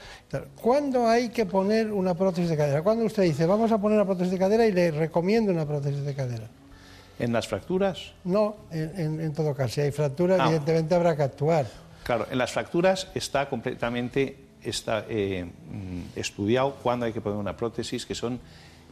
¿cuándo 0.62 1.08
hay 1.08 1.30
que 1.30 1.46
poner 1.46 1.92
una 1.92 2.14
prótesis 2.16 2.50
de 2.50 2.58
cadera? 2.58 2.82
Cuando 2.84 3.06
usted 3.06 3.24
dice, 3.24 3.46
vamos 3.46 3.72
a 3.72 3.78
poner 3.80 3.98
una 3.98 4.06
prótesis 4.06 4.32
de 4.32 4.40
cadera 4.40 4.66
y 4.68 4.72
le 4.72 4.92
recomiendo 4.92 5.52
una 5.52 5.66
prótesis 5.66 6.04
de 6.04 6.14
cadera. 6.14 6.48
En 7.20 7.32
las 7.32 7.48
fracturas, 7.48 8.14
No, 8.24 8.56
en, 8.72 9.00
en- 9.00 9.22
en 9.22 9.34
todo 9.34 9.54
caso, 9.54 9.76
si 9.76 9.82
hay 9.82 9.92
fractura, 9.92 10.38
Ah. 10.40 10.46
evidentemente 10.48 10.96
habrá 10.96 11.16
que 11.16 11.24
actuar. 11.24 11.66
Claro, 12.04 12.28
en 12.30 12.38
las 12.38 12.52
fracturas 12.52 13.08
está 13.16 13.50
completamente 13.50 14.38
está, 14.64 15.06
eh, 15.10 15.46
mm, 15.46 16.18
estudiado 16.18 16.76
cuándo 16.82 17.06
hay 17.06 17.14
que 17.14 17.22
poner 17.22 17.38
una 17.38 17.58
prótesis, 17.58 18.06
que 18.06 18.16
son 18.16 18.40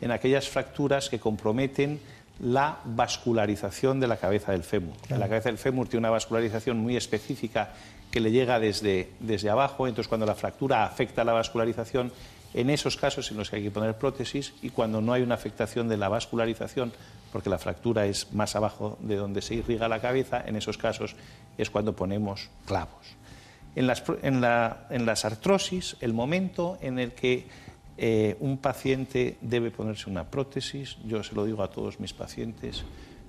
en 0.02 0.12
aquellas 0.12 0.50
fracturas 0.50 1.10
que 1.10 1.20
comprometen 1.20 2.00
la 2.40 2.80
vascularización 2.86 4.00
de 4.00 4.08
la 4.08 4.18
cabeza 4.18 4.52
del 4.52 4.64
fémur. 4.64 4.96
La 5.10 5.30
cabeza 5.30 5.50
del 5.50 5.60
fémur 5.60 5.88
tiene 5.88 6.00
una 6.00 6.10
vascularización 6.10 6.78
muy 6.78 6.98
específica 6.98 7.70
que 8.10 8.20
le 8.20 8.32
llega 8.32 8.60
desde, 8.60 9.12
desde 9.20 9.50
abajo, 9.50 9.88
entonces 9.88 10.08
cuando 10.08 10.26
la 10.26 10.36
fractura 10.36 10.84
afecta 10.84 11.24
la 11.24 11.34
vascularización, 11.34 12.12
en 12.54 12.70
esos 12.70 12.98
casos 12.98 13.32
en 13.32 13.38
los 13.38 13.50
que 13.50 13.58
hay 13.58 13.64
que 13.64 13.72
poner 13.72 13.96
prótesis 13.96 14.54
y 14.62 14.72
cuando 14.72 15.02
no 15.02 15.14
hay 15.14 15.22
una 15.22 15.36
afectación 15.36 15.88
de 15.88 15.98
la 15.98 16.10
vascularización, 16.10 16.92
porque 17.32 17.50
la 17.50 17.58
fractura 17.58 18.06
es 18.06 18.32
más 18.34 18.56
abajo 18.56 18.98
de 19.02 19.16
donde 19.16 19.42
se 19.42 19.56
irriga 19.56 19.88
la 19.88 20.00
cabeza, 20.02 20.44
en 20.46 20.56
esos 20.56 20.78
casos 20.78 21.16
es 21.58 21.70
cuando 21.70 21.96
ponemos 21.96 22.50
clavos. 22.66 23.16
En 23.76 23.88
las, 23.88 24.04
en 24.22 24.42
la- 24.42 24.88
en 24.90 25.06
las 25.06 25.24
artrosis, 25.26 25.96
el 26.02 26.14
momento 26.14 26.78
en 26.82 27.00
el 27.00 27.14
que 27.14 27.48
eh, 27.98 28.36
un 28.40 28.58
paciente 28.58 29.38
debe 29.42 29.70
ponerse 29.72 30.10
una 30.10 30.24
prótesis, 30.26 30.98
yo 31.06 31.24
se 31.24 31.36
lo 31.36 31.46
digo 31.46 31.62
a 31.64 31.70
todos 31.70 32.00
mis 32.00 32.14
pacientes, 32.14 32.84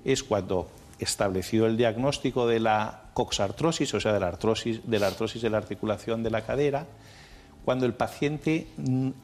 es 0.05 0.23
cuando 0.23 0.69
establecido 0.99 1.67
el 1.67 1.77
diagnóstico 1.77 2.47
de 2.47 2.61
la 2.61 3.03
coxartrosis, 3.13 3.93
o 3.95 4.01
sea, 4.01 4.13
de 4.13 4.21
la 4.21 4.29
artrosis 4.29 4.81
de 4.89 4.99
la, 4.99 5.09
artrosis 5.09 5.43
de 5.43 5.51
la 5.51 5.59
articulación 5.59 6.23
de 6.23 6.31
la 6.31 6.43
cadera, 6.43 6.87
cuando 7.65 7.87
el 7.87 7.95
paciente, 7.95 8.67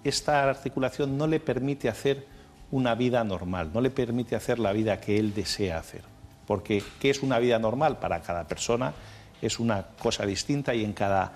esta 0.05 0.49
articulación 0.49 1.16
no 1.18 1.26
le 1.26 1.41
permite 1.41 1.89
hacer 1.89 2.26
una 2.71 2.95
vida 2.95 3.25
normal, 3.25 3.71
no 3.73 3.81
le 3.81 3.91
permite 3.91 4.37
hacer 4.37 4.59
la 4.59 4.73
vida 4.73 5.01
que 5.01 5.19
él 5.19 5.33
desea 5.35 5.79
hacer. 5.79 6.03
Porque, 6.47 6.83
¿qué 7.01 7.11
es 7.11 7.23
una 7.23 7.39
vida 7.39 7.59
normal? 7.59 7.99
Para 7.99 8.21
cada 8.21 8.45
persona 8.45 8.93
es 9.41 9.59
una 9.61 9.83
cosa 9.99 10.25
distinta 10.27 10.75
y 10.75 10.85
en 10.85 10.93
cada, 10.93 11.33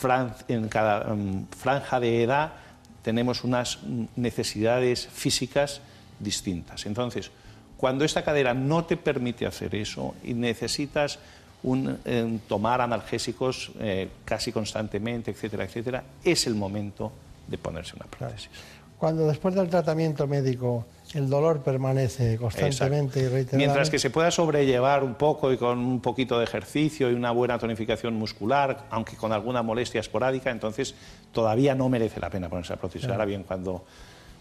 fran- 0.00 0.34
en 0.48 0.68
cada 0.68 1.14
mm, 1.14 1.46
franja 1.56 2.00
de 2.00 2.22
edad 2.22 2.52
tenemos 3.02 3.44
unas 3.44 3.78
necesidades 4.16 5.06
físicas 5.08 5.80
distintas. 6.18 6.86
Entonces, 6.86 7.30
cuando 7.76 8.04
esta 8.04 8.22
cadera 8.22 8.54
no 8.54 8.84
te 8.84 8.96
permite 8.96 9.44
hacer 9.46 9.74
eso 9.74 10.14
y 10.22 10.34
necesitas 10.34 11.18
un, 11.64 11.98
eh, 12.04 12.38
tomar 12.48 12.80
analgésicos 12.80 13.72
eh, 13.80 14.08
casi 14.24 14.52
constantemente, 14.52 15.32
etcétera, 15.32 15.64
etcétera, 15.64 16.04
es 16.24 16.46
el 16.46 16.54
momento 16.54 17.12
de 17.48 17.58
ponerse 17.58 17.94
una 17.96 18.06
prótesis. 18.06 18.50
Cuando 19.02 19.26
después 19.26 19.52
del 19.56 19.68
tratamiento 19.68 20.28
médico 20.28 20.84
el 21.14 21.28
dolor 21.28 21.60
permanece 21.60 22.36
constantemente 22.36 23.18
y 23.18 23.22
reiteradamente. 23.24 23.56
Mientras 23.56 23.90
que 23.90 23.98
se 23.98 24.10
pueda 24.10 24.30
sobrellevar 24.30 25.02
un 25.02 25.14
poco 25.16 25.52
y 25.52 25.56
con 25.56 25.80
un 25.80 25.98
poquito 26.00 26.38
de 26.38 26.44
ejercicio 26.44 27.10
y 27.10 27.14
una 27.14 27.32
buena 27.32 27.58
tonificación 27.58 28.14
muscular, 28.14 28.84
aunque 28.90 29.16
con 29.16 29.32
alguna 29.32 29.60
molestia 29.64 29.98
esporádica, 30.00 30.52
entonces 30.52 30.94
todavía 31.32 31.74
no 31.74 31.88
merece 31.88 32.20
la 32.20 32.30
pena 32.30 32.48
ponerse 32.48 32.74
la 32.74 32.76
prótesis. 32.78 33.00
Claro. 33.06 33.14
Ahora 33.14 33.24
bien, 33.24 33.42
cuando, 33.42 33.84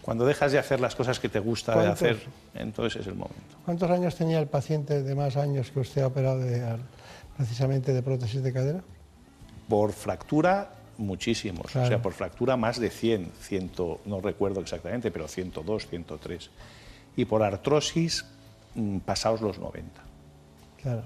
cuando 0.04 0.28
dejas 0.28 0.52
de 0.52 0.60
hacer 0.60 0.80
las 0.80 0.94
cosas 0.94 1.20
que 1.20 1.28
te 1.28 1.40
gusta 1.40 1.76
de 1.82 1.88
hacer, 1.88 2.20
entonces 2.54 3.02
es 3.02 3.08
el 3.08 3.16
momento. 3.16 3.58
¿Cuántos 3.66 3.90
años 3.90 4.14
tenía 4.16 4.38
el 4.40 4.46
paciente 4.48 5.02
de 5.02 5.16
más 5.16 5.38
años 5.38 5.72
que 5.72 5.80
usted 5.80 6.04
ha 6.04 6.08
operado 6.08 6.38
de- 6.38 6.62
precisamente 7.36 7.94
de 7.94 8.04
prótesis 8.04 8.44
de 8.44 8.54
cadera? 8.54 8.82
Por 9.68 9.92
fractura, 9.92 10.70
muchísimos. 10.98 11.72
Claro. 11.72 11.88
O 11.88 11.90
sea, 11.90 12.02
por 12.02 12.14
fractura 12.14 12.58
más 12.58 12.80
de 12.80 12.90
100, 12.90 13.32
100, 13.40 13.72
no 14.06 14.22
recuerdo 14.22 14.62
exactamente, 14.62 15.12
pero 15.12 15.28
102, 15.28 15.88
103. 15.88 16.50
Y 17.16 17.26
por 17.26 17.44
artrosis, 17.44 18.26
mm, 18.76 19.00
pasados 19.00 19.42
los 19.42 19.60
90. 19.60 20.02
Claro, 20.82 21.04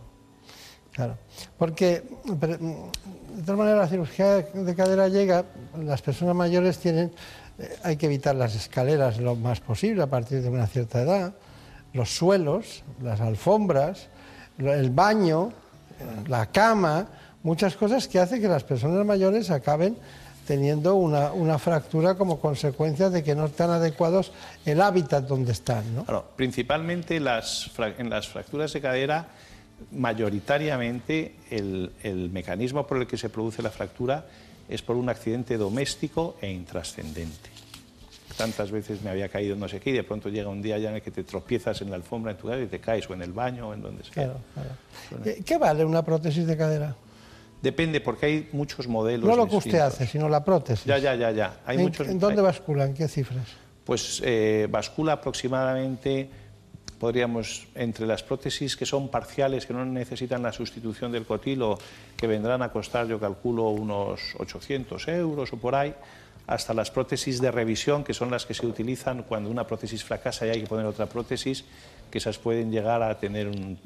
claro. 0.92 1.18
Porque, 1.58 2.04
pero, 2.40 2.58
mm, 2.60 3.38
de 3.38 3.42
todas 3.42 3.58
maneras, 3.58 3.80
la 3.80 3.88
cirugía 3.88 4.36
de 4.38 4.76
cadera 4.76 5.08
llega, 5.08 5.46
las 5.78 6.02
personas 6.02 6.36
mayores 6.36 6.80
tienen, 6.80 7.12
eh, 7.58 7.76
hay 7.84 7.98
que 7.98 8.06
evitar 8.06 8.36
las 8.36 8.56
escaleras 8.56 9.20
lo 9.20 9.36
más 9.36 9.60
posible 9.60 10.04
a 10.04 10.08
partir 10.08 10.42
de 10.42 10.50
una 10.50 10.68
cierta 10.68 11.02
edad, 11.02 11.34
los 11.94 12.16
suelos, 12.16 12.84
las 13.02 13.22
alfombras, 13.22 14.08
el 14.58 14.90
baño, 14.90 15.52
eh, 16.00 16.28
la 16.28 16.48
cama, 16.48 17.08
muchas 17.46 17.76
cosas 17.76 18.08
que 18.08 18.20
hacen 18.20 18.42
que 18.42 18.48
las 18.48 18.64
personas 18.64 19.06
mayores 19.06 19.52
acaben 19.52 19.96
teniendo 20.48 20.96
una, 20.96 21.32
una 21.32 21.60
fractura 21.60 22.16
como 22.16 22.40
consecuencia 22.40 23.10
de 23.10 23.24
que 23.24 23.36
no 23.36 23.46
están 23.46 23.70
adecuados 23.70 24.32
el 24.66 24.82
hábitat 24.82 25.26
donde 25.26 25.52
están. 25.52 25.96
¿no? 25.96 26.06
Claro, 26.06 26.26
principalmente 26.36 27.20
las 27.20 27.72
en 27.98 28.10
las 28.10 28.28
fracturas 28.28 28.74
de 28.74 28.82
cadera, 28.82 29.28
mayoritariamente 29.92 31.36
el, 31.52 31.92
el 32.02 32.30
mecanismo 32.32 32.86
por 32.88 32.98
el 32.98 33.08
que 33.08 33.18
se 33.18 33.30
produce 33.30 33.62
la 33.62 33.72
fractura 33.72 34.26
es 34.68 34.82
por 34.82 34.96
un 34.96 35.08
accidente 35.10 35.58
doméstico 35.58 36.38
e 36.42 36.52
intrascendente. 36.52 37.50
Tantas 38.38 38.72
veces 38.72 39.04
me 39.04 39.12
había 39.12 39.30
caído 39.30 39.56
no 39.56 39.68
sé 39.68 39.80
qué 39.80 39.92
y 39.92 39.94
de 39.94 40.04
pronto 40.04 40.30
llega 40.30 40.50
un 40.50 40.64
día 40.64 40.80
ya 40.80 40.90
en 40.90 40.96
el 40.96 41.02
que 41.02 41.12
te 41.12 41.24
tropiezas 41.24 41.80
en 41.82 41.92
la 41.92 41.96
alfombra 41.96 42.32
en 42.32 42.38
tu 42.38 42.48
casa 42.48 42.60
y 42.62 42.68
te 42.68 42.80
caes 42.80 43.08
o 43.08 43.14
en 43.14 43.22
el 43.22 43.34
baño 43.34 43.70
o 43.70 43.74
en 43.74 43.84
donde 43.84 44.04
sea. 44.04 44.14
Claro, 44.14 44.40
claro. 44.54 45.38
¿Qué 45.46 45.58
vale 45.60 45.86
una 45.86 46.04
prótesis 46.04 46.46
de 46.48 46.58
cadera? 46.58 46.96
Depende 47.62 48.00
porque 48.02 48.26
hay 48.28 48.50
muchos 48.52 48.88
modelos. 48.88 49.28
No 49.30 49.36
lo 49.36 49.48
que 49.48 49.56
usted 49.56 49.80
hace, 49.80 50.06
sino 50.06 50.30
la 50.30 50.44
prótesis. 50.44 50.86
Ya, 50.86 50.98
ya, 51.00 51.16
ya, 51.16 51.32
ya. 51.32 51.62
Hay 51.66 51.78
¿En, 51.78 51.84
muchos. 51.84 52.08
en 52.08 52.20
dónde 52.20 52.42
hay- 52.42 52.46
basculan? 52.46 52.94
¿Qué 52.94 53.08
cifras? 53.08 53.48
Pues 53.84 54.22
eh, 54.24 54.68
bascula 54.70 55.14
aproximadamente, 55.14 56.30
podríamos, 57.00 57.68
entre 57.76 58.06
las 58.08 58.24
prótesis 58.24 58.76
que 58.76 58.86
son 58.86 59.10
parciales, 59.10 59.66
que 59.66 59.74
no 59.74 59.86
necesitan 59.86 60.42
la 60.44 60.52
sustitución 60.52 61.12
del 61.12 61.26
cotilo, 61.26 61.78
que 62.18 62.28
vendrán 62.28 62.62
a 62.62 62.70
costar, 62.72 63.08
yo 63.08 63.20
calculo, 63.20 63.70
unos 63.70 64.22
800 64.40 65.08
euros 65.10 65.52
o 65.54 65.58
por 65.58 65.76
ahí, 65.76 65.94
hasta 66.48 66.74
las 66.74 66.92
prótesis 66.92 67.42
de 67.42 67.52
revisión, 67.52 68.04
que 68.04 68.14
son 68.14 68.30
las 68.32 68.46
que 68.46 68.54
se 68.54 68.66
utilizan 68.66 69.24
cuando 69.24 69.50
una 69.50 69.66
prótesis 69.66 70.04
fracasa 70.04 70.46
y 70.46 70.50
hay 70.52 70.62
que 70.62 70.68
poner 70.68 70.86
otra 70.86 71.08
prótesis, 71.08 71.66
que 72.12 72.20
esas 72.20 72.38
pueden 72.38 72.72
llegar 72.72 73.02
a 73.04 73.18
tener 73.18 73.48
un 73.48 73.78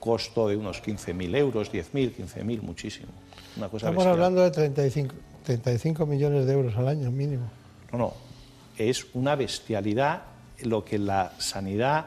costo 0.00 0.48
de 0.48 0.56
unos 0.56 0.82
15.000 0.82 1.36
euros, 1.36 1.72
10.000, 1.72 2.14
15.000, 2.14 2.62
muchísimo. 2.62 3.08
Una 3.56 3.68
cosa 3.68 3.88
Estamos 3.88 4.04
bestial. 4.04 4.12
hablando 4.12 4.42
de 4.42 4.50
35, 4.50 5.14
35 5.44 6.06
millones 6.06 6.46
de 6.46 6.52
euros 6.52 6.76
al 6.76 6.88
año 6.88 7.10
mínimo. 7.10 7.48
No, 7.92 7.98
no, 7.98 8.14
es 8.76 9.06
una 9.14 9.36
bestialidad 9.36 10.22
lo 10.62 10.84
que 10.84 10.98
la 10.98 11.32
sanidad 11.38 12.06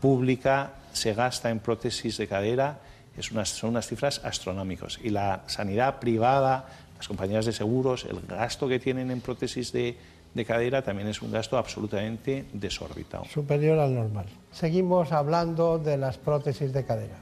pública 0.00 0.74
se 0.92 1.14
gasta 1.14 1.50
en 1.50 1.60
prótesis 1.60 2.16
de 2.18 2.26
cadera, 2.26 2.80
es 3.16 3.30
unas, 3.32 3.50
son 3.50 3.70
unas 3.70 3.86
cifras 3.86 4.20
astronómicas. 4.24 4.98
Y 5.02 5.10
la 5.10 5.42
sanidad 5.46 5.98
privada, 5.98 6.68
las 6.96 7.08
compañías 7.08 7.46
de 7.46 7.52
seguros, 7.52 8.04
el 8.04 8.20
gasto 8.20 8.68
que 8.68 8.78
tienen 8.78 9.10
en 9.10 9.20
prótesis 9.20 9.72
de, 9.72 9.96
de 10.34 10.44
cadera 10.44 10.82
también 10.82 11.08
es 11.08 11.22
un 11.22 11.32
gasto 11.32 11.58
absolutamente 11.58 12.46
desorbitado. 12.52 13.24
superior 13.24 13.78
al 13.78 13.94
normal. 13.94 14.26
Seguimos 14.52 15.12
hablando 15.12 15.78
de 15.78 15.96
las 15.96 16.18
prótesis 16.18 16.72
de 16.72 16.84
cadera. 16.84 17.16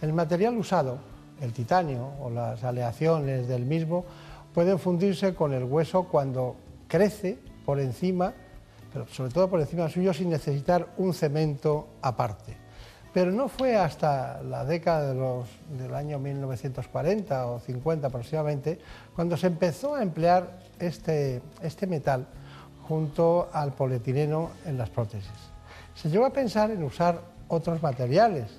El 0.00 0.12
material 0.12 0.56
usado, 0.56 0.98
el 1.40 1.52
titanio 1.52 2.10
o 2.20 2.28
las 2.28 2.62
aleaciones 2.64 3.48
del 3.48 3.64
mismo, 3.64 4.04
pueden 4.52 4.78
fundirse 4.78 5.34
con 5.34 5.54
el 5.54 5.64
hueso 5.64 6.04
cuando 6.04 6.56
crece 6.88 7.38
por 7.64 7.80
encima, 7.80 8.34
pero 8.92 9.06
sobre 9.06 9.32
todo 9.32 9.48
por 9.48 9.60
encima 9.60 9.88
suyo 9.88 10.12
sin 10.12 10.28
necesitar 10.28 10.88
un 10.98 11.14
cemento 11.14 11.88
aparte. 12.02 12.56
Pero 13.14 13.30
no 13.30 13.48
fue 13.48 13.76
hasta 13.76 14.42
la 14.42 14.64
década 14.64 15.12
del 15.12 15.94
año 15.94 16.18
1940 16.18 17.46
o 17.46 17.60
50 17.60 18.06
aproximadamente 18.06 18.78
cuando 19.14 19.36
se 19.36 19.48
empezó 19.48 19.94
a 19.94 20.02
emplear 20.02 20.58
este, 20.78 21.42
este 21.62 21.86
metal 21.86 22.26
junto 22.88 23.48
al 23.52 23.72
polietileno 23.72 24.50
en 24.66 24.78
las 24.78 24.90
prótesis. 24.90 25.30
Se 25.94 26.08
llegó 26.10 26.26
a 26.26 26.30
pensar 26.32 26.70
en 26.70 26.82
usar 26.82 27.20
otros 27.48 27.82
materiales, 27.82 28.50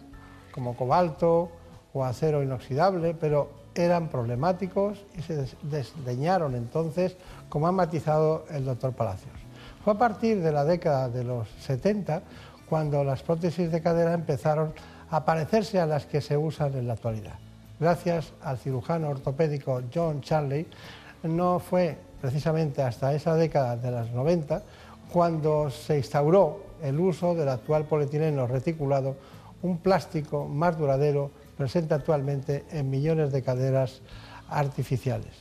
como 0.51 0.75
cobalto 0.75 1.49
o 1.93 2.03
acero 2.03 2.43
inoxidable, 2.43 3.13
pero 3.13 3.49
eran 3.75 4.07
problemáticos 4.07 5.03
y 5.17 5.21
se 5.23 5.35
des- 5.35 5.55
desdeñaron 5.63 6.53
entonces, 6.55 7.15
como 7.49 7.67
ha 7.67 7.71
matizado 7.71 8.45
el 8.51 8.65
doctor 8.65 8.93
Palacios. 8.93 9.33
Fue 9.83 9.93
a 9.93 9.97
partir 9.97 10.41
de 10.41 10.51
la 10.51 10.63
década 10.63 11.09
de 11.09 11.23
los 11.23 11.49
70 11.61 12.21
cuando 12.69 13.03
las 13.03 13.21
prótesis 13.23 13.71
de 13.71 13.81
cadera 13.81 14.13
empezaron 14.13 14.73
a 15.09 15.25
parecerse 15.25 15.79
a 15.79 15.85
las 15.85 16.05
que 16.05 16.21
se 16.21 16.37
usan 16.37 16.73
en 16.75 16.87
la 16.87 16.93
actualidad. 16.93 17.33
Gracias 17.79 18.31
al 18.43 18.57
cirujano 18.59 19.09
ortopédico 19.09 19.81
John 19.93 20.21
Charley, 20.21 20.67
no 21.23 21.59
fue 21.59 21.97
precisamente 22.23 22.81
hasta 22.81 23.13
esa 23.13 23.35
década 23.35 23.75
de 23.75 23.91
los 23.91 24.09
90 24.11 24.63
cuando 25.11 25.69
se 25.69 25.97
instauró 25.97 26.63
el 26.81 26.97
uso 26.97 27.35
del 27.35 27.49
actual 27.49 27.83
polietileno 27.83 28.47
reticulado, 28.47 29.17
un 29.61 29.79
plástico 29.79 30.47
más 30.47 30.77
duradero 30.77 31.31
presente 31.57 31.93
actualmente 31.93 32.63
en 32.71 32.89
millones 32.89 33.33
de 33.33 33.41
caderas 33.41 33.99
artificiales. 34.47 35.33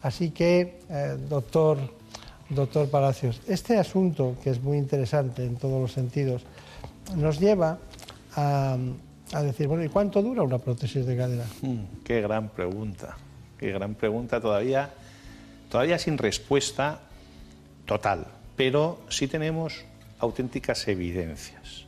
Así 0.00 0.30
que, 0.30 0.80
eh, 0.88 1.18
doctor, 1.28 1.76
doctor 2.48 2.88
Palacios, 2.88 3.42
este 3.46 3.76
asunto, 3.76 4.36
que 4.42 4.48
es 4.48 4.62
muy 4.62 4.78
interesante 4.78 5.44
en 5.44 5.56
todos 5.56 5.78
los 5.78 5.92
sentidos, 5.92 6.46
nos 7.16 7.38
lleva 7.38 7.76
a, 8.34 8.78
decir, 9.42 9.68
bueno, 9.68 9.84
¿y 9.84 9.90
cuánto 9.90 10.22
dura 10.22 10.42
una 10.42 10.56
prótesis 10.56 11.04
de 11.04 11.18
cadera? 11.18 11.44
Qué 12.02 12.22
gran 12.22 12.48
pregunta, 12.48 13.18
qué 13.58 13.72
gran 13.72 13.94
pregunta 13.94 14.40
todavía, 14.40 14.88
todavía 15.70 15.98
sin 15.98 16.18
respuesta 16.18 17.00
total, 17.86 18.26
pero 18.56 19.00
sí 19.08 19.28
tenemos 19.28 19.84
auténticas 20.18 20.86
evidencias. 20.88 21.86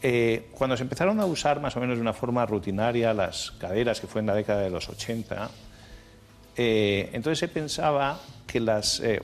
Eh, 0.00 0.48
cuando 0.52 0.76
se 0.76 0.82
empezaron 0.82 1.18
a 1.20 1.26
usar 1.26 1.60
más 1.60 1.76
o 1.76 1.80
menos 1.80 1.96
de 1.96 2.02
una 2.02 2.12
forma 2.12 2.44
rutinaria 2.44 3.14
las 3.14 3.52
caderas, 3.52 4.00
que 4.00 4.06
fue 4.06 4.20
en 4.20 4.26
la 4.26 4.34
década 4.34 4.60
de 4.60 4.70
los 4.70 4.88
80, 4.88 5.50
eh, 6.56 7.10
entonces 7.12 7.38
se 7.38 7.48
pensaba 7.48 8.20
que 8.46 8.60
las, 8.60 9.00
eh, 9.00 9.22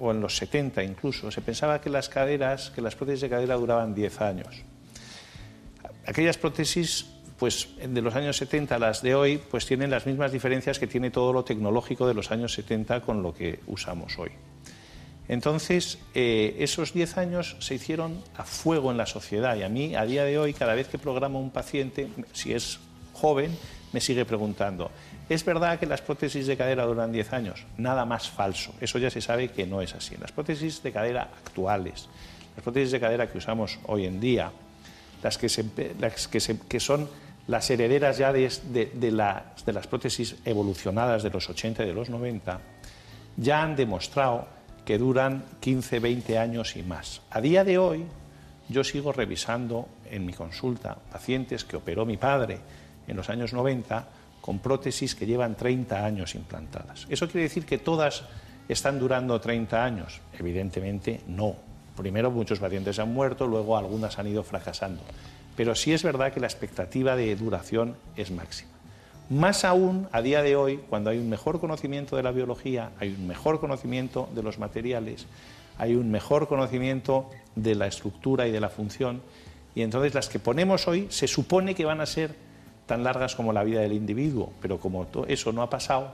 o 0.00 0.10
en 0.10 0.20
los 0.20 0.36
70 0.36 0.82
incluso, 0.82 1.30
se 1.30 1.40
pensaba 1.40 1.80
que 1.80 1.90
las 1.90 2.08
caderas, 2.08 2.70
que 2.70 2.80
las 2.80 2.96
prótesis 2.96 3.20
de 3.22 3.30
cadera 3.30 3.54
duraban 3.56 3.94
10 3.94 4.20
años. 4.20 4.62
Aquellas 6.06 6.38
prótesis, 6.38 7.06
pues 7.44 7.68
de 7.86 8.00
los 8.00 8.14
años 8.14 8.38
70 8.38 8.76
a 8.76 8.78
las 8.78 9.02
de 9.02 9.14
hoy, 9.14 9.36
pues 9.36 9.66
tienen 9.66 9.90
las 9.90 10.06
mismas 10.06 10.32
diferencias 10.32 10.78
que 10.78 10.86
tiene 10.86 11.10
todo 11.10 11.30
lo 11.30 11.44
tecnológico 11.44 12.08
de 12.08 12.14
los 12.14 12.30
años 12.30 12.54
70 12.54 13.02
con 13.02 13.22
lo 13.22 13.34
que 13.34 13.60
usamos 13.66 14.18
hoy. 14.18 14.30
Entonces, 15.28 15.98
eh, 16.14 16.56
esos 16.60 16.94
10 16.94 17.18
años 17.18 17.56
se 17.58 17.74
hicieron 17.74 18.22
a 18.38 18.44
fuego 18.44 18.90
en 18.90 18.96
la 18.96 19.04
sociedad 19.04 19.56
y 19.58 19.62
a 19.62 19.68
mí, 19.68 19.94
a 19.94 20.06
día 20.06 20.24
de 20.24 20.38
hoy, 20.38 20.54
cada 20.54 20.72
vez 20.74 20.88
que 20.88 20.96
programo 20.96 21.38
un 21.38 21.50
paciente, 21.50 22.08
si 22.32 22.54
es 22.54 22.78
joven, 23.12 23.54
me 23.92 24.00
sigue 24.00 24.24
preguntando, 24.24 24.90
¿es 25.28 25.44
verdad 25.44 25.78
que 25.78 25.84
las 25.84 26.00
prótesis 26.00 26.46
de 26.46 26.56
cadera 26.56 26.86
duran 26.86 27.12
10 27.12 27.30
años? 27.34 27.66
Nada 27.76 28.06
más 28.06 28.30
falso, 28.30 28.72
eso 28.80 28.98
ya 28.98 29.10
se 29.10 29.20
sabe 29.20 29.48
que 29.48 29.66
no 29.66 29.82
es 29.82 29.94
así. 29.94 30.16
Las 30.18 30.32
prótesis 30.32 30.82
de 30.82 30.92
cadera 30.92 31.28
actuales, 31.44 32.08
las 32.56 32.62
prótesis 32.64 32.92
de 32.92 33.00
cadera 33.00 33.30
que 33.30 33.36
usamos 33.36 33.78
hoy 33.84 34.06
en 34.06 34.18
día, 34.18 34.50
las 35.22 35.36
que, 35.36 35.50
se- 35.50 35.64
las 36.00 36.26
que, 36.26 36.38
que 36.68 36.80
son 36.80 37.06
las 37.46 37.68
herederas 37.70 38.18
ya 38.18 38.32
de, 38.32 39.10
las 39.10 39.86
prótesis 39.86 40.36
evolucionadas 40.44 41.22
de 41.22 41.30
los 41.30 41.48
80 41.48 41.84
y 41.84 41.86
de 41.86 41.94
los 41.94 42.08
90, 42.08 42.60
ya 43.36 43.62
han 43.62 43.76
demostrado 43.76 44.46
que 44.84 44.98
duran 44.98 45.44
15, 45.60 45.98
20 45.98 46.38
años 46.38 46.76
y 46.76 46.82
más. 46.82 47.22
A 47.30 47.40
día 47.40 47.64
de 47.64 47.78
hoy, 47.78 48.04
yo 48.68 48.84
sigo 48.84 49.12
revisando 49.12 49.88
en 50.10 50.24
mi 50.24 50.32
consulta 50.32 50.96
pacientes 51.10 51.64
que 51.64 51.76
operó 51.76 52.06
mi 52.06 52.16
padre 52.16 52.60
en 53.06 53.16
los 53.16 53.28
años 53.28 53.52
90 53.52 54.06
con 54.40 54.58
prótesis 54.58 55.14
que 55.14 55.26
llevan 55.26 55.54
30 55.54 56.04
años 56.04 56.34
implantadas. 56.34 57.06
¿Eso 57.08 57.28
quiere 57.28 57.44
decir 57.44 57.64
que 57.64 57.78
todas 57.78 58.24
están 58.68 58.98
durando 58.98 59.40
30 59.40 59.82
años? 59.82 60.20
Evidentemente 60.38 61.20
no. 61.28 61.56
Primero 61.96 62.30
muchos 62.30 62.58
pacientes 62.58 62.98
han 62.98 63.12
muerto, 63.12 63.46
luego 63.46 63.76
algunas 63.76 64.18
han 64.18 64.26
ido 64.26 64.42
fracasando. 64.42 65.02
Pero 65.56 65.74
sí 65.74 65.92
es 65.92 66.02
verdad 66.02 66.32
que 66.32 66.40
la 66.40 66.46
expectativa 66.46 67.16
de 67.16 67.34
duración 67.36 67.96
es 68.16 68.30
máxima. 68.30 68.70
Más 69.30 69.64
aún 69.64 70.08
a 70.12 70.20
día 70.20 70.42
de 70.42 70.54
hoy, 70.54 70.78
cuando 70.88 71.10
hay 71.10 71.18
un 71.18 71.30
mejor 71.30 71.58
conocimiento 71.58 72.16
de 72.16 72.22
la 72.22 72.30
biología, 72.30 72.90
hay 73.00 73.08
un 73.08 73.26
mejor 73.26 73.58
conocimiento 73.58 74.28
de 74.34 74.42
los 74.42 74.58
materiales, 74.58 75.26
hay 75.78 75.94
un 75.94 76.10
mejor 76.10 76.46
conocimiento 76.46 77.30
de 77.56 77.74
la 77.74 77.86
estructura 77.86 78.46
y 78.46 78.52
de 78.52 78.60
la 78.60 78.68
función, 78.68 79.22
y 79.74 79.82
entonces 79.82 80.14
las 80.14 80.28
que 80.28 80.38
ponemos 80.38 80.86
hoy 80.88 81.06
se 81.08 81.26
supone 81.26 81.74
que 81.74 81.84
van 81.84 82.00
a 82.00 82.06
ser 82.06 82.34
tan 82.86 83.02
largas 83.02 83.34
como 83.34 83.52
la 83.52 83.64
vida 83.64 83.80
del 83.80 83.92
individuo, 83.92 84.52
pero 84.60 84.78
como 84.78 85.06
eso 85.26 85.52
no 85.52 85.62
ha 85.62 85.70
pasado, 85.70 86.12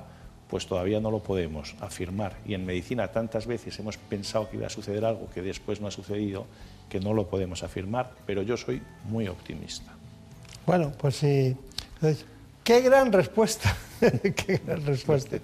pues 0.48 0.66
todavía 0.66 1.00
no 1.00 1.10
lo 1.10 1.20
podemos 1.20 1.74
afirmar. 1.80 2.36
Y 2.46 2.54
en 2.54 2.64
medicina 2.64 3.08
tantas 3.08 3.46
veces 3.46 3.78
hemos 3.78 3.96
pensado 3.96 4.48
que 4.48 4.56
iba 4.56 4.66
a 4.66 4.70
suceder 4.70 5.04
algo 5.04 5.28
que 5.32 5.42
después 5.42 5.80
no 5.80 5.88
ha 5.88 5.90
sucedido, 5.90 6.46
que 6.90 7.00
no 7.00 7.14
lo 7.14 7.26
podemos 7.26 7.62
afirmar, 7.62 8.12
pero 8.26 8.42
yo 8.42 8.58
soy 8.58 8.82
muy 9.04 9.28
optimista. 9.28 9.92
Bueno, 10.66 10.92
pues 10.98 11.16
sí. 11.16 11.56
Qué 12.62 12.80
gran 12.82 13.10
respuesta. 13.12 13.74
Qué 14.00 14.60
gran 14.66 14.84
respuesta. 14.84 15.38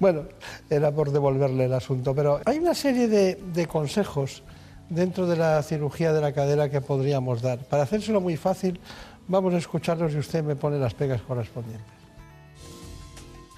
Bueno, 0.00 0.24
era 0.68 0.90
por 0.90 1.12
devolverle 1.12 1.66
el 1.66 1.72
asunto, 1.72 2.14
pero 2.14 2.40
hay 2.44 2.58
una 2.58 2.74
serie 2.74 3.06
de, 3.06 3.36
de 3.54 3.66
consejos 3.66 4.42
dentro 4.88 5.26
de 5.26 5.36
la 5.36 5.62
cirugía 5.62 6.12
de 6.12 6.20
la 6.20 6.32
cadera 6.32 6.68
que 6.68 6.80
podríamos 6.80 7.42
dar. 7.42 7.58
Para 7.60 7.84
hacérselo 7.84 8.20
muy 8.20 8.36
fácil, 8.36 8.80
vamos 9.28 9.54
a 9.54 9.58
escucharlos 9.58 10.12
y 10.14 10.18
usted 10.18 10.42
me 10.42 10.56
pone 10.56 10.78
las 10.78 10.94
pegas 10.94 11.22
correspondientes. 11.22 11.86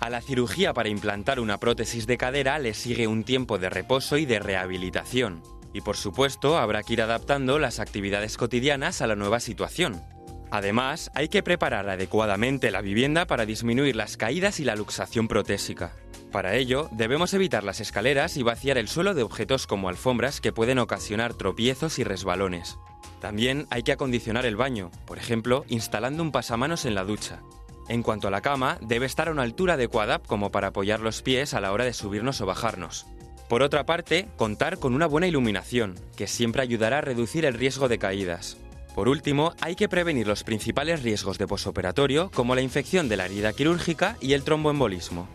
A 0.01 0.11
la 0.11 0.21
cirugía 0.21 0.73
para 0.73 0.89
implantar 0.89 1.41
una 1.41 1.59
prótesis 1.59 2.07
de 2.07 2.19
cadera 2.19 2.59
le 2.59 2.75
sigue 2.75 3.07
un 3.07 3.25
tiempo 3.25 3.59
de 3.59 3.69
reposo 3.69 4.17
y 4.17 4.27
de 4.27 4.39
rehabilitación. 4.39 5.43
Y 5.73 5.81
por 5.81 5.97
supuesto 5.97 6.59
habrá 6.59 6.83
que 6.83 6.95
ir 6.95 7.03
adaptando 7.03 7.59
las 7.59 7.79
actividades 7.79 8.37
cotidianas 8.37 9.03
a 9.03 9.07
la 9.07 9.17
nueva 9.17 9.41
situación. 9.41 10.03
Además, 10.51 11.11
hay 11.15 11.29
que 11.29 11.43
preparar 11.43 11.89
adecuadamente 11.91 12.71
la 12.71 12.81
vivienda 12.81 13.27
para 13.27 13.45
disminuir 13.45 13.97
las 13.97 14.17
caídas 14.17 14.61
y 14.61 14.65
la 14.65 14.77
luxación 14.77 15.29
protésica. 15.29 15.93
Para 16.33 16.57
ello, 16.57 16.89
debemos 16.93 17.33
evitar 17.35 17.65
las 17.65 17.81
escaleras 17.81 18.37
y 18.37 18.43
vaciar 18.43 18.79
el 18.79 18.89
suelo 18.89 19.15
de 19.15 19.23
objetos 19.23 19.67
como 19.67 19.89
alfombras 19.89 20.41
que 20.41 20.53
pueden 20.53 20.79
ocasionar 20.79 21.35
tropiezos 21.35 21.99
y 21.99 22.05
resbalones. 22.05 22.79
También 23.21 23.67
hay 23.71 23.83
que 23.83 23.93
acondicionar 23.93 24.47
el 24.47 24.57
baño, 24.57 24.91
por 25.07 25.19
ejemplo, 25.19 25.65
instalando 25.69 26.23
un 26.23 26.33
pasamanos 26.33 26.85
en 26.85 26.95
la 26.95 27.05
ducha. 27.05 27.41
En 27.89 28.03
cuanto 28.03 28.29
a 28.29 28.31
la 28.31 28.43
cama, 28.43 28.79
debe 28.83 29.07
estar 29.07 29.29
a 29.29 29.33
una 29.33 29.43
altura 29.43 29.75
adecuada 29.75 30.19
como 30.19 30.51
para 30.51 30.69
apoyar 30.69 31.01
los 31.01 31.23
pies 31.23 31.55
a 31.55 31.61
la 31.61 31.73
hora 31.73 31.85
de 31.85 31.95
subirnos 31.95 32.41
o 32.41 32.47
bajarnos. 32.47 33.07
Por 33.49 33.63
otra 33.63 33.87
parte, 33.87 34.29
contar 34.37 34.79
con 34.79 34.95
una 34.95 35.07
buena 35.07 35.27
iluminación, 35.27 35.95
que 36.17 36.27
siempre 36.27 36.61
ayudará 36.61 36.99
a 36.99 37.01
reducir 37.01 37.47
el 37.47 37.55
riesgo 37.55 37.89
de 37.89 37.99
caídas. 37.99 38.59
Por 38.95 39.09
último, 39.09 39.55
hay 39.63 39.75
que 39.75 39.89
prevenir 39.89 40.27
los 40.27 40.45
principales 40.45 41.03
riesgos 41.03 41.39
de 41.39 41.47
posoperatorio, 41.47 42.31
como 42.35 42.55
la 42.55 42.61
infección 42.61 43.09
de 43.09 43.17
la 43.17 43.25
herida 43.25 43.55
quirúrgica 43.55 44.19
y 44.21 44.35
el 44.35 44.43
tromboembolismo. 44.43 45.29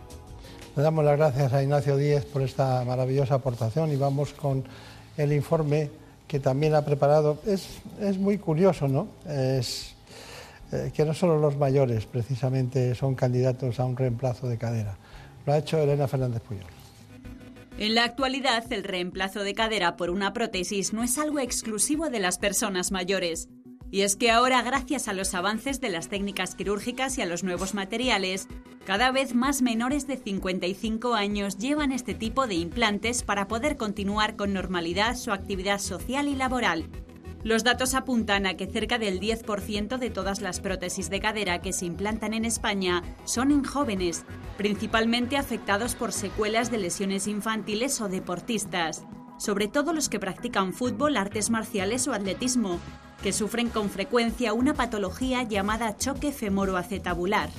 Le 0.76 0.82
damos 0.84 1.04
las 1.04 1.16
gracias 1.16 1.52
a 1.52 1.62
Ignacio 1.62 1.96
Díez 1.96 2.24
por 2.24 2.42
esta 2.42 2.84
maravillosa 2.84 3.34
aportación 3.34 3.90
y 3.90 3.96
vamos 3.96 4.32
con 4.32 4.62
el 5.16 5.32
informe 5.32 5.90
que 6.28 6.38
también 6.38 6.74
ha 6.76 6.84
preparado. 6.84 7.38
Es, 7.46 7.80
es 8.00 8.16
muy 8.16 8.38
curioso, 8.38 8.86
¿no? 8.86 9.08
Es 9.28 9.94
eh, 10.70 10.92
que 10.94 11.04
no 11.04 11.14
solo 11.14 11.38
los 11.38 11.56
mayores 11.56 12.06
precisamente 12.06 12.94
son 12.94 13.16
candidatos 13.16 13.80
a 13.80 13.84
un 13.84 13.96
reemplazo 13.96 14.48
de 14.48 14.56
cadera. 14.56 14.96
Lo 15.46 15.52
ha 15.52 15.58
hecho 15.58 15.78
Elena 15.78 16.06
Fernández 16.06 16.42
Puyol. 16.42 16.83
En 17.76 17.96
la 17.96 18.04
actualidad, 18.04 18.72
el 18.72 18.84
reemplazo 18.84 19.40
de 19.40 19.52
cadera 19.52 19.96
por 19.96 20.10
una 20.10 20.32
prótesis 20.32 20.92
no 20.92 21.02
es 21.02 21.18
algo 21.18 21.40
exclusivo 21.40 22.08
de 22.08 22.20
las 22.20 22.38
personas 22.38 22.92
mayores. 22.92 23.48
Y 23.90 24.02
es 24.02 24.14
que 24.16 24.30
ahora, 24.30 24.62
gracias 24.62 25.08
a 25.08 25.12
los 25.12 25.34
avances 25.34 25.80
de 25.80 25.88
las 25.88 26.08
técnicas 26.08 26.54
quirúrgicas 26.54 27.18
y 27.18 27.22
a 27.22 27.26
los 27.26 27.42
nuevos 27.42 27.74
materiales, 27.74 28.46
cada 28.84 29.10
vez 29.10 29.34
más 29.34 29.60
menores 29.60 30.06
de 30.06 30.16
55 30.16 31.14
años 31.14 31.58
llevan 31.58 31.90
este 31.90 32.14
tipo 32.14 32.46
de 32.46 32.54
implantes 32.54 33.22
para 33.22 33.48
poder 33.48 33.76
continuar 33.76 34.36
con 34.36 34.52
normalidad 34.52 35.16
su 35.16 35.32
actividad 35.32 35.80
social 35.80 36.28
y 36.28 36.36
laboral. 36.36 36.88
Los 37.44 37.62
datos 37.62 37.92
apuntan 37.92 38.46
a 38.46 38.54
que 38.54 38.66
cerca 38.66 38.98
del 38.98 39.20
10% 39.20 39.98
de 39.98 40.08
todas 40.08 40.40
las 40.40 40.60
prótesis 40.60 41.10
de 41.10 41.20
cadera 41.20 41.60
que 41.60 41.74
se 41.74 41.84
implantan 41.84 42.32
en 42.32 42.46
España 42.46 43.02
son 43.24 43.52
en 43.52 43.62
jóvenes, 43.62 44.24
principalmente 44.56 45.36
afectados 45.36 45.94
por 45.94 46.12
secuelas 46.12 46.70
de 46.70 46.78
lesiones 46.78 47.26
infantiles 47.26 48.00
o 48.00 48.08
deportistas, 48.08 49.04
sobre 49.38 49.68
todo 49.68 49.92
los 49.92 50.08
que 50.08 50.18
practican 50.18 50.72
fútbol, 50.72 51.18
artes 51.18 51.50
marciales 51.50 52.08
o 52.08 52.14
atletismo, 52.14 52.80
que 53.22 53.34
sufren 53.34 53.68
con 53.68 53.90
frecuencia 53.90 54.54
una 54.54 54.72
patología 54.72 55.42
llamada 55.42 55.98
choque 55.98 56.32
femoroacetabular. 56.32 57.50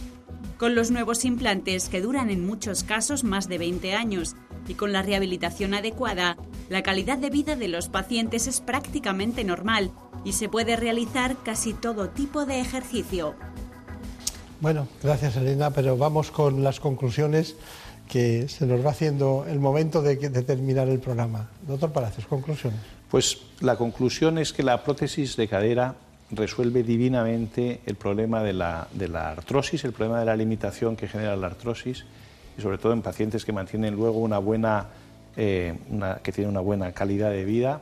Con 0.58 0.74
los 0.74 0.90
nuevos 0.90 1.26
implantes, 1.26 1.90
que 1.90 2.02
duran 2.02 2.32
en 2.32 2.44
muchos 2.44 2.84
casos 2.84 3.24
más 3.24 3.48
de 3.48 3.60
20 3.60 3.94
años, 3.94 4.36
y 4.68 4.74
con 4.74 4.92
la 4.92 5.02
rehabilitación 5.02 5.74
adecuada, 5.74 6.38
la 6.70 6.84
calidad 6.84 7.18
de 7.18 7.30
vida 7.30 7.56
de 7.56 7.68
los 7.68 7.90
pacientes 7.90 8.48
es 8.48 8.62
prácticamente 8.62 9.44
normal 9.44 9.92
y 10.24 10.34
se 10.34 10.50
puede 10.50 10.76
realizar 10.76 11.38
casi 11.44 11.74
todo 11.74 12.10
tipo 12.10 12.46
de 12.46 12.60
ejercicio. 12.60 13.36
Bueno, 14.62 14.88
gracias 15.04 15.36
Elena, 15.36 15.70
pero 15.72 15.98
vamos 15.98 16.32
con 16.32 16.64
las 16.64 16.80
conclusiones 16.80 17.56
que 18.08 18.48
se 18.48 18.66
nos 18.66 18.86
va 18.86 18.92
haciendo 18.92 19.46
el 19.48 19.60
momento 19.60 20.02
de, 20.02 20.16
terminar 20.16 20.88
el 20.90 21.00
programa. 21.00 21.50
Doctor 21.68 21.92
Palacios, 21.92 22.26
conclusiones. 22.28 22.80
Pues 23.10 23.40
la 23.62 23.76
conclusión 23.78 24.38
es 24.38 24.54
que 24.54 24.64
la 24.64 24.84
prótesis 24.84 25.36
de 25.36 25.48
cadera 25.48 25.96
resuelve 26.32 26.84
divinamente 26.84 27.82
el 27.86 27.96
problema 27.96 28.42
de 28.42 28.54
la, 28.54 28.88
de 28.94 29.08
la 29.08 29.32
artrosis, 29.32 29.84
el 29.86 29.94
problema 29.94 30.20
de 30.20 30.26
la 30.26 30.36
limitación 30.36 30.96
que 30.96 31.08
genera 31.08 31.36
la 31.36 31.48
artrosis 31.48 32.06
y 32.58 32.62
sobre 32.62 32.78
todo 32.78 32.94
en 32.94 33.02
pacientes 33.02 33.44
que 33.46 33.52
mantienen 33.52 33.96
luego 33.96 34.20
una 34.20 34.38
buena 34.40 34.88
eh, 35.38 35.74
una- 35.90 36.16
que 36.18 36.32
tienen 36.32 36.50
una 36.52 36.62
buena 36.62 36.92
calidad 36.94 37.30
de 37.30 37.44
vida, 37.44 37.82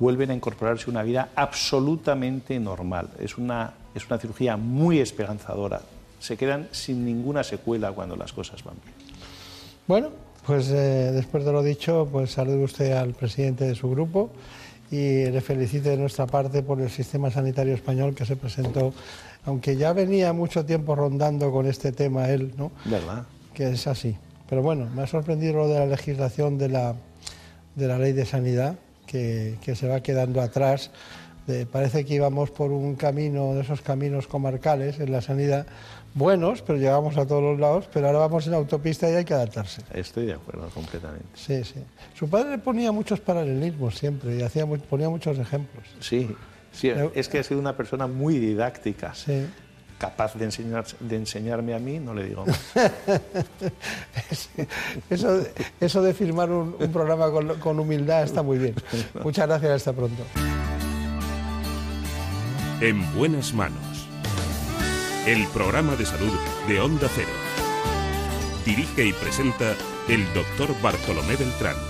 vuelven 0.00 0.30
a 0.30 0.34
incorporarse 0.34 0.86
a 0.86 0.90
una 0.90 1.02
vida 1.04 1.28
absolutamente 1.36 2.58
normal. 2.58 3.10
Es 3.20 3.38
una, 3.38 3.74
es 3.94 4.06
una 4.06 4.18
cirugía 4.18 4.56
muy 4.56 4.98
esperanzadora. 4.98 5.82
Se 6.18 6.36
quedan 6.36 6.68
sin 6.72 7.04
ninguna 7.04 7.44
secuela 7.44 7.92
cuando 7.92 8.16
las 8.16 8.32
cosas 8.32 8.64
van 8.64 8.74
bien. 8.84 8.94
Bueno, 9.86 10.08
pues 10.46 10.68
eh, 10.70 11.12
después 11.12 11.44
de 11.44 11.52
lo 11.52 11.62
dicho, 11.62 12.08
pues 12.10 12.32
salude 12.32 12.64
usted 12.64 12.92
al 12.92 13.14
presidente 13.14 13.64
de 13.66 13.74
su 13.76 13.88
grupo 13.88 14.30
y 14.90 15.26
le 15.26 15.40
felicite 15.40 15.90
de 15.90 15.96
nuestra 15.96 16.26
parte 16.26 16.62
por 16.62 16.80
el 16.80 16.90
sistema 16.90 17.30
sanitario 17.30 17.74
español 17.74 18.14
que 18.16 18.24
se 18.26 18.34
presentó, 18.34 18.92
aunque 19.46 19.76
ya 19.76 19.92
venía 19.92 20.32
mucho 20.32 20.64
tiempo 20.64 20.96
rondando 20.96 21.52
con 21.52 21.66
este 21.66 21.92
tema 21.92 22.28
él, 22.28 22.52
¿no? 22.56 22.72
¿Verdad? 22.84 23.24
Que 23.54 23.70
es 23.70 23.86
así. 23.86 24.16
Pero 24.48 24.62
bueno, 24.62 24.88
me 24.94 25.02
ha 25.02 25.06
sorprendido 25.06 25.54
lo 25.54 25.68
de 25.68 25.78
la 25.78 25.86
legislación 25.86 26.58
de 26.58 26.68
la, 26.68 26.94
de 27.76 27.86
la 27.86 27.98
ley 27.98 28.12
de 28.12 28.24
sanidad, 28.26 28.76
que, 29.06 29.56
que 29.62 29.74
se 29.76 29.86
va 29.88 30.00
quedando 30.02 30.40
atrás. 30.40 30.90
De- 31.46 31.66
parece 31.66 32.04
que 32.04 32.14
íbamos 32.14 32.50
por 32.50 32.70
un 32.70 32.96
camino 32.96 33.54
de 33.54 33.62
esos 33.62 33.80
caminos 33.80 34.26
comarcales 34.26 35.00
en 35.00 35.10
la 35.12 35.20
sanidad 35.20 35.66
buenos, 36.12 36.62
pero 36.62 36.76
llegamos 36.78 37.16
a 37.16 37.26
todos 37.26 37.40
los 37.42 37.60
lados, 37.60 37.88
pero 37.92 38.08
ahora 38.08 38.18
vamos 38.20 38.44
en 38.48 38.54
autopista 38.54 39.08
y 39.08 39.14
hay 39.14 39.24
que 39.24 39.32
adaptarse. 39.34 39.82
Estoy 39.94 40.26
de 40.26 40.32
acuerdo 40.34 40.68
completamente. 40.70 41.26
Sí, 41.34 41.62
sí. 41.64 41.80
Su 42.14 42.28
padre 42.28 42.58
ponía 42.58 42.90
muchos 42.90 43.20
paralelismos 43.20 43.96
siempre 43.96 44.36
y 44.36 44.42
hacía, 44.42 44.66
ponía 44.66 45.08
muchos 45.08 45.38
ejemplos. 45.38 45.86
Sí, 46.00 46.28
sí, 46.72 46.90
es 47.14 47.28
que 47.28 47.38
ha 47.38 47.42
sido 47.44 47.60
una 47.60 47.76
persona 47.76 48.08
muy 48.08 48.38
didáctica. 48.40 49.14
Sí. 49.14 49.46
Capaz 50.00 50.34
de, 50.34 50.46
enseñar, 50.46 50.86
de 50.98 51.16
enseñarme 51.16 51.74
a 51.74 51.78
mí, 51.78 52.00
no 52.00 52.14
le 52.14 52.24
digo 52.24 52.46
más. 52.46 52.58
Eso, 55.10 55.42
eso 55.78 56.02
de 56.02 56.14
firmar 56.14 56.50
un, 56.50 56.74
un 56.78 56.92
programa 56.92 57.30
con, 57.30 57.58
con 57.58 57.78
humildad 57.78 58.22
está 58.22 58.42
muy 58.42 58.56
bien. 58.56 58.74
Muchas 59.22 59.46
gracias, 59.46 59.72
hasta 59.72 59.92
pronto. 59.92 60.22
En 62.80 63.14
buenas 63.14 63.52
manos. 63.52 64.08
El 65.26 65.46
programa 65.48 65.96
de 65.96 66.06
salud 66.06 66.32
de 66.66 66.80
Onda 66.80 67.08
Cero. 67.14 67.28
Dirige 68.64 69.04
y 69.04 69.12
presenta 69.12 69.74
el 70.08 70.24
doctor 70.32 70.74
Bartolomé 70.80 71.36
Beltrán. 71.36 71.89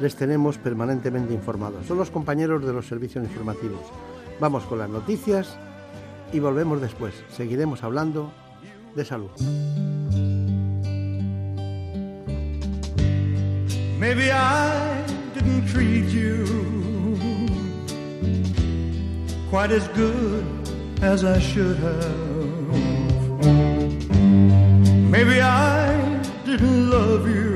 les 0.00 0.16
tenemos 0.16 0.58
permanentemente 0.58 1.32
informados. 1.32 1.86
Son 1.86 1.98
los 1.98 2.10
compañeros 2.10 2.64
de 2.64 2.72
los 2.72 2.86
servicios 2.86 3.24
informativos. 3.24 3.80
Vamos 4.40 4.64
con 4.64 4.78
las 4.78 4.90
noticias 4.90 5.56
y 6.32 6.40
volvemos 6.40 6.80
después. 6.80 7.14
Seguiremos 7.30 7.82
hablando 7.82 8.32
de 8.94 9.04
salud. 9.04 9.30
Maybe 13.98 14.30
I 14.30 15.02
didn't 15.34 15.66
treat 15.72 16.08
you 16.10 16.44
quite 19.50 19.72
as 19.72 19.88
good 19.96 20.44
as 21.02 21.24
I 21.24 21.38
should 21.40 21.78
have. 21.78 22.36
Maybe 25.10 25.40
I 25.40 26.20
didn't 26.44 26.90
love 26.90 27.26
you 27.26 27.55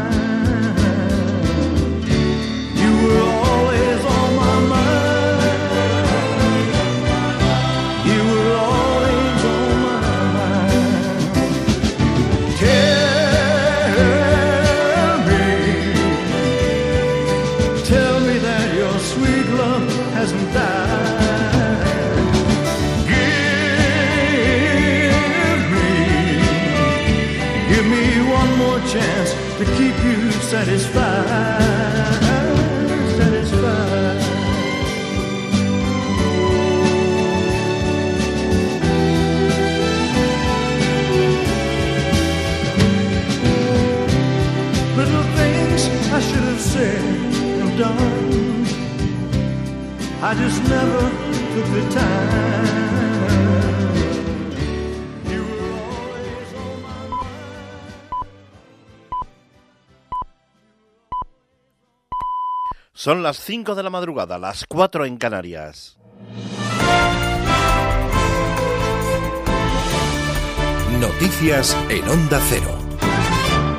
Give 20.21 20.29
me, 20.33 20.43
give 27.69 27.85
me 27.87 28.05
one 28.29 28.51
more 28.59 28.79
chance 28.81 29.33
to 29.57 29.65
keep 29.77 29.95
you 30.03 30.31
satisfied. 30.31 31.63
Satisfied. 33.17 34.21
Little 44.97 45.23
things 45.35 45.81
I 46.11 46.19
should 46.19 46.43
have 46.43 46.61
said 46.61 47.01
and 47.63 47.77
done. 47.79 48.20
I 50.23 50.35
just 50.35 50.61
never 50.69 51.01
took 51.53 51.67
the 51.73 51.81
time. 51.89 53.11
You 55.31 55.41
were 55.41 55.73
always 55.89 56.53
on 56.53 56.81
my 56.83 57.09
Son 62.93 63.23
las 63.23 63.37
5 63.37 63.73
de 63.73 63.81
la 63.81 63.89
madrugada, 63.89 64.37
las 64.37 64.65
4 64.67 65.05
en 65.05 65.17
Canarias. 65.17 65.97
Noticias 70.99 71.75
en 71.89 72.07
Onda 72.07 72.39
Cero. 72.47 72.80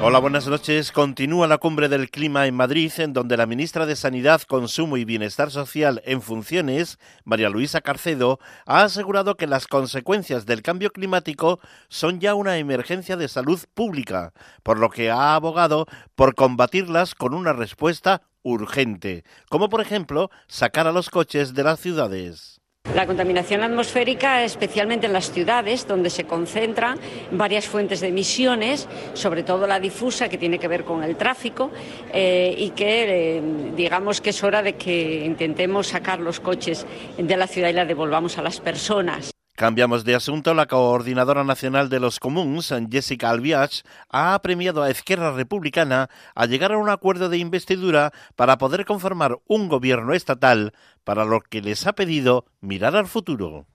Hola, 0.04 0.18
buenas 0.18 0.48
noches. 0.48 0.90
Continúa 0.90 1.46
la 1.46 1.58
cumbre 1.58 1.88
del 1.88 2.10
clima 2.10 2.48
en 2.48 2.56
Madrid, 2.56 2.90
en 2.96 3.12
donde 3.12 3.36
la 3.36 3.46
ministra 3.46 3.86
de 3.86 3.94
Sanidad, 3.94 4.42
Consumo 4.42 4.96
y 4.96 5.04
Bienestar 5.04 5.52
Social 5.52 6.02
en 6.04 6.22
funciones, 6.22 6.98
María 7.22 7.48
Luisa 7.48 7.82
Carcedo, 7.82 8.40
ha 8.66 8.82
asegurado 8.82 9.36
que 9.36 9.46
las 9.46 9.68
consecuencias 9.68 10.44
del 10.44 10.60
cambio 10.60 10.90
climático 10.90 11.60
son 11.86 12.18
ya 12.18 12.34
una 12.34 12.58
emergencia 12.58 13.16
de 13.16 13.28
salud 13.28 13.60
pública, 13.74 14.32
por 14.64 14.80
lo 14.80 14.90
que 14.90 15.08
ha 15.12 15.36
abogado 15.36 15.86
por 16.16 16.34
combatirlas 16.34 17.14
con 17.14 17.32
una 17.32 17.52
respuesta 17.52 18.22
urgente, 18.42 19.22
como 19.48 19.68
por 19.68 19.80
ejemplo 19.80 20.32
sacar 20.48 20.88
a 20.88 20.92
los 20.92 21.10
coches 21.10 21.54
de 21.54 21.62
las 21.62 21.78
ciudades. 21.78 22.51
La 22.94 23.06
contaminación 23.06 23.62
atmosférica, 23.62 24.44
especialmente 24.44 25.06
en 25.06 25.14
las 25.14 25.32
ciudades, 25.32 25.86
donde 25.88 26.10
se 26.10 26.24
concentran 26.24 26.98
varias 27.30 27.66
fuentes 27.66 28.00
de 28.00 28.08
emisiones, 28.08 28.86
sobre 29.14 29.42
todo 29.42 29.66
la 29.66 29.80
difusa, 29.80 30.28
que 30.28 30.36
tiene 30.36 30.58
que 30.58 30.68
ver 30.68 30.84
con 30.84 31.02
el 31.02 31.16
tráfico, 31.16 31.70
eh, 32.12 32.54
y 32.56 32.70
que 32.70 33.38
eh, 33.38 33.42
digamos 33.74 34.20
que 34.20 34.30
es 34.30 34.44
hora 34.44 34.62
de 34.62 34.74
que 34.74 35.24
intentemos 35.24 35.86
sacar 35.86 36.20
los 36.20 36.38
coches 36.38 36.86
de 37.16 37.36
la 37.36 37.46
ciudad 37.46 37.70
y 37.70 37.72
la 37.72 37.86
devolvamos 37.86 38.36
a 38.36 38.42
las 38.42 38.60
personas. 38.60 39.31
Cambiamos 39.62 40.02
de 40.02 40.16
asunto. 40.16 40.54
La 40.54 40.66
coordinadora 40.66 41.44
nacional 41.44 41.88
de 41.88 42.00
los 42.00 42.18
comuns, 42.18 42.74
Jessica 42.90 43.30
Albiach, 43.30 43.84
ha 44.10 44.36
premiado 44.42 44.82
a 44.82 44.90
Izquierda 44.90 45.30
Republicana 45.30 46.10
a 46.34 46.46
llegar 46.46 46.72
a 46.72 46.78
un 46.78 46.88
acuerdo 46.88 47.28
de 47.28 47.38
investidura 47.38 48.10
para 48.34 48.58
poder 48.58 48.84
conformar 48.84 49.38
un 49.46 49.68
gobierno 49.68 50.14
estatal 50.14 50.72
para 51.04 51.24
lo 51.24 51.40
que 51.42 51.62
les 51.62 51.86
ha 51.86 51.92
pedido 51.92 52.44
mirar 52.60 52.96
al 52.96 53.06
futuro 53.06 53.68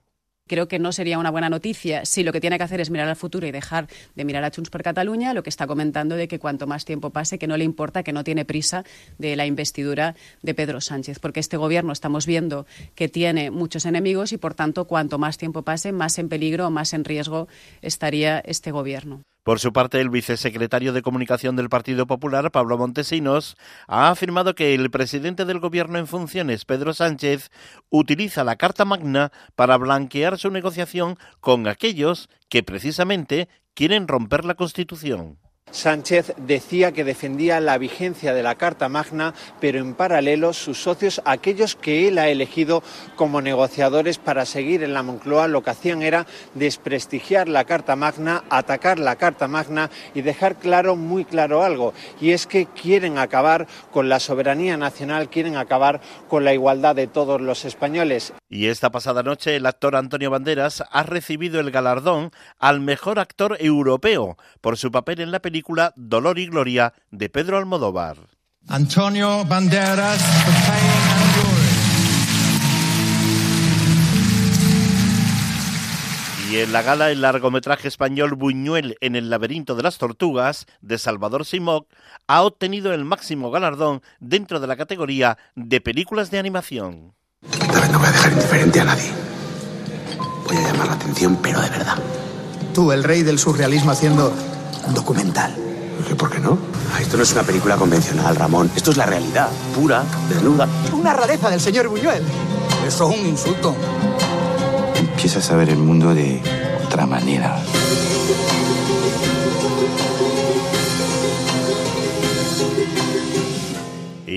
creo 0.48 0.66
que 0.66 0.78
no 0.78 0.90
sería 0.92 1.18
una 1.18 1.30
buena 1.30 1.48
noticia 1.48 2.04
si 2.04 2.24
lo 2.24 2.32
que 2.32 2.40
tiene 2.40 2.58
que 2.58 2.64
hacer 2.64 2.80
es 2.80 2.90
mirar 2.90 3.08
al 3.08 3.16
futuro 3.16 3.46
y 3.46 3.52
dejar 3.52 3.86
de 4.16 4.24
mirar 4.24 4.42
a 4.44 4.50
Junts 4.50 4.70
por 4.70 4.82
Cataluña, 4.82 5.34
lo 5.34 5.42
que 5.42 5.50
está 5.50 5.66
comentando 5.66 6.16
de 6.16 6.26
que 6.26 6.38
cuanto 6.38 6.66
más 6.66 6.84
tiempo 6.84 7.10
pase, 7.10 7.38
que 7.38 7.46
no 7.46 7.56
le 7.56 7.64
importa, 7.64 8.02
que 8.02 8.12
no 8.12 8.24
tiene 8.24 8.44
prisa 8.44 8.84
de 9.18 9.36
la 9.36 9.46
investidura 9.46 10.16
de 10.42 10.54
Pedro 10.54 10.80
Sánchez, 10.80 11.20
porque 11.20 11.40
este 11.40 11.56
gobierno 11.56 11.92
estamos 11.92 12.26
viendo 12.26 12.66
que 12.94 13.08
tiene 13.08 13.50
muchos 13.50 13.86
enemigos 13.86 14.32
y, 14.32 14.38
por 14.38 14.54
tanto, 14.54 14.86
cuanto 14.86 15.18
más 15.18 15.38
tiempo 15.38 15.62
pase, 15.62 15.92
más 15.92 16.18
en 16.18 16.28
peligro, 16.28 16.70
más 16.70 16.92
en 16.94 17.04
riesgo 17.04 17.48
estaría 17.82 18.40
este 18.40 18.70
gobierno. 18.70 19.22
Por 19.48 19.60
su 19.60 19.72
parte, 19.72 19.98
el 19.98 20.10
vicesecretario 20.10 20.92
de 20.92 21.00
Comunicación 21.00 21.56
del 21.56 21.70
Partido 21.70 22.06
Popular, 22.06 22.50
Pablo 22.50 22.76
Montesinos, 22.76 23.56
ha 23.86 24.10
afirmado 24.10 24.54
que 24.54 24.74
el 24.74 24.90
presidente 24.90 25.46
del 25.46 25.58
Gobierno 25.58 25.98
en 25.98 26.06
funciones, 26.06 26.66
Pedro 26.66 26.92
Sánchez, 26.92 27.50
utiliza 27.88 28.44
la 28.44 28.56
Carta 28.56 28.84
Magna 28.84 29.32
para 29.56 29.78
blanquear 29.78 30.36
su 30.36 30.50
negociación 30.50 31.16
con 31.40 31.66
aquellos 31.66 32.28
que 32.50 32.62
precisamente 32.62 33.48
quieren 33.72 34.06
romper 34.06 34.44
la 34.44 34.52
Constitución. 34.52 35.38
Sánchez 35.70 36.34
decía 36.36 36.92
que 36.92 37.04
defendía 37.04 37.60
la 37.60 37.78
vigencia 37.78 38.34
de 38.34 38.42
la 38.42 38.54
Carta 38.54 38.88
Magna, 38.88 39.34
pero 39.60 39.78
en 39.78 39.94
paralelo 39.94 40.52
sus 40.52 40.82
socios, 40.82 41.20
aquellos 41.24 41.76
que 41.76 42.08
él 42.08 42.18
ha 42.18 42.28
elegido 42.28 42.82
como 43.16 43.40
negociadores 43.40 44.18
para 44.18 44.46
seguir 44.46 44.82
en 44.82 44.94
la 44.94 45.02
Moncloa, 45.02 45.48
lo 45.48 45.62
que 45.62 45.70
hacían 45.70 46.02
era 46.02 46.26
desprestigiar 46.54 47.48
la 47.48 47.64
Carta 47.64 47.96
Magna, 47.96 48.44
atacar 48.50 48.98
la 48.98 49.16
Carta 49.16 49.48
Magna 49.48 49.90
y 50.14 50.22
dejar 50.22 50.56
claro, 50.56 50.96
muy 50.96 51.24
claro 51.24 51.62
algo, 51.62 51.94
y 52.20 52.30
es 52.30 52.46
que 52.46 52.66
quieren 52.66 53.18
acabar 53.18 53.66
con 53.92 54.08
la 54.08 54.20
soberanía 54.20 54.76
nacional, 54.76 55.28
quieren 55.28 55.56
acabar 55.56 56.00
con 56.28 56.44
la 56.44 56.54
igualdad 56.54 56.96
de 56.96 57.06
todos 57.06 57.40
los 57.40 57.64
españoles. 57.64 58.32
Y 58.48 58.66
esta 58.68 58.90
pasada 58.90 59.22
noche 59.22 59.56
el 59.56 59.66
actor 59.66 59.94
Antonio 59.94 60.30
Banderas 60.30 60.82
ha 60.90 61.02
recibido 61.02 61.60
el 61.60 61.70
galardón 61.70 62.30
al 62.58 62.80
mejor 62.80 63.18
actor 63.18 63.56
europeo 63.60 64.38
por 64.60 64.78
su 64.78 64.90
papel 64.90 65.20
en 65.20 65.30
la 65.30 65.40
película 65.40 65.57
Dolor 65.96 66.38
y 66.38 66.46
Gloria 66.46 66.92
de 67.10 67.28
Pedro 67.28 67.58
Almodóvar. 67.58 68.16
Antonio 68.68 69.44
Banderas, 69.44 70.20
Y 76.50 76.60
en 76.60 76.72
la 76.72 76.80
gala 76.80 77.10
el 77.10 77.20
largometraje 77.20 77.88
español 77.88 78.34
Buñuel 78.34 78.96
en 79.02 79.16
el 79.16 79.28
laberinto 79.28 79.74
de 79.74 79.82
las 79.82 79.98
tortugas 79.98 80.64
de 80.80 80.96
Salvador 80.96 81.44
Simoc 81.44 81.86
ha 82.26 82.40
obtenido 82.40 82.94
el 82.94 83.04
máximo 83.04 83.50
galardón 83.50 84.00
dentro 84.18 84.58
de 84.58 84.66
la 84.66 84.76
categoría 84.76 85.36
de 85.56 85.82
películas 85.82 86.30
de 86.30 86.38
animación. 86.38 87.12
Esta 87.42 87.80
vez 87.80 87.90
no 87.90 87.98
voy 87.98 88.08
a 88.08 88.12
dejar 88.12 88.32
indiferente 88.32 88.80
a 88.80 88.84
nadie. 88.84 89.10
Voy 90.46 90.56
a 90.56 90.60
llamar 90.62 90.86
la 90.86 90.94
atención, 90.94 91.36
pero 91.42 91.60
de 91.60 91.68
verdad. 91.68 91.98
Tú, 92.72 92.92
el 92.92 93.04
rey 93.04 93.22
del 93.22 93.38
surrealismo 93.38 93.90
haciendo 93.90 94.32
un 94.86 94.94
documental. 94.94 95.54
¿Por 96.16 96.30
qué 96.30 96.38
no? 96.38 96.58
Ah, 96.94 97.00
esto 97.00 97.16
no 97.16 97.22
es 97.22 97.32
una 97.32 97.42
película 97.42 97.76
convencional, 97.76 98.34
Ramón. 98.36 98.70
Esto 98.74 98.92
es 98.92 98.96
la 98.96 99.06
realidad, 99.06 99.48
pura, 99.74 100.04
desnuda. 100.28 100.68
Una 100.92 101.12
rareza 101.12 101.50
del 101.50 101.60
señor 101.60 101.88
Buñuel. 101.88 102.22
Eso 102.86 103.10
es 103.10 103.20
un 103.20 103.26
insulto. 103.26 103.74
Empiezas 104.96 105.50
a 105.50 105.56
ver 105.56 105.70
el 105.70 105.78
mundo 105.78 106.14
de 106.14 106.40
otra 106.86 107.06
manera. 107.06 107.60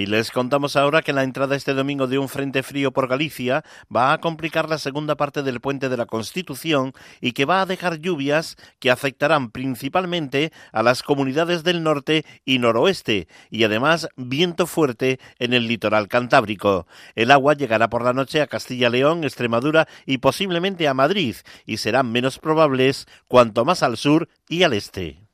Y 0.01 0.07
les 0.07 0.31
contamos 0.31 0.77
ahora 0.77 1.03
que 1.03 1.13
la 1.13 1.21
entrada 1.21 1.55
este 1.55 1.75
domingo 1.75 2.07
de 2.07 2.17
un 2.17 2.27
frente 2.27 2.63
frío 2.63 2.91
por 2.91 3.07
Galicia 3.07 3.63
va 3.95 4.13
a 4.13 4.17
complicar 4.19 4.67
la 4.67 4.79
segunda 4.79 5.15
parte 5.15 5.43
del 5.43 5.61
puente 5.61 5.89
de 5.89 5.97
la 5.97 6.07
Constitución 6.07 6.93
y 7.19 7.33
que 7.33 7.45
va 7.45 7.61
a 7.61 7.67
dejar 7.67 7.99
lluvias 7.99 8.57
que 8.79 8.89
afectarán 8.89 9.51
principalmente 9.51 10.51
a 10.71 10.81
las 10.81 11.03
comunidades 11.03 11.63
del 11.63 11.83
norte 11.83 12.25
y 12.45 12.57
noroeste 12.57 13.27
y 13.51 13.63
además 13.63 14.07
viento 14.15 14.65
fuerte 14.65 15.19
en 15.37 15.53
el 15.53 15.67
litoral 15.67 16.07
cantábrico. 16.07 16.87
El 17.13 17.29
agua 17.29 17.53
llegará 17.53 17.87
por 17.87 18.03
la 18.03 18.13
noche 18.13 18.41
a 18.41 18.47
Castilla-León, 18.47 19.23
Extremadura 19.23 19.87
y 20.07 20.17
posiblemente 20.17 20.87
a 20.87 20.95
Madrid 20.95 21.35
y 21.67 21.77
serán 21.77 22.11
menos 22.11 22.39
probables 22.39 23.05
cuanto 23.27 23.65
más 23.65 23.83
al 23.83 23.97
sur 23.97 24.29
y 24.49 24.63
al 24.63 24.73
este. 24.73 25.30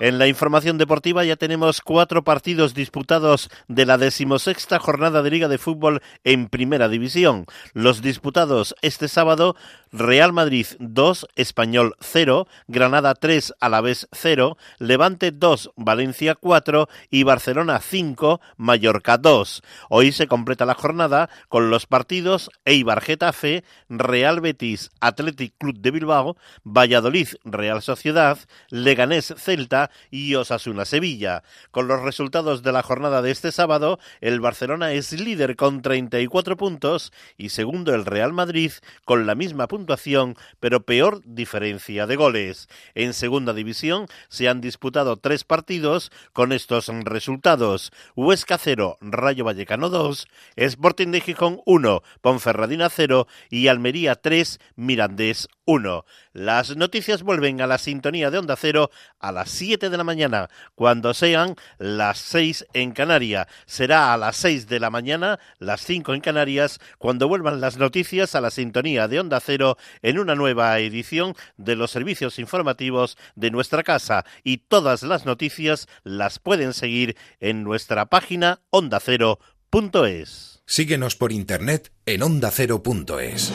En 0.00 0.18
la 0.18 0.26
información 0.26 0.78
deportiva 0.78 1.26
ya 1.26 1.36
tenemos 1.36 1.82
cuatro 1.82 2.24
partidos 2.24 2.72
disputados 2.72 3.50
de 3.68 3.84
la 3.84 3.98
decimosexta 3.98 4.78
jornada 4.78 5.20
de 5.20 5.30
Liga 5.30 5.46
de 5.46 5.58
Fútbol 5.58 6.00
en 6.24 6.48
Primera 6.48 6.88
División. 6.88 7.44
Los 7.74 8.00
disputados 8.00 8.74
este 8.80 9.08
sábado, 9.08 9.56
Real 9.92 10.32
Madrid 10.32 10.66
2, 10.78 11.26
Español 11.36 11.96
0, 12.00 12.48
Granada 12.66 13.12
3, 13.12 13.52
Alavés 13.60 14.08
0, 14.12 14.56
Levante 14.78 15.32
2, 15.32 15.72
Valencia 15.76 16.34
4 16.34 16.88
y 17.10 17.24
Barcelona 17.24 17.78
5, 17.78 18.40
Mallorca 18.56 19.18
2. 19.18 19.62
Hoy 19.90 20.12
se 20.12 20.28
completa 20.28 20.64
la 20.64 20.76
jornada 20.76 21.28
con 21.50 21.68
los 21.68 21.84
partidos 21.84 22.50
Eibar 22.64 23.02
Getafe, 23.02 23.64
Real 23.90 24.40
Betis 24.40 24.88
Athletic 25.02 25.58
Club 25.58 25.78
de 25.78 25.90
Bilbao, 25.90 26.38
Valladolid 26.64 27.28
Real 27.44 27.82
Sociedad, 27.82 28.38
Leganés 28.70 29.34
Celta 29.36 29.89
y 30.10 30.34
Osasuna 30.34 30.84
Sevilla. 30.84 31.42
Con 31.70 31.88
los 31.88 32.02
resultados 32.02 32.62
de 32.62 32.72
la 32.72 32.82
jornada 32.82 33.22
de 33.22 33.30
este 33.30 33.52
sábado, 33.52 33.98
el 34.20 34.40
Barcelona 34.40 34.92
es 34.92 35.12
líder 35.12 35.56
con 35.56 35.82
34 35.82 36.56
puntos 36.56 37.12
y 37.36 37.50
segundo 37.50 37.94
el 37.94 38.04
Real 38.04 38.32
Madrid 38.32 38.72
con 39.04 39.26
la 39.26 39.34
misma 39.34 39.68
puntuación, 39.68 40.36
pero 40.58 40.84
peor 40.84 41.20
diferencia 41.24 42.06
de 42.06 42.16
goles. 42.16 42.68
En 42.94 43.14
segunda 43.14 43.52
división 43.52 44.06
se 44.28 44.48
han 44.48 44.60
disputado 44.60 45.16
tres 45.16 45.44
partidos 45.44 46.10
con 46.32 46.52
estos 46.52 46.88
resultados: 47.04 47.92
Huesca 48.16 48.58
0, 48.58 48.98
Rayo 49.00 49.44
Vallecano 49.44 49.88
2, 49.88 50.26
Sporting 50.56 51.08
de 51.08 51.20
Gijón 51.20 51.60
1, 51.66 52.02
Ponferradina 52.20 52.88
0 52.88 53.26
y 53.50 53.68
Almería 53.68 54.14
3, 54.14 54.60
Mirandés 54.76 55.48
1. 55.64 56.04
Las 56.32 56.76
noticias 56.76 57.22
vuelven 57.22 57.60
a 57.60 57.66
la 57.66 57.78
sintonía 57.78 58.30
de 58.30 58.38
Onda 58.38 58.56
Cero 58.56 58.90
a 59.18 59.32
las 59.32 59.50
7 59.80 59.88
de 59.88 59.96
la 59.96 60.04
mañana, 60.04 60.50
cuando 60.74 61.14
sean 61.14 61.56
las 61.78 62.18
6 62.18 62.66
en 62.74 62.92
Canarias. 62.92 63.46
Será 63.64 64.12
a 64.12 64.18
las 64.18 64.36
6 64.36 64.68
de 64.68 64.78
la 64.78 64.90
mañana, 64.90 65.40
las 65.58 65.80
5 65.80 66.12
en 66.12 66.20
Canarias, 66.20 66.80
cuando 66.98 67.28
vuelvan 67.28 67.62
las 67.62 67.78
noticias 67.78 68.34
a 68.34 68.42
la 68.42 68.50
sintonía 68.50 69.08
de 69.08 69.20
Onda 69.20 69.40
Cero 69.40 69.78
en 70.02 70.18
una 70.18 70.34
nueva 70.34 70.78
edición 70.80 71.34
de 71.56 71.76
los 71.76 71.90
servicios 71.90 72.38
informativos 72.38 73.16
de 73.36 73.50
nuestra 73.50 73.82
casa. 73.82 74.26
Y 74.44 74.58
todas 74.58 75.02
las 75.02 75.24
noticias 75.24 75.88
las 76.04 76.38
pueden 76.38 76.74
seguir 76.74 77.16
en 77.40 77.64
nuestra 77.64 78.04
página 78.06 78.60
ondacero.es. 78.68 80.62
Síguenos 80.66 81.16
por 81.16 81.32
internet 81.32 81.90
en 82.04 82.22
ondacero.es. 82.22 83.50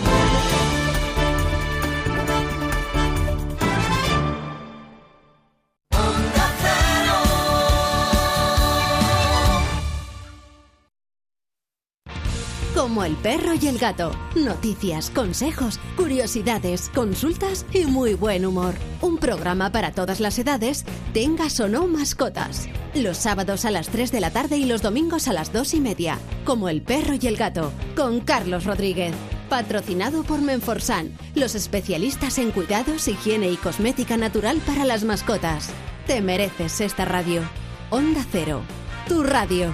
Como 12.95 13.03
el 13.03 13.17
perro 13.17 13.51
y 13.61 13.67
el 13.67 13.77
gato. 13.77 14.13
Noticias, 14.35 15.09
consejos, 15.09 15.81
curiosidades, 15.97 16.89
consultas 16.95 17.65
y 17.73 17.83
muy 17.83 18.13
buen 18.13 18.45
humor. 18.45 18.73
Un 19.01 19.17
programa 19.17 19.69
para 19.69 19.91
todas 19.91 20.21
las 20.21 20.39
edades, 20.39 20.85
tengas 21.13 21.59
o 21.59 21.67
no 21.67 21.87
mascotas. 21.87 22.69
Los 22.93 23.17
sábados 23.17 23.65
a 23.65 23.71
las 23.71 23.89
3 23.89 24.13
de 24.13 24.21
la 24.21 24.31
tarde 24.31 24.55
y 24.55 24.63
los 24.63 24.81
domingos 24.81 25.27
a 25.27 25.33
las 25.33 25.51
2 25.51 25.73
y 25.73 25.81
media. 25.81 26.19
Como 26.45 26.69
el 26.69 26.81
perro 26.81 27.15
y 27.19 27.27
el 27.27 27.35
gato. 27.35 27.73
Con 27.97 28.21
Carlos 28.21 28.63
Rodríguez. 28.63 29.13
Patrocinado 29.49 30.23
por 30.23 30.39
Menforsan, 30.39 31.11
los 31.35 31.53
especialistas 31.53 32.37
en 32.37 32.51
cuidados, 32.51 33.09
higiene 33.09 33.51
y 33.51 33.57
cosmética 33.57 34.15
natural 34.15 34.59
para 34.65 34.85
las 34.85 35.03
mascotas. 35.03 35.69
Te 36.07 36.21
mereces 36.21 36.79
esta 36.79 37.03
radio. 37.03 37.41
Onda 37.89 38.25
Cero. 38.31 38.61
Tu 39.09 39.21
radio. 39.21 39.73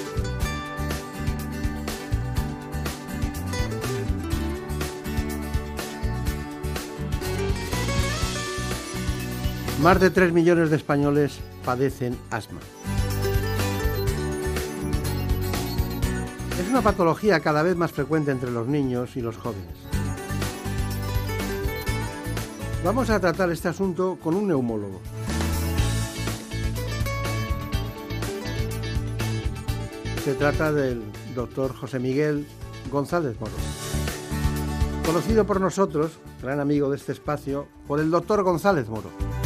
Más 9.81 9.99
de 9.99 10.11
3 10.11 10.31
millones 10.31 10.69
de 10.69 10.75
españoles 10.75 11.39
padecen 11.65 12.15
asma. 12.29 12.59
Es 16.59 16.69
una 16.69 16.83
patología 16.83 17.39
cada 17.39 17.63
vez 17.63 17.75
más 17.75 17.91
frecuente 17.91 18.29
entre 18.29 18.51
los 18.51 18.67
niños 18.67 19.17
y 19.17 19.21
los 19.21 19.37
jóvenes. 19.37 19.75
Vamos 22.85 23.09
a 23.09 23.19
tratar 23.19 23.51
este 23.51 23.69
asunto 23.69 24.19
con 24.21 24.35
un 24.35 24.49
neumólogo. 24.49 25.01
Se 30.23 30.35
trata 30.35 30.71
del 30.71 31.01
doctor 31.33 31.73
José 31.73 31.97
Miguel 31.97 32.45
González 32.91 33.35
Moro. 33.39 33.53
Conocido 35.07 35.47
por 35.47 35.59
nosotros, 35.59 36.19
gran 36.39 36.59
amigo 36.59 36.91
de 36.91 36.97
este 36.97 37.13
espacio, 37.13 37.67
por 37.87 37.99
el 37.99 38.11
doctor 38.11 38.43
González 38.43 38.87
Moro. 38.87 39.40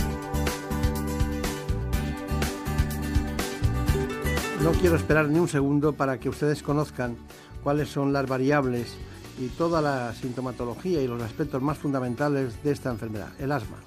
No 4.66 4.72
quiero 4.72 4.96
esperar 4.96 5.30
ni 5.30 5.38
un 5.38 5.48
segundo 5.48 5.94
para 5.94 6.20
que 6.20 6.28
ustedes 6.28 6.64
conozcan 6.64 7.18
cuáles 7.62 7.88
son 7.88 8.12
las 8.12 8.28
variables 8.28 8.98
y 9.40 9.50
toda 9.50 9.80
la 9.80 10.12
sintomatología 10.16 11.04
y 11.04 11.08
los 11.08 11.22
aspectos 11.22 11.62
más 11.62 11.78
fundamentales 11.78 12.64
de 12.64 12.72
esta 12.72 12.90
enfermedad, 12.90 13.28
el 13.38 13.52
asma. 13.52 13.78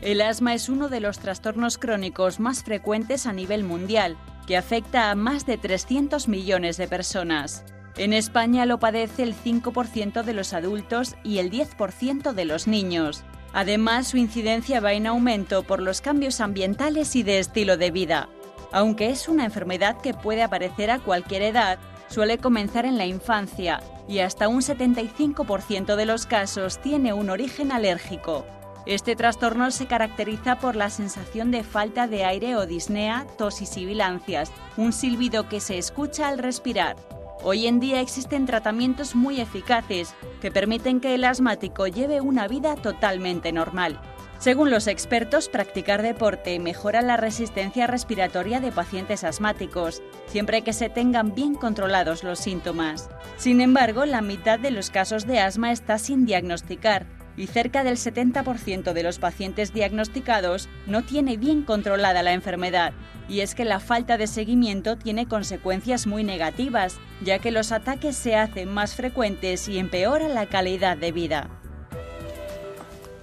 El 0.00 0.20
asma 0.20 0.54
es 0.54 0.68
uno 0.68 0.88
de 0.88 1.00
los 1.00 1.18
trastornos 1.18 1.76
crónicos 1.76 2.38
más 2.38 2.62
frecuentes 2.62 3.26
a 3.26 3.32
nivel 3.32 3.64
mundial, 3.64 4.16
que 4.46 4.56
afecta 4.56 5.10
a 5.10 5.16
más 5.16 5.44
de 5.44 5.58
300 5.58 6.28
millones 6.28 6.76
de 6.76 6.86
personas. 6.86 7.64
En 7.96 8.12
España 8.12 8.64
lo 8.64 8.78
padece 8.78 9.24
el 9.24 9.34
5% 9.34 10.22
de 10.22 10.34
los 10.34 10.52
adultos 10.52 11.16
y 11.24 11.38
el 11.38 11.50
10% 11.50 12.32
de 12.32 12.44
los 12.44 12.68
niños. 12.68 13.24
Además, 13.52 14.06
su 14.06 14.18
incidencia 14.18 14.78
va 14.78 14.92
en 14.92 15.08
aumento 15.08 15.64
por 15.64 15.82
los 15.82 16.00
cambios 16.00 16.40
ambientales 16.40 17.16
y 17.16 17.24
de 17.24 17.40
estilo 17.40 17.76
de 17.76 17.90
vida. 17.90 18.28
Aunque 18.72 19.10
es 19.10 19.28
una 19.28 19.44
enfermedad 19.44 20.00
que 20.00 20.14
puede 20.14 20.42
aparecer 20.42 20.90
a 20.90 20.98
cualquier 20.98 21.42
edad, 21.42 21.78
suele 22.08 22.38
comenzar 22.38 22.86
en 22.86 22.98
la 22.98 23.06
infancia 23.06 23.82
y 24.08 24.20
hasta 24.20 24.48
un 24.48 24.62
75% 24.62 25.94
de 25.94 26.06
los 26.06 26.26
casos 26.26 26.78
tiene 26.80 27.12
un 27.12 27.30
origen 27.30 27.70
alérgico. 27.70 28.44
Este 28.84 29.14
trastorno 29.14 29.70
se 29.70 29.86
caracteriza 29.86 30.58
por 30.58 30.74
la 30.74 30.90
sensación 30.90 31.50
de 31.50 31.62
falta 31.62 32.08
de 32.08 32.24
aire 32.24 32.56
o 32.56 32.66
disnea, 32.66 33.26
tos 33.38 33.62
y 33.62 33.66
sibilancias, 33.66 34.50
un 34.76 34.92
silbido 34.92 35.48
que 35.48 35.60
se 35.60 35.78
escucha 35.78 36.28
al 36.28 36.38
respirar. 36.38 36.96
Hoy 37.44 37.66
en 37.66 37.78
día 37.78 38.00
existen 38.00 38.46
tratamientos 38.46 39.14
muy 39.14 39.40
eficaces 39.40 40.14
que 40.40 40.50
permiten 40.50 41.00
que 41.00 41.14
el 41.14 41.24
asmático 41.24 41.86
lleve 41.86 42.20
una 42.20 42.48
vida 42.48 42.74
totalmente 42.76 43.52
normal. 43.52 44.00
Según 44.42 44.72
los 44.72 44.88
expertos, 44.88 45.48
practicar 45.48 46.02
deporte 46.02 46.58
mejora 46.58 47.00
la 47.00 47.16
resistencia 47.16 47.86
respiratoria 47.86 48.58
de 48.58 48.72
pacientes 48.72 49.22
asmáticos, 49.22 50.02
siempre 50.26 50.62
que 50.62 50.72
se 50.72 50.88
tengan 50.88 51.32
bien 51.32 51.54
controlados 51.54 52.24
los 52.24 52.40
síntomas. 52.40 53.08
Sin 53.36 53.60
embargo, 53.60 54.04
la 54.04 54.20
mitad 54.20 54.58
de 54.58 54.72
los 54.72 54.90
casos 54.90 55.28
de 55.28 55.38
asma 55.38 55.70
está 55.70 55.96
sin 55.96 56.26
diagnosticar 56.26 57.06
y 57.36 57.46
cerca 57.46 57.84
del 57.84 57.98
70% 57.98 58.92
de 58.92 59.02
los 59.04 59.20
pacientes 59.20 59.72
diagnosticados 59.72 60.68
no 60.88 61.04
tiene 61.04 61.36
bien 61.36 61.62
controlada 61.62 62.24
la 62.24 62.32
enfermedad. 62.32 62.94
Y 63.28 63.42
es 63.42 63.54
que 63.54 63.64
la 63.64 63.78
falta 63.78 64.18
de 64.18 64.26
seguimiento 64.26 64.98
tiene 64.98 65.28
consecuencias 65.28 66.08
muy 66.08 66.24
negativas, 66.24 66.98
ya 67.22 67.38
que 67.38 67.52
los 67.52 67.70
ataques 67.70 68.16
se 68.16 68.34
hacen 68.34 68.68
más 68.70 68.96
frecuentes 68.96 69.68
y 69.68 69.78
empeora 69.78 70.26
la 70.26 70.46
calidad 70.46 70.96
de 70.96 71.12
vida. 71.12 71.61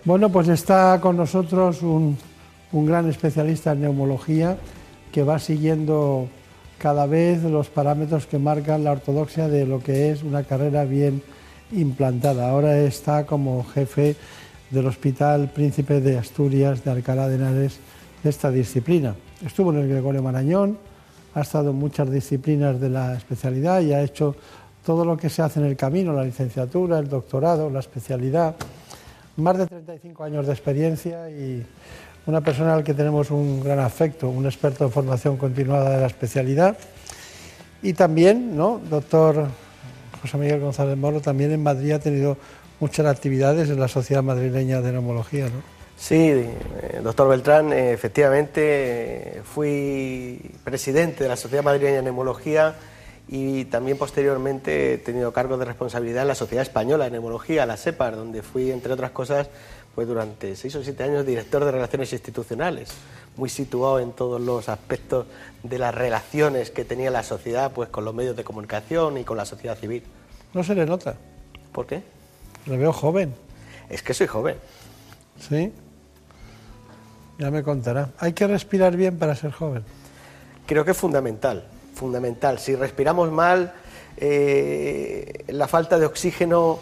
Bueno, 0.05 0.29
pues 0.29 0.47
está 0.47 0.99
con 1.01 1.17
nosotros 1.17 1.81
un, 1.81 2.17
un 2.71 2.85
gran 2.85 3.09
especialista 3.09 3.73
en 3.73 3.81
neumología 3.81 4.57
que 5.11 5.23
va 5.23 5.39
siguiendo 5.39 6.29
cada 6.77 7.05
vez 7.05 7.43
los 7.43 7.67
parámetros 7.67 8.25
que 8.25 8.39
marcan 8.39 8.85
la 8.85 8.93
ortodoxia 8.93 9.49
de 9.49 9.65
lo 9.65 9.83
que 9.83 10.09
es 10.11 10.23
una 10.23 10.43
carrera 10.43 10.85
bien 10.85 11.21
implantada. 11.73 12.49
Ahora 12.49 12.79
está 12.79 13.25
como 13.25 13.65
jefe 13.65 14.15
del 14.69 14.87
Hospital 14.87 15.51
Príncipe 15.53 15.99
de 15.99 16.17
Asturias 16.17 16.83
de 16.85 16.91
Alcalá 16.91 17.27
de 17.27 17.35
Henares 17.35 17.79
de 18.23 18.29
esta 18.29 18.51
disciplina. 18.51 19.15
Estuvo 19.45 19.73
en 19.73 19.79
el 19.79 19.89
Gregorio 19.89 20.23
Marañón, 20.23 20.77
ha 21.33 21.41
estado 21.41 21.71
en 21.71 21.75
muchas 21.75 22.09
disciplinas 22.09 22.79
de 22.79 22.89
la 22.89 23.15
especialidad 23.15 23.81
y 23.81 23.91
ha 23.91 24.01
hecho 24.01 24.35
todo 24.85 25.03
lo 25.03 25.17
que 25.17 25.29
se 25.29 25.41
hace 25.41 25.59
en 25.59 25.65
el 25.65 25.75
camino, 25.75 26.13
la 26.13 26.23
licenciatura, 26.23 26.99
el 26.99 27.09
doctorado, 27.09 27.69
la 27.69 27.79
especialidad. 27.79 28.55
Más 29.39 29.57
de 29.57 29.67
35 29.67 30.23
años 30.23 30.47
de 30.47 30.53
experiencia 30.53 31.29
y 31.29 31.65
una 32.25 32.41
persona 32.41 32.73
al 32.73 32.83
que 32.83 32.93
tenemos 32.93 33.31
un 33.31 33.63
gran 33.63 33.79
afecto, 33.79 34.27
un 34.29 34.45
experto 34.45 34.83
en 34.83 34.91
formación 34.91 35.37
continuada 35.37 35.91
de 35.91 36.01
la 36.01 36.07
especialidad. 36.07 36.77
Y 37.81 37.93
también, 37.93 38.57
¿no? 38.57 38.81
Doctor 38.89 39.47
José 40.21 40.37
Miguel 40.37 40.59
González 40.59 40.97
Moro, 40.97 41.21
también 41.21 41.51
en 41.51 41.63
Madrid 41.63 41.91
ha 41.93 41.99
tenido 41.99 42.37
muchas 42.81 43.05
actividades 43.05 43.69
en 43.69 43.79
la 43.79 43.87
Sociedad 43.87 44.23
Madrileña 44.23 44.81
de 44.81 44.91
Neumología, 44.91 45.45
¿no? 45.45 45.79
Sí, 45.97 46.15
eh, 46.15 47.01
doctor 47.01 47.29
Beltrán, 47.29 47.71
eh, 47.71 47.91
efectivamente 47.93 49.41
fui 49.43 50.51
presidente 50.63 51.23
de 51.23 51.29
la 51.29 51.35
Sociedad 51.35 51.63
Madrileña 51.63 51.97
de 51.97 52.03
Neumología 52.03 52.75
y 53.31 53.65
también 53.65 53.95
posteriormente 53.95 54.93
he 54.93 54.97
tenido 54.97 55.31
cargo 55.31 55.55
de 55.59 55.65
responsabilidad 55.65 56.23
en 56.23 56.29
la 56.29 56.35
Sociedad 56.35 56.63
Española 56.63 57.05
de 57.05 57.11
Neumología, 57.11 57.67
la 57.67 57.77
SEPAR, 57.77 58.15
donde 58.15 58.41
fui, 58.41 58.71
entre 58.71 58.91
otras 58.91 59.11
cosas, 59.11 59.49
pues 59.93 60.07
durante 60.07 60.55
seis 60.55 60.75
o 60.75 60.83
siete 60.83 61.03
años 61.03 61.27
director 61.27 61.63
de 61.63 61.71
Relaciones 61.71 62.11
Institucionales, 62.11 62.89
muy 63.37 63.49
situado 63.49 63.99
en 63.99 64.13
todos 64.13 64.41
los 64.41 64.67
aspectos 64.67 65.27
de 65.61 65.77
las 65.77 65.93
relaciones 65.93 66.71
que 66.71 66.85
tenía 66.85 67.11
la 67.11 67.21
sociedad 67.21 67.71
pues 67.71 67.89
con 67.89 68.03
los 68.03 68.15
medios 68.15 68.35
de 68.35 68.43
comunicación 68.43 69.19
y 69.19 69.23
con 69.23 69.37
la 69.37 69.45
sociedad 69.45 69.77
civil. 69.77 70.01
No 70.55 70.63
se 70.63 70.73
le 70.73 70.87
nota. 70.87 71.15
¿Por 71.71 71.85
qué? 71.85 72.01
Le 72.65 72.77
veo 72.77 72.91
joven. 72.91 73.35
Es 73.89 74.01
que 74.01 74.15
soy 74.15 74.25
joven. 74.25 74.55
Sí. 75.39 75.71
Ya 77.37 77.51
me 77.51 77.61
contará. 77.61 78.09
¿Hay 78.17 78.33
que 78.33 78.47
respirar 78.47 78.97
bien 78.97 79.19
para 79.19 79.35
ser 79.35 79.51
joven? 79.51 79.83
Creo 80.65 80.83
que 80.83 80.91
es 80.91 80.97
fundamental, 80.97 81.65
fundamental. 81.99 82.57
Si 82.59 82.75
respiramos 82.75 83.31
mal, 83.31 83.73
eh, 84.17 85.45
la 85.49 85.67
falta 85.67 85.99
de 85.99 86.05
oxígeno 86.05 86.79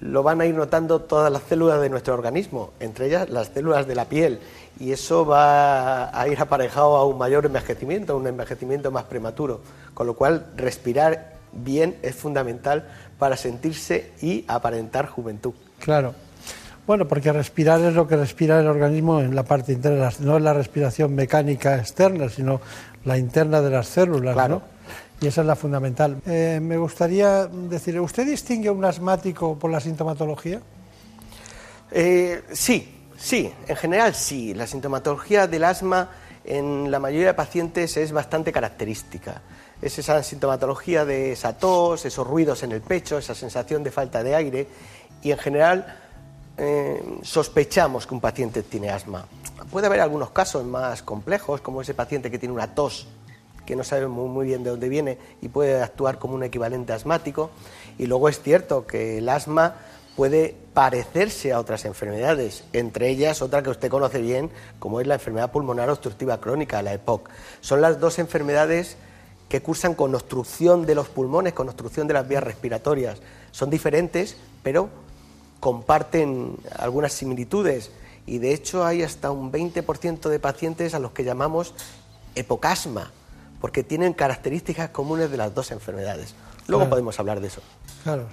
lo 0.00 0.22
van 0.22 0.40
a 0.40 0.46
ir 0.46 0.54
notando 0.54 1.00
todas 1.02 1.30
las 1.30 1.42
células 1.42 1.80
de 1.80 1.90
nuestro 1.90 2.14
organismo, 2.14 2.70
entre 2.80 3.06
ellas 3.06 3.28
las 3.28 3.48
células 3.48 3.86
de 3.86 3.94
la 3.94 4.06
piel, 4.06 4.40
y 4.80 4.92
eso 4.92 5.26
va 5.26 6.18
a 6.18 6.28
ir 6.28 6.40
aparejado 6.40 6.96
a 6.96 7.04
un 7.06 7.18
mayor 7.18 7.44
envejecimiento, 7.46 8.14
a 8.14 8.16
un 8.16 8.26
envejecimiento 8.26 8.90
más 8.90 9.04
prematuro, 9.04 9.60
con 9.94 10.06
lo 10.06 10.14
cual 10.14 10.46
respirar 10.56 11.34
bien 11.52 11.96
es 12.02 12.16
fundamental 12.16 12.88
para 13.18 13.36
sentirse 13.36 14.10
y 14.22 14.44
aparentar 14.48 15.06
juventud. 15.06 15.52
Claro. 15.78 16.14
Bueno, 16.84 17.06
porque 17.06 17.32
respirar 17.32 17.80
es 17.82 17.94
lo 17.94 18.08
que 18.08 18.16
respira 18.16 18.58
el 18.58 18.66
organismo 18.66 19.20
en 19.20 19.36
la 19.36 19.44
parte 19.44 19.72
interna, 19.72 20.10
no 20.18 20.36
es 20.36 20.42
la 20.42 20.52
respiración 20.52 21.14
mecánica 21.14 21.76
externa, 21.76 22.28
sino 22.28 22.60
la 23.04 23.18
interna 23.18 23.60
de 23.60 23.70
las 23.70 23.88
células, 23.88 24.34
Claro. 24.34 24.56
¿no? 24.56 24.72
Y 25.20 25.28
esa 25.28 25.42
es 25.42 25.46
la 25.46 25.54
fundamental. 25.56 26.20
Eh, 26.26 26.58
me 26.60 26.76
gustaría 26.76 27.46
decirle, 27.46 28.00
¿usted 28.00 28.26
distingue 28.26 28.68
a 28.68 28.72
un 28.72 28.84
asmático 28.84 29.56
por 29.56 29.70
la 29.70 29.78
sintomatología? 29.80 30.60
Eh, 31.92 32.42
sí, 32.52 33.06
sí, 33.16 33.52
en 33.68 33.76
general 33.76 34.14
sí. 34.14 34.52
La 34.54 34.66
sintomatología 34.66 35.46
del 35.46 35.64
asma 35.64 36.10
en 36.44 36.90
la 36.90 36.98
mayoría 36.98 37.28
de 37.28 37.34
pacientes 37.34 37.96
es 37.96 38.10
bastante 38.10 38.50
característica. 38.50 39.42
Es 39.80 39.98
esa 39.98 40.22
sintomatología 40.22 41.04
de 41.04 41.32
esa 41.32 41.56
tos, 41.56 42.04
esos 42.04 42.26
ruidos 42.26 42.62
en 42.62 42.72
el 42.72 42.80
pecho, 42.80 43.18
esa 43.18 43.34
sensación 43.34 43.84
de 43.84 43.90
falta 43.90 44.22
de 44.22 44.34
aire 44.34 44.66
y 45.22 45.30
en 45.30 45.38
general 45.38 46.01
eh, 46.56 47.02
sospechamos 47.22 48.06
que 48.06 48.14
un 48.14 48.20
paciente 48.20 48.62
tiene 48.62 48.90
asma. 48.90 49.26
Puede 49.70 49.86
haber 49.86 50.00
algunos 50.00 50.30
casos 50.30 50.64
más 50.64 51.02
complejos, 51.02 51.60
como 51.60 51.82
ese 51.82 51.94
paciente 51.94 52.30
que 52.30 52.38
tiene 52.38 52.54
una 52.54 52.74
tos 52.74 53.06
que 53.64 53.76
no 53.76 53.84
sabe 53.84 54.08
muy, 54.08 54.28
muy 54.28 54.46
bien 54.46 54.64
de 54.64 54.70
dónde 54.70 54.88
viene 54.88 55.18
y 55.40 55.48
puede 55.48 55.80
actuar 55.80 56.18
como 56.18 56.34
un 56.34 56.42
equivalente 56.42 56.92
asmático. 56.92 57.50
Y 57.98 58.06
luego 58.06 58.28
es 58.28 58.40
cierto 58.40 58.86
que 58.86 59.18
el 59.18 59.28
asma 59.28 59.76
puede 60.16 60.54
parecerse 60.74 61.52
a 61.52 61.60
otras 61.60 61.84
enfermedades, 61.84 62.64
entre 62.72 63.08
ellas 63.08 63.40
otra 63.40 63.62
que 63.62 63.70
usted 63.70 63.88
conoce 63.88 64.20
bien, 64.20 64.50
como 64.78 65.00
es 65.00 65.06
la 65.06 65.14
enfermedad 65.14 65.50
pulmonar 65.50 65.88
obstructiva 65.88 66.40
crónica, 66.40 66.82
la 66.82 66.92
EPOC. 66.92 67.28
Son 67.60 67.80
las 67.80 67.98
dos 68.00 68.18
enfermedades 68.18 68.96
que 69.48 69.62
cursan 69.62 69.94
con 69.94 70.14
obstrucción 70.14 70.86
de 70.86 70.94
los 70.94 71.08
pulmones, 71.08 71.52
con 71.52 71.68
obstrucción 71.68 72.06
de 72.08 72.14
las 72.14 72.28
vías 72.28 72.42
respiratorias. 72.42 73.20
Son 73.52 73.70
diferentes, 73.70 74.36
pero 74.62 74.88
comparten 75.62 76.56
algunas 76.76 77.12
similitudes 77.12 77.92
y 78.26 78.38
de 78.38 78.52
hecho 78.52 78.84
hay 78.84 79.04
hasta 79.04 79.30
un 79.30 79.52
20% 79.52 80.28
de 80.28 80.40
pacientes 80.40 80.92
a 80.92 80.98
los 80.98 81.12
que 81.12 81.22
llamamos 81.22 81.72
epocasma, 82.34 83.12
porque 83.60 83.84
tienen 83.84 84.12
características 84.12 84.90
comunes 84.90 85.30
de 85.30 85.36
las 85.36 85.54
dos 85.54 85.70
enfermedades. 85.70 86.34
Luego 86.66 86.80
Claro. 86.80 86.90
podemos 86.90 87.20
hablar 87.20 87.40
de 87.40 87.46
eso. 87.46 87.60
Claro. 88.02 88.26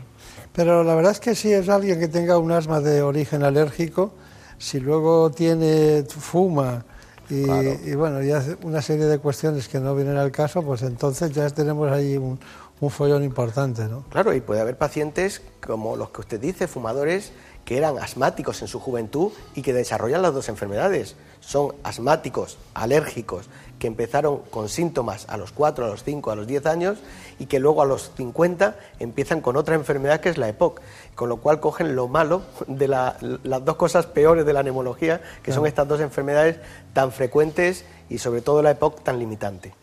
Pero 0.53 0.83
la 0.83 0.95
verdad 0.95 1.11
es 1.11 1.19
que 1.19 1.35
si 1.35 1.53
es 1.53 1.69
alguien 1.69 1.99
que 1.99 2.07
tenga 2.07 2.39
un 2.39 2.51
asma 2.51 2.79
de 2.79 3.03
origen 3.03 3.43
alérgico, 3.43 4.11
si 4.57 4.79
luego 4.79 5.29
tiene 5.29 6.03
fuma 6.09 6.83
y, 7.29 7.43
Claro. 7.43 7.75
y 7.85 7.93
bueno, 7.93 8.23
y 8.23 8.31
hace 8.31 8.57
una 8.63 8.81
serie 8.81 9.05
de 9.05 9.19
cuestiones 9.19 9.67
que 9.67 9.79
no 9.79 9.93
vienen 9.93 10.17
al 10.17 10.31
caso, 10.31 10.63
pues 10.63 10.81
entonces 10.81 11.31
ya 11.31 11.47
tenemos 11.51 11.91
ahí 11.91 12.17
un, 12.17 12.39
un 12.81 12.89
follón 12.89 13.23
importante, 13.23 13.83
¿no? 13.85 14.03
Claro, 14.09 14.33
y 14.33 14.41
puede 14.41 14.61
haber 14.61 14.77
pacientes 14.77 15.41
como 15.65 15.95
los 15.95 16.09
que 16.11 16.21
usted 16.21 16.39
dice, 16.39 16.67
fumadores, 16.67 17.31
que 17.65 17.77
eran 17.77 17.99
asmáticos 17.99 18.61
en 18.61 18.67
su 18.67 18.79
juventud 18.79 19.31
y 19.53 19.61
que 19.61 19.73
desarrollan 19.73 20.21
las 20.23 20.33
dos 20.33 20.49
enfermedades. 20.49 21.15
Son 21.39 21.75
asmáticos, 21.83 22.57
alérgicos, 22.73 23.47
que 23.77 23.87
empezaron 23.87 24.39
con 24.49 24.69
síntomas 24.69 25.25
a 25.29 25.37
los 25.37 25.51
4, 25.51 25.85
a 25.85 25.89
los 25.89 26.03
5, 26.03 26.31
a 26.31 26.35
los 26.35 26.47
10 26.47 26.65
años 26.65 26.97
y 27.37 27.45
que 27.45 27.59
luego 27.59 27.81
a 27.81 27.85
los 27.85 28.11
50 28.17 28.75
empiezan 28.99 29.41
con 29.41 29.55
otra 29.55 29.75
enfermedad 29.75 30.19
que 30.19 30.29
es 30.29 30.37
la 30.37 30.49
EPOC, 30.49 30.81
con 31.15 31.29
lo 31.29 31.37
cual 31.37 31.59
cogen 31.59 31.95
lo 31.95 32.07
malo 32.07 32.41
de 32.67 32.87
la- 32.87 33.15
las 33.43 33.63
dos 33.63 33.75
cosas 33.75 34.05
peores 34.07 34.45
de 34.45 34.53
la 34.53 34.63
neumología, 34.63 35.21
que 35.43 35.51
son 35.53 35.65
estas 35.67 35.87
dos 35.87 36.01
enfermedades 36.01 36.57
tan 36.93 37.11
frecuentes 37.11 37.85
y 38.09 38.17
sobre 38.17 38.41
todo 38.41 38.61
la 38.61 38.71
EPOC 38.71 39.01
tan 39.03 39.19
limitante. 39.19 39.73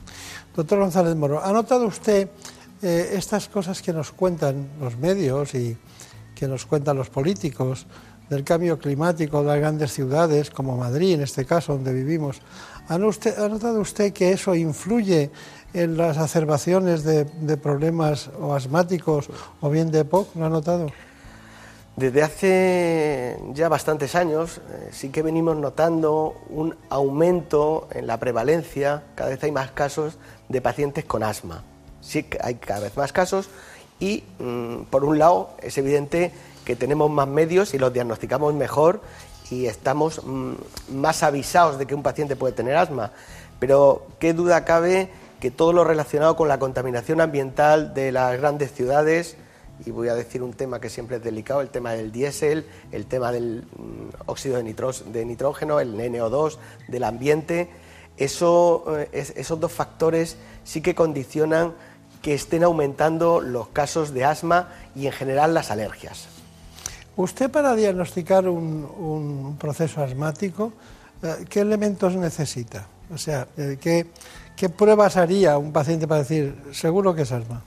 Doctor 0.57 0.79
González 0.81 1.15
Moro, 1.15 1.43
¿ha 1.45 1.53
notado 1.53 1.87
usted 1.87 2.29
eh, 2.83 3.11
estas 3.15 3.49
cosas 3.49 3.83
que 3.83 3.93
nos 3.93 4.13
cuentan 4.13 4.69
los 4.81 4.97
medios 4.97 5.55
y 5.55 5.77
que 6.35 6.47
nos 6.47 6.67
cuentan 6.67 6.97
los 6.97 7.09
políticos 7.09 7.87
del 8.29 8.45
cambio 8.45 8.79
climático 8.79 9.41
de 9.41 9.47
las 9.47 9.59
grandes 9.59 9.93
ciudades, 9.93 10.51
como 10.51 10.77
Madrid 10.77 11.15
en 11.15 11.23
este 11.23 11.45
caso, 11.45 11.75
donde 11.75 11.93
vivimos? 11.93 12.41
¿Ha, 12.89 12.99
notado 12.99 13.81
usted 13.81 14.13
que 14.13 14.33
eso 14.33 14.55
influye 14.55 15.31
en 15.75 15.97
las 15.97 16.19
acerbaciones 16.19 17.03
de, 17.03 17.25
de 17.25 17.57
problemas 17.57 18.31
o 18.41 18.55
asmáticos 18.55 19.29
o 19.61 19.71
bien 19.71 19.91
de 19.91 20.01
EPOC? 20.01 20.37
¿Lo 20.37 20.47
ha 20.47 20.51
notado? 20.51 20.87
Desde 21.97 22.23
hace 22.23 23.39
ya 23.55 23.71
bastantes 23.71 24.15
años 24.15 24.59
eh, 24.59 24.91
sí 24.93 25.09
que 25.09 25.23
venimos 25.23 25.57
notando 25.57 26.37
un 26.51 26.77
aumento 26.91 27.89
en 27.91 28.07
la 28.07 28.21
prevalencia, 28.21 29.05
cada 29.15 29.31
vez 29.31 29.43
hay 29.43 29.51
más 29.51 29.71
casos 29.71 30.19
de 30.51 30.61
pacientes 30.61 31.07
con 31.07 31.23
asma. 31.23 31.65
Sí 32.07 32.23
que 32.23 32.39
hay 32.41 32.55
cada 32.55 32.81
vez 32.81 32.97
más 32.97 33.13
casos 33.13 33.49
y 33.99 34.23
mm, 34.39 34.83
por 34.91 35.05
un 35.05 35.19
lado 35.19 35.51
es 35.61 35.77
evidente 35.79 36.31
que 36.65 36.77
tenemos 36.77 37.11
más 37.11 37.27
medios 37.27 37.75
y 37.75 37.79
los 37.79 37.93
diagnosticamos 37.93 38.55
mejor 38.55 39.01
y 39.51 39.67
estamos 39.67 40.23
mm, 40.25 40.53
más 40.95 41.23
avisados 41.23 41.79
de 41.79 41.87
que 41.87 41.95
un 41.95 42.03
paciente 42.03 42.37
puede 42.37 42.53
tener 42.55 42.77
asma. 42.77 43.13
Pero 43.59 44.07
qué 44.21 44.33
duda 44.35 44.65
cabe 44.65 45.09
que 45.41 45.51
todo 45.51 45.73
lo 45.73 45.83
relacionado 45.85 46.37
con 46.37 46.49
la 46.49 46.59
contaminación 46.59 47.21
ambiental 47.21 47.93
de 47.95 48.13
las 48.13 48.39
grandes 48.39 48.73
ciudades, 48.73 49.37
y 49.85 49.91
voy 49.91 50.09
a 50.09 50.15
decir 50.15 50.43
un 50.43 50.53
tema 50.55 50.81
que 50.81 50.89
siempre 50.91 51.17
es 51.17 51.23
delicado, 51.25 51.61
el 51.61 51.69
tema 51.71 51.93
del 51.93 52.11
diésel, 52.13 52.67
el 52.93 53.07
tema 53.07 53.33
del 53.33 53.65
mm, 53.77 54.23
óxido 54.27 54.57
de, 54.57 54.65
nitros- 54.65 55.05
de 55.05 55.25
nitrógeno, 55.25 55.81
el 55.81 55.95
NO2, 55.95 56.57
del 56.89 57.05
ambiente, 57.05 57.69
eso, 58.17 58.85
eh, 58.99 59.09
es- 59.13 59.35
esos 59.37 59.61
dos 59.61 59.73
factores 59.73 60.37
sí 60.65 60.81
que 60.81 60.95
condicionan 60.95 61.75
que 62.27 62.35
estén 62.35 62.65
aumentando 62.65 63.41
los 63.41 63.69
casos 63.69 64.13
de 64.13 64.25
asma 64.25 64.71
y 64.97 65.07
en 65.07 65.13
general 65.13 65.55
las 65.55 65.71
alergias. 65.71 66.27
Usted 67.15 67.49
para 67.53 67.77
diagnosticar 67.77 68.49
un, 68.49 68.85
un 68.85 69.57
proceso 69.57 70.03
asmático, 70.03 70.73
eh, 71.23 71.45
¿qué 71.49 71.61
elementos 71.61 72.17
necesita? 72.17 72.89
O 73.15 73.17
sea, 73.17 73.47
eh, 73.57 73.79
¿qué, 73.81 74.09
¿qué 74.57 74.69
pruebas 74.69 75.17
haría 75.17 75.57
un 75.57 75.71
paciente 75.71 76.09
para 76.09 76.23
decir, 76.23 76.61
seguro 76.73 77.15
que 77.15 77.23
es 77.23 77.31
asma? 77.31 77.63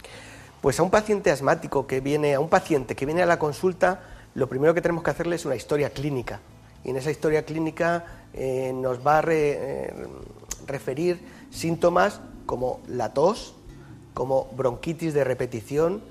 Pues 0.59 0.77
a 0.77 0.83
un 0.83 0.89
paciente 0.89 1.31
asmático 1.31 1.87
que 1.87 2.01
viene, 2.01 2.33
a 2.33 2.41
un 2.41 2.49
paciente 2.49 2.97
que 2.97 3.05
viene 3.05 3.23
a 3.23 3.25
la 3.25 3.39
consulta, 3.39 4.01
lo 4.35 4.49
primero 4.49 4.73
que 4.73 4.81
tenemos 4.81 5.05
que 5.05 5.11
hacerle 5.11 5.37
es 5.37 5.45
una 5.45 5.55
historia 5.55 5.91
clínica. 5.91 6.41
Y 6.83 6.89
en 6.89 6.97
esa 6.97 7.11
historia 7.11 7.45
clínica 7.45 8.03
eh, 8.33 8.73
nos 8.75 9.07
va 9.07 9.19
a 9.19 9.21
re- 9.21 9.57
eh, 9.57 9.93
referir 10.67 11.25
síntomas 11.49 12.19
como 12.45 12.81
la 12.89 13.13
tos, 13.13 13.55
como 14.13 14.45
bronquitis 14.55 15.13
de 15.13 15.23
repetición, 15.23 16.01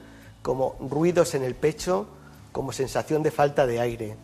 como 0.43 0.77
ruidos 0.81 1.35
en 1.35 1.43
el 1.43 1.55
pecho, 1.55 2.07
como 2.53 2.73
sensación 2.73 3.23
de 3.23 3.31
falta 3.31 3.67
de 3.67 3.81
aire. 3.81 4.17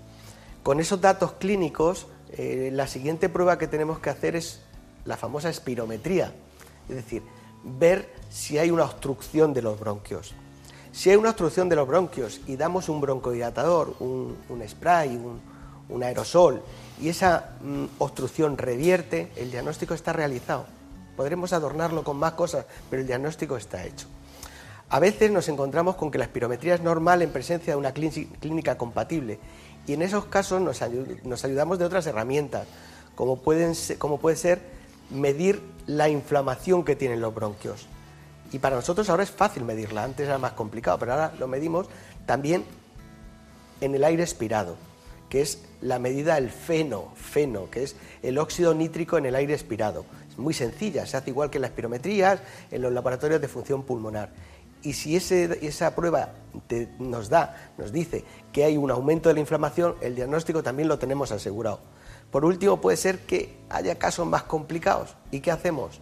Con 0.62 0.80
esos 0.80 1.00
datos 1.00 1.32
clínicos, 1.32 2.06
eh, 2.32 2.70
la 2.72 2.86
siguiente 2.86 3.28
prueba 3.28 3.58
que 3.58 3.68
tenemos 3.68 3.98
que 3.98 4.10
hacer 4.10 4.36
es 4.36 4.60
la 5.04 5.16
famosa 5.16 5.50
espirometría, 5.50 6.32
es 6.88 6.96
decir, 6.96 7.22
ver 7.62 8.08
si 8.30 8.58
hay 8.58 8.70
una 8.70 8.84
obstrucción 8.84 9.52
de 9.52 9.62
los 9.62 9.78
bronquios. 9.78 10.34
Si 10.92 11.10
hay 11.10 11.16
una 11.16 11.30
obstrucción 11.30 11.68
de 11.68 11.76
los 11.76 11.88
bronquios 11.88 12.40
y 12.46 12.56
damos 12.56 12.88
un 12.88 13.00
broncodilatador, 13.00 13.96
un, 14.00 14.36
spray, 14.66 15.16
un, 15.16 15.40
un 15.88 16.02
aerosol, 16.02 16.62
y 17.00 17.08
esa 17.08 17.56
mm, 17.60 17.84
obstrucción 17.98 18.56
revierte, 18.56 19.32
el 19.36 19.50
diagnóstico 19.50 19.94
está 19.94 20.12
realizado. 20.12 20.66
Podremos 21.16 21.52
adornarlo 21.52 22.02
con 22.04 22.16
más 22.16 22.32
cosas, 22.32 22.66
pero 22.90 23.00
el 23.02 23.06
diagnóstico 23.06 23.56
está 23.56 23.84
hecho. 23.84 24.06
A 24.90 25.00
veces 25.00 25.30
nos 25.30 25.48
encontramos 25.48 25.96
con 25.96 26.10
que 26.10 26.18
la 26.18 26.24
espirometría 26.24 26.74
es 26.74 26.80
normal 26.82 27.22
en 27.22 27.30
presencia 27.30 27.72
de 27.72 27.78
una 27.78 27.92
clín- 27.94 28.28
clínica 28.40 28.76
compatible 28.76 29.38
y 29.86 29.92
en 29.94 30.02
esos 30.02 30.26
casos 30.26 30.60
nos, 30.60 30.82
ayu- 30.82 31.20
nos 31.22 31.44
ayudamos 31.44 31.78
de 31.78 31.84
otras 31.84 32.06
herramientas, 32.06 32.66
como, 33.14 33.36
pueden 33.38 33.74
se- 33.74 33.98
como 33.98 34.18
puede 34.18 34.36
ser 34.36 34.60
medir 35.10 35.62
la 35.86 36.08
inflamación 36.08 36.84
que 36.84 36.96
tienen 36.96 37.20
los 37.20 37.34
bronquios. 37.34 37.86
Y 38.52 38.58
para 38.58 38.76
nosotros 38.76 39.08
ahora 39.10 39.22
es 39.22 39.30
fácil 39.30 39.64
medirla, 39.64 40.04
antes 40.04 40.26
era 40.26 40.38
más 40.38 40.52
complicado, 40.52 40.98
pero 40.98 41.12
ahora 41.12 41.32
lo 41.38 41.48
medimos 41.48 41.86
también 42.26 42.64
en 43.80 43.94
el 43.94 44.04
aire 44.04 44.22
expirado, 44.22 44.76
que 45.28 45.40
es 45.42 45.58
la 45.80 45.98
medida 45.98 46.36
del 46.36 46.50
feno, 46.50 47.12
feno, 47.16 47.68
que 47.70 47.82
es 47.82 47.96
el 48.22 48.38
óxido 48.38 48.74
nítrico 48.74 49.18
en 49.18 49.26
el 49.26 49.34
aire 49.34 49.54
expirado. 49.54 50.04
Muy 50.36 50.54
sencilla, 50.54 51.06
se 51.06 51.16
hace 51.16 51.30
igual 51.30 51.50
que 51.50 51.58
en 51.58 51.62
las 51.62 51.70
espirometrías, 51.70 52.40
en 52.70 52.82
los 52.82 52.92
laboratorios 52.92 53.40
de 53.40 53.48
función 53.48 53.82
pulmonar. 53.84 54.30
Y 54.82 54.92
si 54.92 55.16
ese- 55.16 55.64
esa 55.66 55.94
prueba 55.94 56.30
te- 56.66 56.88
nos 56.98 57.28
da, 57.28 57.72
nos 57.78 57.92
dice 57.92 58.24
que 58.52 58.64
hay 58.64 58.76
un 58.76 58.90
aumento 58.90 59.28
de 59.28 59.34
la 59.34 59.40
inflamación, 59.40 59.94
el 60.02 60.14
diagnóstico 60.14 60.62
también 60.62 60.88
lo 60.88 60.98
tenemos 60.98 61.32
asegurado. 61.32 61.80
Por 62.30 62.44
último, 62.44 62.80
puede 62.80 62.96
ser 62.96 63.20
que 63.20 63.56
haya 63.70 63.96
casos 63.98 64.26
más 64.26 64.42
complicados. 64.42 65.14
¿Y 65.30 65.40
qué 65.40 65.50
hacemos? 65.50 66.00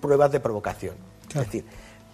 Pruebas 0.00 0.32
de 0.32 0.40
provocación. 0.40 0.96
Es 1.28 1.34
decir, 1.34 1.64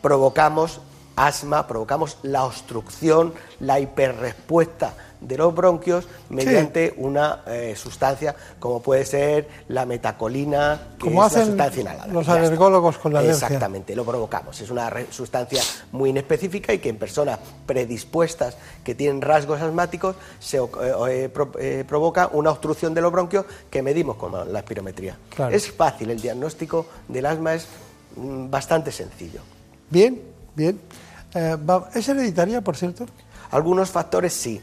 provocamos 0.03 0.81
asma, 1.17 1.67
provocamos 1.67 2.19
la 2.23 2.45
obstrucción, 2.45 3.33
la 3.61 3.79
hiperrespuesta 3.81 4.95
de 5.21 5.39
los 5.39 5.55
bronquios 5.55 6.07
mediante 6.29 6.93
una 6.99 7.43
eh, 7.47 7.75
sustancia 7.77 8.37
como 8.59 8.83
puede 8.83 9.07
ser 9.07 9.49
la 9.69 9.87
metacolina, 9.87 10.89
que 10.99 11.05
Como 11.07 11.25
es 11.25 11.33
hacen 11.33 11.47
sustancia 11.47 11.81
inhalada. 11.81 12.07
los 12.09 12.29
alergólogos 12.29 12.99
con 12.99 13.15
la 13.15 13.21
alergia. 13.21 13.47
Exactamente, 13.47 13.97
lo 13.97 14.05
provocamos. 14.05 14.61
Es 14.61 14.71
una 14.71 14.93
sustancia 15.11 15.63
muy 15.93 16.11
inespecífica 16.11 16.75
y 16.75 16.79
que 16.79 16.91
en 16.91 16.99
personas 16.99 17.39
predispuestas 17.65 18.57
que 18.85 18.95
tienen 18.95 19.23
rasgos 19.23 19.63
asmáticos 19.63 20.17
se 20.41 20.59
eh, 20.59 20.63
eh, 21.09 21.29
pro- 21.33 21.53
eh, 21.59 21.85
provoca 21.89 22.29
una 22.33 22.51
obstrucción 22.51 22.93
de 22.93 23.01
los 23.01 23.11
bronquios 23.11 23.47
que 23.71 23.81
medimos 23.83 24.17
con 24.17 24.53
la 24.53 24.59
espirometría. 24.59 25.17
Claro. 25.35 25.55
Es 25.57 25.71
fácil, 25.73 26.11
el 26.11 26.21
diagnóstico 26.21 26.85
del 27.09 27.25
asma 27.25 27.55
es 27.55 27.67
mm, 28.17 28.51
bastante 28.51 28.93
sencillo. 28.93 29.41
Bien, 29.89 30.21
bien. 30.55 30.79
Eh, 31.35 31.57
¿Es 31.95 32.09
hereditaria, 32.09 32.61
por 32.61 32.77
cierto? 32.77 33.07
Algunos 33.51 33.91
factores 33.91 34.33
sí, 34.33 34.61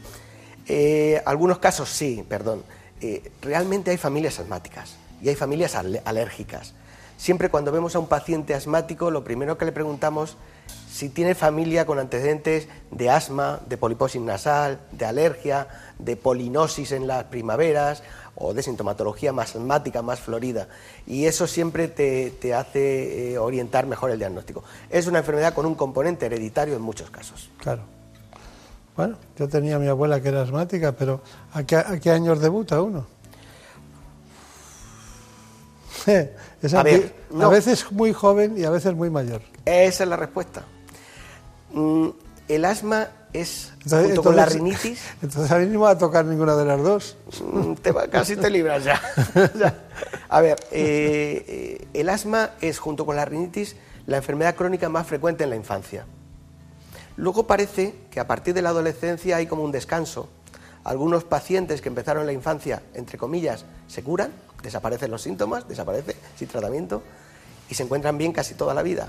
Eh, 0.68 1.20
algunos 1.26 1.58
casos 1.58 1.88
sí, 1.88 2.24
perdón. 2.28 2.62
Eh, 3.00 3.32
realmente 3.42 3.90
hay 3.90 3.96
familias 3.96 4.38
asmáticas 4.38 4.94
y 5.20 5.28
hay 5.28 5.34
familias 5.34 5.74
al- 5.74 6.00
alérgicas. 6.04 6.74
Siempre 7.18 7.48
cuando 7.50 7.72
vemos 7.72 7.96
a 7.96 7.98
un 7.98 8.06
paciente 8.06 8.54
asmático, 8.54 9.10
lo 9.10 9.24
primero 9.24 9.58
que 9.58 9.64
le 9.64 9.72
preguntamos 9.72 10.36
si 10.88 11.08
tiene 11.08 11.34
familia 11.34 11.84
con 11.84 11.98
antecedentes 11.98 12.68
de 12.92 13.10
asma, 13.10 13.58
de 13.68 13.76
poliposis 13.76 14.20
nasal, 14.22 14.78
de 14.92 15.04
alergia, 15.04 15.66
de 15.98 16.14
polinosis 16.16 16.92
en 16.92 17.08
las 17.08 17.24
primaveras 17.24 18.04
o 18.34 18.54
de 18.54 18.62
sintomatología 18.62 19.32
más 19.32 19.54
asmática, 19.54 20.02
más 20.02 20.20
florida. 20.20 20.68
Y 21.06 21.26
eso 21.26 21.46
siempre 21.46 21.88
te, 21.88 22.30
te 22.30 22.54
hace 22.54 23.32
eh, 23.32 23.38
orientar 23.38 23.86
mejor 23.86 24.10
el 24.10 24.18
diagnóstico. 24.18 24.64
Es 24.90 25.06
una 25.06 25.18
enfermedad 25.18 25.54
con 25.54 25.66
un 25.66 25.74
componente 25.74 26.26
hereditario 26.26 26.74
en 26.74 26.82
muchos 26.82 27.10
casos. 27.10 27.50
Claro. 27.58 27.82
Bueno, 28.96 29.16
yo 29.38 29.48
tenía 29.48 29.76
a 29.76 29.78
mi 29.78 29.88
abuela 29.88 30.20
que 30.20 30.28
era 30.28 30.42
asmática, 30.42 30.92
pero 30.92 31.22
¿a 31.52 31.62
qué, 31.64 31.76
a 31.76 31.98
qué 31.98 32.10
años 32.10 32.40
debuta 32.40 32.80
uno? 32.82 33.06
Es 36.62 36.74
A 36.74 36.80
a, 36.80 36.82
ver, 36.84 37.12
no. 37.30 37.46
a 37.46 37.48
veces 37.48 37.90
muy 37.90 38.12
joven 38.12 38.54
y 38.56 38.62
a 38.64 38.70
veces 38.70 38.94
muy 38.94 39.10
mayor. 39.10 39.42
Esa 39.64 40.04
es 40.04 40.08
la 40.08 40.16
respuesta. 40.16 40.62
Mm, 41.72 42.08
el 42.48 42.64
asma 42.64 43.08
es, 43.32 43.72
Entonces- 43.82 44.06
junto 44.08 44.22
con 44.22 44.36
la 44.36 44.46
rinitis, 44.46 45.00
Entonces 45.22 45.50
a 45.50 45.58
mí 45.58 45.66
no 45.72 45.72
me 45.72 45.76
va 45.78 45.90
a 45.90 45.98
tocar 45.98 46.24
ninguna 46.24 46.54
de 46.56 46.64
las 46.64 46.82
dos. 46.82 47.16
mm, 47.42 47.74
te 47.74 47.92
va- 47.92 48.06
casi 48.08 48.36
te 48.36 48.50
libras 48.50 48.84
ya. 48.84 49.00
A 50.28 50.40
ver, 50.40 50.58
eh, 50.70 51.44
eh, 51.48 51.86
el 51.94 52.08
asma 52.08 52.50
es, 52.60 52.78
junto 52.78 53.04
con 53.06 53.16
la 53.16 53.24
rinitis, 53.24 53.76
la 54.06 54.16
enfermedad 54.18 54.54
crónica 54.54 54.88
más 54.88 55.06
frecuente 55.06 55.44
en 55.44 55.50
la 55.50 55.56
infancia. 55.56 56.04
Luego 57.16 57.46
parece 57.46 57.94
que 58.10 58.20
a 58.20 58.26
partir 58.26 58.54
de 58.54 58.62
la 58.62 58.70
adolescencia 58.70 59.36
hay 59.36 59.46
como 59.46 59.62
un 59.62 59.72
descanso. 59.72 60.28
Algunos 60.84 61.24
pacientes 61.24 61.80
que 61.80 61.88
empezaron 61.88 62.22
en 62.22 62.26
la 62.26 62.32
infancia, 62.32 62.82
entre 62.94 63.18
comillas, 63.18 63.64
se 63.86 64.02
curan, 64.02 64.32
desaparecen 64.62 65.10
los 65.10 65.22
síntomas, 65.22 65.68
desaparece 65.68 66.16
sin 66.36 66.48
tratamiento 66.48 67.02
y 67.68 67.74
se 67.74 67.82
encuentran 67.84 68.18
bien 68.18 68.32
casi 68.32 68.54
toda 68.54 68.74
la 68.74 68.82
vida. 68.82 69.08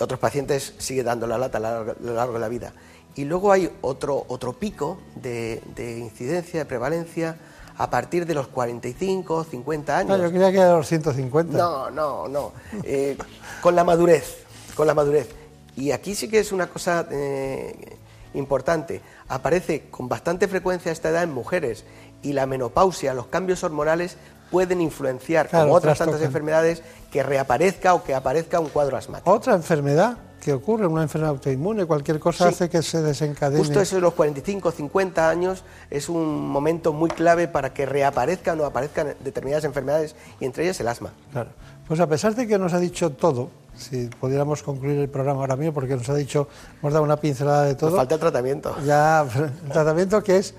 Otros 0.00 0.18
pacientes 0.18 0.74
siguen 0.78 1.04
dando 1.06 1.26
la 1.28 1.38
lata 1.38 1.58
a 1.58 1.84
lo 2.00 2.14
largo 2.14 2.32
de 2.32 2.40
la 2.40 2.48
vida. 2.48 2.72
Y 3.16 3.24
luego 3.24 3.52
hay 3.52 3.70
otro, 3.80 4.24
otro 4.28 4.52
pico 4.54 4.98
de, 5.14 5.62
de 5.74 5.98
incidencia, 5.98 6.60
de 6.60 6.64
prevalencia, 6.66 7.36
a 7.76 7.90
partir 7.90 8.26
de 8.26 8.34
los 8.34 8.48
45, 8.48 9.44
50 9.44 9.98
años. 9.98 10.18
No, 10.18 10.24
yo 10.24 10.30
creía 10.30 10.52
que 10.52 10.58
era 10.58 10.76
los 10.76 10.86
150. 10.86 11.56
No, 11.56 11.90
no, 11.90 12.28
no. 12.28 12.52
Eh, 12.84 13.16
con 13.60 13.74
la 13.74 13.84
madurez, 13.84 14.44
con 14.74 14.86
la 14.86 14.94
madurez. 14.94 15.28
Y 15.76 15.90
aquí 15.90 16.14
sí 16.14 16.28
que 16.28 16.38
es 16.38 16.52
una 16.52 16.68
cosa 16.68 17.06
eh, 17.10 17.96
importante. 18.34 19.00
Aparece 19.28 19.88
con 19.90 20.08
bastante 20.08 20.46
frecuencia 20.46 20.90
a 20.90 20.92
esta 20.92 21.10
edad 21.10 21.24
en 21.24 21.32
mujeres 21.32 21.84
y 22.22 22.32
la 22.32 22.46
menopausia, 22.46 23.12
los 23.12 23.26
cambios 23.26 23.64
hormonales 23.64 24.16
pueden 24.50 24.80
influenciar, 24.80 25.48
Claro, 25.48 25.66
como 25.66 25.76
otras 25.76 25.98
tantas 25.98 26.22
enfermedades, 26.22 26.82
que 27.10 27.22
reaparezca 27.22 27.94
o 27.94 28.04
que 28.04 28.14
aparezca 28.14 28.60
un 28.60 28.68
cuadro 28.68 28.96
asmático. 28.96 29.30
Otra 29.30 29.54
enfermedad 29.54 30.16
que 30.44 30.52
ocurre, 30.52 30.86
una 30.86 31.02
enfermedad 31.02 31.30
autoinmune, 31.30 31.86
cualquier 31.86 32.20
cosa 32.20 32.44
Sí. 32.44 32.50
hace 32.54 32.68
que 32.68 32.82
se 32.82 33.00
desencadene. 33.00 33.58
Justo 33.58 33.80
eso 33.80 33.96
de 33.96 34.02
los 34.02 34.12
45, 34.12 34.72
50 34.72 35.30
años 35.30 35.64
es 35.90 36.10
un 36.10 36.46
momento 36.48 36.92
muy 36.92 37.08
clave 37.08 37.48
para 37.48 37.72
que 37.72 37.86
reaparezcan 37.86 38.60
o 38.60 38.66
aparezcan 38.66 39.14
determinadas 39.24 39.64
enfermedades 39.64 40.14
y 40.40 40.44
entre 40.44 40.64
ellas 40.64 40.78
el 40.80 40.88
asma. 40.88 41.12
Claro. 41.32 41.48
Pues 41.88 41.98
a 41.98 42.06
pesar 42.06 42.34
de 42.34 42.46
que 42.46 42.58
nos 42.58 42.74
ha 42.74 42.78
dicho 42.78 43.10
todo, 43.12 43.48
si 43.74 44.06
pudiéramos 44.20 44.62
concluir 44.62 44.98
el 44.98 45.08
programa 45.08 45.40
ahora 45.40 45.56
mismo, 45.56 45.72
porque 45.72 45.96
nos 45.96 46.08
ha 46.10 46.14
dicho, 46.14 46.46
hemos 46.82 46.92
dado 46.92 47.04
una 47.06 47.16
pincelada 47.16 47.64
de 47.64 47.74
todo. 47.74 47.90
Nos 47.90 47.98
falta 48.00 48.14
el 48.16 48.20
tratamiento. 48.20 48.76
Ya, 48.84 49.22
el 49.64 49.72
tratamiento 49.72 50.22
que 50.22 50.36
es. 50.36 50.54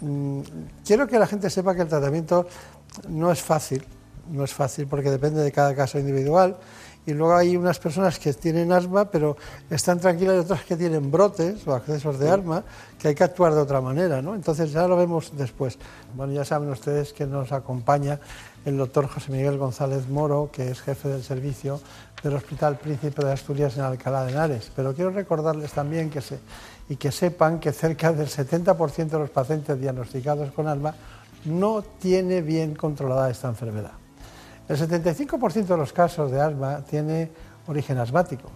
mm, 0.00 0.40
quiero 0.86 1.08
que 1.08 1.18
la 1.18 1.26
gente 1.26 1.50
sepa 1.50 1.74
que 1.74 1.82
el 1.82 1.88
tratamiento 1.88 2.46
no 3.08 3.32
es 3.32 3.42
fácil, 3.42 3.84
no 4.30 4.44
es 4.44 4.54
fácil 4.54 4.86
porque 4.86 5.10
depende 5.10 5.42
de 5.42 5.50
cada 5.50 5.74
caso 5.74 5.98
individual. 5.98 6.56
Y 7.08 7.14
luego 7.14 7.34
hay 7.34 7.56
unas 7.56 7.78
personas 7.78 8.18
que 8.18 8.34
tienen 8.34 8.70
asma, 8.70 9.06
pero 9.06 9.34
están 9.70 9.98
tranquilas 9.98 10.36
y 10.36 10.38
otras 10.40 10.62
que 10.64 10.76
tienen 10.76 11.10
brotes 11.10 11.66
o 11.66 11.72
accesos 11.72 12.18
de 12.18 12.28
asma, 12.28 12.62
que 12.98 13.08
hay 13.08 13.14
que 13.14 13.24
actuar 13.24 13.54
de 13.54 13.62
otra 13.62 13.80
manera, 13.80 14.20
¿no? 14.20 14.34
Entonces 14.34 14.72
ya 14.72 14.86
lo 14.86 14.94
vemos 14.94 15.32
después. 15.34 15.78
Bueno, 16.14 16.34
ya 16.34 16.44
saben 16.44 16.68
ustedes 16.68 17.14
que 17.14 17.24
nos 17.24 17.50
acompaña 17.50 18.20
el 18.66 18.76
doctor 18.76 19.08
José 19.08 19.32
Miguel 19.32 19.56
González 19.56 20.06
Moro, 20.06 20.50
que 20.52 20.70
es 20.70 20.82
jefe 20.82 21.08
del 21.08 21.22
servicio 21.22 21.80
del 22.22 22.34
Hospital 22.34 22.76
Príncipe 22.76 23.24
de 23.24 23.32
Asturias 23.32 23.78
en 23.78 23.84
Alcalá 23.84 24.26
de 24.26 24.32
Henares. 24.32 24.70
Pero 24.76 24.92
quiero 24.92 25.08
recordarles 25.10 25.72
también 25.72 26.10
que 26.10 26.20
se, 26.20 26.38
y 26.90 26.96
que 26.96 27.10
sepan 27.10 27.58
que 27.58 27.72
cerca 27.72 28.12
del 28.12 28.28
70% 28.28 29.08
de 29.08 29.18
los 29.18 29.30
pacientes 29.30 29.80
diagnosticados 29.80 30.52
con 30.52 30.68
asma 30.68 30.94
no 31.46 31.80
tiene 31.80 32.42
bien 32.42 32.74
controlada 32.74 33.30
esta 33.30 33.48
enfermedad. 33.48 33.92
El 34.68 34.76
75% 34.76 35.64
de 35.64 35.76
los 35.76 35.94
casos 35.94 36.30
de 36.30 36.40
asma 36.40 36.82
tiene 36.82 37.30
origen 37.66 37.96
asmático. 37.98 38.50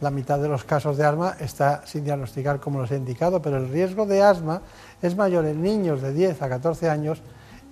La 0.00 0.10
mitad 0.10 0.38
de 0.38 0.48
los 0.48 0.64
casos 0.64 0.96
de 0.96 1.04
asma 1.04 1.34
está 1.40 1.84
sin 1.86 2.04
diagnosticar 2.04 2.60
como 2.60 2.80
los 2.80 2.90
he 2.92 2.96
indicado, 2.96 3.42
pero 3.42 3.56
el 3.56 3.68
riesgo 3.68 4.06
de 4.06 4.22
asma 4.22 4.62
es 5.02 5.16
mayor 5.16 5.44
en 5.46 5.60
niños 5.60 6.02
de 6.02 6.14
10 6.14 6.40
a 6.40 6.48
14 6.48 6.88
años 6.88 7.20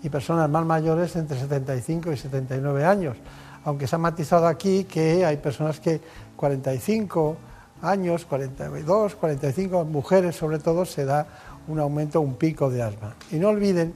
y 0.03 0.09
personas 0.09 0.51
más 0.51 0.67
mayores 0.67 1.15
entre 1.17 1.39
75 1.39 2.13
y 2.13 2.17
79 2.17 2.85
años. 2.85 3.17
Aunque 3.65 3.87
se 3.87 3.95
ha 3.95 3.99
matizado 3.99 4.47
aquí 4.47 4.85
que 4.85 5.25
hay 5.25 5.37
personas 5.37 5.79
que 5.79 6.01
45 6.37 7.37
años, 7.83 8.25
42, 8.25 9.15
45 9.15 9.85
mujeres 9.85 10.35
sobre 10.37 10.59
todo, 10.59 10.85
se 10.85 11.05
da 11.05 11.27
un 11.69 11.79
aumento, 11.79 12.21
un 12.21 12.35
pico 12.35 12.71
de 12.71 12.83
asma. 12.83 13.15
Y 13.31 13.37
no 13.37 13.49
olviden 13.49 13.95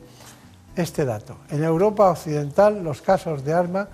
este 0.77 1.05
dato. 1.05 1.36
En 1.51 1.62
Europa 1.65 2.11
Occidental 2.11 2.82
los 2.82 3.03
casos 3.03 3.44
de 3.44 3.55
asma 3.55 3.89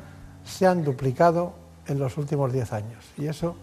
se 0.45 0.67
han 0.67 0.85
duplicado 0.85 1.53
en 1.87 1.99
los 1.99 2.17
últimos 2.17 2.53
10 2.53 2.73
años 2.73 3.05
y 3.17 3.27
eso 3.27 3.57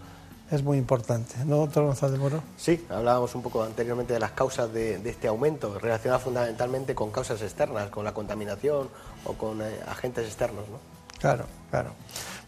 es 0.51 0.63
muy 0.63 0.77
importante. 0.77 1.35
¿No, 1.45 1.57
doctor 1.57 1.85
González 1.85 2.19
Moro? 2.19 2.43
Sí, 2.57 2.85
hablábamos 2.89 3.33
un 3.33 3.41
poco 3.41 3.63
anteriormente 3.63 4.13
de 4.13 4.19
las 4.19 4.31
causas 4.31 4.71
de, 4.71 4.99
de 4.99 5.09
este 5.09 5.27
aumento, 5.27 5.79
relacionadas 5.79 6.23
fundamentalmente 6.23 6.93
con 6.93 7.11
causas 7.11 7.41
externas, 7.41 7.89
con 7.89 8.05
la 8.05 8.13
contaminación 8.13 8.89
o 9.25 9.33
con 9.33 9.61
eh, 9.61 9.79
agentes 9.87 10.25
externos. 10.25 10.67
¿no? 10.69 10.77
Claro, 11.19 11.45
claro. 11.71 11.91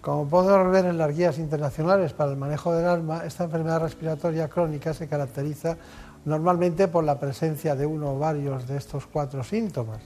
Como 0.02 0.28
podemos 0.28 0.72
ver 0.72 0.86
en 0.86 0.98
las 0.98 1.16
guías 1.16 1.38
internacionales 1.40 2.14
para 2.14 2.32
el 2.32 2.38
manejo 2.38 2.74
del 2.74 2.88
asma, 2.88 3.26
esta 3.26 3.46
enfermedad 3.46 3.82
respiratoria 3.82 4.48
crónica 4.48 4.94
se 4.94 5.08
caracteriza 5.08 5.78
normalmente 6.26 6.88
por 6.88 7.04
la 7.04 7.20
presencia 7.20 7.76
de 7.76 7.86
uno 7.86 8.14
o 8.14 8.20
varios 8.20 8.68
de 8.68 8.78
estos 8.78 9.08
cuatro 9.08 9.44
síntomas. 9.44 10.00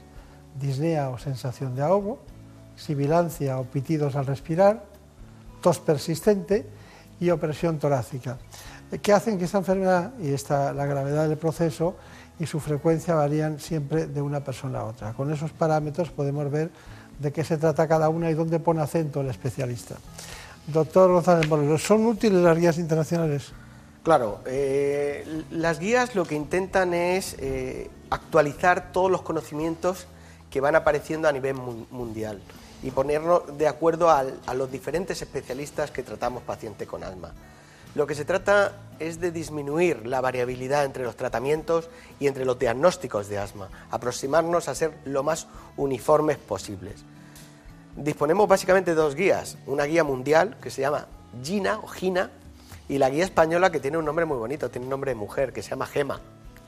Disnea 0.59 1.09
o 1.09 1.17
sensación 1.17 1.75
de 1.75 1.81
ahogo, 1.81 2.19
sibilancia 2.75 3.59
o 3.59 3.63
pitidos 3.63 4.15
al 4.15 4.25
respirar, 4.25 4.83
tos 5.61 5.79
persistente 5.79 6.65
y 7.19 7.29
opresión 7.29 7.79
torácica, 7.79 8.37
que 9.01 9.13
hacen 9.13 9.37
que 9.37 9.45
esta 9.45 9.59
enfermedad 9.59 10.11
y 10.19 10.33
esta, 10.33 10.73
la 10.73 10.85
gravedad 10.85 11.29
del 11.29 11.37
proceso 11.37 11.95
y 12.39 12.47
su 12.47 12.59
frecuencia 12.59 13.13
varían 13.15 13.59
siempre 13.59 14.07
de 14.07 14.21
una 14.21 14.43
persona 14.43 14.79
a 14.79 14.85
otra. 14.85 15.13
Con 15.13 15.31
esos 15.31 15.51
parámetros 15.51 16.09
podemos 16.09 16.49
ver 16.49 16.71
de 17.19 17.31
qué 17.31 17.43
se 17.43 17.57
trata 17.57 17.87
cada 17.87 18.09
una 18.09 18.31
y 18.31 18.33
dónde 18.33 18.59
pone 18.59 18.81
acento 18.81 19.21
el 19.21 19.29
especialista. 19.29 19.95
Doctor 20.67 21.11
González 21.11 21.47
Moreno, 21.47 21.77
¿son 21.77 22.05
útiles 22.05 22.41
las 22.41 22.57
guías 22.57 22.77
internacionales? 22.77 23.51
Claro, 24.03 24.39
eh, 24.47 25.43
las 25.51 25.79
guías 25.79 26.15
lo 26.15 26.25
que 26.25 26.33
intentan 26.33 26.95
es 26.95 27.35
eh, 27.37 27.89
actualizar 28.09 28.91
todos 28.91 29.11
los 29.11 29.21
conocimientos 29.21 30.07
que 30.51 30.61
van 30.61 30.75
apareciendo 30.75 31.27
a 31.27 31.31
nivel 31.31 31.55
mun- 31.55 31.87
mundial 31.89 32.39
y 32.83 32.91
ponernos 32.91 33.57
de 33.57 33.67
acuerdo 33.67 34.09
a 34.11 34.53
los 34.53 34.71
diferentes 34.71 35.21
especialistas 35.21 35.89
que 35.89 36.03
tratamos 36.03 36.43
paciente 36.43 36.85
con 36.85 37.03
asma. 37.03 37.31
Lo 37.95 38.07
que 38.07 38.15
se 38.15 38.23
trata 38.25 38.73
es 38.99 39.19
de 39.19 39.31
disminuir 39.31 40.05
la 40.07 40.21
variabilidad 40.21 40.85
entre 40.85 41.03
los 41.03 41.15
tratamientos 41.15 41.89
y 42.19 42.27
entre 42.27 42.45
los 42.45 42.57
diagnósticos 42.57 43.27
de 43.27 43.37
asma, 43.37 43.69
aproximarnos 43.91 44.67
a 44.67 44.75
ser 44.75 44.93
lo 45.05 45.23
más 45.23 45.47
uniformes 45.75 46.37
posibles. 46.37 47.03
Disponemos 47.95 48.47
básicamente 48.47 48.91
de 48.91 48.95
dos 48.95 49.15
guías, 49.15 49.57
una 49.67 49.83
guía 49.83 50.03
mundial 50.03 50.57
que 50.61 50.69
se 50.69 50.81
llama 50.81 51.07
GINA 51.43 51.79
o 51.79 51.87
GINA 51.87 52.31
y 52.87 52.97
la 52.97 53.09
guía 53.09 53.25
española 53.25 53.71
que 53.71 53.79
tiene 53.81 53.97
un 53.97 54.05
nombre 54.05 54.25
muy 54.25 54.37
bonito, 54.37 54.69
tiene 54.71 54.85
un 54.85 54.89
nombre 54.89 55.11
de 55.11 55.15
mujer 55.15 55.51
que 55.51 55.61
se 55.61 55.71
llama 55.71 55.87
GEMA, 55.87 56.19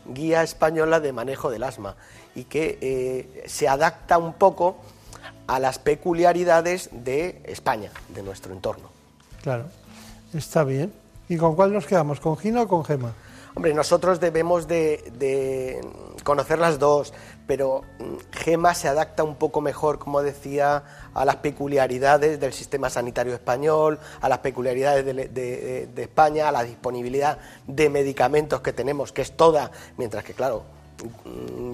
Guía 0.05 0.43
Española 0.43 0.99
de 0.99 1.13
Manejo 1.13 1.49
del 1.49 1.63
Asma 1.63 1.95
y 2.35 2.45
que 2.45 2.77
eh, 2.81 3.43
se 3.47 3.67
adapta 3.67 4.17
un 4.17 4.33
poco 4.33 4.77
a 5.47 5.59
las 5.59 5.77
peculiaridades 5.79 6.89
de 6.91 7.41
España, 7.45 7.91
de 8.09 8.23
nuestro 8.23 8.53
entorno. 8.53 8.89
Claro, 9.41 9.65
está 10.33 10.63
bien. 10.63 10.93
¿Y 11.29 11.37
con 11.37 11.55
cuál 11.55 11.73
nos 11.73 11.85
quedamos? 11.85 12.19
¿Con 12.19 12.37
Gina 12.37 12.63
o 12.63 12.67
con 12.67 12.83
Gema? 12.85 13.13
Hombre, 13.55 13.73
nosotros 13.73 14.19
debemos 14.19 14.67
de, 14.67 15.11
de 15.19 15.79
conocer 16.23 16.57
las 16.57 16.79
dos, 16.79 17.13
pero 17.45 17.83
mm, 17.99 18.15
Gema 18.31 18.73
se 18.73 18.87
adapta 18.87 19.23
un 19.23 19.35
poco 19.35 19.61
mejor, 19.61 19.99
como 19.99 20.23
decía, 20.23 20.83
a 21.13 21.23
las 21.23 21.35
peculiaridades 21.35 22.39
del 22.39 22.51
sistema 22.51 22.89
sanitario 22.89 23.33
español, 23.33 23.99
a 24.21 24.29
las 24.29 24.39
peculiaridades 24.39 25.05
de, 25.05 25.13
de- 25.13 25.87
de 25.93 26.01
España, 26.01 26.49
a 26.49 26.51
la 26.51 26.63
disponibilidad 26.63 27.37
de 27.67 27.89
medicamentos 27.89 28.61
que 28.61 28.73
tenemos, 28.73 29.11
que 29.11 29.21
es 29.21 29.37
toda, 29.37 29.69
mientras 29.97 30.23
que, 30.23 30.33
claro, 30.33 30.63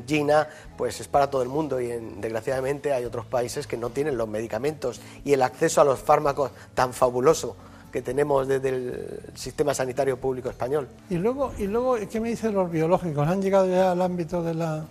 Gina 0.08 0.48
pues 0.78 1.00
es 1.02 1.08
para 1.08 1.30
todo 1.30 1.42
el 1.42 1.50
mundo 1.50 1.80
y 1.82 1.92
en- 1.92 2.22
desgraciadamente 2.22 2.94
hay 2.94 3.06
otros 3.06 3.26
países 3.26 3.68
que 3.68 3.78
no 3.78 3.90
tienen 3.90 4.18
los 4.18 4.28
medicamentos 4.28 5.02
y 5.24 5.34
el 5.34 5.42
acceso 5.42 5.82
a 5.82 5.84
los 5.84 6.00
fármacos 6.00 6.52
tan 6.74 6.94
fabuloso 6.94 7.56
que 7.92 8.02
tenemos 8.02 8.48
desde 8.48 8.70
el 8.70 9.20
sistema 9.36 9.74
sanitario 9.74 10.18
público 10.20 10.50
español. 10.50 10.88
Y 11.10 11.16
luego, 11.16 11.52
y 11.58 11.66
luego 11.68 11.96
¿qué 12.10 12.20
me 12.20 12.30
dicen 12.30 12.54
los 12.54 12.70
biológicos? 12.70 13.28
¿Han 13.28 13.42
llegado 13.42 13.68
ya 13.68 13.92
al 13.92 14.02
ámbito 14.02 14.44
de 14.44 14.54
la 14.54 14.86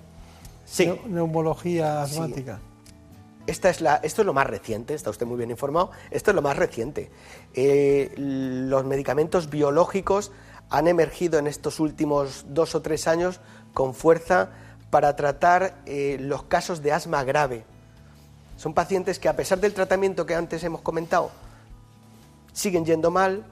neu- 0.76 1.04
neumología 1.06 2.04
Sí. 2.06 2.14
asmática? 2.14 2.58
Esta 3.46 3.70
es 3.70 3.80
la, 3.80 3.96
esto 4.02 4.20
es 4.22 4.26
lo 4.26 4.34
más 4.34 4.46
reciente, 4.46 4.92
está 4.94 5.08
usted 5.08 5.24
muy 5.24 5.38
bien 5.38 5.50
informado, 5.50 5.90
esto 6.10 6.32
es 6.32 6.34
lo 6.34 6.42
más 6.42 6.56
reciente. 6.58 7.10
Eh, 7.54 8.12
los 8.16 8.84
medicamentos 8.84 9.48
biológicos 9.48 10.32
han 10.70 10.88
emergido 10.88 11.38
en 11.38 11.46
estos 11.46 11.80
últimos 11.80 12.44
dos 12.48 12.74
o 12.74 12.82
tres 12.82 13.08
años 13.08 13.40
con 13.74 13.94
fuerza 13.94 14.50
para 14.90 15.16
tratar 15.16 15.76
eh, 15.86 16.16
los 16.20 16.44
casos 16.44 16.82
de 16.82 16.92
asma 16.92 17.24
grave. 17.24 17.64
Son 18.56 18.74
pacientes 18.74 19.18
que 19.18 19.28
a 19.28 19.36
pesar 19.36 19.60
del 19.60 19.74
tratamiento 19.74 20.26
que 20.26 20.34
antes 20.34 20.64
hemos 20.64 20.80
comentado, 20.80 21.30
siguen 22.52 22.84
yendo 22.84 23.10
mal, 23.10 23.44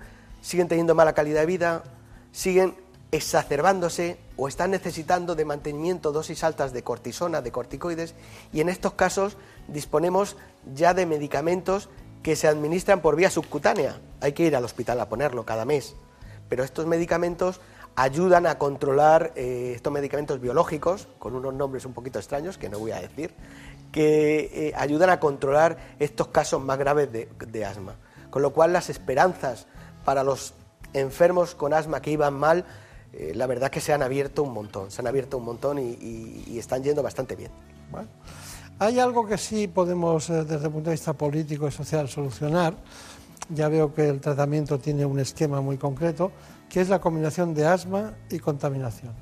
siguen 0.43 0.68
teniendo 0.68 0.94
mala 0.94 1.12
calidad 1.12 1.40
de 1.40 1.47
vida, 1.47 1.84
siguen 2.32 2.74
exacerbándose 3.12 4.18
o 4.36 4.48
están 4.48 4.72
necesitando 4.72 5.34
de 5.34 5.44
mantenimiento 5.44 6.12
dosis 6.12 6.43
altas 6.44 6.72
de 6.72 6.82
cortisona, 6.82 7.40
de 7.40 7.52
corticoides, 7.52 8.14
y 8.52 8.60
en 8.60 8.68
estos 8.68 8.94
casos 8.94 9.36
disponemos 9.68 10.36
ya 10.74 10.93
de 10.93 11.06
medicamentos 11.06 11.88
que 12.22 12.36
se 12.36 12.48
administran 12.48 13.01
por 13.01 13.16
vía 13.16 13.30
subcutánea. 13.30 14.01
Hay 14.20 14.32
que 14.32 14.44
ir 14.44 14.56
al 14.56 14.64
hospital 14.64 15.01
a 15.01 15.09
ponerlo 15.09 15.47
cada 15.47 15.64
mes. 15.64 15.94
Pero 16.48 16.64
estos 16.64 16.86
medicamentos 16.86 17.60
ayudan 17.94 18.47
a 18.47 18.59
controlar, 18.59 19.32
eh, 19.36 19.73
estos 19.74 19.93
medicamentos 19.93 20.40
biológicos, 20.40 21.09
con 21.18 21.35
unos 21.35 21.55
nombres 21.55 21.86
un 21.86 21.93
poquito 21.93 22.18
extraños 22.18 22.59
que 22.59 22.68
no 22.68 22.78
voy 22.78 22.93
a 22.93 23.01
decir, 23.01 23.35
que 23.93 24.51
eh, 24.52 24.73
ayudan 24.77 25.10
a 25.10 25.20
controlar 25.20 25.78
estos 25.98 26.28
casos 26.28 26.62
más 26.62 26.78
graves 26.78 27.09
de 27.12 27.64
asma. 27.64 27.97
Con 28.31 28.43
lo 28.43 28.52
cual 28.52 28.73
las 28.73 28.90
esperanzas 28.90 29.66
para 30.05 30.23
los 30.23 30.55
enfermos 30.93 31.55
con 31.55 31.73
asma 31.73 32.01
que 32.02 32.10
iban 32.10 32.35
mal 32.35 32.64
eh, 33.18 33.32
la 33.35 33.47
verdad 33.47 33.70
que 33.70 33.81
se 33.81 33.94
han 33.94 34.02
abierto 34.02 34.43
un 34.43 34.52
montón, 34.52 34.90
se 34.90 35.01
han 35.01 35.06
abierto 35.06 35.39
un 35.39 35.44
montón 35.44 35.78
y, 35.78 36.59
están 36.59 36.82
yendo 36.82 37.02
bastante 37.02 37.35
bien. 37.35 37.51
hay 38.78 38.98
algo 38.98 39.27
que 39.27 39.39
sí 39.39 39.68
podemos, 39.68 40.28
desde 40.28 40.66
el 40.66 40.70
punto 40.70 40.90
de 40.90 40.97
vista 40.97 41.14
político 41.14 41.66
y 41.66 41.70
social, 41.70 42.09
solucionar. 42.09 42.74
Ya 43.48 43.68
veo 43.68 43.94
que 43.94 44.09
el 44.09 44.20
tratamiento 44.20 44.78
tiene 44.78 45.05
un 45.05 45.18
esquema 45.18 45.60
muy 45.60 45.77
concreto, 45.77 46.32
que 46.68 46.81
es 46.81 46.89
la 46.89 47.01
combinación 47.01 47.55
de 47.55 47.66
asma 47.66 48.14
y 48.31 48.39
contaminación. 48.39 49.12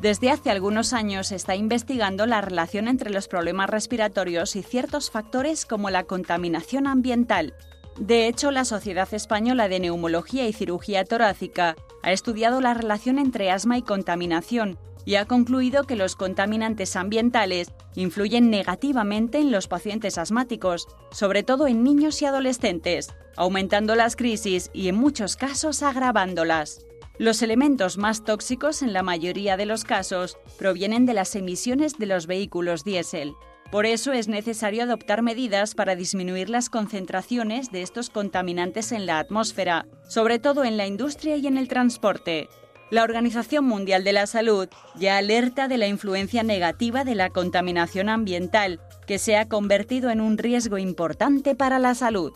Desde 0.00 0.30
hace 0.30 0.50
algunos 0.50 0.92
años 0.92 1.28
se 1.28 1.36
está 1.36 1.56
investigando 1.56 2.26
la 2.26 2.40
relación 2.40 2.86
entre 2.86 3.10
los 3.10 3.26
problemas 3.26 3.68
respiratorios 3.68 4.54
y 4.54 4.62
ciertos 4.62 5.10
factores 5.10 5.66
como 5.66 5.90
la 5.90 6.04
contaminación 6.04 6.86
ambiental, 6.86 7.54
de 7.98 8.28
hecho, 8.28 8.52
la 8.52 8.64
Sociedad 8.64 9.12
Española 9.12 9.68
de 9.68 9.80
Neumología 9.80 10.46
y 10.46 10.52
Cirugía 10.52 11.04
Torácica 11.04 11.74
ha 12.04 12.12
estudiado 12.12 12.60
la 12.60 12.72
relación 12.72 13.18
entre 13.18 13.50
asma 13.50 13.76
y 13.76 13.82
contaminación 13.82 14.78
y 15.04 15.16
ha 15.16 15.26
concluido 15.26 15.84
que 15.84 15.96
los 15.96 16.16
contaminantes 16.16 16.96
ambientales 16.96 17.72
influyen 17.94 18.50
negativamente 18.50 19.38
en 19.38 19.50
los 19.50 19.68
pacientes 19.68 20.18
asmáticos, 20.18 20.86
sobre 21.10 21.42
todo 21.42 21.66
en 21.66 21.82
niños 21.82 22.20
y 22.22 22.26
adolescentes, 22.26 23.14
aumentando 23.36 23.94
las 23.94 24.16
crisis 24.16 24.70
y 24.72 24.88
en 24.88 24.96
muchos 24.96 25.36
casos 25.36 25.82
agravándolas. 25.82 26.84
Los 27.18 27.42
elementos 27.42 27.98
más 27.98 28.22
tóxicos 28.22 28.82
en 28.82 28.92
la 28.92 29.02
mayoría 29.02 29.56
de 29.56 29.66
los 29.66 29.84
casos 29.84 30.38
provienen 30.56 31.04
de 31.04 31.14
las 31.14 31.34
emisiones 31.34 31.98
de 31.98 32.06
los 32.06 32.28
vehículos 32.28 32.84
diésel. 32.84 33.34
Por 33.72 33.84
eso 33.84 34.12
es 34.12 34.28
necesario 34.28 34.84
adoptar 34.84 35.22
medidas 35.22 35.74
para 35.74 35.94
disminuir 35.94 36.48
las 36.48 36.70
concentraciones 36.70 37.70
de 37.70 37.82
estos 37.82 38.08
contaminantes 38.08 38.92
en 38.92 39.04
la 39.04 39.18
atmósfera, 39.18 39.86
sobre 40.08 40.38
todo 40.38 40.64
en 40.64 40.76
la 40.76 40.86
industria 40.86 41.36
y 41.36 41.46
en 41.48 41.58
el 41.58 41.68
transporte. 41.68 42.48
La 42.90 43.02
Organización 43.02 43.66
Mundial 43.66 44.02
de 44.02 44.12
la 44.14 44.26
Salud 44.26 44.68
ya 44.96 45.18
alerta 45.18 45.68
de 45.68 45.76
la 45.76 45.86
influencia 45.88 46.42
negativa 46.42 47.04
de 47.04 47.14
la 47.14 47.28
contaminación 47.28 48.08
ambiental, 48.08 48.80
que 49.06 49.18
se 49.18 49.36
ha 49.36 49.46
convertido 49.46 50.10
en 50.10 50.22
un 50.22 50.38
riesgo 50.38 50.78
importante 50.78 51.54
para 51.54 51.78
la 51.78 51.94
salud. 51.94 52.32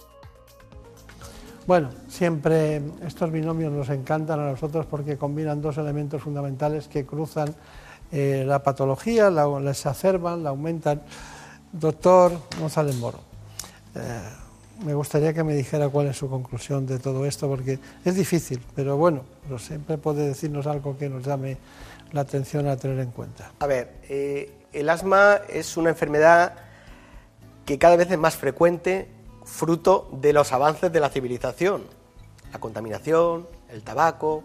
Bueno, 1.67 1.91
siempre 2.09 2.83
estos 3.07 3.31
binomios 3.31 3.73
nos 3.73 3.89
encantan 3.89 4.41
a 4.41 4.51
nosotros 4.51 4.85
porque 4.85 5.17
combinan 5.17 5.63
dos 5.63 5.79
elementos 5.79 6.21
fundamentales 6.21 6.89
que 6.89 7.07
cruzan 7.07 7.55
eh, 8.11 8.45
la 8.47 8.63
patología, 8.63 9.31
la, 9.31 9.71
exacerban, 9.71 10.43
la 10.43 10.51
aumentan. 10.51 11.03
Doctor 11.73 12.33
González 12.61 12.97
Moro, 12.97 13.21
eh, 13.95 14.21
me 14.85 14.95
gustaría 14.95 15.33
que 15.33 15.45
me 15.45 15.55
dijera 15.55 15.89
cuál 15.89 16.09
es 16.09 16.17
su 16.17 16.29
conclusión 16.29 16.87
de 16.87 16.99
todo 16.99 17.25
esto, 17.27 17.49
porque 17.49 17.79
es 18.05 18.15
difícil, 18.15 18.61
pero 18.75 18.97
bueno, 18.97 19.23
pero 19.45 19.59
siempre 19.59 19.99
puede 19.99 20.27
decirnos 20.27 20.67
algo 20.67 20.97
que 20.97 21.09
nos 21.09 21.25
llame 21.25 21.57
la 22.13 22.23
atención 22.23 22.69
a 22.69 22.77
tener 22.77 22.99
en 23.01 23.11
cuenta. 23.11 23.53
A 23.61 23.67
ver, 23.67 23.95
eh, 24.09 24.53
el 24.73 24.89
asma 24.89 25.41
es 25.49 25.77
una 25.77 25.91
enfermedad 25.91 26.55
que 27.65 27.79
cada 27.79 27.97
vez 27.97 28.11
es 28.11 28.19
más 28.19 28.37
frecuente, 28.37 29.09
fruto 29.45 30.09
de 30.21 30.33
los 30.33 30.53
avances 30.53 30.93
de 30.93 31.01
la 31.01 31.11
civilización. 31.11 31.85
La 32.53 32.59
contaminación, 32.59 33.47
el 33.71 33.83
tabaco, 33.83 34.45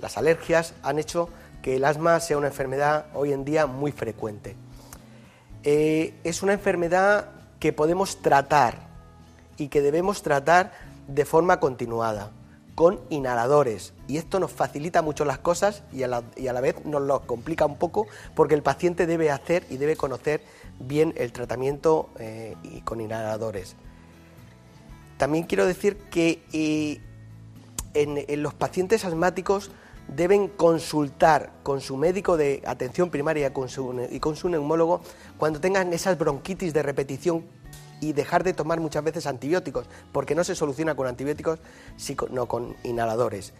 las 0.00 0.16
alergias 0.16 0.74
han 0.82 0.98
hecho 0.98 1.28
que 1.62 1.76
el 1.76 1.84
asma 1.84 2.20
sea 2.20 2.38
una 2.38 2.46
enfermedad 2.46 3.06
hoy 3.14 3.32
en 3.32 3.44
día 3.44 3.66
muy 3.66 3.92
frecuente. 3.92 4.56
Eh, 5.64 6.14
es 6.22 6.42
una 6.42 6.52
enfermedad 6.52 7.30
que 7.58 7.72
podemos 7.72 8.22
tratar 8.22 8.85
y 9.56 9.68
que 9.68 9.82
debemos 9.82 10.22
tratar 10.22 10.72
de 11.08 11.24
forma 11.24 11.60
continuada, 11.60 12.32
con 12.74 13.00
inhaladores. 13.10 13.94
Y 14.06 14.18
esto 14.18 14.38
nos 14.38 14.52
facilita 14.52 15.02
mucho 15.02 15.24
las 15.24 15.38
cosas 15.38 15.82
y 15.92 16.02
a 16.02 16.08
la, 16.08 16.60
vez 16.60 16.84
nos 16.84 17.02
lo 17.02 17.20
complica 17.26 17.64
un 17.64 17.76
poco 17.76 18.06
porque 18.34 18.54
el 18.54 18.62
paciente 18.62 19.06
debe 19.06 19.30
hacer 19.30 19.64
y 19.70 19.78
debe 19.78 19.96
conocer 19.96 20.42
bien 20.78 21.14
el 21.16 21.32
tratamiento 21.32 22.10
eh, 22.18 22.54
y 22.62 22.82
con 22.82 23.00
inhaladores. 23.00 23.76
También 25.16 25.44
quiero 25.44 25.66
decir 25.66 25.96
que 26.10 26.42
eh, 26.52 27.00
en 27.94 28.42
los 28.42 28.52
pacientes 28.52 29.06
asmáticos 29.06 29.70
deben 30.08 30.48
consultar 30.48 31.50
con 31.62 31.80
su 31.80 31.96
médico 31.96 32.36
de 32.36 32.62
atención 32.66 33.10
primaria 33.10 33.52
y 34.10 34.20
con 34.20 34.36
su 34.36 34.48
neumólogo 34.48 35.00
cuando 35.36 35.60
tengan 35.60 35.92
esas 35.92 36.18
bronquitis 36.18 36.72
de 36.72 36.82
repetición 36.82 37.44
y 38.00 38.12
dejar 38.12 38.44
de 38.44 38.52
tomar 38.52 38.80
muchas 38.80 39.04
veces 39.04 39.26
antibióticos, 39.26 39.86
porque 40.12 40.34
no 40.34 40.44
se 40.44 40.54
soluciona 40.54 40.94
con 40.94 41.06
antibióticos, 41.06 41.60
sino 41.96 42.46
con 42.46 42.76
inhaladores. 42.84 43.52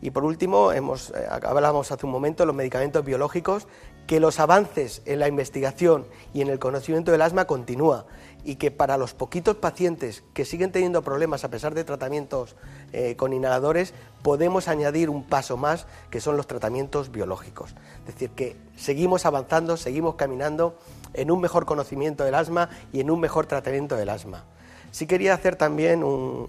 Y 0.00 0.10
por 0.10 0.24
último, 0.24 0.72
hemos, 0.72 1.10
eh, 1.10 1.26
hablábamos 1.30 1.90
hace 1.90 2.04
un 2.04 2.12
momento 2.12 2.42
de 2.42 2.46
los 2.46 2.54
medicamentos 2.54 3.04
biológicos, 3.04 3.66
que 4.06 4.20
los 4.20 4.38
avances 4.38 5.00
en 5.06 5.18
la 5.18 5.28
investigación 5.28 6.06
y 6.34 6.42
en 6.42 6.48
el 6.48 6.58
conocimiento 6.58 7.10
del 7.10 7.22
asma 7.22 7.46
continúa 7.46 8.04
y 8.44 8.56
que 8.56 8.70
para 8.70 8.98
los 8.98 9.14
poquitos 9.14 9.56
pacientes 9.56 10.22
que 10.34 10.44
siguen 10.44 10.72
teniendo 10.72 11.02
problemas 11.02 11.44
a 11.44 11.50
pesar 11.50 11.74
de 11.74 11.84
tratamientos 11.84 12.54
eh, 12.92 13.16
con 13.16 13.32
inhaladores, 13.32 13.94
podemos 14.22 14.68
añadir 14.68 15.08
un 15.08 15.24
paso 15.24 15.56
más 15.56 15.86
que 16.10 16.20
son 16.20 16.36
los 16.36 16.46
tratamientos 16.46 17.10
biológicos. 17.10 17.74
Es 18.00 18.14
decir, 18.14 18.30
que 18.30 18.56
seguimos 18.76 19.24
avanzando, 19.24 19.78
seguimos 19.78 20.16
caminando 20.16 20.76
en 21.14 21.30
un 21.30 21.40
mejor 21.40 21.64
conocimiento 21.64 22.24
del 22.24 22.34
asma 22.34 22.68
y 22.92 23.00
en 23.00 23.10
un 23.10 23.20
mejor 23.20 23.46
tratamiento 23.46 23.96
del 23.96 24.08
asma. 24.08 24.44
Sí 24.90 25.06
quería 25.06 25.34
hacer 25.34 25.56
también 25.56 26.04
un, 26.04 26.48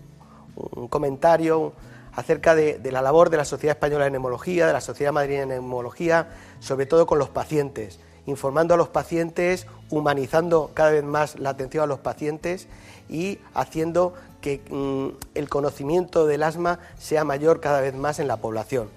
comentario 0.89 1.73
acerca 2.13 2.55
de, 2.55 2.79
la 2.91 3.01
labor 3.01 3.29
de 3.29 3.37
la 3.37 3.45
Sociedad 3.45 3.75
Española 3.75 4.05
de 4.05 4.11
Neumología, 4.11 4.67
de 4.67 4.73
la 4.73 4.81
Sociedad 4.81 5.11
Madrileña 5.11 5.41
de 5.41 5.55
Neumología, 5.55 6.29
sobre 6.59 6.85
todo 6.85 7.05
con 7.05 7.19
los 7.19 7.29
pacientes 7.29 7.99
informando 8.25 8.73
a 8.73 8.77
los 8.77 8.89
pacientes, 8.89 9.67
humanizando 9.89 10.71
cada 10.73 10.91
vez 10.91 11.03
más 11.03 11.39
la 11.39 11.51
atención 11.51 11.83
a 11.83 11.87
los 11.87 11.99
pacientes 11.99 12.67
y 13.09 13.39
haciendo 13.53 14.13
que 14.41 14.61
mm, 14.69 15.17
el 15.35 15.49
conocimiento 15.49 16.25
del 16.25 16.43
asma 16.43 16.79
sea 16.97 17.23
mayor 17.23 17.59
cada 17.61 17.81
vez 17.81 17.93
más 17.93 18.19
en 18.19 18.27
la 18.27 18.37
población. 18.37 18.89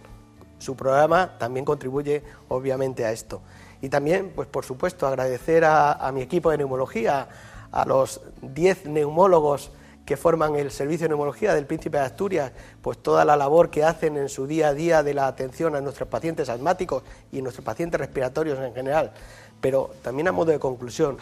Su 0.59 0.77
programa 0.77 1.39
también 1.39 1.65
contribuye 1.65 2.23
obviamente 2.49 3.05
a 3.05 3.13
esto. 3.13 3.41
Y 3.81 3.89
también, 3.89 4.33
pues 4.35 4.49
por 4.49 4.65
supuesto, 4.65 5.07
agradecer 5.07 5.65
a, 5.65 5.93
a 5.93 6.13
mi 6.13 6.23
equipo 6.23 6.51
de 6.51 6.59
neumología, 6.59 7.29
a 7.71 7.85
los 7.85 8.21
10 8.43 8.87
neumólogos 8.87 9.71
que 10.09 10.17
forman 10.17 10.57
el 10.57 10.71
Servicio 10.71 11.05
de 11.05 11.11
Neumología 11.11 11.55
del 11.55 11.67
Príncipe 11.67 11.99
de 11.99 12.05
Asturias, 12.05 12.51
pues 12.81 12.97
toda 12.97 13.27
la 13.27 13.37
labor 13.37 13.69
que 13.69 13.85
hacen 13.85 14.17
en 14.17 14.31
su 14.31 14.47
día 14.47 14.69
a 14.69 14.73
día 14.73 15.03
de 15.03 15.13
la 15.13 15.27
atención 15.27 15.77
a 15.77 15.83
nuestros 15.83 16.09
pacientes 16.09 16.49
asmáticos 16.49 17.03
y 17.31 17.43
nuestros 17.43 17.63
pacientes 17.63 18.01
respiratorios 18.01 18.59
en 18.59 18.73
general. 18.73 19.13
Pero 19.61 19.91
también 20.03 20.29
a 20.29 20.33
modo 20.33 20.51
de 20.51 20.59
conclusión, 20.59 21.19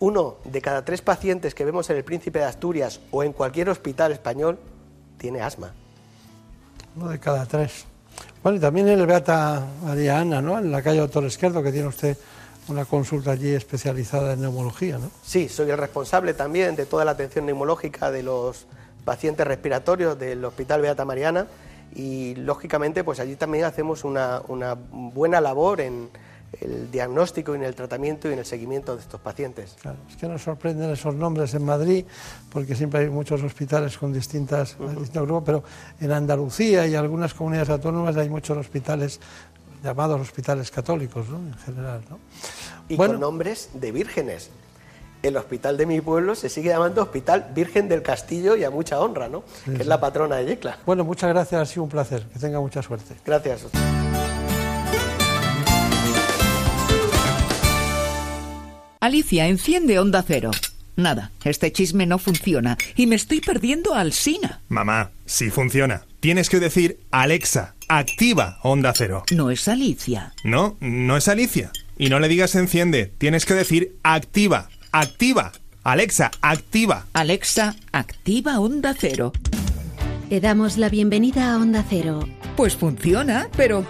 uno 0.00 0.38
de 0.42 0.60
cada 0.60 0.84
tres 0.84 1.02
pacientes 1.02 1.54
que 1.54 1.64
vemos 1.64 1.88
en 1.88 1.98
el 1.98 2.02
Príncipe 2.02 2.40
de 2.40 2.46
Asturias 2.46 2.98
o 3.12 3.22
en 3.22 3.32
cualquier 3.32 3.68
hospital 3.68 4.10
español 4.10 4.58
tiene 5.16 5.40
asma. 5.40 5.72
Uno 6.96 7.10
de 7.10 7.20
cada 7.20 7.46
tres. 7.46 7.86
Bueno, 8.42 8.56
y 8.56 8.60
también 8.60 8.88
el 8.88 9.06
Beata 9.06 9.66
María 9.84 10.18
Ana, 10.18 10.40
¿no? 10.40 10.58
En 10.58 10.72
la 10.72 10.80
calle 10.80 11.00
Doctor 11.00 11.24
Esquerdo, 11.26 11.62
que 11.62 11.72
tiene 11.72 11.88
usted 11.88 12.16
una 12.68 12.86
consulta 12.86 13.32
allí 13.32 13.50
especializada 13.50 14.32
en 14.32 14.40
neumología, 14.40 14.96
¿no? 14.96 15.10
Sí, 15.22 15.48
soy 15.48 15.70
el 15.70 15.76
responsable 15.76 16.32
también 16.32 16.74
de 16.74 16.86
toda 16.86 17.04
la 17.04 17.10
atención 17.10 17.44
neumológica 17.44 18.10
de 18.10 18.22
los 18.22 18.66
pacientes 19.04 19.46
respiratorios 19.46 20.18
del 20.18 20.42
Hospital 20.44 20.80
Beata 20.80 21.04
Mariana 21.04 21.46
y 21.94 22.34
lógicamente 22.36 23.04
pues 23.04 23.20
allí 23.20 23.36
también 23.36 23.64
hacemos 23.64 24.04
una, 24.04 24.40
buena 24.90 25.40
labor 25.42 25.82
en, 25.82 26.08
el 26.60 26.90
diagnóstico 26.90 27.52
y 27.54 27.58
en 27.58 27.64
el 27.64 27.74
tratamiento 27.74 28.28
y 28.28 28.32
en 28.32 28.40
el 28.40 28.44
seguimiento 28.44 28.94
de 28.96 29.02
estos 29.02 29.20
pacientes. 29.20 29.76
Claro, 29.80 29.98
es 30.08 30.16
que 30.16 30.26
nos 30.26 30.42
sorprenden 30.42 30.90
esos 30.90 31.14
nombres 31.14 31.54
en 31.54 31.64
Madrid, 31.64 32.04
porque 32.50 32.74
siempre 32.74 33.00
hay 33.00 33.08
muchos 33.08 33.42
hospitales 33.42 33.96
con 33.96 34.12
distintas, 34.12 34.76
distintos 34.78 35.22
grupos, 35.22 35.42
pero 35.46 35.64
en 36.00 36.10
Andalucía 36.12 36.86
y 36.86 36.94
algunas 36.96 37.34
comunidades 37.34 37.70
autónomas 37.70 38.16
hay 38.16 38.28
muchos 38.28 38.56
hospitales 38.58 39.20
llamados 39.82 40.20
hospitales 40.20 40.70
católicos, 40.70 41.28
¿no? 41.28 41.38
En 41.38 41.54
general, 41.58 42.02
¿no? 42.10 42.18
Y 42.88 42.96
Bueno. 42.96 43.14
con 43.14 43.20
nombres 43.20 43.70
de 43.74 43.92
vírgenes. 43.92 44.50
El 45.22 45.36
hospital 45.36 45.76
de 45.76 45.84
mi 45.86 46.00
pueblo 46.00 46.34
se 46.34 46.48
sigue 46.48 46.70
llamando 46.70 47.02
Hospital 47.02 47.50
Virgen 47.54 47.88
del 47.88 48.02
Castillo 48.02 48.56
y 48.56 48.64
a 48.64 48.70
mucha 48.70 48.98
honra, 49.00 49.28
¿no? 49.28 49.42
Sí, 49.64 49.70
que 49.70 49.76
sí. 49.76 49.82
es 49.82 49.86
la 49.86 50.00
patrona 50.00 50.36
de 50.36 50.46
Yecla. 50.46 50.78
Bueno, 50.86 51.04
muchas 51.04 51.28
gracias, 51.30 51.60
ha 51.60 51.66
sido 51.66 51.82
un 51.84 51.90
placer. 51.90 52.26
Que 52.32 52.38
tenga 52.38 52.58
mucha 52.58 52.82
suerte. 52.82 53.14
Gracias. 53.24 53.66
Alicia, 59.02 59.46
enciende 59.46 59.98
Onda 59.98 60.22
Cero. 60.22 60.50
Nada, 60.94 61.32
este 61.44 61.72
chisme 61.72 62.04
no 62.04 62.18
funciona 62.18 62.76
y 62.96 63.06
me 63.06 63.16
estoy 63.16 63.40
perdiendo 63.40 63.94
al 63.94 64.12
Sina. 64.12 64.60
Mamá, 64.68 65.12
sí 65.24 65.48
funciona. 65.48 66.02
Tienes 66.20 66.50
que 66.50 66.60
decir 66.60 67.00
Alexa, 67.10 67.76
activa 67.88 68.58
Onda 68.62 68.92
Cero. 68.94 69.24
No 69.32 69.50
es 69.50 69.66
Alicia. 69.68 70.34
No, 70.44 70.76
no 70.80 71.16
es 71.16 71.28
Alicia. 71.28 71.72
Y 71.96 72.10
no 72.10 72.20
le 72.20 72.28
digas 72.28 72.54
enciende, 72.54 73.10
tienes 73.16 73.46
que 73.46 73.54
decir 73.54 73.96
activa, 74.02 74.68
activa. 74.92 75.52
Alexa, 75.82 76.30
activa. 76.42 77.06
Alexa, 77.14 77.76
activa 77.92 78.60
Onda 78.60 78.94
Cero. 78.94 79.32
Te 80.28 80.40
damos 80.40 80.76
la 80.76 80.90
bienvenida 80.90 81.54
a 81.54 81.56
Onda 81.56 81.86
Cero. 81.88 82.28
Pues 82.60 82.76
funciona, 82.76 83.48
pero 83.56 83.86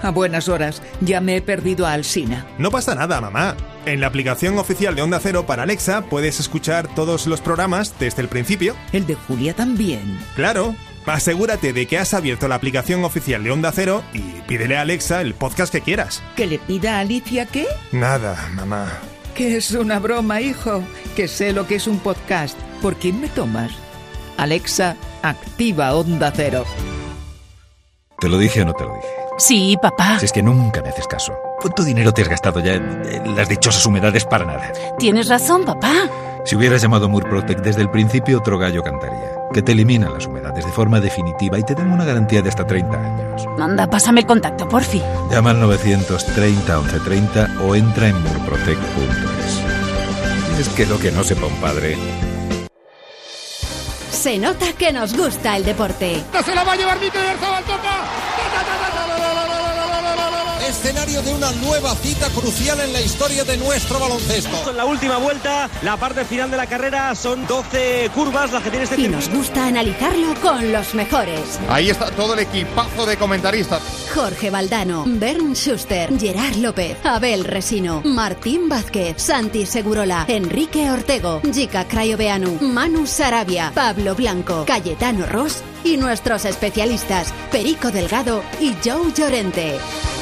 a 0.00 0.10
buenas 0.10 0.48
horas. 0.48 0.80
Ya 1.02 1.20
me 1.20 1.36
he 1.36 1.42
perdido 1.42 1.86
a 1.86 1.92
Alsina. 1.92 2.46
No 2.56 2.70
pasa 2.70 2.94
nada, 2.94 3.20
mamá. 3.20 3.54
En 3.84 4.00
la 4.00 4.06
aplicación 4.06 4.56
oficial 4.56 4.94
de 4.94 5.02
Onda 5.02 5.20
Cero 5.20 5.44
para 5.44 5.64
Alexa 5.64 6.06
puedes 6.06 6.40
escuchar 6.40 6.88
todos 6.94 7.26
los 7.26 7.42
programas 7.42 7.94
desde 7.98 8.22
el 8.22 8.28
principio. 8.28 8.76
El 8.94 9.06
de 9.06 9.14
Julia 9.14 9.52
también. 9.52 10.18
Claro. 10.36 10.74
Asegúrate 11.04 11.74
de 11.74 11.84
que 11.86 11.98
has 11.98 12.14
abierto 12.14 12.48
la 12.48 12.54
aplicación 12.54 13.04
oficial 13.04 13.44
de 13.44 13.50
Onda 13.50 13.72
Cero 13.72 14.02
y 14.14 14.20
pídele 14.48 14.78
a 14.78 14.80
Alexa 14.80 15.20
el 15.20 15.34
podcast 15.34 15.70
que 15.70 15.82
quieras. 15.82 16.22
¿Que 16.34 16.46
le 16.46 16.58
pida 16.58 16.96
a 16.96 17.00
Alicia 17.00 17.44
qué? 17.44 17.66
Nada, 17.92 18.38
mamá. 18.54 18.90
Que 19.34 19.58
es 19.58 19.70
una 19.72 19.98
broma, 19.98 20.40
hijo. 20.40 20.82
Que 21.14 21.28
sé 21.28 21.52
lo 21.52 21.66
que 21.66 21.74
es 21.74 21.86
un 21.86 21.98
podcast. 21.98 22.58
¿Por 22.80 22.96
quién 22.96 23.20
me 23.20 23.28
tomas? 23.28 23.72
Alexa, 24.38 24.96
activa 25.22 25.94
Onda 25.94 26.32
Cero. 26.34 26.64
¿Te 28.24 28.30
lo 28.30 28.38
dije 28.38 28.62
o 28.62 28.64
no 28.64 28.72
te 28.72 28.86
lo 28.86 28.94
dije? 28.94 29.06
Sí, 29.36 29.76
papá. 29.82 30.18
Si 30.18 30.24
es 30.24 30.32
que 30.32 30.42
nunca 30.42 30.80
me 30.80 30.88
haces 30.88 31.06
caso. 31.06 31.34
¿Cuánto 31.60 31.84
dinero 31.84 32.10
te 32.10 32.22
has 32.22 32.28
gastado 32.30 32.58
ya 32.60 32.72
en, 32.72 33.36
las 33.36 33.50
dichosas 33.50 33.84
humedades 33.84 34.24
para 34.24 34.46
nada? 34.46 34.72
Tienes 34.98 35.28
razón, 35.28 35.66
papá. 35.66 35.92
Si 36.46 36.56
hubieras 36.56 36.80
llamado 36.80 37.06
Murprotec 37.06 37.60
desde 37.60 37.82
el 37.82 37.90
principio, 37.90 38.38
otro 38.38 38.56
gallo 38.56 38.82
cantaría. 38.82 39.30
Que 39.52 39.60
te 39.60 39.72
eliminan 39.72 40.14
las 40.14 40.26
humedades 40.26 40.64
de 40.64 40.72
forma 40.72 41.00
definitiva 41.00 41.58
y 41.58 41.64
te 41.64 41.74
dan 41.74 41.92
una 41.92 42.06
garantía 42.06 42.40
de 42.40 42.48
hasta 42.48 42.66
30 42.66 42.98
años. 42.98 43.46
Anda, 43.60 43.90
pásame 43.90 44.20
el 44.20 44.26
contacto, 44.26 44.66
porfi. 44.66 45.02
Llama 45.30 45.50
al 45.50 45.60
930 45.60 46.78
1130 46.80 47.50
o 47.62 47.74
entra 47.74 48.08
en 48.08 48.22
murprotec.es. 48.22 49.60
Y 50.56 50.62
es 50.62 50.68
que 50.70 50.86
lo 50.86 50.98
que 50.98 51.12
no 51.12 51.24
sepa 51.24 51.44
un 51.44 51.56
padre... 51.56 51.98
Se 54.14 54.38
nota 54.38 54.72
que 54.72 54.92
nos 54.92 55.16
gusta 55.16 55.56
el 55.56 55.64
deporte. 55.64 56.22
Se 56.44 56.54
la 56.54 56.62
va 56.62 56.72
a 56.72 56.76
llevar 56.76 57.00
Mikel 57.00 57.20
Oyarzabal, 57.20 57.64
toca. 57.64 59.23
Escenario 60.66 61.22
de 61.22 61.34
una 61.34 61.52
nueva 61.52 61.94
cita 61.96 62.28
crucial 62.30 62.80
en 62.80 62.92
la 62.92 63.00
historia 63.00 63.44
de 63.44 63.56
nuestro 63.56 63.98
baloncesto. 64.00 64.70
En 64.70 64.76
la 64.76 64.84
última 64.84 65.18
vuelta, 65.18 65.68
la 65.82 65.96
parte 65.96 66.24
final 66.24 66.50
de 66.50 66.56
la 66.56 66.66
carrera 66.66 67.14
son 67.14 67.46
12 67.46 68.10
curvas 68.14 68.52
las 68.52 68.62
que 68.62 68.70
tiene 68.70 68.84
este 68.84 69.00
Y 69.00 69.08
nos 69.08 69.28
gusta 69.28 69.66
analizarlo 69.66 70.34
con 70.40 70.72
los 70.72 70.94
mejores. 70.94 71.58
Ahí 71.68 71.90
está 71.90 72.10
todo 72.12 72.34
el 72.34 72.40
equipazo 72.40 73.04
de 73.04 73.16
comentaristas. 73.16 73.82
Jorge 74.14 74.50
Valdano, 74.50 75.04
Bern 75.06 75.54
Schuster, 75.54 76.18
Gerard 76.18 76.56
López, 76.56 76.96
Abel 77.04 77.44
Resino, 77.44 78.00
Martín 78.04 78.68
Vázquez, 78.68 79.20
Santi 79.20 79.66
Segurola, 79.66 80.24
Enrique 80.28 80.90
Ortego, 80.90 81.42
Jica 81.52 81.86
Crayoveanu, 81.86 82.58
Manu 82.60 83.06
Sarabia, 83.06 83.72
Pablo 83.74 84.14
Blanco, 84.14 84.64
Cayetano 84.66 85.26
Ross 85.26 85.62
y 85.84 85.96
nuestros 85.98 86.44
especialistas 86.46 87.32
Perico 87.52 87.90
Delgado 87.90 88.42
y 88.60 88.74
Joe 88.84 89.12
Llorente. 89.12 89.78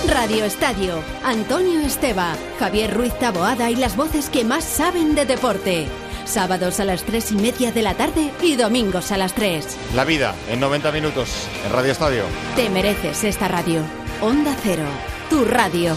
Radio 0.08 0.44
Estadio, 0.44 1.02
Antonio 1.24 1.80
Esteba, 1.80 2.34
Javier 2.58 2.92
Ruiz 2.92 3.16
Taboada 3.18 3.70
y 3.70 3.76
las 3.76 3.96
voces 3.96 4.28
que 4.28 4.44
más 4.44 4.64
saben 4.64 5.14
de 5.14 5.26
deporte. 5.26 5.86
Sábados 6.24 6.80
a 6.80 6.84
las 6.84 7.04
tres 7.04 7.30
y 7.32 7.36
media 7.36 7.72
de 7.72 7.82
la 7.82 7.94
tarde 7.94 8.30
y 8.42 8.56
domingos 8.56 9.12
a 9.12 9.16
las 9.16 9.34
3. 9.34 9.76
La 9.94 10.04
vida 10.04 10.34
en 10.48 10.60
90 10.60 10.92
minutos 10.92 11.48
en 11.64 11.72
Radio 11.72 11.92
Estadio. 11.92 12.24
Te 12.56 12.68
mereces 12.68 13.24
esta 13.24 13.48
radio. 13.48 13.82
Onda 14.20 14.54
Cero, 14.62 14.86
tu 15.30 15.44
radio. 15.44 15.96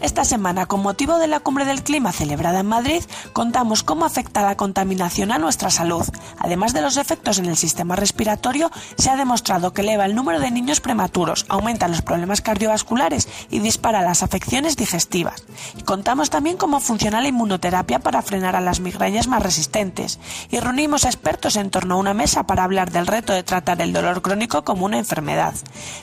Esta 0.00 0.24
semana, 0.24 0.66
con 0.66 0.80
motivo 0.80 1.18
de 1.18 1.26
la 1.26 1.40
Cumbre 1.40 1.64
del 1.64 1.82
Clima 1.82 2.12
celebrada 2.12 2.60
en 2.60 2.66
Madrid, 2.66 3.02
contamos 3.32 3.82
cómo 3.82 4.04
afecta 4.04 4.42
la 4.42 4.56
contaminación 4.56 5.32
a 5.32 5.38
nuestra 5.38 5.70
salud. 5.70 6.06
Además 6.38 6.72
de 6.72 6.82
los 6.82 6.96
efectos 6.96 7.38
en 7.38 7.46
el 7.46 7.56
sistema 7.56 7.96
respiratorio, 7.96 8.70
se 8.96 9.10
ha 9.10 9.16
demostrado 9.16 9.72
que 9.72 9.82
eleva 9.82 10.06
el 10.06 10.14
número 10.14 10.38
de 10.38 10.52
niños 10.52 10.80
prematuros, 10.80 11.46
aumenta 11.48 11.88
los 11.88 12.02
problemas 12.02 12.42
cardiovasculares 12.42 13.28
y 13.50 13.58
dispara 13.58 14.02
las 14.02 14.22
afecciones 14.22 14.76
digestivas. 14.76 15.44
Y 15.76 15.82
contamos 15.82 16.30
también 16.30 16.58
cómo 16.58 16.78
funciona 16.78 17.20
la 17.20 17.28
inmunoterapia 17.28 17.98
para 17.98 18.22
frenar 18.22 18.54
a 18.54 18.60
las 18.60 18.78
migrañas 18.78 19.26
más 19.26 19.42
resistentes. 19.42 20.20
Y 20.48 20.60
reunimos 20.60 21.06
a 21.06 21.08
expertos 21.08 21.56
en 21.56 21.70
torno 21.70 21.96
a 21.96 21.98
una 21.98 22.14
mesa 22.14 22.46
para 22.46 22.62
hablar 22.62 22.92
del 22.92 23.08
reto 23.08 23.32
de 23.32 23.42
tratar 23.42 23.82
el 23.82 23.92
dolor 23.92 24.22
crónico 24.22 24.62
como 24.62 24.86
una 24.86 24.98
enfermedad. 24.98 25.54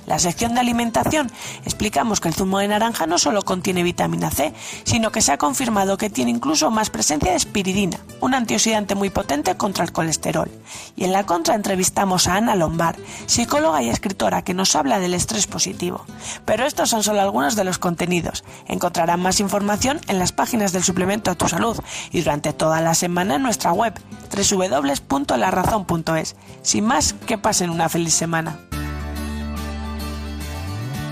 La 0.06 0.20
sección 0.20 0.54
de 0.54 0.60
alimentación 0.60 1.32
explicamos 1.64 2.20
que 2.20 2.28
el 2.28 2.36
zumo 2.36 2.60
de 2.60 2.68
naranja 2.68 3.08
no 3.08 3.18
solo 3.18 3.44
contiene 3.44 3.85
vitamina 3.86 4.30
C, 4.30 4.54
sino 4.84 5.12
que 5.12 5.22
se 5.22 5.32
ha 5.32 5.38
confirmado 5.38 5.98
que 5.98 6.10
tiene 6.10 6.32
incluso 6.32 6.72
más 6.72 6.90
presencia 6.90 7.32
de 7.32 7.38
espiridina, 7.38 8.00
un 8.20 8.34
antioxidante 8.34 8.96
muy 8.96 9.10
potente 9.10 9.56
contra 9.56 9.86
el 9.86 9.94
colesterol. 9.94 10.52
Y 10.98 11.06
en 11.06 11.14
la 11.14 11.26
contra 11.26 11.56
entrevistamos 11.56 12.28
a 12.28 12.36
Ana 12.36 12.56
Lombard, 12.56 12.98
psicóloga 13.28 13.82
y 13.82 13.90
escritora 13.90 14.42
que 14.42 14.54
nos 14.54 14.76
habla 14.76 15.00
del 15.00 15.14
estrés 15.14 15.48
positivo. 15.48 16.06
Pero 16.44 16.66
estos 16.66 16.90
son 16.90 17.04
solo 17.04 17.22
algunos 17.22 17.56
de 17.56 17.64
los 17.64 17.78
contenidos. 17.78 18.44
Encontrarán 18.68 19.22
más 19.22 19.40
información 19.40 20.02
en 20.08 20.20
las 20.20 20.34
páginas 20.34 20.74
del 20.74 20.84
suplemento 20.84 21.32
a 21.32 21.36
tu 21.36 21.48
salud 21.48 21.80
y 22.12 22.20
durante 22.20 22.52
toda 22.52 22.82
la 22.82 22.96
semana 22.96 23.36
en 23.36 23.44
nuestra 23.44 23.72
web 23.72 23.94
www.larazón.es. 24.36 26.36
Sin 26.62 26.86
más, 26.86 27.14
que 27.26 27.38
pasen 27.38 27.70
una 27.70 27.90
feliz 27.90 28.14
semana. 28.14 28.60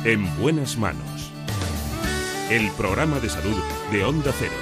En 0.03 0.37
buenas 0.37 0.77
manos. 0.77 1.12
El 2.53 2.69
programa 2.73 3.19
de 3.19 3.29
salud 3.29 3.57
de 3.91 4.03
Onda 4.03 4.31
Cero. 4.37 4.53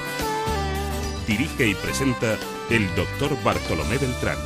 Dirige 1.27 1.67
y 1.67 1.75
presenta 1.75 2.37
el 2.69 2.87
doctor 2.95 3.31
Bartolomé 3.43 3.97
Beltrán. 3.97 4.37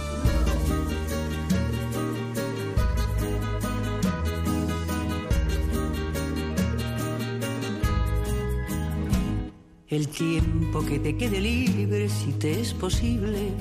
El 9.89 10.07
tiempo 10.07 10.83
que 10.83 10.97
te 10.97 11.15
quede 11.15 11.39
libre, 11.39 12.09
si 12.09 12.31
te 12.31 12.59
es 12.59 12.73
posible, 12.73 13.51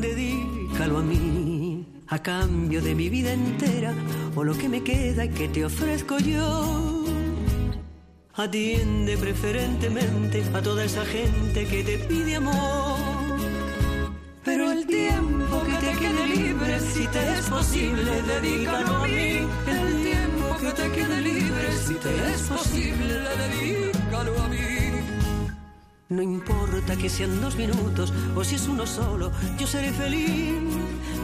dedícalo 0.00 1.00
a 1.00 1.02
mí, 1.02 1.86
a 2.08 2.18
cambio 2.18 2.80
de 2.80 2.94
mi 2.94 3.10
vida 3.10 3.34
entera, 3.34 3.94
o 4.34 4.42
lo 4.42 4.56
que 4.56 4.70
me 4.70 4.82
queda 4.82 5.26
y 5.26 5.28
que 5.28 5.48
te 5.48 5.66
ofrezco 5.66 6.16
yo. 6.16 7.21
Atiende 8.34 9.18
preferentemente 9.18 10.42
a 10.54 10.62
toda 10.62 10.84
esa 10.84 11.04
gente 11.04 11.66
que 11.66 11.84
te 11.84 11.98
pide 11.98 12.36
amor. 12.36 12.98
Pero 14.42 14.72
el 14.72 14.86
tiempo 14.86 15.62
que 15.64 15.74
te 15.74 15.98
quede 15.98 16.26
libre, 16.28 16.80
si 16.80 17.06
te 17.08 17.32
es 17.38 17.50
posible, 17.50 18.22
dedícalo 18.22 18.96
a 18.96 19.06
mí. 19.06 19.46
El 19.66 20.02
tiempo 20.02 20.56
que 20.60 20.72
te 20.72 20.90
quede 20.92 21.20
libre, 21.20 21.72
si 21.86 21.94
te 21.94 22.30
es 22.32 22.40
posible, 22.48 23.14
dedícalo 23.36 24.42
a 24.42 24.48
mí. 24.48 24.81
No 26.12 26.20
importa 26.20 26.94
que 26.94 27.08
sean 27.08 27.40
dos 27.40 27.56
minutos 27.56 28.12
o 28.36 28.44
si 28.44 28.56
es 28.56 28.68
uno 28.68 28.86
solo, 28.86 29.32
yo 29.58 29.66
seré 29.66 29.90
feliz 29.92 30.52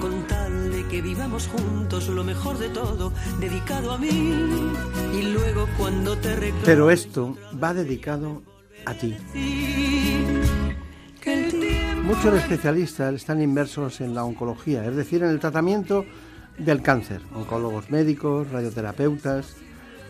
con 0.01 0.27
tal 0.27 0.73
de 0.73 0.87
que 0.87 1.03
vivamos 1.03 1.47
juntos 1.47 2.09
lo 2.09 2.25
mejor 2.25 2.57
de 2.57 2.71
todo, 2.71 3.13
dedicado 3.39 3.93
a 3.93 3.99
mí. 3.99 4.09
Y 5.13 5.23
luego 5.23 5.67
cuando 5.77 6.17
te 6.17 6.35
reclamo, 6.35 6.65
Pero 6.65 6.91
esto 6.91 7.37
va 7.63 7.75
dedicado 7.75 8.43
a 8.87 8.95
ti. 8.95 9.15
Muchos 12.03 12.35
especialistas 12.37 13.13
están 13.13 13.43
inmersos 13.43 14.01
en 14.01 14.15
la 14.15 14.25
oncología, 14.25 14.87
es 14.87 14.97
decir, 14.97 15.23
en 15.23 15.29
el 15.29 15.39
tratamiento 15.39 16.07
del 16.57 16.81
cáncer. 16.81 17.21
Oncólogos 17.35 17.91
médicos, 17.91 18.51
radioterapeutas, 18.51 19.55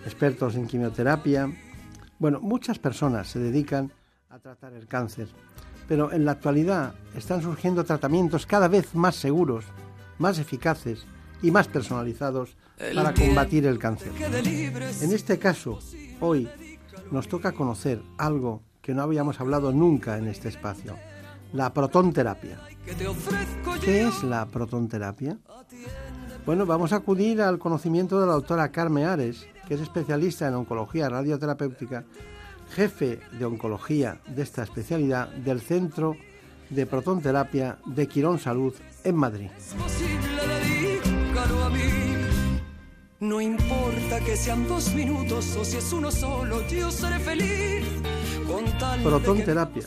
expertos 0.04 0.54
en 0.54 0.68
quimioterapia. 0.68 1.52
Bueno, 2.20 2.38
muchas 2.40 2.78
personas 2.78 3.26
se 3.26 3.40
dedican 3.40 3.90
a 4.38 4.40
tratar 4.40 4.72
el 4.74 4.86
cáncer, 4.86 5.26
pero 5.88 6.12
en 6.12 6.24
la 6.24 6.32
actualidad 6.32 6.94
están 7.16 7.42
surgiendo 7.42 7.84
tratamientos 7.84 8.46
cada 8.46 8.68
vez 8.68 8.94
más 8.94 9.16
seguros, 9.16 9.64
más 10.18 10.38
eficaces 10.38 11.06
y 11.42 11.50
más 11.50 11.66
personalizados 11.66 12.56
para 12.94 13.12
combatir 13.14 13.66
el 13.66 13.80
cáncer. 13.80 14.12
En 15.00 15.12
este 15.12 15.40
caso, 15.40 15.80
hoy 16.20 16.48
nos 17.10 17.26
toca 17.26 17.50
conocer 17.50 18.00
algo 18.16 18.62
que 18.80 18.94
no 18.94 19.02
habíamos 19.02 19.40
hablado 19.40 19.72
nunca 19.72 20.18
en 20.18 20.28
este 20.28 20.48
espacio, 20.48 20.94
la 21.52 21.74
protonterapia. 21.74 22.60
¿Qué 23.84 24.06
es 24.06 24.22
la 24.22 24.46
protonterapia? 24.46 25.36
Bueno, 26.46 26.64
vamos 26.64 26.92
a 26.92 26.96
acudir 26.96 27.42
al 27.42 27.58
conocimiento 27.58 28.20
de 28.20 28.26
la 28.26 28.34
doctora 28.34 28.70
Carme 28.70 29.04
Ares, 29.04 29.48
que 29.66 29.74
es 29.74 29.80
especialista 29.80 30.46
en 30.46 30.54
oncología 30.54 31.08
radioterapéutica, 31.08 32.04
jefe 32.70 33.20
de 33.38 33.44
oncología 33.44 34.20
de 34.26 34.42
esta 34.42 34.62
especialidad 34.62 35.28
del 35.28 35.60
Centro 35.60 36.16
de 36.70 36.86
Protonterapia 36.86 37.78
de 37.86 38.06
Quirón 38.06 38.38
Salud 38.38 38.74
en 39.04 39.16
Madrid. 39.16 39.48
No 43.20 43.40
importa 43.40 44.20
que 44.24 44.36
sean 44.36 44.68
dos 44.68 44.94
minutos 44.94 45.56
o 45.56 45.64
si 45.64 45.76
es 45.76 45.92
uno 45.92 46.10
solo, 46.10 46.66
yo 46.68 46.90
seré 46.90 47.18
feliz 47.18 47.84
con 48.46 48.64
tal 48.78 48.98
de 48.98 49.04
que 49.04 49.10
Protonterapia, 49.10 49.86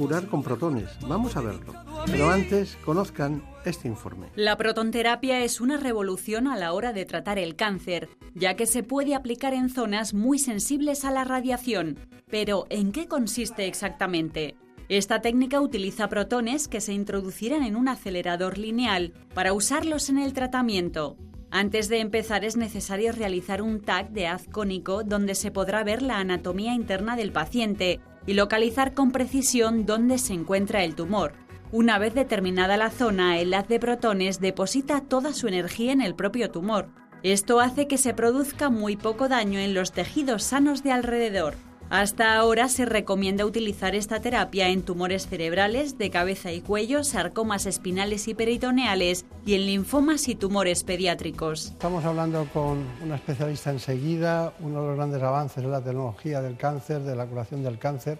curar 0.00 0.28
con 0.28 0.42
protones. 0.42 0.88
Vamos 1.06 1.36
a 1.36 1.42
verlo. 1.42 1.74
Pero 2.06 2.30
antes, 2.30 2.78
conozcan 2.86 3.42
este 3.66 3.86
informe. 3.86 4.28
La 4.34 4.56
protonterapia 4.56 5.44
es 5.44 5.60
una 5.60 5.76
revolución 5.76 6.46
a 6.46 6.56
la 6.56 6.72
hora 6.72 6.94
de 6.94 7.04
tratar 7.04 7.38
el 7.38 7.54
cáncer, 7.54 8.08
ya 8.34 8.56
que 8.56 8.64
se 8.64 8.82
puede 8.82 9.14
aplicar 9.14 9.52
en 9.52 9.68
zonas 9.68 10.14
muy 10.14 10.38
sensibles 10.38 11.04
a 11.04 11.10
la 11.10 11.24
radiación. 11.24 11.98
Pero, 12.30 12.64
¿en 12.70 12.92
qué 12.92 13.08
consiste 13.08 13.66
exactamente? 13.66 14.56
Esta 14.88 15.20
técnica 15.20 15.60
utiliza 15.60 16.08
protones 16.08 16.66
que 16.66 16.80
se 16.80 16.94
introducirán 16.94 17.62
en 17.62 17.76
un 17.76 17.86
acelerador 17.88 18.56
lineal 18.56 19.12
para 19.34 19.52
usarlos 19.52 20.08
en 20.08 20.16
el 20.16 20.32
tratamiento. 20.32 21.18
Antes 21.50 21.88
de 21.90 21.98
empezar 21.98 22.44
es 22.46 22.56
necesario 22.56 23.12
realizar 23.12 23.60
un 23.60 23.80
TAC 23.80 24.10
de 24.12 24.28
haz 24.28 24.46
cónico 24.46 25.02
donde 25.02 25.34
se 25.34 25.50
podrá 25.50 25.84
ver 25.84 26.00
la 26.00 26.18
anatomía 26.18 26.74
interna 26.74 27.16
del 27.16 27.32
paciente 27.32 28.00
y 28.26 28.34
localizar 28.34 28.94
con 28.94 29.12
precisión 29.12 29.86
dónde 29.86 30.18
se 30.18 30.32
encuentra 30.32 30.84
el 30.84 30.94
tumor. 30.94 31.32
Una 31.72 31.98
vez 31.98 32.14
determinada 32.14 32.76
la 32.76 32.90
zona, 32.90 33.38
el 33.38 33.54
haz 33.54 33.68
de 33.68 33.78
protones 33.78 34.40
deposita 34.40 35.00
toda 35.00 35.32
su 35.32 35.46
energía 35.46 35.92
en 35.92 36.00
el 36.00 36.14
propio 36.14 36.50
tumor. 36.50 36.88
Esto 37.22 37.60
hace 37.60 37.86
que 37.86 37.98
se 37.98 38.14
produzca 38.14 38.70
muy 38.70 38.96
poco 38.96 39.28
daño 39.28 39.58
en 39.58 39.74
los 39.74 39.92
tejidos 39.92 40.42
sanos 40.42 40.82
de 40.82 40.92
alrededor. 40.92 41.54
Hasta 41.90 42.36
ahora 42.36 42.68
se 42.68 42.84
recomienda 42.84 43.44
utilizar 43.44 43.96
esta 43.96 44.20
terapia 44.20 44.68
en 44.68 44.82
tumores 44.82 45.26
cerebrales, 45.26 45.98
de 45.98 46.08
cabeza 46.08 46.52
y 46.52 46.60
cuello, 46.60 47.02
sarcomas 47.02 47.66
espinales 47.66 48.28
y 48.28 48.34
peritoneales 48.34 49.24
y 49.44 49.54
en 49.54 49.66
linfomas 49.66 50.28
y 50.28 50.36
tumores 50.36 50.84
pediátricos. 50.84 51.66
Estamos 51.66 52.04
hablando 52.04 52.46
con 52.54 52.84
una 53.02 53.16
especialista 53.16 53.72
enseguida, 53.72 54.52
uno 54.60 54.82
de 54.82 54.86
los 54.86 54.96
grandes 54.98 55.20
avances 55.20 55.64
en 55.64 55.72
la 55.72 55.82
tecnología 55.82 56.40
del 56.40 56.56
cáncer, 56.56 57.00
de 57.00 57.16
la 57.16 57.26
curación 57.26 57.64
del 57.64 57.76
cáncer. 57.76 58.18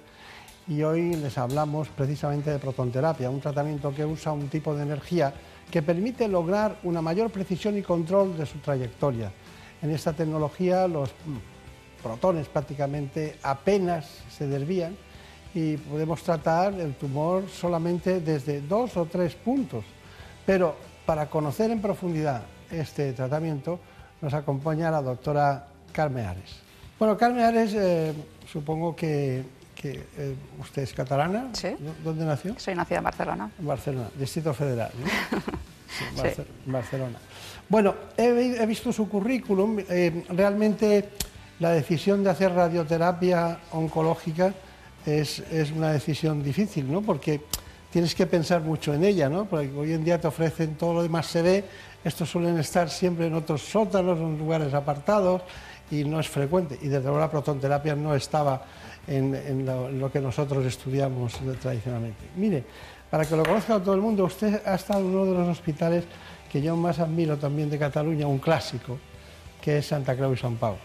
Y 0.67 0.83
hoy 0.83 1.15
les 1.15 1.39
hablamos 1.39 1.87
precisamente 1.91 2.51
de 2.51 2.59
protonterapia, 2.59 3.31
un 3.31 3.41
tratamiento 3.41 3.95
que 3.95 4.05
usa 4.05 4.33
un 4.33 4.49
tipo 4.49 4.75
de 4.75 4.83
energía 4.83 5.33
que 5.71 5.81
permite 5.81 6.27
lograr 6.27 6.77
una 6.83 7.01
mayor 7.01 7.31
precisión 7.31 7.79
y 7.79 7.83
control 7.83 8.37
de 8.37 8.47
su 8.47 8.59
trayectoria. 8.59 9.31
En 9.81 9.91
esta 9.91 10.13
tecnología 10.13 10.89
los 10.89 11.11
protones 12.03 12.49
prácticamente 12.49 13.37
apenas 13.43 14.09
se 14.37 14.47
desvían 14.47 14.97
y 15.55 15.77
podemos 15.77 16.23
tratar 16.23 16.75
el 16.75 16.95
tumor 16.95 17.49
solamente 17.49 18.21
desde 18.21 18.61
dos 18.61 18.97
o 18.97 19.07
tres 19.07 19.35
puntos. 19.35 19.85
Pero 20.47 20.77
para 21.07 21.27
conocer 21.29 21.71
en 21.71 21.81
profundidad 21.81 22.43
este 22.71 23.13
tratamiento 23.13 23.81
nos 24.21 24.33
acompaña 24.35 24.91
la 24.91 25.03
doctora 25.03 25.67
Carme 25.93 26.23
Ares. 26.25 26.61
Bueno, 26.99 27.17
Carme 27.17 27.43
Ares, 27.45 27.73
eh, 27.75 28.13
supongo 28.51 28.95
que, 28.95 29.43
que, 29.75 30.05
eh, 30.19 30.35
usted 30.61 30.83
es 30.83 30.93
catalana. 30.93 31.49
Sí. 31.55 31.69
¿Dó- 31.79 31.95
¿Dónde 32.05 32.25
nació? 32.27 32.55
Soy 32.59 32.75
nacida 32.75 32.99
en 32.99 33.05
Barcelona. 33.05 33.51
En 33.59 33.67
Barcelona, 33.67 34.09
Distrito 34.19 34.55
Federal. 34.55 34.91
¿no? 34.99 35.07
Sí, 35.91 36.05
Sí. 36.15 36.21
Barce- 36.23 36.45
Barcelona. 36.67 37.19
Bueno, 37.69 37.95
he 38.17 38.65
visto 38.65 38.93
su 38.93 39.09
currículum. 39.09 39.81
eh, 39.89 40.25
realmente 40.29 41.09
la 41.61 41.71
decisión 41.71 42.25
de 42.25 42.31
hacer 42.31 42.53
radioterapia 42.53 43.61
oncológica 43.73 44.53
es, 45.07 45.39
es 45.39 45.71
una 45.71 45.93
decisión 45.93 46.43
difícil, 46.43 46.91
¿no? 46.91 47.03
Porque 47.03 47.43
tienes 47.91 48.15
que 48.15 48.27
pensar 48.27 48.63
mucho 48.63 48.95
en 48.95 49.05
ella, 49.05 49.29
¿no? 49.29 49.45
Porque 49.45 49.71
hoy 49.77 49.93
en 49.93 50.05
día 50.05 50.21
te 50.21 50.27
ofrecen 50.27 50.77
todo 50.77 50.95
lo 50.95 51.03
demás 51.03 51.27
se 51.27 51.43
ve. 51.43 51.65
Estos 52.03 52.31
suelen 52.31 52.59
estar 52.59 52.89
siempre 52.89 53.27
en 53.27 53.35
otros 53.35 53.63
sótanos, 53.63 54.19
en 54.19 54.39
lugares 54.39 54.73
apartados 54.73 55.43
y 55.91 56.05
no 56.05 56.19
es 56.19 56.29
frecuente. 56.29 56.79
Y 56.81 56.89
desde 56.89 57.05
luego 57.05 57.19
la 57.19 57.31
protonterapia 57.31 57.95
no 57.95 58.15
estaba 58.15 58.63
en, 59.07 59.67
lo, 59.67 60.11
que 60.11 60.21
nosotros 60.21 60.65
estudiamos 60.65 61.35
tradicionalmente. 61.61 62.25
Mire, 62.37 62.65
para 63.11 63.27
que 63.27 63.37
lo 63.37 63.43
conozca 63.43 63.79
todo 63.81 63.95
el 63.95 64.01
mundo, 64.01 64.25
usted 64.25 64.63
ha 64.65 64.77
estado 64.77 65.01
en 65.01 65.07
uno 65.07 65.27
de 65.27 65.39
los 65.39 65.49
hospitales 65.49 66.05
que 66.51 66.63
yo 66.63 66.77
más 66.77 67.01
admiro 67.01 67.37
también 67.37 67.69
de 67.69 67.79
Cataluña, 67.79 68.27
un 68.27 68.39
clásico, 68.39 68.99
que 69.61 69.79
es 69.79 69.87
Santa 69.87 70.17
Creu 70.17 70.33
y 70.33 70.37
San 70.37 70.57
Pau. 70.57 70.77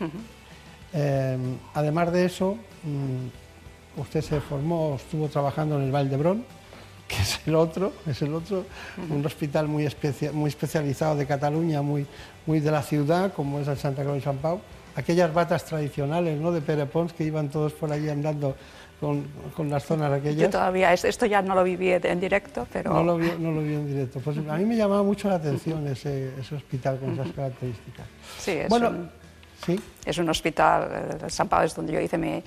Eh, 0.98 1.38
además 1.74 2.12
de 2.14 2.26
eso, 2.26 2.54
mm, 2.84 4.00
usted 4.02 4.22
se 4.22 4.40
formó, 4.40 4.96
estuvo 4.96 5.28
trabajando 5.28 5.76
en 5.78 5.84
el 5.84 5.92
Val 5.92 6.10
d'Hebron, 6.10 6.44
que 7.08 7.18
es 7.22 7.40
el 7.46 7.56
otro, 7.56 7.92
es 8.08 8.22
el 8.22 8.34
otro, 8.34 8.66
un 9.10 9.26
hospital 9.26 9.68
muy, 9.68 9.86
especia- 9.86 10.32
muy 10.32 10.48
especializado 10.50 11.16
de 11.18 11.26
Cataluña, 11.26 11.82
muy, 11.82 12.06
muy 12.46 12.60
de 12.62 12.72
la 12.72 12.82
ciudad, 12.82 13.34
como 13.34 13.60
es 13.60 13.68
el 13.68 13.78
Santa 13.78 14.04
Creu 14.04 14.16
y 14.16 14.22
San 14.22 14.38
Pau. 14.38 14.60
Aquellas 14.96 15.34
batas 15.34 15.66
tradicionales, 15.66 16.40
¿no?, 16.40 16.54
de 16.54 16.62
Pere 16.62 16.86
Pons, 16.86 17.12
que 17.12 17.26
iban 17.26 17.50
todos 17.50 17.74
por 17.74 17.92
allí 17.92 18.08
andando 18.08 18.56
con, 19.02 19.26
con 19.54 19.70
las 19.70 19.84
zonas 19.84 20.10
aquellas. 20.14 20.44
Yo 20.44 20.50
todavía, 20.50 20.94
es- 20.94 21.04
esto 21.04 21.26
ya 21.26 21.42
no 21.42 21.54
lo 21.54 21.66
viví 21.66 21.92
en 21.92 22.20
directo, 22.22 22.66
pero... 22.72 22.94
No 22.94 23.04
lo, 23.04 23.18
vio, 23.18 23.38
no 23.38 23.52
lo 23.52 23.62
vio 23.62 23.80
en 23.80 23.88
directo. 23.88 24.22
Pues 24.22 24.38
a 24.38 24.56
mí 24.56 24.64
me 24.66 24.78
llamaba 24.78 25.04
mucho 25.04 25.28
la 25.28 25.36
atención 25.36 25.86
ese, 25.88 26.32
ese 26.40 26.56
hospital 26.56 26.98
con 27.00 27.12
esas 27.14 27.30
características. 27.34 28.08
Sí, 28.40 28.52
es, 28.52 28.70
Bueno, 28.70 28.90
un, 28.90 29.10
sí. 29.66 29.80
es 30.06 30.18
un 30.18 30.30
hospital, 30.30 31.20
el 31.24 31.32
San 31.32 31.48
Pablo 31.48 31.66
es 31.66 31.76
donde 31.76 31.94
yo 31.94 32.00
hice 32.00 32.18
mi, 32.18 32.44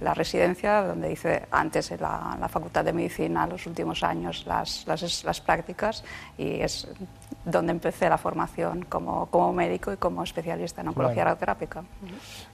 la 0.00 0.12
residencia, 0.14 0.82
donde 0.82 1.12
hice 1.12 1.42
antes 1.50 1.90
en 1.92 2.00
la, 2.00 2.32
en 2.34 2.40
la 2.40 2.48
Facultad 2.48 2.84
de 2.84 2.92
Medicina, 2.92 3.46
los 3.46 3.66
últimos 3.66 4.02
años, 4.02 4.44
las, 4.46 4.84
las, 4.86 5.24
las 5.24 5.40
prácticas, 5.40 6.02
y 6.36 6.60
es 6.60 6.88
donde 7.44 7.72
empecé 7.72 8.08
la 8.08 8.18
formación 8.18 8.84
como, 8.88 9.26
como 9.26 9.52
médico 9.52 9.92
y 9.92 9.96
como 9.96 10.22
especialista 10.24 10.80
en 10.80 10.88
oncología 10.88 11.14
Claro. 11.22 11.30
radioterápica. 11.30 11.84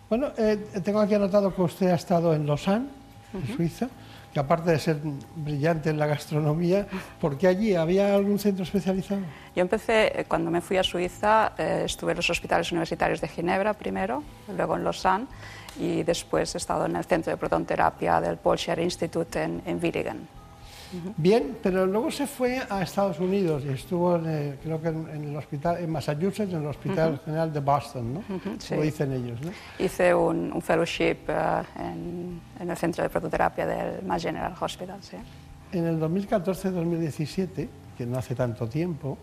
Bueno, 0.08 0.28
eh, 0.36 0.56
tengo 0.84 1.00
aquí 1.00 1.14
anotado 1.14 1.54
que 1.54 1.62
usted 1.62 1.88
ha 1.90 1.94
estado 1.94 2.34
en 2.34 2.46
Lausanne, 2.46 2.88
en. 3.32 3.56
Suiza, 3.56 3.88
que 4.32 4.40
aparte 4.40 4.70
de 4.70 4.78
ser 4.78 4.98
brillante 5.36 5.90
en 5.90 5.98
la 5.98 6.06
gastronomía, 6.06 6.86
¿por 7.20 7.36
qué 7.36 7.48
allí 7.48 7.74
había 7.74 8.14
algún 8.14 8.38
centro 8.38 8.64
especializado? 8.64 9.22
Yo 9.54 9.62
empecé, 9.62 10.20
eh, 10.20 10.24
cuando 10.26 10.50
me 10.50 10.60
fui 10.60 10.76
a 10.76 10.82
Suiza, 10.82 11.52
eh, 11.58 11.82
estuve 11.84 12.12
en 12.12 12.16
los 12.16 12.30
hospitales 12.30 12.70
universitarios 12.70 13.20
de 13.20 13.28
Ginebra 13.28 13.74
primero, 13.74 14.22
luego 14.56 14.76
en 14.76 14.84
Lausanne 14.84 15.26
y 15.78 16.02
después 16.02 16.54
he 16.54 16.58
estado 16.58 16.86
en 16.86 16.96
el 16.96 17.04
centro 17.04 17.30
de 17.30 17.36
protonterapia 17.36 18.20
del 18.20 18.36
Paul 18.36 18.58
Scher 18.58 18.78
Institute 18.78 19.42
en, 19.42 19.62
en 19.66 19.82
Wieringen. 19.82 20.39
Bien, 21.16 21.56
pero 21.62 21.86
luego 21.86 22.10
se 22.10 22.26
fue 22.26 22.60
a 22.68 22.82
Estados 22.82 23.18
Unidos 23.20 23.62
y 23.64 23.68
estuvo, 23.68 24.16
en, 24.16 24.24
eh, 24.28 24.58
creo 24.62 24.80
que 24.80 24.88
en, 24.88 25.08
en 25.08 25.24
el 25.28 25.36
hospital, 25.36 25.78
en 25.78 25.90
Massachusetts, 25.90 26.52
en 26.52 26.60
el 26.62 26.66
Hospital 26.66 27.14
Ujú. 27.14 27.24
General 27.24 27.52
de 27.52 27.60
Boston, 27.60 28.14
¿no? 28.14 28.20
Ujú, 28.20 28.56
sí. 28.58 28.68
Como 28.70 28.82
dicen 28.82 29.12
ellos, 29.12 29.40
¿no? 29.40 29.50
Hice 29.78 30.14
un, 30.14 30.52
un 30.52 30.62
fellowship 30.62 31.16
eh, 31.28 31.62
en, 31.78 32.40
en 32.58 32.70
el 32.70 32.76
centro 32.76 33.02
de 33.02 33.08
prototerapia 33.10 33.66
del 33.66 34.02
Mass 34.04 34.22
General 34.22 34.54
Hospital. 34.60 34.98
Sí. 35.02 35.16
En 35.72 35.86
el 35.86 36.00
2014-2017, 36.00 37.68
que 37.96 38.06
no 38.06 38.18
hace 38.18 38.34
tanto 38.34 38.68
tiempo, 38.68 39.16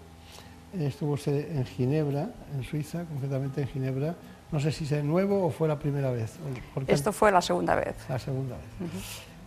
estuvo 0.74 1.14
usted 1.14 1.56
en 1.58 1.66
Ginebra, 1.66 2.30
en 2.56 2.64
Suiza, 2.64 3.04
concretamente 3.06 3.62
en 3.62 3.68
Ginebra. 3.68 4.16
No 4.52 4.60
sé 4.62 4.72
si 4.72 4.86
es 4.86 5.04
nuevo 5.04 5.46
o 5.46 5.50
fue 5.50 5.68
la 5.68 5.78
primera 5.78 6.10
vez. 6.12 6.38
Esto 6.88 7.12
fue 7.12 7.32
la 7.32 7.42
segunda 7.42 7.76
vez. 7.76 7.96
La 8.08 8.18
segunda 8.18 8.56
vez. 8.56 8.90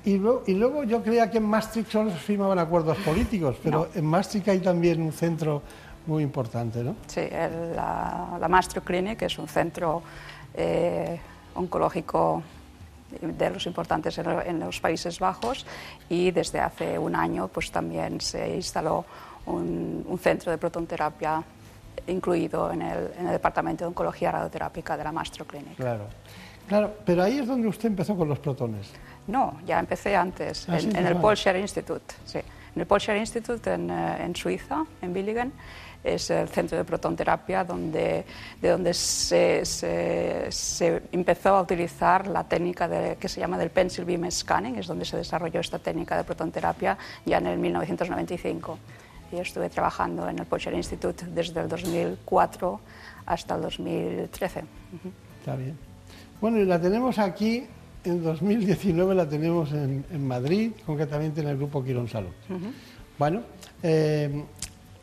Y 0.05 0.16
luego, 0.16 0.43
y 0.47 0.55
luego 0.55 0.85
yo 0.85 1.02
creía 1.02 1.31
que 1.31 1.39
en 1.39 1.44
Maastricht 1.44 1.90
solo 1.90 2.10
se 2.10 2.16
firmaban 2.16 2.59
acuerdos 2.59 2.97
políticos, 2.98 3.56
pero 3.62 3.89
en 3.94 4.05
Maastricht 4.06 4.48
hay 4.48 4.60
también 4.60 5.02
un 5.02 5.12
centro 5.12 5.62
muy 6.06 6.22
importante, 6.22 6.82
¿no? 6.82 6.97
Sí, 7.06 7.20
el, 7.20 7.77
la, 7.77 8.39
la 8.40 8.48
Maastricht 8.48 8.86
Clinic 8.86 9.20
es 9.22 9.39
un 9.39 9.47
centro 9.47 10.02
eh, 10.55 11.20
oncológico 11.55 12.43
de 13.20 13.51
los 13.51 13.66
importantes 13.66 14.16
en, 14.18 14.24
lo- 14.27 14.40
en 14.43 14.59
los 14.60 14.81
Países 14.81 15.18
Bajos 15.18 15.66
y 16.09 16.31
desde 16.31 16.60
hace 16.60 16.98
un 16.98 17.14
año 17.14 17.48
pues 17.48 17.70
también 17.70 18.20
se 18.20 18.55
instaló 18.56 19.05
un, 19.47 20.05
un 20.09 20.18
centro 20.18 20.51
de 20.51 20.59
protonterapia 20.59 21.43
incluido 22.06 22.70
en 22.72 22.82
el, 22.82 23.10
en 23.18 23.27
el 23.27 23.32
Departamento 23.32 23.85
de 23.85 23.89
Oncología 23.89 24.31
Radioterápica 24.32 24.97
de 24.97 25.05
la 25.05 25.12
Maastricht 25.12 25.51
Clinic. 25.51 25.77
Claro. 25.77 26.05
Claro, 26.68 26.94
pero 27.05 27.24
ahí 27.24 27.39
es 27.40 27.48
donde 27.48 27.66
usted 27.66 27.89
empezó 27.89 28.16
con 28.16 28.28
los 28.28 28.39
protones. 28.39 28.93
No, 29.31 29.59
ya 29.66 29.78
empecé 29.78 30.16
antes, 30.16 30.69
Ah, 30.69 30.74
en, 30.74 30.81
sí, 30.81 30.89
en 30.98 31.07
el 31.07 31.57
Institute, 31.57 32.15
sí. 32.24 32.39
En 32.74 32.81
el 32.82 32.86
Polscher 32.86 33.16
Institute 33.16 33.73
en, 33.74 33.90
eh, 33.90 34.24
en 34.24 34.35
Suiza, 34.36 34.85
en 35.02 35.12
Billigen, 35.12 35.52
es 36.02 36.31
el 36.31 36.48
centro 36.48 36.78
de 36.78 36.85
protonterapia 36.85 37.62
donde, 37.65 38.24
de 38.62 38.69
donde 38.69 38.94
se, 38.94 39.65
se- 39.66 40.47
se 40.51 41.02
empezó 41.12 41.57
a 41.57 41.62
utilizar 41.62 42.27
la 42.28 42.44
técnica 42.44 42.89
de- 42.89 43.16
que 43.16 43.28
se 43.28 43.40
llama 43.40 43.59
del 43.59 43.70
pencil 43.70 44.05
beam 44.05 44.31
scanning, 44.31 44.77
es 44.77 44.86
donde 44.86 45.05
se 45.05 45.16
desarrolló 45.16 45.61
esta 45.61 45.78
técnica 45.78 46.16
de 46.16 46.24
protonterapia 46.24 46.97
ya 47.27 47.39
en 47.39 47.47
el 47.48 47.59
1995. 47.59 48.78
Y 49.32 49.36
yo 49.36 49.43
estuve 49.43 49.69
trabajando 49.69 50.28
en 50.28 50.39
el 50.39 50.47
Polscher 50.47 50.73
Institute 50.74 51.27
desde 51.27 51.61
el 51.61 51.69
2004 51.69 52.81
hasta 53.27 53.55
el 53.57 53.62
2013. 53.62 54.61
Ujú. 54.61 55.12
Está 55.40 55.57
bien. 55.57 55.77
Bueno, 56.40 56.59
y 56.59 56.65
la 56.65 56.81
tenemos 56.81 57.19
aquí, 57.19 57.66
en 58.05 58.22
2019 58.22 59.14
la 59.14 59.28
tenemos 59.28 59.72
en, 59.72 60.05
en 60.10 60.27
Madrid, 60.27 60.72
concretamente 60.86 61.40
en 61.40 61.48
el 61.48 61.56
Grupo 61.56 61.82
Quirón 61.85 62.09
Salud. 62.09 62.31
Bueno, 63.18 63.43
eh, 63.82 64.44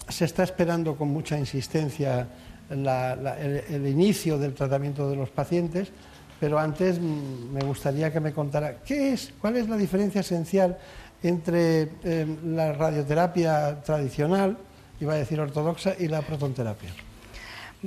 se 0.09 0.25
está 0.25 0.43
esperando 0.43 0.95
con 0.95 1.09
mucha 1.09 1.37
insistencia 1.37 2.27
la- 2.69 3.15
la- 3.15 3.39
el, 3.39 3.63
el 3.69 3.87
inicio 3.87 4.37
del 4.37 4.53
tratamiento 4.53 5.09
de 5.09 5.15
los 5.15 5.29
pacientes, 5.29 5.89
pero 6.39 6.57
antes 6.59 6.99
mm, 6.99 7.53
me 7.53 7.61
gustaría 7.63 8.11
que 8.11 8.19
me 8.19 8.31
contara 8.33 8.77
qué 8.85 9.13
es, 9.13 9.33
cuál 9.39 9.57
es 9.57 9.67
la 9.69 9.77
diferencia 9.77 10.21
esencial 10.21 10.77
entre 11.23 11.89
eh, 12.03 12.25
la 12.45 12.73
radioterapia 12.73 13.81
tradicional, 13.81 14.57
iba 14.99 15.13
a 15.13 15.17
decir 15.17 15.39
ortodoxa, 15.39 15.93
y 15.99 16.07
la 16.07 16.21
protonterapia. 16.21 16.89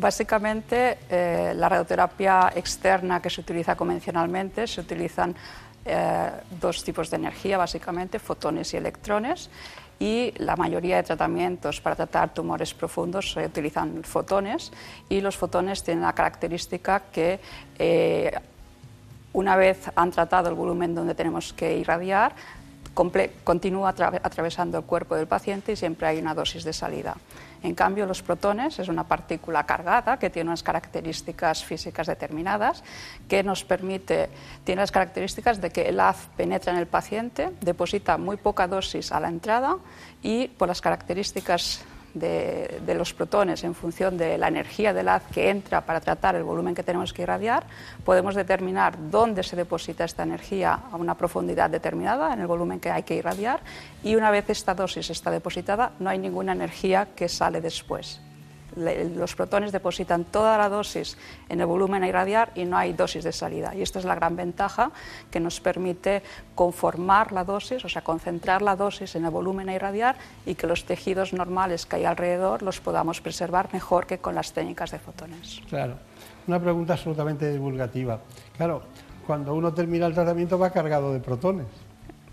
Básicamente, 0.00 0.96
eh, 1.10 1.52
la 1.54 1.68
radioterapia 1.68 2.52
externa 2.56 3.20
que 3.20 3.28
se 3.28 3.42
utiliza 3.42 3.76
convencionalmente, 3.76 4.66
se 4.66 4.80
utilizan 4.80 5.36
eh, 5.84 6.30
dos 6.58 6.82
tipos 6.82 7.10
de 7.10 7.16
energía, 7.16 7.58
básicamente, 7.58 8.18
fotones 8.18 8.72
y 8.72 8.78
electrones, 8.78 9.50
y 9.98 10.32
la 10.38 10.56
mayoría 10.56 10.96
de 10.96 11.02
tratamientos 11.02 11.82
para 11.82 11.96
tratar 11.96 12.32
tumores 12.32 12.72
profundos 12.72 13.32
se 13.32 13.44
utilizan 13.44 14.02
fotones, 14.02 14.72
y 15.10 15.20
los 15.20 15.36
fotones 15.36 15.84
tienen 15.84 16.02
la 16.02 16.14
característica 16.14 17.02
que 17.12 17.38
eh, 17.78 18.32
una 19.34 19.54
vez 19.56 19.90
han 19.94 20.10
tratado 20.12 20.48
el 20.48 20.54
volumen 20.54 20.94
donde 20.94 21.14
tenemos 21.14 21.52
que 21.52 21.76
irradiar, 21.76 22.32
continúa 23.44 23.94
atra- 23.94 24.20
atravesando 24.22 24.78
el 24.78 24.84
cuerpo 24.84 25.14
del 25.14 25.26
paciente 25.26 25.72
y 25.72 25.76
siempre 25.76 26.06
hay 26.06 26.18
una 26.18 26.34
dosis 26.34 26.64
de 26.64 26.72
salida. 26.72 27.16
En 27.62 27.74
cambio, 27.74 28.06
los 28.06 28.22
protones 28.22 28.78
es 28.78 28.88
una 28.88 29.04
partícula 29.04 29.64
cargada 29.66 30.18
que 30.18 30.30
tiene 30.30 30.48
unas 30.48 30.62
características 30.62 31.64
físicas 31.64 32.06
determinadas 32.06 32.82
que 33.28 33.42
nos 33.42 33.64
permite, 33.64 34.30
tiene 34.64 34.80
las 34.80 34.92
características 34.92 35.60
de 35.60 35.70
que 35.70 35.88
el 35.88 36.00
haz 36.00 36.28
penetra 36.36 36.72
en 36.72 36.78
el 36.78 36.86
paciente, 36.86 37.50
deposita 37.60 38.16
muy 38.16 38.36
poca 38.36 38.66
dosis 38.66 39.12
a 39.12 39.20
la 39.20 39.28
entrada 39.28 39.76
y 40.22 40.48
por 40.48 40.68
las 40.68 40.80
características 40.80 41.84
de, 42.14 42.94
los 42.96 43.14
protones 43.14 43.64
en 43.64 43.74
función 43.74 44.16
de 44.16 44.38
la 44.38 44.48
energía 44.48 44.92
del 44.92 45.08
haz 45.08 45.22
que 45.32 45.50
entra 45.50 45.80
para 45.82 46.00
tratar 46.00 46.34
el 46.34 46.42
volumen 46.42 46.74
que 46.74 46.82
tenemos 46.82 47.12
que 47.12 47.22
irradiar, 47.22 47.64
podemos 48.04 48.34
determinar 48.34 48.94
dónde 49.10 49.42
se 49.42 49.56
deposita 49.56 50.04
esta 50.04 50.22
energía 50.22 50.80
a 50.90 50.96
una 50.96 51.16
profundidad 51.16 51.70
determinada 51.70 52.32
en 52.32 52.40
el 52.40 52.46
volumen 52.46 52.80
que 52.80 52.90
hay 52.90 53.02
que 53.02 53.16
irradiar 53.16 53.60
y 54.02 54.16
una 54.16 54.30
vez 54.30 54.50
esta 54.50 54.74
dosis 54.74 55.10
está 55.10 55.30
depositada 55.30 55.92
no 55.98 56.10
hay 56.10 56.18
ninguna 56.18 56.52
energía 56.52 57.08
que 57.14 57.28
sale 57.28 57.60
después. 57.60 58.20
Le- 58.76 59.10
los 59.10 59.34
protones 59.34 59.72
depositan 59.72 60.24
toda 60.24 60.56
la 60.58 60.68
dosis 60.68 61.16
en 61.48 61.60
el 61.60 61.66
volumen 61.66 62.02
a 62.02 62.08
irradiar 62.08 62.50
y 62.54 62.64
no 62.64 62.76
hay 62.76 62.92
dosis 62.92 63.24
de 63.24 63.32
salida. 63.32 63.74
Y 63.74 63.82
esta 63.82 63.98
es 63.98 64.04
la 64.04 64.14
gran 64.14 64.36
ventaja 64.36 64.90
que 65.30 65.40
nos 65.40 65.60
permite 65.60 66.22
conformar 66.54 67.32
la 67.32 67.44
dosis, 67.44 67.84
o 67.84 67.88
sea, 67.88 68.02
concentrar 68.02 68.62
la 68.62 68.76
dosis 68.76 69.14
en 69.16 69.24
el 69.24 69.30
volumen 69.30 69.68
a 69.68 69.74
irradiar 69.74 70.16
y 70.46 70.54
que 70.54 70.66
los 70.66 70.84
tejidos 70.84 71.32
normales 71.32 71.86
que 71.86 71.96
hay 71.96 72.04
alrededor 72.04 72.62
los 72.62 72.80
podamos 72.80 73.20
preservar 73.20 73.68
mejor 73.72 74.06
que 74.06 74.18
con 74.18 74.34
las 74.34 74.52
técnicas 74.52 74.90
de 74.90 74.98
fotones. 74.98 75.60
Claro, 75.68 75.94
una 76.46 76.60
pregunta 76.60 76.92
absolutamente 76.94 77.50
divulgativa. 77.52 78.20
Claro, 78.56 78.82
cuando 79.26 79.54
uno 79.54 79.72
termina 79.72 80.06
el 80.06 80.14
tratamiento 80.14 80.58
va 80.58 80.70
cargado 80.70 81.12
de 81.12 81.20
protones. 81.20 81.66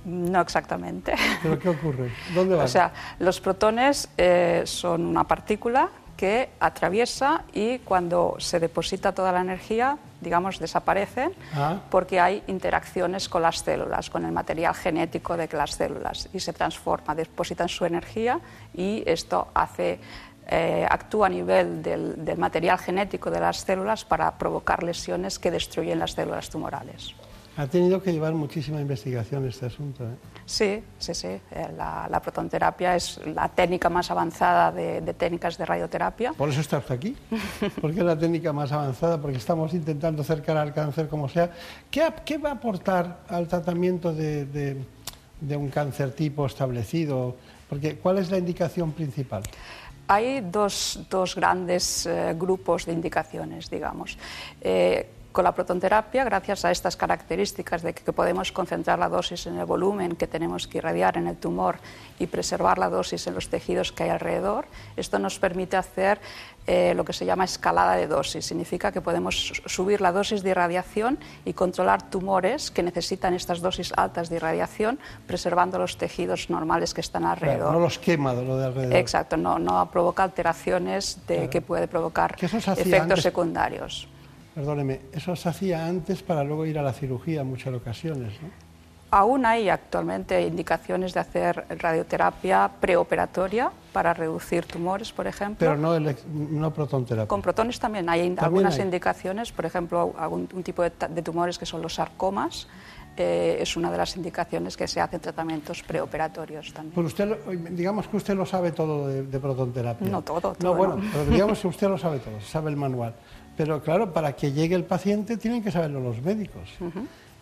No 0.05 0.39
exactamente. 0.39 1.13
¿Pero 1.43 1.59
qué 1.59 1.69
ocurre? 1.69 2.11
¿Dónde 2.33 2.55
van? 2.57 2.65
O 2.65 2.67
sea, 2.67 2.91
los 3.19 3.41
protones 3.41 4.09
eh, 4.17 4.61
son 4.65 5.05
una 5.05 5.25
partícula 5.25 5.89
que 6.17 6.49
atraviesa 6.59 7.43
y 7.53 7.77
cuando 7.79 8.35
se 8.39 8.59
deposita 8.59 9.13
toda 9.13 9.31
la 9.31 9.41
energía, 9.41 9.97
digamos, 10.19 10.57
desaparecen 10.59 11.31
Ah. 11.55 11.77
porque 11.91 12.19
hay 12.19 12.43
interacciones 12.47 13.29
con 13.29 13.43
las 13.43 13.59
células, 13.59 14.09
con 14.09 14.25
el 14.25 14.31
material 14.31 14.73
genético 14.73 15.37
de 15.37 15.47
las 15.53 15.71
células 15.71 16.27
y 16.33 16.39
se 16.39 16.53
transforma, 16.53 17.13
depositan 17.13 17.69
su 17.69 17.85
energía 17.85 18.39
y 18.73 19.03
esto 19.05 19.47
hace, 19.53 19.99
eh, 20.47 20.87
actúa 20.89 21.27
a 21.27 21.29
nivel 21.29 21.83
del, 21.83 22.25
del 22.25 22.37
material 22.37 22.79
genético 22.79 23.29
de 23.29 23.39
las 23.39 23.57
células 23.57 24.03
para 24.03 24.37
provocar 24.39 24.81
lesiones 24.81 25.37
que 25.37 25.51
destruyen 25.51 25.99
las 25.99 26.13
células 26.13 26.49
tumorales. 26.49 27.13
Ha 27.57 27.65
tenido 27.65 28.01
que 28.03 28.13
llevar 28.13 28.33
muchísima 28.33 28.79
investigación 28.79 29.47
este 29.47 29.65
asunto. 29.65 30.03
¿eh? 30.03 30.15
Sí, 30.45 30.83
sí, 30.99 31.13
sí. 31.15 31.27
Eh, 31.27 31.41
La, 31.75 32.07
la 32.09 32.21
protonterapia 32.21 32.95
es 32.95 33.19
la 33.33 33.49
técnica 33.49 33.89
más 33.89 34.11
avanzada 34.11 34.71
de, 34.71 35.01
de 35.01 35.13
técnicas 35.15 35.57
de 35.57 35.65
radioterapia. 35.65 36.33
Por 36.33 36.49
eso 36.49 36.61
está 36.61 36.77
usted 36.77 36.93
aquí. 36.95 37.17
Porque 37.81 37.99
es 37.99 38.05
la 38.05 38.17
técnica 38.17 38.53
más 38.53 38.71
avanzada, 38.71 39.19
porque 39.19 39.37
estamos 39.37 39.73
intentando 39.73 40.21
acercar 40.21 40.55
al 40.57 40.71
cáncer 40.73 41.07
como 41.07 41.27
sea. 41.27 41.49
¿Qué, 41.89 42.37
va 42.37 42.49
a 42.49 42.53
aportar 42.53 43.21
al 43.27 43.47
tratamiento 43.47 44.13
de, 44.13 44.45
de- 44.45 44.77
de 45.41 45.55
un 45.57 45.69
cáncer 45.69 46.11
tipo 46.11 46.45
establecido? 46.45 47.35
Porque, 47.69 47.95
¿Cuál 47.97 48.19
es 48.19 48.29
la 48.29 48.37
indicación 48.37 48.91
principal? 48.91 49.41
Hay 50.09 50.39
dos, 50.41 51.01
dos 51.09 51.35
grandes 51.35 52.05
eh, 52.05 52.33
grupos 52.37 52.85
de 52.85 52.93
indicaciones, 52.93 53.69
digamos. 53.69 54.17
Eh, 54.61 55.09
con 55.31 55.43
la 55.43 55.51
protonterapia, 55.53 56.23
gracias 56.23 56.65
a 56.65 56.71
estas 56.71 56.97
características 56.97 57.83
de 57.83 57.93
que, 57.93 58.11
podemos 58.11 58.51
concentrar 58.51 58.97
la 58.97 59.09
dosis 59.09 59.45
en 59.45 59.59
el 59.59 59.65
volumen 59.65 60.15
que 60.15 60.25
tenemos 60.25 60.67
que 60.67 60.79
irradiar 60.79 61.17
en 61.17 61.27
el 61.27 61.37
tumor 61.37 61.77
y 62.17 62.25
preservar 62.27 62.79
la 62.79 62.89
dosis 62.89 63.27
en 63.27 63.35
los 63.35 63.49
tejidos 63.49 63.91
que 63.91 64.03
hay 64.03 64.09
alrededor, 64.09 64.65
esto 64.95 65.19
nos 65.19 65.37
permite 65.37 65.77
hacer 65.77 66.19
eh, 66.65 66.93
lo 66.95 67.05
que 67.05 67.13
se 67.13 67.25
llama 67.25 67.45
escalada 67.45 67.95
de 67.95 68.07
dosis. 68.07 68.45
Significa 68.45 68.91
que 68.91 68.99
podemos 69.01 69.47
su- 69.47 69.69
subir 69.69 70.01
la 70.01 70.11
dosis 70.11 70.41
de 70.41 70.49
irradiación 70.49 71.19
y 71.45 71.53
controlar 71.53 72.09
tumores 72.09 72.71
que 72.71 72.81
necesitan 72.81 73.33
estas 73.35 73.61
dosis 73.61 73.93
altas 73.95 74.29
de 74.29 74.37
irradiación, 74.37 74.99
preservando 75.27 75.77
los 75.77 75.97
tejidos 75.97 76.49
normales 76.49 76.93
que 76.93 77.01
están 77.01 77.23
alrededor. 77.25 77.59
Claro, 77.59 77.73
no 77.73 77.79
los 77.79 77.99
quema 77.99 78.33
de 78.33 78.43
lo 78.43 78.57
de 78.57 78.65
alrededor. 78.65 78.95
Exacto, 78.95 79.37
no, 79.37 79.59
no 79.59 79.89
provoca 79.91 80.23
alteraciones 80.23 81.19
de, 81.27 81.49
que 81.49 81.61
puede 81.61 81.87
provocar 81.87 82.35
efectos 82.41 82.67
antes. 82.67 83.21
secundarios. 83.21 84.07
Perdóneme, 84.61 85.01
eso 85.13 85.35
se 85.35 85.49
hacía 85.49 85.85
antes 85.85 86.23
para 86.23 86.43
luego 86.43 86.65
ir 86.65 86.79
a 86.79 86.81
la 86.81 86.91
cirugía 86.91 87.41
en 87.41 87.47
muchas 87.47 87.71
ocasiones, 87.75 88.33
¿no? 88.41 88.49
Aún 89.11 89.45
hay 89.45 89.69
actualmente 89.69 90.41
indicaciones 90.47 91.13
de 91.13 91.19
hacer 91.19 91.63
radioterapia 91.77 92.67
preoperatoria 92.81 93.69
para 93.93 94.15
reducir 94.15 94.65
tumores, 94.65 95.11
por 95.13 95.27
ejemplo. 95.27 95.57
Pero 95.59 95.77
no, 95.77 95.95
elec- 95.95 96.25
no 96.25 96.73
protonterapia. 96.73 97.27
Con 97.27 97.43
protones 97.43 97.79
también 97.79 98.09
hay 98.09 98.21
También 98.21 98.43
algunas 98.43 98.75
hay. 98.77 98.81
indicaciones, 98.81 99.51
por 99.51 99.65
ejemplo, 99.65 100.15
algún 100.17 100.49
un 100.51 100.63
tipo 100.63 100.81
de, 100.81 100.89
tumores 101.21 101.59
que 101.59 101.67
son 101.67 101.83
los 101.83 101.93
sarcomas, 101.93 102.67
eh, 103.15 103.59
es 103.61 103.77
una 103.77 103.91
de 103.91 103.97
las 103.97 104.15
indicaciones 104.17 104.75
que 104.75 104.87
se 104.87 104.99
hacen 104.99 105.19
tratamientos 105.19 105.83
preoperatorios 105.83 106.73
también. 106.73 106.93
Pues 106.95 107.07
usted, 107.07 107.37
digamos 107.71 108.07
que 108.07 108.17
usted 108.17 108.35
lo 108.35 108.45
sabe 108.47 108.71
todo 108.71 109.07
de, 109.07 109.21
de 109.23 109.39
protonterapia. 109.39 110.09
No 110.09 110.21
todo, 110.23 110.49
No, 110.49 110.55
todo 110.55 110.73
bueno, 110.75 110.95
no. 110.97 111.03
pero 111.13 111.25
digamos 111.27 111.59
que 111.59 111.67
usted 111.75 111.87
lo 111.87 111.97
sabe 111.99 112.17
todo, 112.19 112.41
sabe 112.41 112.71
el 112.71 112.75
manual. 112.77 113.13
Pero 113.57 113.81
claro, 113.81 114.13
para 114.13 114.33
que 114.35 114.51
llegue 114.53 114.75
el 114.75 114.83
paciente 114.85 115.35
tienen 115.37 115.63
que 115.63 115.71
saberlo 115.71 115.99
los 115.99 116.21
médicos. 116.21 116.69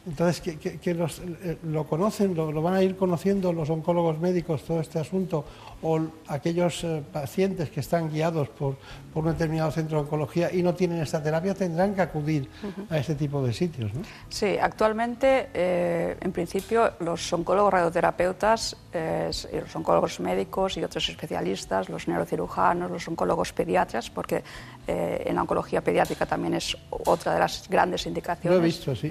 Entonces, 0.07 0.39
que, 0.39 0.57
que- 0.57 0.77
que 0.79 0.93
los- 0.93 1.19
eh, 1.43 1.57
lo 1.63 1.85
conocen, 1.85 2.35
lo, 2.35 2.51
lo 2.51 2.61
van 2.61 2.75
a 2.75 2.83
ir 2.83 2.95
conociendo 2.95 3.51
los 3.51 3.69
oncólogos 3.71 4.19
médicos 4.19 4.63
todo 4.63 4.79
este 4.79 4.99
asunto, 4.99 5.45
o 5.85 6.01
aquellos 6.27 6.83
eh, 6.83 7.03
pacientes 7.13 7.69
que 7.69 7.79
están 7.79 8.09
guiados 8.09 8.49
por, 8.49 8.75
por 9.15 9.23
un 9.23 9.31
determinado 9.31 9.71
centro 9.71 9.99
de 9.99 10.03
oncología 10.03 10.51
y 10.51 10.61
no 10.61 10.73
tienen 10.73 10.99
esta 10.99 11.23
terapia, 11.23 11.55
tendrán 11.55 11.95
que 11.95 12.01
acudir 12.01 12.49
a 12.89 12.97
este 12.97 13.15
tipo 13.15 13.41
de 13.41 13.53
sitios. 13.53 13.93
¿no? 13.93 14.01
Sí, 14.27 14.57
actualmente, 14.59 15.47
eh, 15.53 16.17
en 16.19 16.33
principio, 16.33 16.91
los 16.99 17.31
oncólogos 17.31 17.71
radioterapeutas, 17.71 18.75
eh, 18.91 19.31
los 19.53 19.73
oncólogos 19.73 20.19
médicos 20.19 20.75
y 20.75 20.83
otros 20.83 21.07
especialistas, 21.07 21.87
los 21.87 22.09
neurocirujanos, 22.09 22.91
los 22.91 23.07
oncólogos 23.07 23.53
pediatras, 23.53 24.09
porque 24.09 24.43
eh, 24.85 25.23
en 25.25 25.35
la 25.35 25.43
oncología 25.43 25.79
pediátrica 25.79 26.25
también 26.25 26.55
es 26.55 26.75
otra 26.89 27.35
de 27.35 27.39
las 27.39 27.69
grandes 27.69 28.05
indicaciones. 28.07 28.59
Lo 28.59 28.61
he 28.61 28.65
visto, 28.65 28.93
sí. 28.97 29.09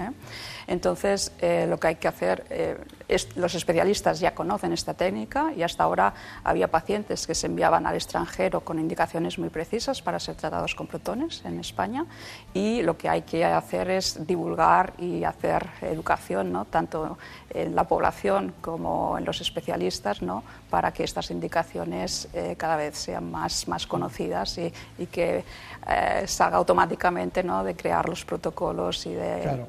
Entonces, 0.67 1.31
lo 1.67 1.79
que 1.79 1.87
hay 1.87 1.95
que 1.95 2.07
hacer, 2.07 2.87
es, 3.07 3.35
los 3.37 3.53
especialistas 3.53 4.19
ya 4.19 4.33
conocen 4.33 4.73
esta 4.73 4.95
técnica 4.95 5.53
y 5.55 5.61
hasta 5.61 5.83
ahora 5.83 6.13
había 6.43 6.64
pacientes 6.67 7.27
que 7.27 7.35
se 7.35 7.47
enviaban 7.47 7.85
al 7.85 7.95
extranjero 7.95 8.61
con 8.61 8.79
indicaciones 8.79 9.37
muy 9.37 9.49
precisas 9.49 10.01
para 10.01 10.19
ser 10.19 10.35
tratados 10.35 10.75
con 10.75 10.87
protones 10.87 11.43
en 11.45 11.59
España 11.59 12.05
y 12.53 12.81
lo 12.81 12.97
que 12.97 13.09
hay 13.09 13.21
que 13.23 13.45
hacer 13.45 13.89
es 13.89 14.25
divulgar 14.25 14.93
y 14.97 15.23
hacer 15.23 15.67
educación, 15.81 16.51
¿no? 16.51 16.65
tanto 16.65 17.17
en 17.49 17.75
la 17.75 17.85
población 17.85 18.53
como 18.61 19.17
en 19.17 19.25
los 19.25 19.41
especialistas, 19.41 20.21
¿no? 20.21 20.43
para 20.69 20.91
que 20.91 21.03
estas 21.03 21.31
indicaciones 21.31 22.27
eh, 22.33 22.55
cada 22.57 22.75
vez 22.75 22.97
sean 22.97 23.31
más, 23.31 23.67
más 23.67 23.87
conocidas 23.87 24.57
y, 24.57 24.73
y 24.97 25.05
que 25.07 25.43
eh, 25.87 26.23
salga 26.27 26.57
automáticamente 26.57 27.43
¿no? 27.43 27.63
de 27.63 27.75
crear 27.75 28.07
los 28.09 28.25
protocolos 28.25 29.05
y 29.05 29.13
de... 29.13 29.39
Claro. 29.41 29.67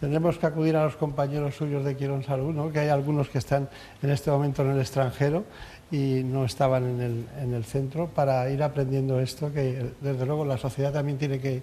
Tendremos 0.00 0.36
que 0.36 0.46
acudir 0.46 0.76
a 0.76 0.84
los 0.84 0.96
compañeros 0.96 1.54
suyos 1.54 1.82
de 1.82 1.96
Quirón 1.96 2.22
Salud, 2.22 2.54
¿no? 2.54 2.70
que 2.70 2.80
hay 2.80 2.90
algunos 2.90 3.30
que 3.30 3.38
están 3.38 3.68
en 4.02 4.10
este 4.10 4.30
momento 4.30 4.62
en 4.62 4.72
el 4.72 4.80
extranjero 4.80 5.44
y 5.90 6.22
no 6.24 6.44
estaban 6.44 6.84
en 6.84 7.00
el, 7.00 7.26
en 7.40 7.54
el 7.54 7.64
centro 7.64 8.08
para 8.08 8.48
ir 8.50 8.62
aprendiendo 8.62 9.20
esto, 9.20 9.52
que 9.52 9.92
desde 10.00 10.26
luego 10.26 10.44
la 10.44 10.58
sociedad 10.58 10.92
también 10.92 11.16
tiene 11.18 11.38
que, 11.38 11.62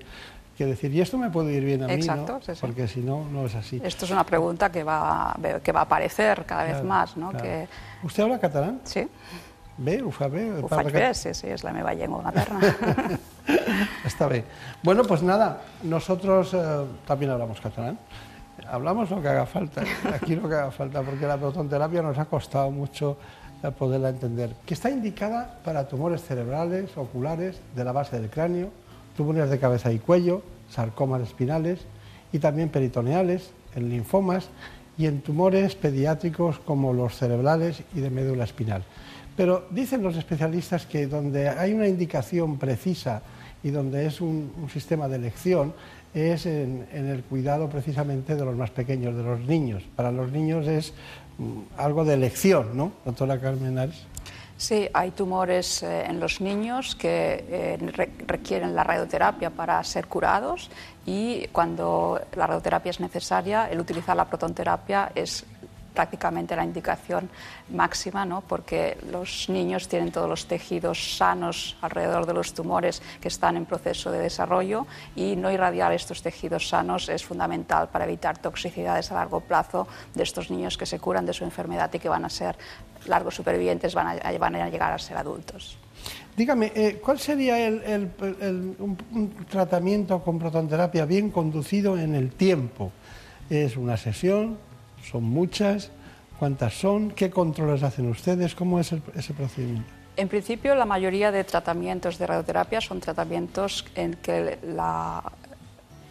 que 0.57 0.65
decir, 0.65 0.93
y 0.93 1.01
esto 1.01 1.17
me 1.17 1.29
puede 1.29 1.51
ir 1.53 1.63
bien 1.65 1.83
a 1.83 1.87
mí, 1.87 1.93
Exacto, 1.93 2.33
¿no? 2.33 2.41
sí, 2.41 2.53
sí. 2.53 2.57
porque 2.61 2.87
si 2.87 3.01
no, 3.01 3.25
no 3.25 3.45
es 3.45 3.55
así. 3.55 3.81
Esto 3.83 4.05
es 4.05 4.11
una 4.11 4.23
pregunta 4.25 4.71
que 4.71 4.83
va, 4.83 5.35
que 5.63 5.71
va 5.71 5.81
a 5.81 5.83
aparecer 5.83 6.45
cada 6.45 6.63
vez 6.63 6.83
más, 6.83 7.17
¿no? 7.17 7.31
claro. 7.31 7.43
Que, 7.43 7.67
¿Usted 8.03 8.23
habla 8.23 8.39
catalán? 8.39 8.79
Sí. 8.85 9.07
Bé, 9.75 10.03
ho 10.03 10.11
fa 10.11 10.27
bé? 10.27 10.51
ho 10.61 10.67
Parla 10.67 10.83
faig 10.83 10.93
cat- 10.93 11.01
bé, 11.01 11.13
sí, 11.15 11.33
sí, 11.33 11.47
és 11.49 11.63
la 11.65 11.71
meva 11.73 11.95
llengua 11.97 12.21
materna. 12.21 12.59
Está 14.05 14.27
bien. 14.27 14.45
Bueno, 14.83 15.03
pues 15.03 15.23
nada, 15.23 15.61
nosotros 15.81 16.53
eh, 16.53 16.59
también 17.07 17.31
hablamos 17.31 17.59
catalán. 17.59 17.97
Hablamos 18.69 19.09
lo 19.09 19.19
que 19.19 19.27
haga 19.27 19.47
falta, 19.47 19.81
aquí 20.13 20.35
lo 20.35 20.47
que 20.47 20.53
haga 20.55 20.69
falta, 20.71 21.01
porque 21.01 21.25
la 21.25 21.37
protonterapia 21.37 22.03
nos 22.03 22.17
ha 22.19 22.25
costado 22.25 22.69
mucho 22.69 23.17
eh, 23.63 23.71
poderla 23.71 24.09
entender. 24.09 24.55
Que 24.65 24.73
está 24.73 24.89
indicada 24.89 25.59
para 25.63 25.87
tumores 25.87 26.21
cerebrales, 26.23 26.95
oculares, 26.97 27.59
de 27.75 27.83
la 27.83 27.91
base 27.91 28.19
del 28.19 28.29
cráneo, 28.29 28.69
tumores 29.15 29.49
de 29.49 29.59
cabeza 29.59 29.91
y 29.91 29.99
cuello, 29.99 30.41
sarcomas 30.69 31.21
espinales 31.21 31.79
y 32.31 32.39
también 32.39 32.69
peritoneales, 32.69 33.51
en 33.75 33.89
linfomas 33.89 34.49
y 34.97 35.05
en 35.05 35.21
tumores 35.21 35.75
pediátricos 35.75 36.59
como 36.59 36.93
los 36.93 37.17
cerebrales 37.17 37.83
y 37.95 38.01
de 38.01 38.09
médula 38.09 38.43
espinal. 38.43 38.83
Pero 39.35 39.65
dicen 39.71 40.03
los 40.03 40.15
especialistas 40.15 40.85
que 40.85 41.07
donde 41.07 41.49
hay 41.49 41.73
una 41.73 41.87
indicación 41.87 42.57
precisa 42.57 43.21
y 43.63 43.71
donde 43.71 44.05
es 44.05 44.21
un, 44.21 44.51
sistema 44.71 45.07
de 45.07 45.15
elección 45.15 45.73
es 46.13 46.45
en, 46.45 46.85
el 46.93 47.23
cuidado 47.23 47.69
precisamente 47.69 48.35
de 48.35 48.45
los 48.45 48.55
más 48.55 48.69
pequeños, 48.69 49.15
de 49.15 49.23
los 49.23 49.39
niños. 49.39 49.83
Para 49.95 50.11
los 50.11 50.31
niños 50.31 50.67
es 50.67 50.93
algo 51.77 52.05
de 52.05 52.13
elección, 52.13 52.75
¿no, 52.77 52.91
doctora 53.05 53.39
Carmen 53.39 53.77
Ares? 53.79 54.05
Sí, 54.55 54.87
hay 54.93 55.11
tumores 55.11 55.83
eh, 55.83 56.05
en 56.05 56.19
los 56.19 56.39
niños 56.39 56.95
que 56.95 57.43
eh, 57.49 57.77
re- 57.91 58.11
requieren 58.27 58.75
la 58.75 58.83
radioterapia 58.83 59.49
para 59.49 59.83
ser 59.83 60.07
curados 60.07 60.69
y 61.05 61.47
cuando 61.47 62.21
la 62.35 62.47
radioterapia 62.47 62.91
es 62.91 62.99
necesaria, 62.99 63.69
el 63.69 63.79
utilizar 63.79 64.15
la 64.15 64.25
protonterapia 64.25 65.11
es 65.15 65.45
prácticamente 65.93 66.55
la 66.55 66.63
indicación 66.65 67.29
máxima, 67.69 68.25
¿no? 68.25 68.41
porque 68.41 68.97
los 69.11 69.47
niños 69.49 69.87
tienen 69.87 70.11
todos 70.11 70.27
los 70.29 70.47
tejidos 70.47 71.17
sanos 71.17 71.77
alrededor 71.81 72.25
de 72.25 72.33
los 72.33 72.53
tumores 72.53 73.01
que 73.21 73.27
están 73.27 73.57
en 73.57 73.65
proceso 73.65 74.11
de 74.11 74.19
desarrollo 74.19 74.87
y 75.15 75.35
no 75.35 75.51
irradiar 75.51 75.91
estos 75.93 76.21
tejidos 76.21 76.67
sanos 76.69 77.09
es 77.09 77.23
fundamental 77.23 77.89
para 77.89 78.05
evitar 78.05 78.37
toxicidades 78.37 79.11
a 79.11 79.15
largo 79.15 79.39
plazo 79.41 79.87
de 80.15 80.23
estos 80.23 80.49
niños 80.49 80.77
que 80.77 80.85
se 80.85 80.99
curan 80.99 81.25
de 81.25 81.33
su 81.33 81.43
enfermedad 81.43 81.91
y 81.93 81.99
que 81.99 82.09
van 82.09 82.25
a 82.25 82.29
ser 82.29 82.57
largos 83.05 83.35
supervivientes, 83.35 83.93
van 83.93 84.07
a, 84.07 84.69
llegar 84.69 84.93
a 84.93 84.97
ser 84.99 85.17
adultos. 85.17 85.77
Dígame, 86.35 86.71
eh, 86.73 86.99
¿cuál 87.03 87.19
sería 87.19 87.59
el- 87.67 88.11
un 88.79 89.45
tratamiento 89.49 90.21
con 90.23 90.39
protonterapia 90.39 91.05
bien 91.05 91.29
conducido 91.29 91.97
en 91.97 92.15
el 92.15 92.31
tiempo? 92.31 92.91
¿Es 93.49 93.77
una 93.77 93.97
sesión? 93.97 94.57
¿Son 95.09 95.23
muchas? 95.23 95.91
¿Cuántas 96.39 96.73
son? 96.73 97.11
¿Qué 97.11 97.29
controles 97.29 97.83
hacen 97.83 98.09
ustedes? 98.09 98.55
¿Cómo 98.55 98.79
es 98.79 98.93
ese 99.15 99.33
procedimiento? 99.33 99.87
En 100.15 100.27
principio, 100.27 100.75
la 100.75 100.85
mayoría 100.85 101.31
de 101.31 101.43
tratamientos 101.43 102.17
de 102.17 102.27
radioterapia 102.27 102.81
son 102.81 102.99
tratamientos 102.99 103.85
en 103.95 104.13
que 104.15 104.59
la- 104.63 105.23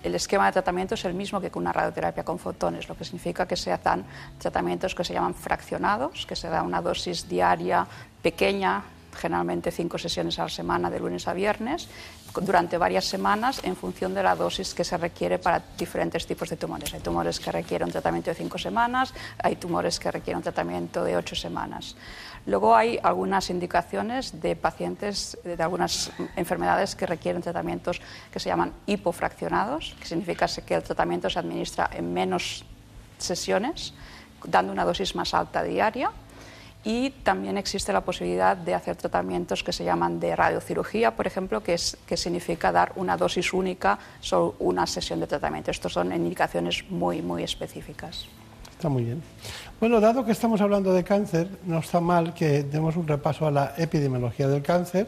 el 0.02 0.14
esquema 0.16 0.46
de 0.46 0.52
tratamiento 0.52 0.94
es 0.94 1.04
el 1.04 1.14
mismo 1.14 1.40
que 1.40 1.50
con 1.50 1.62
una 1.62 1.72
radioterapia 1.72 2.24
con 2.24 2.38
fotones, 2.38 2.88
lo 2.88 2.96
que 2.96 3.04
significa 3.04 3.46
que 3.46 3.56
se 3.56 3.70
hacen 3.70 4.04
tratamientos 4.38 4.94
que 4.94 5.04
se 5.04 5.12
llaman 5.14 5.34
fraccionados, 5.34 6.26
que 6.26 6.34
se 6.34 6.48
da 6.48 6.62
una 6.62 6.82
dosis 6.82 7.28
diaria 7.28 7.86
pequeña, 8.22 8.82
generalmente 9.14 9.70
cinco 9.70 9.98
sesiones 9.98 10.38
a 10.40 10.44
la 10.44 10.48
semana, 10.48 10.90
de 10.90 10.98
lunes 10.98 11.28
a 11.28 11.34
viernes, 11.34 11.88
durante 12.40 12.78
varias 12.78 13.04
semanas 13.04 13.60
en 13.62 13.76
función 13.76 14.14
de 14.14 14.22
la 14.22 14.34
dosis 14.34 14.74
que 14.74 14.84
se 14.84 14.96
requiere 14.96 15.38
para 15.38 15.62
diferentes 15.76 16.26
tipos 16.26 16.48
de 16.48 16.56
tumores. 16.56 16.94
Hay 16.94 17.00
tumores 17.00 17.38
que 17.38 17.52
requieren 17.52 17.90
tratamiento 17.90 18.30
de 18.30 18.36
cinco 18.36 18.58
semanas, 18.58 19.12
hay 19.38 19.56
tumores 19.56 19.98
que 19.98 20.10
requieren 20.10 20.42
tratamiento 20.42 21.04
de 21.04 21.16
ocho 21.16 21.34
semanas. 21.36 21.96
Luego 22.46 22.74
hay 22.74 22.98
algunas 23.02 23.50
indicaciones 23.50 24.40
de 24.40 24.56
pacientes 24.56 25.38
de 25.44 25.62
algunas 25.62 26.10
enfermedades 26.34 26.96
que 26.96 27.06
requieren 27.06 27.40
tratamientos 27.40 28.00
que 28.32 28.40
se 28.40 28.48
llaman 28.48 28.72
hipofraccionados, 28.86 29.94
que 30.00 30.06
significa 30.06 30.46
que 30.66 30.74
el 30.74 30.82
tratamiento 30.82 31.30
se 31.30 31.38
administra 31.38 31.88
en 31.92 32.12
menos 32.12 32.64
sesiones, 33.18 33.94
dando 34.44 34.72
una 34.72 34.84
dosis 34.84 35.14
más 35.14 35.34
alta 35.34 35.62
diaria. 35.62 36.10
Y 36.84 37.10
también 37.22 37.56
existe 37.58 37.92
la 37.92 38.00
posibilidad 38.00 38.56
de 38.56 38.74
hacer 38.74 38.96
tratamientos 38.96 39.62
que 39.62 39.72
se 39.72 39.84
llaman 39.84 40.18
de 40.18 40.34
radiocirugía, 40.34 41.14
por 41.14 41.26
ejemplo, 41.26 41.62
que, 41.62 41.74
es, 41.74 41.96
que 42.06 42.16
significa 42.16 42.72
dar 42.72 42.92
una 42.96 43.16
dosis 43.16 43.52
única 43.52 43.98
sobre 44.20 44.56
una 44.58 44.86
sesión 44.86 45.20
de 45.20 45.28
tratamiento. 45.28 45.70
Estos 45.70 45.92
son 45.92 46.12
indicaciones 46.12 46.84
muy, 46.90 47.22
muy 47.22 47.44
específicas. 47.44 48.26
Está 48.72 48.88
muy 48.88 49.04
bien. 49.04 49.22
Bueno, 49.78 50.00
dado 50.00 50.24
que 50.24 50.32
estamos 50.32 50.60
hablando 50.60 50.92
de 50.92 51.04
cáncer, 51.04 51.48
no 51.66 51.78
está 51.78 52.00
mal 52.00 52.34
que 52.34 52.64
demos 52.64 52.96
un 52.96 53.06
repaso 53.06 53.46
a 53.46 53.52
la 53.52 53.74
epidemiología 53.76 54.48
del 54.48 54.62
cáncer 54.62 55.06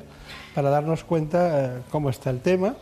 para 0.54 0.70
darnos 0.70 1.02
cuenta 1.02 1.78
eh, 1.78 1.82
cómo 1.90 2.08
está 2.08 2.30
el 2.30 2.40
tema 2.40 2.76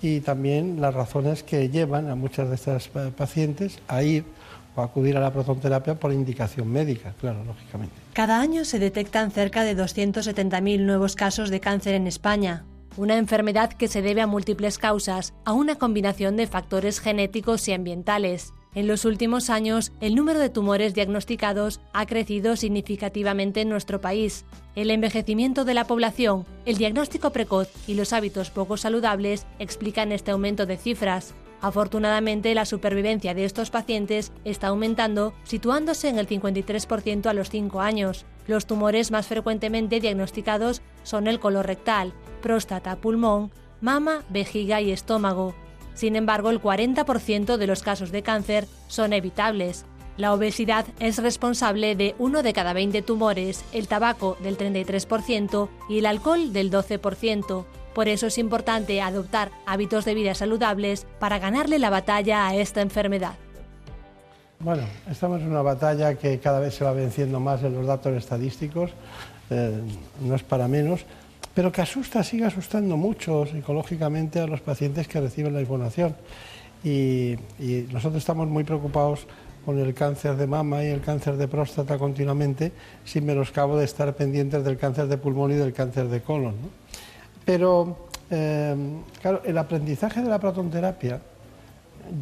y 0.00 0.20
también 0.20 0.80
las 0.80 0.94
razones 0.94 1.42
que 1.42 1.68
llevan 1.68 2.08
a 2.08 2.14
muchas 2.14 2.48
de 2.48 2.54
estas 2.54 2.86
eh, 2.94 3.12
pacientes 3.14 3.80
a 3.86 4.02
ir 4.02 4.24
o 4.74 4.80
acudir 4.80 5.14
a 5.18 5.20
la 5.20 5.30
protonterapia 5.30 5.94
por 5.94 6.10
indicación 6.10 6.68
médica, 6.68 7.12
claro, 7.20 7.44
lógicamente. 7.44 7.99
Cada 8.12 8.40
año 8.40 8.64
se 8.64 8.80
detectan 8.80 9.30
cerca 9.30 9.62
de 9.62 9.76
270.000 9.76 10.80
nuevos 10.80 11.14
casos 11.14 11.48
de 11.48 11.60
cáncer 11.60 11.94
en 11.94 12.08
España, 12.08 12.64
una 12.96 13.16
enfermedad 13.16 13.72
que 13.72 13.86
se 13.86 14.02
debe 14.02 14.20
a 14.20 14.26
múltiples 14.26 14.78
causas, 14.78 15.32
a 15.44 15.52
una 15.52 15.76
combinación 15.76 16.36
de 16.36 16.48
factores 16.48 16.98
genéticos 16.98 17.68
y 17.68 17.72
ambientales. 17.72 18.52
En 18.74 18.88
los 18.88 19.04
últimos 19.04 19.48
años, 19.48 19.92
el 20.00 20.16
número 20.16 20.40
de 20.40 20.48
tumores 20.48 20.92
diagnosticados 20.92 21.80
ha 21.92 22.06
crecido 22.06 22.56
significativamente 22.56 23.60
en 23.60 23.68
nuestro 23.68 24.00
país. 24.00 24.44
El 24.74 24.90
envejecimiento 24.90 25.64
de 25.64 25.74
la 25.74 25.86
población, 25.86 26.46
el 26.66 26.78
diagnóstico 26.78 27.30
precoz 27.30 27.68
y 27.86 27.94
los 27.94 28.12
hábitos 28.12 28.50
poco 28.50 28.76
saludables 28.76 29.46
explican 29.60 30.10
este 30.10 30.32
aumento 30.32 30.66
de 30.66 30.76
cifras. 30.76 31.32
Afortunadamente, 31.60 32.54
la 32.54 32.64
supervivencia 32.64 33.34
de 33.34 33.44
estos 33.44 33.70
pacientes 33.70 34.32
está 34.44 34.68
aumentando, 34.68 35.34
situándose 35.44 36.08
en 36.08 36.18
el 36.18 36.26
53% 36.26 37.26
a 37.26 37.34
los 37.34 37.50
5 37.50 37.80
años. 37.80 38.24
Los 38.46 38.66
tumores 38.66 39.10
más 39.10 39.26
frecuentemente 39.26 40.00
diagnosticados 40.00 40.80
son 41.02 41.26
el 41.26 41.38
colorectal, 41.38 42.14
próstata, 42.40 42.96
pulmón, 42.96 43.50
mama, 43.80 44.24
vejiga 44.30 44.80
y 44.80 44.90
estómago. 44.90 45.54
Sin 45.94 46.16
embargo, 46.16 46.50
el 46.50 46.62
40% 46.62 47.56
de 47.58 47.66
los 47.66 47.82
casos 47.82 48.10
de 48.10 48.22
cáncer 48.22 48.66
son 48.88 49.12
evitables. 49.12 49.84
La 50.16 50.32
obesidad 50.32 50.86
es 50.98 51.18
responsable 51.18 51.94
de 51.94 52.14
uno 52.18 52.42
de 52.42 52.52
cada 52.52 52.72
20 52.72 53.02
tumores, 53.02 53.64
el 53.72 53.88
tabaco 53.88 54.36
del 54.42 54.56
33% 54.56 55.68
y 55.88 55.98
el 55.98 56.06
alcohol 56.06 56.52
del 56.52 56.70
12%. 56.70 57.64
Por 57.94 58.08
eso 58.08 58.28
es 58.28 58.38
importante 58.38 59.00
adoptar 59.02 59.50
hábitos 59.66 60.04
de 60.04 60.14
vida 60.14 60.34
saludables 60.34 61.06
para 61.18 61.38
ganarle 61.38 61.78
la 61.78 61.90
batalla 61.90 62.46
a 62.46 62.54
esta 62.54 62.80
enfermedad. 62.82 63.34
Bueno, 64.60 64.82
estamos 65.10 65.40
en 65.40 65.48
una 65.48 65.62
batalla 65.62 66.14
que 66.14 66.38
cada 66.38 66.60
vez 66.60 66.74
se 66.74 66.84
va 66.84 66.92
venciendo 66.92 67.40
más 67.40 67.62
en 67.64 67.74
los 67.74 67.86
datos 67.86 68.12
estadísticos, 68.12 68.90
eh, 69.48 69.80
no 70.20 70.34
es 70.34 70.42
para 70.42 70.68
menos, 70.68 71.04
pero 71.54 71.72
que 71.72 71.80
asusta, 71.80 72.22
sigue 72.22 72.44
asustando 72.44 72.96
mucho 72.96 73.46
psicológicamente 73.46 74.38
a 74.38 74.46
los 74.46 74.60
pacientes 74.60 75.08
que 75.08 75.20
reciben 75.20 75.54
la 75.54 75.60
información. 75.60 76.14
Y, 76.84 77.36
nosotros 77.90 78.18
estamos 78.18 78.48
muy 78.48 78.64
preocupados 78.64 79.26
con 79.64 79.78
el 79.78 79.92
cáncer 79.94 80.36
de 80.36 80.46
mama 80.46 80.84
y 80.84 80.88
el 80.88 81.00
cáncer 81.00 81.36
de 81.36 81.48
próstata 81.48 81.98
continuamente, 81.98 82.72
sin 83.04 83.26
menoscabo 83.26 83.76
de 83.76 83.84
estar 83.84 84.14
pendientes 84.14 84.62
del 84.64 84.76
cáncer 84.76 85.06
de 85.08 85.18
pulmón 85.18 85.52
y 85.52 85.54
del 85.54 85.72
cáncer 85.72 86.08
de 86.08 86.20
colon. 86.22 86.54
¿no? 86.60 86.68
Pero, 87.50 87.96
eh, 88.30 88.76
claro, 89.20 89.42
el 89.44 89.58
aprendizaje 89.58 90.22
de 90.22 90.28
la 90.28 90.38
protonterapia 90.38 91.20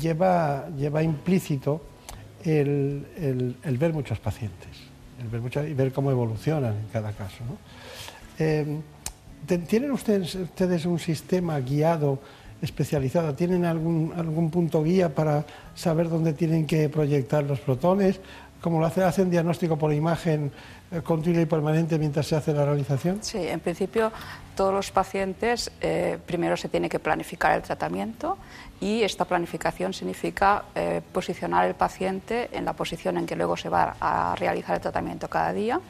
lleva, 0.01 0.67
lleva 0.75 1.03
implícito 1.03 1.83
el, 2.45 3.05
el- 3.63 3.77
ver 3.79 3.93
muchos 3.93 4.19
pacientes 4.19 4.71
el 5.21 5.29
ver 5.29 5.69
y 5.69 5.75
ver 5.75 5.93
cómo 5.93 6.11
evolucionan 6.11 6.75
en 6.77 6.87
cada 6.91 7.13
caso. 7.13 7.43
Eh, 8.39 8.79
¿Tienen 9.67 9.91
ustedes, 9.91 10.35
ustedes 10.37 10.87
un 10.87 10.99
sistema 10.99 11.59
guiado, 11.61 12.21
especializado? 12.63 13.35
¿Tienen 13.35 13.67
algún, 13.67 14.15
algún 14.17 14.51
punto 14.51 14.83
guía 14.83 15.15
para 15.15 15.45
saber 15.75 16.09
dónde 16.09 16.33
tienen 16.33 16.67
que 16.67 16.89
proyectar 16.89 17.45
los 17.45 17.61
protones? 17.61 18.21
¿Cómo 18.61 18.81
lo 18.81 18.87
hacen? 18.87 19.05
¿Hacen 19.05 19.31
diagnóstico 19.31 19.79
por 19.79 19.93
imagen 19.93 20.51
eh, 20.91 21.01
continua 21.03 21.43
y 21.43 21.47
permanente 21.47 21.99
mientras 21.99 22.27
se 22.27 22.35
hace 22.35 22.53
la 22.53 22.65
realización? 22.65 23.23
Sí, 23.23 23.39
en 23.39 23.61
principio 23.61 24.11
todos 24.57 24.75
los 24.75 24.91
pacientes 24.91 25.71
eh, 25.81 26.19
primero 26.27 26.57
se 26.57 26.69
tiene 26.69 26.89
que 26.89 26.99
planificar 26.99 27.53
el 27.53 27.63
tratamiento 27.63 28.37
y 28.81 29.03
esta 29.03 29.25
planificación 29.25 29.93
significa 29.93 30.65
eh, 30.75 31.01
posicionar 31.13 31.67
el 31.67 31.75
paciente 31.75 32.49
en 32.53 32.65
la 32.65 32.73
posición 32.73 33.19
en 33.19 33.27
que 33.27 33.37
luego 33.37 33.57
se 33.57 33.69
va 33.69 33.97
a 34.01 34.35
realizar 34.37 34.75
el 34.75 34.83
tratamiento 34.83 35.29
cada 35.29 35.53
día 35.53 35.81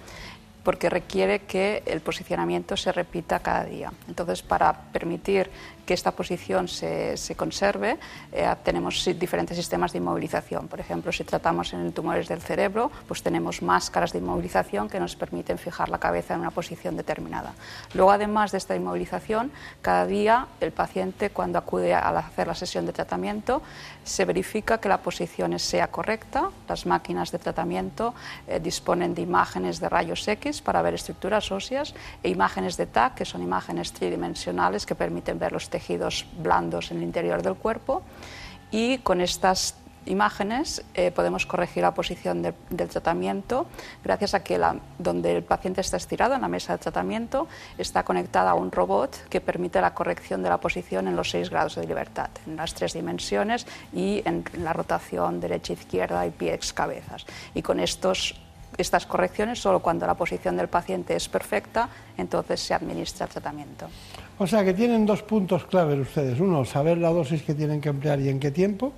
porque 0.62 0.90
requiere 0.90 1.40
que 1.40 1.82
el 1.86 2.03
posicionamiento 2.03 2.77
se 2.77 2.93
repita 2.93 3.39
cada 3.39 3.65
día. 3.65 3.90
Entonces, 4.07 4.43
para 4.43 4.74
permitir 4.93 5.51
que 5.89 5.94
esta 5.94 6.12
posición 6.12 6.69
se, 6.69 7.16
se 7.16 7.35
conserve, 7.35 7.97
eh, 8.31 8.55
tenemos 8.62 9.09
diferentes 9.19 9.56
sistemas 9.56 9.90
de 9.90 9.97
inmovilización. 9.97 10.69
Por 10.69 10.81
ejemplo, 10.81 11.10
si 11.12 11.24
tratamos 11.24 11.73
en 11.73 11.93
tumores 11.93 12.28
del 12.28 12.43
cerebro, 12.43 12.90
pues 13.06 13.23
tenemos 13.23 13.62
máscaras 13.62 14.12
de 14.12 14.19
inmovilización 14.19 14.90
que 14.90 15.01
nos 15.01 15.16
permiten 15.16 15.56
fijar 15.56 15.89
la 15.89 15.97
cabeza 15.97 16.35
en 16.35 16.40
una 16.40 16.51
posición 16.51 16.94
determinada. 16.94 17.55
Luego, 17.94 18.10
además 18.10 18.52
de 18.52 18.59
esta 18.59 18.77
inmovilización, 18.77 19.51
cada 19.81 20.05
día 20.05 20.48
el 20.60 20.73
paciente, 20.73 21.31
cuando 21.31 21.56
acude 21.56 21.94
a 21.94 22.06
hacer 22.19 22.48
la 22.48 22.55
sesión 22.55 22.85
de 22.85 22.93
tratamiento, 22.93 23.62
se 24.05 24.27
verifica 24.27 24.77
que 24.77 24.90
la 24.90 24.98
posición 24.98 25.59
sea 25.59 25.89
correcta. 25.89 26.51
Las 26.69 26.85
máquinas 26.85 27.32
de 27.32 27.39
tratamiento 27.39 28.12
eh, 28.47 28.60
disponen 28.60 29.15
de 29.15 29.23
imágenes 29.23 29.81
de 29.81 29.89
rayos 29.89 30.28
X 30.28 30.60
para 30.60 30.82
ver 30.82 30.93
estructuras 30.93 31.51
óseas 31.51 31.94
e 32.23 32.28
imágenes 32.28 32.77
de 32.77 32.85
TAC, 32.85 33.15
que 33.15 33.24
son 33.24 33.40
imágenes 33.40 33.93
tridimensionales 33.93 34.85
que 34.85 34.94
permiten 34.94 35.39
ver 35.39 35.52
los 35.52 35.70
tejidos 35.70 35.77
blandos 36.38 36.90
en 36.90 36.98
el 36.98 37.02
interior 37.05 37.42
del 37.42 37.55
cuerpo. 37.55 38.02
Y 38.70 38.98
con 38.98 39.20
estas 39.20 39.74
imágenes 40.06 40.82
eh, 40.94 41.10
podemos 41.10 41.44
corregir 41.44 41.82
la 41.82 41.92
posición 41.92 42.40
de- 42.40 42.55
del 42.70 42.88
tratamiento 42.88 43.66
gracias 44.02 44.32
a 44.32 44.42
que 44.42 44.56
la- 44.56 44.76
donde 44.98 45.36
el 45.36 45.42
paciente 45.42 45.82
está 45.82 45.98
estirado 45.98 46.34
en 46.34 46.40
la 46.40 46.48
mesa 46.48 46.72
de 46.72 46.78
tratamiento 46.78 47.46
está 47.76 48.05
conectada 48.05 48.52
a 48.52 48.55
un 48.55 48.72
robot 48.72 49.28
que 49.28 49.42
permite 49.42 49.82
la 49.82 49.92
corrección 49.92 50.42
de 50.42 50.48
la 50.48 50.59
posición 50.59 51.09
en 51.09 51.16
los 51.16 51.30
seis 51.30 51.50
grados 51.50 51.74
de 51.74 51.86
libertad, 51.86 52.30
en 52.46 52.56
las 52.56 52.72
tres 52.72 52.94
dimensiones 52.94 53.66
y 53.92 54.22
en 54.24 54.44
la 54.62 54.72
rotación 54.72 55.40
derecha-izquierda 55.40 56.26
y 56.26 56.30
pies-cabezas. 56.30 57.26
Y 57.55 57.60
con 57.62 57.78
estos 57.80 58.40
estas 58.76 59.06
correcciones, 59.06 59.59
solo 59.60 59.80
cuando 59.80 60.06
la 60.06 60.14
posición 60.14 60.56
del 60.56 60.68
paciente 60.68 61.16
es 61.16 61.28
perfecta, 61.28 61.88
entonces 62.16 62.60
se 62.60 62.74
administra 62.74 63.26
el 63.26 63.32
tratamiento. 63.32 63.88
O 64.39 64.47
sea 64.47 64.65
que 64.65 64.73
tienen 64.74 65.05
dos 65.05 65.23
puntos 65.23 65.65
claves 65.65 65.98
ustedes. 65.98 66.39
Uno, 66.40 66.65
saber 66.65 66.98
la 66.98 67.10
dosis 67.10 67.43
que 67.43 67.55
tienen 67.55 67.81
que 67.81 67.89
emplear 67.89 68.20
y 68.20 68.28
en 68.28 68.39
qué 68.39 68.51
tiempo. 68.51 68.93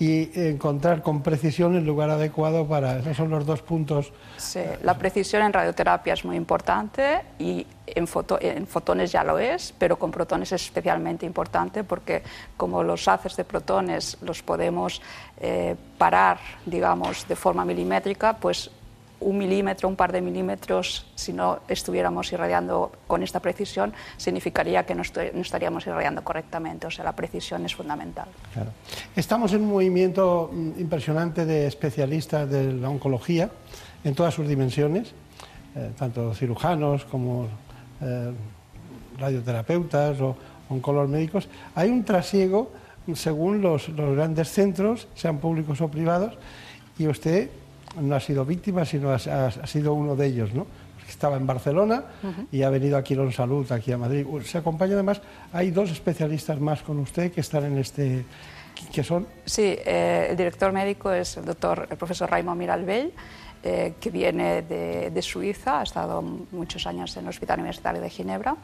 Y 0.00 0.30
encontrar 0.48 1.02
con 1.02 1.22
precisión 1.22 1.74
el 1.74 1.84
lugar 1.84 2.08
adecuado 2.08 2.64
para... 2.68 3.00
Esos 3.00 3.16
son 3.16 3.30
los 3.30 3.44
dos 3.44 3.62
puntos. 3.62 4.12
Sí, 4.36 4.60
la 4.84 4.96
precisión 4.96 5.42
en 5.42 5.52
radioterapia 5.52 6.14
es 6.14 6.24
muy 6.24 6.36
importante 6.36 7.22
y 7.40 7.66
en, 7.84 8.06
foto- 8.06 8.38
en 8.40 8.68
fotones 8.68 9.10
ya 9.10 9.24
lo 9.24 9.40
es, 9.40 9.74
pero 9.76 9.98
con 9.98 10.12
protones 10.12 10.52
es 10.52 10.62
especialmente 10.62 11.26
importante 11.26 11.82
porque 11.82 12.22
como 12.56 12.84
los 12.84 13.08
haces 13.08 13.34
de 13.34 13.42
protones 13.44 14.16
los 14.22 14.40
podemos 14.40 15.02
eh, 15.40 15.74
parar, 15.98 16.38
digamos, 16.64 17.26
de 17.26 17.34
forma 17.34 17.64
milimétrica, 17.64 18.36
pues 18.36 18.70
un 19.20 19.38
milímetro, 19.38 19.88
un 19.88 19.96
par 19.96 20.12
de 20.12 20.20
milímetros, 20.20 21.06
si 21.14 21.32
no 21.32 21.60
estuviéramos 21.68 22.32
irradiando 22.32 22.92
con 23.06 23.22
esta 23.22 23.40
precisión, 23.40 23.92
significaría 24.16 24.84
que 24.86 24.94
no, 24.94 25.02
estaríamos 25.02 25.86
irradiando 25.86 26.22
correctamente. 26.22 26.86
O 26.86 26.90
sea, 26.90 27.04
la 27.04 27.14
precisión 27.14 27.64
es 27.64 27.74
fundamental. 27.74 28.28
Estamos 29.16 29.52
en 29.52 29.62
un 29.62 29.70
movimiento 29.70 30.50
mm, 30.52 30.80
impresionante 30.80 31.44
de 31.44 31.66
especialistas 31.66 32.48
de 32.48 32.72
la 32.72 32.88
oncología 32.88 33.50
en 34.04 34.14
todas 34.14 34.34
sus 34.34 34.46
dimensiones, 34.46 35.12
eh, 35.74 35.90
tanto 35.98 36.34
cirujanos 36.34 37.04
como 37.04 37.48
eh, 38.00 38.32
radioterapeutas 39.18 40.20
o 40.20 40.36
oncólogos 40.68 41.08
médicos. 41.08 41.48
Hay 41.74 41.90
un 41.90 42.04
trasiego 42.04 42.70
según 43.14 43.62
los 43.62 43.88
grandes 43.88 44.50
centros, 44.50 45.08
sean 45.14 45.38
públicos 45.38 45.80
o 45.80 45.88
privados, 45.88 46.36
y 46.98 47.06
usted 47.06 47.50
no 48.00 48.14
ha 48.14 48.20
sido 48.20 48.44
víctima, 48.44 48.84
sino 48.84 49.10
ha, 49.10 49.66
sido 49.66 49.94
uno 49.94 50.16
de 50.16 50.26
ellos, 50.26 50.52
¿no? 50.52 50.66
Porque 50.96 51.10
Estaba 51.10 51.36
en 51.36 51.46
Barcelona 51.46 52.04
y 52.52 52.62
ha 52.62 52.70
venido 52.70 52.96
aquí 52.96 53.14
a 53.14 53.16
Quirón 53.16 53.32
Salud, 53.32 53.70
aquí 53.72 53.92
a 53.92 53.98
Madrid. 53.98 54.26
Se 54.44 54.58
acompaña 54.58 54.94
además, 54.94 55.20
hay 55.52 55.70
dos 55.70 55.90
especialistas 55.90 56.60
más 56.60 56.82
con 56.82 56.98
usted 56.98 57.32
que 57.32 57.40
están 57.40 57.64
en 57.64 57.78
este, 57.78 58.24
que 58.92 59.02
son 59.02 59.26
Sí, 59.44 59.76
eh, 59.84 60.28
el 60.30 60.36
director 60.36 60.72
médico 60.72 61.12
es 61.12 61.36
el 61.36 61.44
doctor, 61.44 61.86
el 61.90 61.96
profesor 61.96 62.30
Raymond 62.30 62.58
Miralbell, 62.58 63.12
eh, 63.62 63.94
que 64.00 64.10
viene 64.10 64.62
de, 64.62 65.10
de 65.10 65.22
Suiza, 65.22 65.80
ha 65.80 65.82
estado 65.82 66.22
muchos 66.22 66.86
años 66.86 67.16
en 67.16 67.24
el 67.24 67.30
Hospital 67.30 67.58
Universitario 67.58 68.00
de 68.00 68.10
Ginebra, 68.10 68.56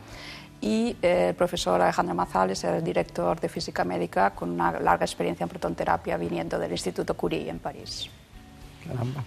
y 0.60 0.96
eh, 1.02 1.28
el 1.30 1.34
profesor 1.34 1.80
Alejandro 1.80 2.14
Mazales, 2.14 2.64
el 2.64 2.82
director 2.82 3.38
de 3.40 3.48
física 3.48 3.84
médica 3.84 4.30
con 4.30 4.50
una 4.50 4.72
larga 4.80 5.04
experiencia 5.04 5.44
en 5.44 5.50
protonterapia 5.50 6.16
viniendo 6.16 6.58
del 6.58 6.72
Instituto 6.72 7.14
Curie 7.14 7.50
en 7.50 7.58
París. 7.58 8.08
Caramba. 8.86 9.22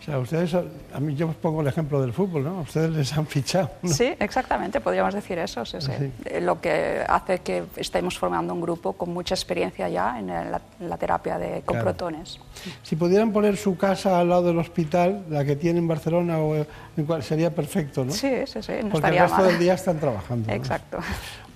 O 0.00 0.02
sea, 0.02 0.18
ustedes, 0.18 0.54
a 0.54 0.98
mí 0.98 1.14
yo 1.14 1.28
os 1.28 1.34
pongo 1.36 1.60
el 1.60 1.66
ejemplo 1.66 2.00
del 2.00 2.14
fútbol, 2.14 2.42
¿no? 2.44 2.60
Ustedes 2.62 2.88
les 2.90 3.12
han 3.18 3.26
fichado. 3.26 3.70
¿no? 3.82 3.90
Sí, 3.92 4.14
exactamente, 4.18 4.80
podríamos 4.80 5.12
decir 5.12 5.38
eso. 5.38 5.66
sí, 5.66 5.76
sí. 5.78 5.92
Sí. 5.98 6.10
Eh, 6.24 6.40
Lo 6.40 6.58
que 6.58 7.04
hace 7.06 7.40
que 7.40 7.64
estemos 7.76 8.18
formando 8.18 8.54
un 8.54 8.62
grupo 8.62 8.94
con 8.94 9.12
mucha 9.12 9.34
experiencia 9.34 9.90
ya 9.90 10.18
en 10.18 10.28
la, 10.28 10.58
en 10.80 10.88
la 10.88 10.96
terapia 10.96 11.36
de, 11.38 11.60
con 11.66 11.74
Claro. 11.74 11.84
protones. 11.84 12.40
Si 12.82 12.96
pudieran 12.96 13.30
poner 13.30 13.58
su 13.58 13.76
casa 13.76 14.18
al 14.18 14.30
lado 14.30 14.44
del 14.44 14.58
hospital, 14.58 15.26
la 15.28 15.44
que 15.44 15.54
tiene 15.56 15.80
en 15.80 15.86
Barcelona, 15.88 16.38
o 16.38 16.54
en 16.56 17.04
cual, 17.04 17.22
sería 17.22 17.54
perfecto, 17.54 18.02
¿no? 18.02 18.12
Sí, 18.12 18.32
sí, 18.46 18.62
sí, 18.62 18.72
no 18.82 18.88
Porque 18.88 18.96
estaría 18.96 19.20
el 19.24 19.28
resto 19.28 19.42
mal. 19.42 19.50
del 19.50 19.58
día 19.58 19.74
están 19.74 19.98
trabajando. 20.00 20.48
¿no? 20.48 20.54
Exacto. 20.54 20.98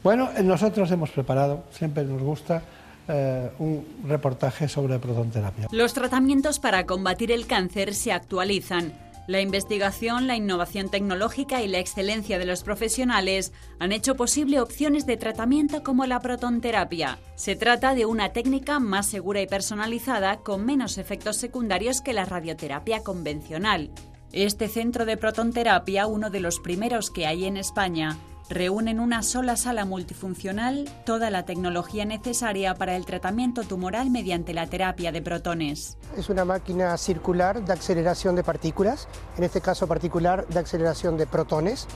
Bueno, 0.03 0.29
eh, 0.37 0.43
nosotros 0.43 0.91
hemos 0.91 1.09
preparado, 1.11 1.65
siempre 1.73 2.05
nos 2.05 2.21
gusta, 2.21 2.61
eh, 3.09 3.51
un 3.59 3.87
reportaje 4.07 4.69
sobre 4.69 4.99
protonterapia. 4.99 5.69
Los 5.71 5.95
tratamientos 5.95 6.59
para 6.59 6.87
combatir 6.87 7.33
el 7.33 7.47
cáncer 7.47 7.95
se 7.95 8.13
actualizan. 8.13 8.93
La 9.27 9.41
investigación, 9.41 10.27
la 10.27 10.37
innovación 10.37 10.91
tecnológica 10.91 11.63
y 11.63 11.69
la 11.69 11.79
excelencia 11.79 12.39
de 12.39 12.45
los 12.45 12.63
profesionales 12.63 13.55
han 13.79 13.93
hecho 13.93 14.17
posible 14.17 14.61
opciones 14.61 15.07
de 15.07 15.17
tratamiento 15.17 15.83
como 15.83 16.05
la 16.05 16.21
protonterapia. 16.21 17.19
Se 17.35 17.57
trata 17.57 17.95
de 17.95 18.05
una 18.05 18.35
técnica 18.35 18.81
más 18.81 19.07
segura 19.07 19.41
y 19.41 19.47
personalizada 19.47 20.39
con 20.39 20.67
menos 20.67 20.99
efectos 20.99 21.39
secundarios 21.39 22.03
que 22.03 22.13
la 22.13 22.27
radioterapia 22.27 23.03
convencional. 23.03 23.91
Este 24.33 24.69
centro 24.69 25.07
de 25.07 25.17
protonterapia, 25.17 26.07
uno 26.07 26.29
de 26.29 26.41
los 26.41 26.61
primeros 26.61 27.11
que 27.11 27.27
hay 27.27 27.47
en 27.47 27.57
España, 27.57 28.19
reúne 28.49 28.91
en 28.91 29.01
una 29.01 29.23
sola 29.23 29.57
sala 29.57 29.85
multifuncional 29.85 30.89
toda 31.05 31.31
la 31.31 31.45
tecnología 31.45 32.05
necesaria 32.05 32.75
para 32.75 32.97
el 32.97 33.07
tratamiento 33.07 33.63
tumoral 33.63 34.11
mediante 34.11 34.55
la 34.55 34.67
terapia 34.67 35.13
de 35.13 35.23
protones. 35.23 35.97
Es 36.17 36.29
una 36.29 36.45
máquina 36.45 36.97
circular 36.97 37.65
de 37.65 37.73
aceleración 37.73 38.37
de 38.37 38.45
partículas, 38.45 39.09
en 39.37 39.45
este 39.45 39.61
caso 39.61 39.87
particular 39.87 40.47
de 40.49 40.61
aceleración 40.61 41.17
de 41.17 41.27
protones, 41.27 41.87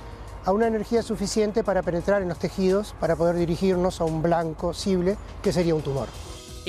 a 0.45 0.53
una 0.53 0.66
energía 0.66 1.03
suficiente 1.03 1.62
para 1.62 1.83
penetrar 1.83 2.23
en 2.23 2.29
los 2.29 2.39
tejidos 2.39 2.95
para 3.01 3.16
poder 3.16 3.37
dirigirnos 3.37 4.01
a 4.01 4.05
un 4.05 4.23
blanco 4.23 4.73
cible 4.73 5.16
que 5.43 5.53
sería 5.53 5.75
un 5.75 5.83
tumor. 5.83 6.09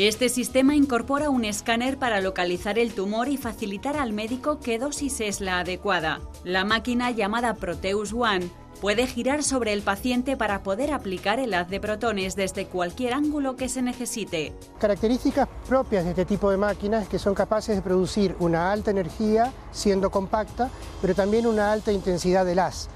Este 0.08 0.30
sistema 0.30 0.76
incorpora 0.76 1.30
un 1.30 1.44
escáner 1.44 2.00
para 2.00 2.22
localizar 2.22 2.80
el 2.80 2.94
tumor 2.94 3.28
y 3.28 3.36
facilitar 3.36 3.98
al 3.98 4.14
médico 4.14 4.62
qué 4.62 4.80
dosis 4.80 5.20
es 5.20 5.42
la 5.42 5.60
adecuada. 5.60 6.22
La 6.46 6.64
máquina 6.64 7.12
llamada 7.12 7.56
Proteus 7.56 8.14
One 8.14 8.50
Puede 8.82 9.08
girar 9.08 9.44
sobre 9.44 9.74
el 9.74 9.82
paciente 9.82 10.38
para 10.38 10.64
poder 10.64 10.94
aplicar 10.94 11.38
el 11.40 11.54
haz 11.54 11.68
de 11.68 11.82
protones 11.82 12.38
desde 12.38 12.66
cualquier 12.66 13.14
ángulo 13.14 13.58
que 13.58 13.68
se 13.68 13.82
necesite. 13.82 14.54
Características 14.80 15.50
propias 15.68 16.06
de 16.06 16.12
este 16.12 16.24
tipo 16.24 16.50
de 16.50 16.56
máquinas 16.56 17.04
es 17.04 17.10
que 17.10 17.20
son 17.20 17.34
capaces 17.34 17.76
de 17.76 17.82
producir 17.82 18.38
una 18.40 18.72
alta 18.72 18.90
energía 18.90 19.52
siendo 19.74 20.10
compacta, 20.10 20.70
pero 21.02 21.14
también 21.14 21.46
una 21.46 21.74
alta 21.74 21.92
intensidad 21.92 22.46
del 22.46 22.60
haz. 22.60 22.88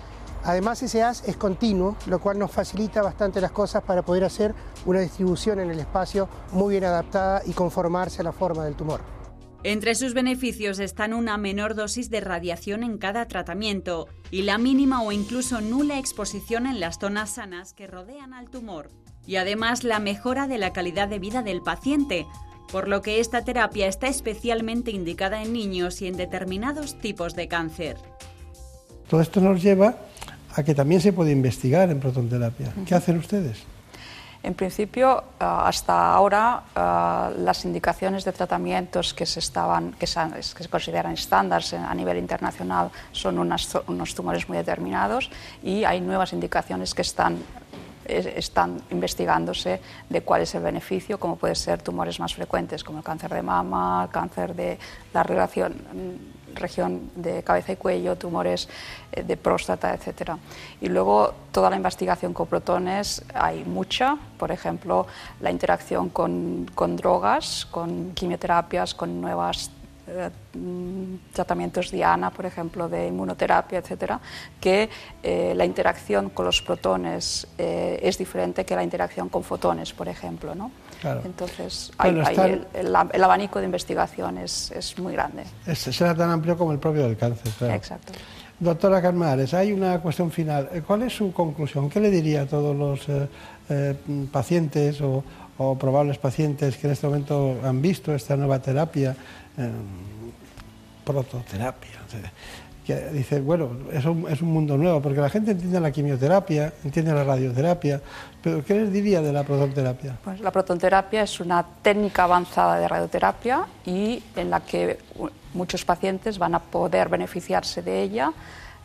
Además 0.46 0.84
ese 0.84 1.02
haz 1.02 1.28
es 1.28 1.38
continuo, 1.38 1.96
lo 2.06 2.20
cual 2.20 2.38
nos 2.38 2.52
facilita 2.52 3.02
bastante 3.02 3.40
las 3.40 3.52
cosas 3.52 3.84
para 3.84 4.02
poder 4.02 4.26
hacer 4.26 4.54
una 4.86 5.00
distribución 5.00 5.60
en 5.60 5.72
el 5.72 5.80
espacio 5.80 6.28
muy 6.52 6.72
bien 6.72 6.84
adaptada 6.84 7.42
y 7.46 7.54
conformarse 7.54 8.22
a 8.22 8.26
la 8.26 8.34
forma 8.34 8.66
del 8.66 8.76
tumor. 8.76 9.02
Entre 9.66 9.96
sus 9.96 10.14
beneficios 10.14 10.80
están 10.80 11.14
una 11.14 11.38
menor 11.38 11.74
dosis 11.74 12.10
de 12.10 12.20
radiación 12.20 12.84
en 12.84 12.98
cada 12.98 13.30
tratamiento 13.30 14.10
y 14.30 14.42
la 14.42 14.58
mínima 14.58 15.02
o 15.02 15.14
incluso 15.14 15.62
nula 15.62 15.98
exposición 15.98 16.68
en 16.68 16.82
las 16.82 17.00
zonas 17.00 17.36
sanas 17.36 17.74
que 17.74 17.88
rodean 17.88 18.34
al 18.34 18.50
tumor. 18.50 18.90
Y 19.26 19.38
además 19.38 19.86
la 19.86 20.00
mejora 20.00 20.48
de 20.48 20.58
la 20.58 20.74
calidad 20.74 21.08
de 21.08 21.20
vida 21.20 21.42
del 21.44 21.62
paciente, 21.62 22.26
por 22.70 22.90
lo 22.90 23.02
que 23.02 23.22
esta 23.22 23.46
terapia 23.46 23.88
está 23.88 24.08
especialmente 24.08 24.92
indicada 24.92 25.42
en 25.42 25.54
niños 25.54 26.02
y 26.02 26.08
en 26.08 26.18
determinados 26.18 27.00
tipos 27.00 27.34
de 27.34 27.48
cáncer. 27.48 27.96
Todo 29.08 29.22
esto 29.22 29.40
nos 29.40 29.62
lleva 29.62 29.96
a 30.56 30.64
que 30.64 30.76
también 30.76 31.02
se 31.02 31.14
puede 31.14 31.32
investigar 31.32 31.90
en 31.90 32.00
protonterapia. 32.00 32.74
¿Qué 32.86 32.96
hacen 32.96 33.18
ustedes? 33.18 33.64
En 34.44 34.56
principio, 34.56 35.24
eh, 35.40 35.46
hasta 35.46 36.14
ahora, 36.14 36.64
eh, 36.76 37.40
las 37.40 37.64
indicaciones 37.64 38.26
de 38.26 38.34
tratamientos 38.34 39.14
que 39.14 39.26
se, 39.26 39.40
estaban, 39.40 39.94
que 39.94 40.06
se, 40.06 40.20
consideran 40.70 41.14
estándares 41.14 41.74
a 41.74 41.96
nivel 41.96 42.18
internacional 42.18 42.92
son 43.14 43.40
unos 43.40 44.16
tumores 44.16 44.48
muy 44.50 44.58
determinados 44.58 45.32
y 45.64 45.86
hay 45.86 46.02
nuevas 46.02 46.34
indicaciones 46.34 46.94
que 46.94 47.04
están 47.04 47.38
están 48.06 48.82
investigándose 48.92 49.80
de 50.10 50.22
cuál 50.22 50.42
es 50.42 50.54
el 50.56 50.62
beneficio, 50.62 51.18
como 51.18 51.38
puede 51.38 51.56
ser 51.56 51.82
tumores 51.82 52.20
más 52.20 52.34
frecuentes 52.34 52.84
como 52.84 52.98
el 52.98 53.04
cáncer 53.04 53.34
de 53.34 53.42
mama, 53.42 54.10
cáncer 54.12 54.54
de 54.54 54.78
la 55.14 55.24
relación 55.24 55.74
región 56.56 57.12
de 57.16 57.44
cabeza 57.44 57.74
y 57.74 57.76
cuello, 57.76 58.16
tumores 58.16 58.68
eh, 59.12 59.24
de 59.24 59.38
próstata, 59.38 59.94
etc. 59.94 60.32
Y 60.82 60.90
luego 60.90 61.34
toda 61.52 61.70
la 61.70 61.76
investigación 61.76 62.34
con 62.34 62.48
protones 62.48 63.24
hay 63.34 63.64
mucha, 63.64 64.18
por 64.38 64.52
ejemplo, 64.52 65.08
la 65.42 65.52
interacción 65.52 66.10
con, 66.10 66.70
con 66.74 66.96
drogas, 66.96 67.68
con 67.70 68.12
quimioterapias, 68.14 68.94
con 68.94 69.22
nuevas 69.22 69.72
eh, 70.08 70.30
tratamientos 71.32 71.92
Diana, 71.92 72.30
por 72.30 72.46
ejemplo, 72.46 72.90
de 72.90 73.08
inmunoterapia, 73.08 73.80
etcétera, 73.80 74.20
que 74.60 74.90
eh, 75.22 75.54
la 75.56 75.66
interacción 75.66 76.30
con 76.30 76.46
los 76.46 76.62
protones 76.62 77.48
es 77.58 78.18
diferente 78.18 78.66
que 78.66 78.76
la 78.76 78.84
interacción 78.84 79.30
con 79.30 79.44
fotones, 79.44 79.94
por 79.94 80.08
ejemplo, 80.08 80.54
¿no? 80.56 80.72
Entonces, 81.26 81.92
el, 82.04 82.96
abanico 83.24 83.60
de 83.60 83.66
investigación 83.66 84.38
es, 84.38 84.72
es 84.72 84.98
muy 84.98 85.14
grande. 85.14 85.44
Es, 85.66 85.80
será 85.80 86.16
tan 86.16 86.30
amplio 86.30 86.58
como 86.58 86.72
el 86.72 86.80
propio 86.80 87.04
del 87.04 87.18
cáncer, 87.18 87.52
claro. 87.58 87.74
Exacto. 87.74 88.14
Doctora 88.60 89.02
Carmares, 89.02 89.54
hay 89.54 89.74
una 89.74 90.00
cuestión 90.00 90.32
final. 90.32 90.70
Eh, 90.72 90.82
¿Cuál 90.86 91.04
es 91.04 91.14
su 91.14 91.34
conclusión? 91.34 91.90
¿Qué 91.90 92.00
le 92.00 92.10
diría 92.10 92.44
a 92.44 92.46
todos 92.46 92.76
los 92.76 93.10
eh, 93.10 93.28
eh, 93.70 93.96
pacientes 94.32 95.02
o, 95.02 95.24
probables 95.80 96.18
pacientes 96.18 96.78
que 96.78 96.88
en 96.88 96.94
este 96.94 97.08
momento 97.08 97.58
han 97.64 97.82
visto 97.82 98.14
esta 98.14 98.36
nueva 98.36 98.60
terapia, 98.60 99.16
prototerapia? 101.06 102.00
que 102.86 102.96
dice, 103.14 103.40
bueno, 103.40 103.70
es 103.94 104.04
un, 104.04 104.28
es 104.30 104.42
un 104.42 104.50
mundo 104.50 104.78
nuevo, 104.78 105.02
porque 105.02 105.22
la 105.22 105.30
gente 105.30 105.52
entiende 105.52 105.80
la 105.80 105.92
quimioterapia, 105.92 106.74
entiende 106.84 107.14
la 107.14 107.24
radioterapia, 107.24 108.02
pero 108.44 108.64
¿qué 108.64 108.76
les 108.76 108.92
diría 108.92 109.22
de 109.22 109.32
la 109.32 109.44
protonterapia? 109.44 110.18
Pues 110.22 110.42
la 110.42 110.52
protonterapia 110.52 111.24
es 111.24 111.40
una 111.40 111.66
técnica 111.82 112.26
avanzada 112.26 112.78
de 112.78 112.88
radioterapia 112.90 113.66
y 113.86 114.22
en 114.36 114.50
la 114.50 114.60
que 114.60 115.00
muchos 115.54 115.86
pacientes 115.86 116.38
van 116.38 116.54
a 116.54 116.60
poder 116.60 117.08
beneficiarse 117.08 117.82
de 117.82 118.02
ella 118.02 118.34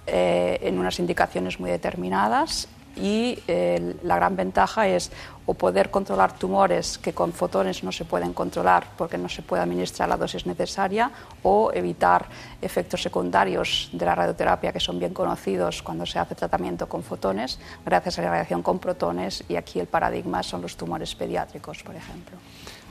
eh, 0.07 0.61
en 0.63 0.79
unas 0.79 1.01
indicaciones 1.01 1.59
muy 1.59 1.71
determinadas 1.71 2.69
y 3.01 3.39
eh, 3.47 3.97
la 4.03 4.17
gran 4.17 4.37
ventaja 4.37 4.89
es 4.89 5.11
o 5.47 5.55
poder 5.55 5.91
controlar 5.91 6.37
tumores 6.37 6.99
que 6.99 7.15
con 7.15 7.33
fotones 7.33 7.83
no 7.83 7.91
se 7.91 8.05
pueden 8.05 8.35
controlar 8.35 8.85
porque 8.99 9.17
no 9.17 9.31
se 9.31 9.41
puede 9.41 9.63
administrar 9.63 10.07
la 10.07 10.19
dosis 10.19 10.45
necesaria 10.45 11.11
o 11.43 11.73
evitar 11.73 12.27
efectos 12.61 13.03
secundarios 13.03 13.89
de 13.93 14.05
la 14.05 14.15
radioterapia 14.15 14.73
que 14.73 14.81
son 14.81 14.99
bien 14.99 15.15
conocidos 15.15 15.83
cuando 15.83 16.05
se 16.05 16.19
hace 16.19 16.35
tratamiento 16.35 16.87
con 16.87 17.03
fotones 17.03 17.59
gracias 17.87 18.19
a 18.19 18.23
la 18.23 18.31
radiación 18.31 18.63
con 18.63 18.79
protones 18.79 19.43
y 19.49 19.57
aquí 19.57 19.81
el 19.81 19.87
paradigma 19.87 20.43
son 20.43 20.61
los 20.61 20.77
tumores 20.77 21.15
pediátricos, 21.15 21.83
por 21.83 21.97
ejemplo. 21.97 22.37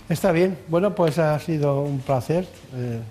Está 0.10 0.32
bien, 0.32 0.58
bueno, 0.68 0.96
pues 0.96 1.20
ha 1.20 1.38
sido 1.40 1.82
un 1.82 2.00
placer. 2.00 2.48
Eh, 2.74 3.02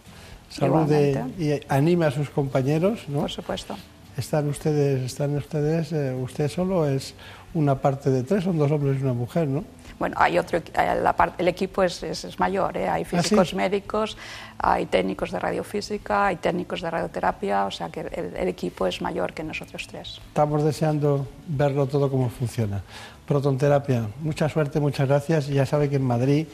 salude 0.48 1.24
y 1.38 1.60
anime 1.68 2.06
a 2.06 2.10
sus 2.10 2.30
compañeros, 2.30 3.08
¿no? 3.08 3.20
Por 3.20 3.30
supuesto 3.30 3.76
están 4.16 4.48
ustedes, 4.48 5.02
están 5.02 5.36
ustedes, 5.36 5.92
eh, 5.92 6.14
usted 6.14 6.48
solo 6.48 6.86
es 6.86 7.14
una 7.54 7.76
parte 7.76 8.10
de 8.10 8.22
tres, 8.22 8.44
son 8.44 8.58
dos 8.58 8.70
hombres 8.70 8.98
y 8.98 9.02
una 9.02 9.12
mujer, 9.12 9.46
¿no? 9.48 9.64
Bueno, 9.98 10.16
hay 10.18 10.38
otro, 10.38 10.60
la 10.74 11.34
el 11.38 11.48
equipo 11.48 11.82
es, 11.82 12.02
es, 12.02 12.38
mayor, 12.38 12.76
¿eh? 12.76 12.86
hay 12.86 13.02
¿Ah, 13.02 13.04
físicos 13.04 13.54
médicos, 13.54 14.16
hay 14.58 14.84
técnicos 14.86 15.30
de 15.30 15.38
radiofísica, 15.38 16.26
hay 16.26 16.36
técnicos 16.36 16.82
de 16.82 16.90
radioterapia, 16.90 17.64
o 17.64 17.70
sea 17.70 17.88
que 17.88 18.00
el, 18.00 18.48
equipo 18.48 18.86
es 18.86 19.00
mayor 19.00 19.32
que 19.32 19.42
nosotros 19.42 19.86
tres. 19.86 20.20
Estamos 20.28 20.62
deseando 20.64 21.26
verlo 21.46 21.86
todo 21.86 22.10
cómo 22.10 22.28
funciona. 22.28 22.82
Protonterapia, 23.26 24.06
mucha 24.20 24.50
suerte, 24.50 24.80
muchas 24.80 25.08
gracias. 25.08 25.46
Ya 25.46 25.64
sabe 25.64 25.88
que 25.88 25.96
en 25.96 26.04
Madrid 26.04 26.46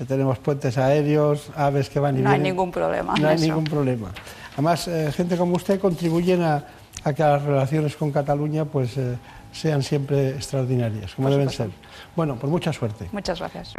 eh, 0.00 0.04
tenemos 0.04 0.38
puentes 0.38 0.76
aéreos, 0.76 1.50
aves 1.54 1.88
que 1.88 2.00
van 2.00 2.16
y 2.16 2.22
no 2.22 2.30
vienen. 2.30 2.42
No 2.42 2.44
hay 2.44 2.50
ningún 2.50 2.72
problema. 2.72 3.14
No 3.14 3.28
hay 3.28 3.38
ningún 3.38 3.64
problema. 3.64 4.12
Además, 4.54 4.90
gente 5.14 5.36
como 5.36 5.54
usted 5.54 5.78
contribuyen 5.78 6.42
a 6.42 6.64
a 7.04 7.12
que 7.12 7.22
las 7.22 7.42
relaciones 7.42 7.96
con 7.96 8.10
Cataluña 8.10 8.64
pues, 8.64 8.96
eh, 8.96 9.16
sean 9.52 9.82
siempre 9.82 10.30
extraordinarias, 10.30 11.14
como 11.14 11.30
deben 11.30 11.50
ser. 11.50 11.70
Bueno, 12.16 12.36
pues 12.36 12.50
mucha 12.50 12.72
suerte. 12.72 13.08
Muchas 13.12 13.38
gracias. 13.38 13.74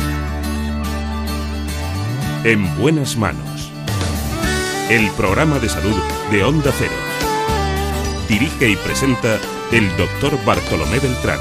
En 2.43 2.77
buenas 2.79 3.17
manos. 3.17 3.71
El 4.89 5.09
programa 5.11 5.59
de 5.59 5.69
salud 5.69 5.95
de 6.31 6.43
Onda 6.43 6.71
Cero. 6.77 6.91
Dirige 8.27 8.69
y 8.69 8.75
presenta 8.77 9.37
el 9.71 9.87
doctor 9.95 10.37
Bartolomé 10.43 10.99
Beltrán. 10.99 11.39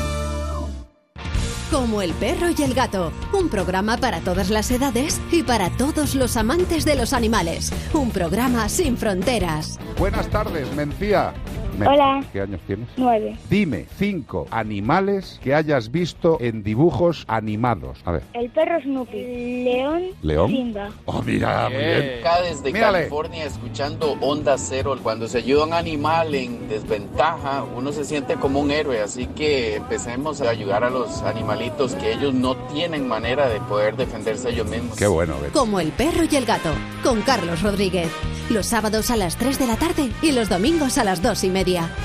Como 1.70 2.02
el 2.02 2.12
perro 2.14 2.48
y 2.56 2.62
el 2.62 2.74
gato, 2.74 3.12
un 3.32 3.48
programa 3.48 3.96
para 3.96 4.20
todas 4.20 4.50
las 4.50 4.70
edades 4.72 5.20
y 5.30 5.44
para 5.44 5.70
todos 5.70 6.16
los 6.16 6.36
amantes 6.36 6.84
de 6.84 6.96
los 6.96 7.12
animales. 7.12 7.72
Un 7.94 8.10
programa 8.10 8.68
sin 8.68 8.96
fronteras. 8.96 9.78
Buenas 9.96 10.28
tardes, 10.28 10.72
Mencía. 10.74 11.32
Hola. 11.78 12.22
¿Qué 12.32 12.40
años 12.40 12.60
tienes? 12.66 12.88
Nueve. 12.96 13.36
Dime 13.48 13.86
cinco 13.96 14.46
animales 14.50 15.40
que 15.42 15.54
hayas 15.54 15.90
visto 15.90 16.38
en 16.40 16.62
dibujos 16.62 17.24
animados. 17.28 17.98
A 18.04 18.12
ver. 18.12 18.22
El 18.34 18.50
perro 18.50 18.80
Snoopy. 18.82 19.64
León. 19.64 20.02
León. 20.22 20.50
Simba. 20.50 20.88
Oh, 21.06 21.22
mira, 21.22 21.68
bien. 21.68 22.20
Acá 22.20 22.42
desde 22.42 22.72
California 22.72 23.44
escuchando 23.44 24.16
Onda 24.20 24.58
Cero. 24.58 24.96
Cuando 25.02 25.28
se 25.28 25.38
ayuda 25.38 25.62
a 25.62 25.66
un 25.66 25.72
animal 25.72 26.34
en 26.34 26.68
desventaja, 26.68 27.64
uno 27.76 27.92
se 27.92 28.04
siente 28.04 28.34
como 28.34 28.60
un 28.60 28.70
héroe. 28.70 29.00
Así 29.00 29.26
que 29.26 29.76
empecemos 29.76 30.40
a 30.40 30.50
ayudar 30.50 30.84
a 30.84 30.90
los 30.90 31.22
animalitos 31.22 31.94
que 31.94 32.12
ellos 32.12 32.34
no 32.34 32.56
tienen 32.72 33.08
manera 33.08 33.48
de 33.48 33.60
poder 33.60 33.96
defenderse 33.96 34.50
ellos 34.50 34.68
mismos. 34.68 34.96
Qué 34.96 35.06
bueno. 35.06 35.34
Como 35.52 35.80
el 35.80 35.92
perro 35.92 36.24
y 36.30 36.36
el 36.36 36.44
gato. 36.44 36.70
Con 37.02 37.22
Carlos 37.22 37.62
Rodríguez. 37.62 38.08
Los 38.50 38.66
sábados 38.66 39.12
a 39.12 39.16
las 39.16 39.36
3 39.36 39.60
de 39.60 39.66
la 39.68 39.76
tarde 39.76 40.10
y 40.22 40.32
los 40.32 40.48
domingos 40.48 40.98
a 40.98 41.04
las 41.04 41.22
2 41.22 41.44
y 41.44 41.50
media 41.50 41.59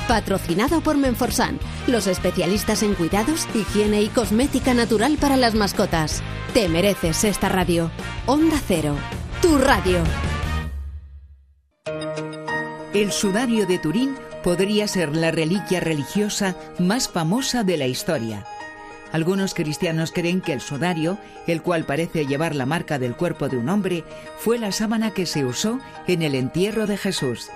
patrocinado 0.08 0.82
por 0.82 0.98
Menforsan, 0.98 1.60
los 1.88 2.08
especialistas 2.08 2.84
en 2.84 2.94
cuidados, 2.94 3.48
higiene 3.54 4.02
y 4.02 4.08
cosmética 4.08 4.74
natural 4.74 5.18
para 5.20 5.38
las 5.38 5.56
mascotas. 5.56 6.22
Te 6.54 6.70
mereces 6.70 7.24
esta 7.24 7.50
radio. 7.50 7.92
Onda 8.26 8.60
Cero, 8.68 8.96
tu 9.42 9.58
radio. 9.58 10.00
El 12.94 13.12
sudario 13.12 13.66
de 13.66 13.78
Turín 13.78 14.16
podría 14.44 14.88
ser 14.88 15.16
la 15.16 15.32
reliquia 15.32 15.80
religiosa 15.80 16.56
más 16.80 17.10
famosa 17.10 17.64
de 17.64 17.78
la 17.78 17.88
historia. 17.88 18.46
Algunos 19.12 19.54
cristianos 19.54 20.12
creen 20.12 20.42
que 20.42 20.54
el 20.54 20.62
sudario, 20.62 21.18
el 21.48 21.62
cual 21.62 21.86
parece 21.86 22.26
llevar 22.26 22.56
la 22.56 22.66
marca 22.66 23.00
del 23.00 23.16
cuerpo 23.16 23.48
de 23.48 23.58
un 23.58 23.70
hombre, 23.70 24.04
fue 24.38 24.58
la 24.60 24.72
sábana 24.72 25.12
que 25.12 25.26
se 25.26 25.46
usó 25.46 25.80
en 26.08 26.22
el 26.22 26.36
entierro 26.36 26.86
de 26.86 26.98
Jesús. 26.98 27.50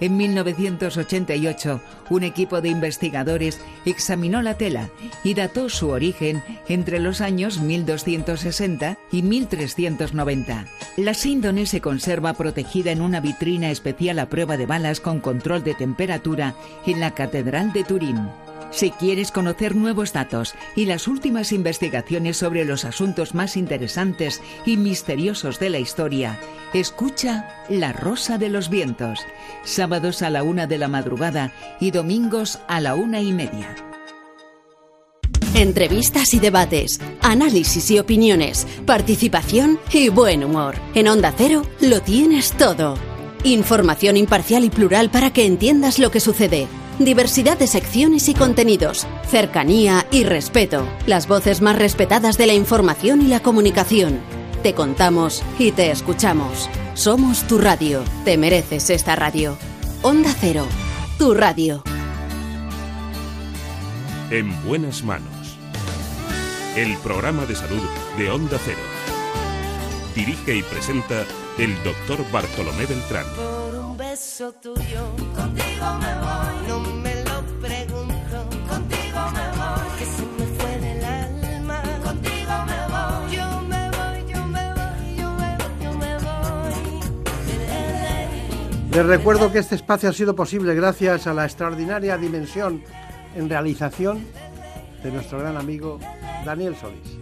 En 0.00 0.16
1988, 0.16 1.80
un 2.10 2.22
equipo 2.22 2.60
de 2.60 2.68
investigadores 2.68 3.60
examinó 3.84 4.42
la 4.42 4.54
tela 4.54 4.90
y 5.24 5.34
dató 5.34 5.68
su 5.68 5.88
origen 5.88 6.42
entre 6.68 7.00
los 7.00 7.20
años 7.20 7.60
1260 7.60 8.96
y 9.10 9.22
1390. 9.22 10.66
La 10.96 11.14
síndone 11.14 11.66
se 11.66 11.80
conserva 11.80 12.34
protegida 12.34 12.92
en 12.92 13.02
una 13.02 13.20
vitrina 13.20 13.70
especial 13.70 14.18
a 14.18 14.28
prueba 14.28 14.56
de 14.56 14.66
balas 14.66 15.00
con 15.00 15.20
control 15.20 15.64
de 15.64 15.74
temperatura 15.74 16.54
en 16.86 17.00
la 17.00 17.12
Catedral 17.14 17.72
de 17.72 17.84
Turín. 17.84 18.28
Si 18.70 18.90
quieres 18.90 19.32
conocer 19.32 19.74
nuevos 19.74 20.12
datos 20.12 20.54
y 20.76 20.84
las 20.84 21.08
últimas 21.08 21.52
investigaciones 21.52 22.36
sobre 22.36 22.64
los 22.64 22.84
asuntos 22.84 23.34
más 23.34 23.56
interesantes 23.56 24.42
y 24.66 24.76
misteriosos 24.76 25.58
de 25.58 25.70
la 25.70 25.78
historia, 25.78 26.38
escucha 26.74 27.64
La 27.70 27.92
Rosa 27.92 28.36
de 28.36 28.50
los 28.50 28.68
Vientos, 28.68 29.20
sábados 29.64 30.22
a 30.22 30.30
la 30.30 30.42
una 30.42 30.66
de 30.66 30.78
la 30.78 30.88
madrugada 30.88 31.52
y 31.80 31.92
domingos 31.92 32.58
a 32.68 32.80
la 32.80 32.94
una 32.94 33.20
y 33.20 33.32
media. 33.32 33.74
Entrevistas 35.54 36.34
y 36.34 36.38
debates, 36.38 37.00
análisis 37.22 37.90
y 37.90 37.98
opiniones, 37.98 38.66
participación 38.86 39.80
y 39.92 40.10
buen 40.10 40.44
humor. 40.44 40.76
En 40.94 41.08
Onda 41.08 41.32
Cero 41.36 41.62
lo 41.80 42.00
tienes 42.00 42.52
todo. 42.52 42.96
Información 43.44 44.16
imparcial 44.16 44.64
y 44.64 44.70
plural 44.70 45.10
para 45.10 45.32
que 45.32 45.46
entiendas 45.46 45.98
lo 45.98 46.10
que 46.10 46.20
sucede. 46.20 46.68
Diversidad 46.98 47.56
de 47.56 47.68
secciones 47.68 48.28
y 48.28 48.34
contenidos, 48.34 49.06
cercanía 49.28 50.04
y 50.10 50.24
respeto. 50.24 50.84
Las 51.06 51.28
voces 51.28 51.60
más 51.60 51.78
respetadas 51.78 52.36
de 52.36 52.46
la 52.46 52.54
información 52.54 53.22
y 53.22 53.28
la 53.28 53.38
comunicación. 53.38 54.18
Te 54.64 54.74
contamos 54.74 55.44
y 55.60 55.70
te 55.70 55.92
escuchamos. 55.92 56.68
Somos 56.94 57.46
tu 57.46 57.58
radio. 57.58 58.02
Te 58.24 58.36
mereces 58.36 58.90
esta 58.90 59.14
radio. 59.14 59.56
Onda 60.02 60.34
Cero, 60.40 60.66
tu 61.18 61.34
radio. 61.34 61.84
En 64.30 64.50
buenas 64.64 65.04
manos. 65.04 65.56
El 66.74 66.96
programa 66.98 67.46
de 67.46 67.54
salud 67.54 67.82
de 68.18 68.28
Onda 68.28 68.58
Cero. 68.64 68.80
Dirige 70.16 70.56
y 70.56 70.62
presenta 70.64 71.24
el 71.58 71.80
doctor 71.84 72.28
Bartolomé 72.32 72.86
Beltrán. 72.86 73.26
Beso 74.18 74.50
tuyo, 74.54 75.14
contigo 75.32 75.86
me 76.00 76.12
voy. 76.24 76.56
No 76.66 76.80
me 76.80 77.14
lo 77.22 77.40
pregunto, 77.60 78.48
contigo 78.68 79.20
me 79.36 79.46
voy. 79.56 79.88
Que 79.96 80.04
se 80.04 80.26
me 80.36 80.44
fue 80.58 80.72
del 80.80 81.04
alma, 81.04 81.80
contigo 82.02 82.52
me 82.66 82.80
voy. 82.94 83.36
Yo 83.36 83.46
me 83.62 83.90
voy, 83.90 84.18
yo 84.26 84.42
me 84.44 84.74
voy, 84.74 85.16
yo 85.16 85.30
me 85.30 85.56
voy, 85.56 85.72
yo 85.84 85.92
me 85.92 86.18
voy. 86.18 86.74
Les 88.90 89.06
recuerdo 89.06 89.52
que 89.52 89.60
este 89.60 89.76
espacio 89.76 90.08
ha 90.08 90.12
sido 90.12 90.34
posible 90.34 90.74
gracias 90.74 91.28
a 91.28 91.32
la 91.32 91.44
extraordinaria 91.44 92.16
dimensión 92.16 92.82
en 93.36 93.48
realización 93.48 94.26
de 95.00 95.12
nuestro 95.12 95.38
gran 95.38 95.56
amigo 95.56 96.00
Daniel 96.44 96.74
Solís. 96.74 97.18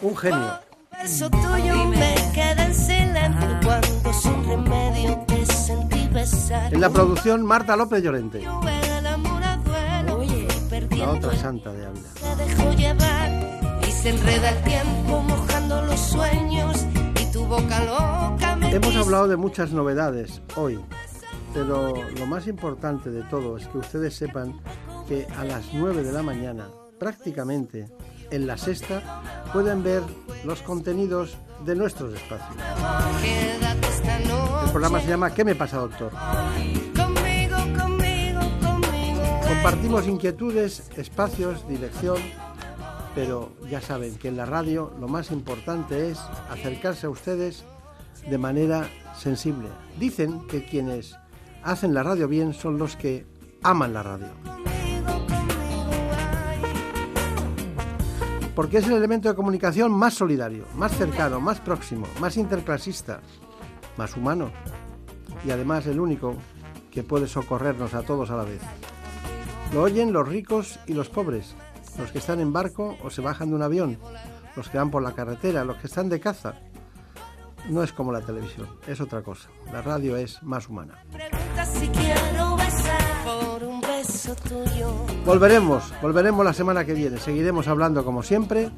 Un 0.00 0.16
genio. 0.16 0.67
Beso 1.00 1.30
tuyo 1.30 1.84
me 1.86 2.14
queda 2.34 2.66
en 2.66 2.74
silencio 2.74 3.60
cuando 3.62 4.12
sin 4.12 4.44
remedio 4.44 5.24
te 5.28 5.46
sentí 5.46 6.08
besar. 6.08 6.74
En 6.74 6.80
la 6.80 6.90
producción 6.90 7.46
Marta 7.46 7.76
López 7.76 8.02
Llorente, 8.02 8.40
la 10.96 11.10
otra 11.10 11.36
santa 11.36 11.72
de 11.72 11.86
Ávila. 11.86 12.08
se 12.14 12.36
dejó 12.44 12.72
llevar 12.72 13.30
y 13.86 13.92
se 13.92 14.10
enreda 14.10 14.50
el 14.50 14.64
tiempo 14.64 15.22
mojando 15.22 15.82
los 15.82 16.00
sueños 16.00 16.84
y 17.20 17.32
tu 17.32 17.44
boca 17.44 17.84
loca 17.84 18.56
me 18.56 18.72
Hemos 18.74 18.96
hablado 18.96 19.28
de 19.28 19.36
muchas 19.36 19.70
novedades 19.70 20.42
hoy, 20.56 20.80
pero 21.54 21.94
lo 22.18 22.26
más 22.26 22.48
importante 22.48 23.10
de 23.10 23.22
todo 23.22 23.56
es 23.56 23.68
que 23.68 23.78
ustedes 23.78 24.14
sepan 24.16 24.60
que 25.06 25.28
a 25.36 25.44
las 25.44 25.72
9 25.72 26.02
de 26.02 26.12
la 26.12 26.24
mañana, 26.24 26.68
prácticamente 26.98 27.86
en 28.30 28.46
la 28.46 28.56
sexta, 28.56 29.22
pueden 29.52 29.82
ver 29.82 30.02
los 30.44 30.62
contenidos 30.62 31.36
de 31.64 31.74
nuestros 31.74 32.14
espacios. 32.14 32.56
El 34.64 34.70
programa 34.70 35.00
se 35.00 35.08
llama 35.08 35.32
¿Qué 35.34 35.44
me 35.44 35.54
pasa, 35.54 35.78
doctor? 35.78 36.12
Compartimos 39.46 40.06
inquietudes, 40.06 40.90
espacios, 40.96 41.66
dirección, 41.68 42.18
pero 43.14 43.52
ya 43.68 43.80
saben 43.80 44.16
que 44.16 44.28
en 44.28 44.36
la 44.36 44.46
radio 44.46 44.92
lo 45.00 45.08
más 45.08 45.30
importante 45.30 46.10
es 46.10 46.18
acercarse 46.50 47.06
a 47.06 47.10
ustedes 47.10 47.64
de 48.28 48.38
manera 48.38 48.88
sensible. 49.16 49.68
Dicen 49.98 50.46
que 50.46 50.64
quienes 50.64 51.16
hacen 51.62 51.94
la 51.94 52.02
radio 52.02 52.28
bien 52.28 52.54
son 52.54 52.78
los 52.78 52.96
que 52.96 53.26
aman 53.62 53.94
la 53.94 54.02
radio. 54.02 54.28
Porque 58.58 58.78
es 58.78 58.88
el 58.88 58.94
elemento 58.94 59.28
de 59.28 59.36
comunicación 59.36 59.92
más 59.92 60.14
solidario, 60.14 60.64
más 60.74 60.90
cercano, 60.90 61.40
más 61.40 61.60
próximo, 61.60 62.08
más 62.18 62.36
interclasista, 62.36 63.20
más 63.96 64.16
humano 64.16 64.50
y 65.44 65.52
además 65.52 65.86
el 65.86 66.00
único 66.00 66.34
que 66.90 67.04
puede 67.04 67.28
socorrernos 67.28 67.94
a 67.94 68.02
todos 68.02 68.32
a 68.32 68.36
la 68.36 68.42
vez. 68.42 68.60
Lo 69.72 69.82
oyen 69.82 70.12
los 70.12 70.26
ricos 70.26 70.80
y 70.88 70.94
los 70.94 71.08
pobres, 71.08 71.54
los 72.00 72.10
que 72.10 72.18
están 72.18 72.40
en 72.40 72.52
barco 72.52 72.96
o 73.04 73.10
se 73.10 73.20
bajan 73.20 73.50
de 73.50 73.54
un 73.54 73.62
avión, 73.62 73.96
los 74.56 74.68
que 74.68 74.78
van 74.78 74.90
por 74.90 75.04
la 75.04 75.12
carretera, 75.12 75.64
los 75.64 75.76
que 75.76 75.86
están 75.86 76.08
de 76.08 76.18
caza. 76.18 76.54
No 77.68 77.84
es 77.84 77.92
como 77.92 78.10
la 78.10 78.22
televisión, 78.22 78.66
es 78.88 79.00
otra 79.00 79.22
cosa. 79.22 79.50
La 79.72 79.82
radio 79.82 80.16
es 80.16 80.42
más 80.42 80.68
humana. 80.68 81.04
Volveremos, 85.24 85.84
volveremos 86.02 86.44
la 86.44 86.52
semana 86.52 86.84
que 86.84 86.94
viene. 86.94 87.18
Seguiremos 87.18 87.68
hablando 87.68 88.04
como 88.04 88.22
siempre 88.22 88.70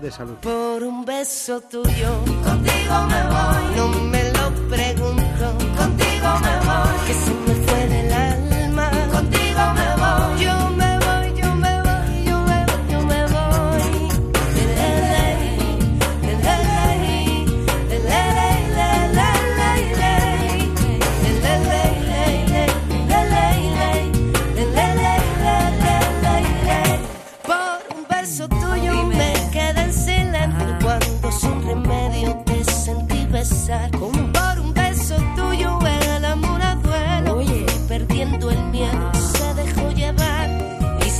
de 0.00 0.10
salud. 0.10 0.34
Por 0.42 0.82
un 0.82 1.04
beso 1.04 1.60
tuyo, 1.60 2.20
contigo 2.44 3.06
me 3.08 3.22
voy. 3.24 3.76
No 3.76 3.88
me 4.04 4.32
lo 4.32 4.50
pregunto, 4.68 5.58
contigo 5.76 6.28
me 6.42 6.66
voy. 6.66 7.57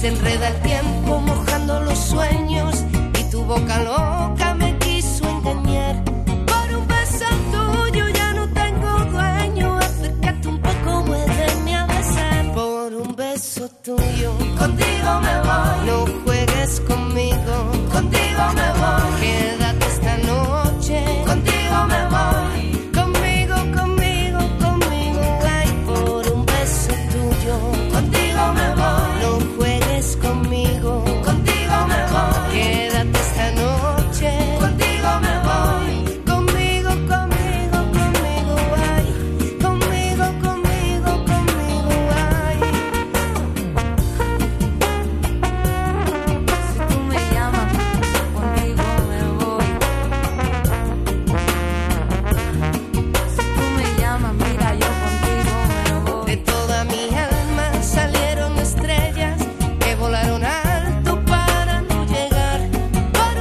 Enreda 0.08 0.48
el 0.48 0.60
tiempo 0.62 1.20
mojando 1.20 1.80
los 1.82 1.98
sueños 1.98 2.84
y 3.20 3.24
tu 3.30 3.44
boca 3.44 3.82
loca 3.82 4.54
me 4.54 4.76
quiso 4.78 5.28
engañar. 5.28 6.02
Por 6.04 6.76
un 6.78 6.86
beso 6.88 7.26
tuyo 7.52 8.08
ya 8.08 8.32
no 8.32 8.48
tengo 8.48 8.90
dueño, 9.12 9.76
acércate 9.76 10.48
un 10.48 10.58
poco, 10.60 11.04
muéveme 11.06 11.76
a 11.76 11.86
besar. 11.86 12.52
Por 12.54 12.94
un 12.94 13.14
beso 13.16 13.68
tuyo, 13.82 14.32
contigo 14.58 15.10
me 15.20 15.34
voy. 15.46 15.86
No 15.86 16.06
juegues 16.24 16.80
conmigo, 16.88 17.27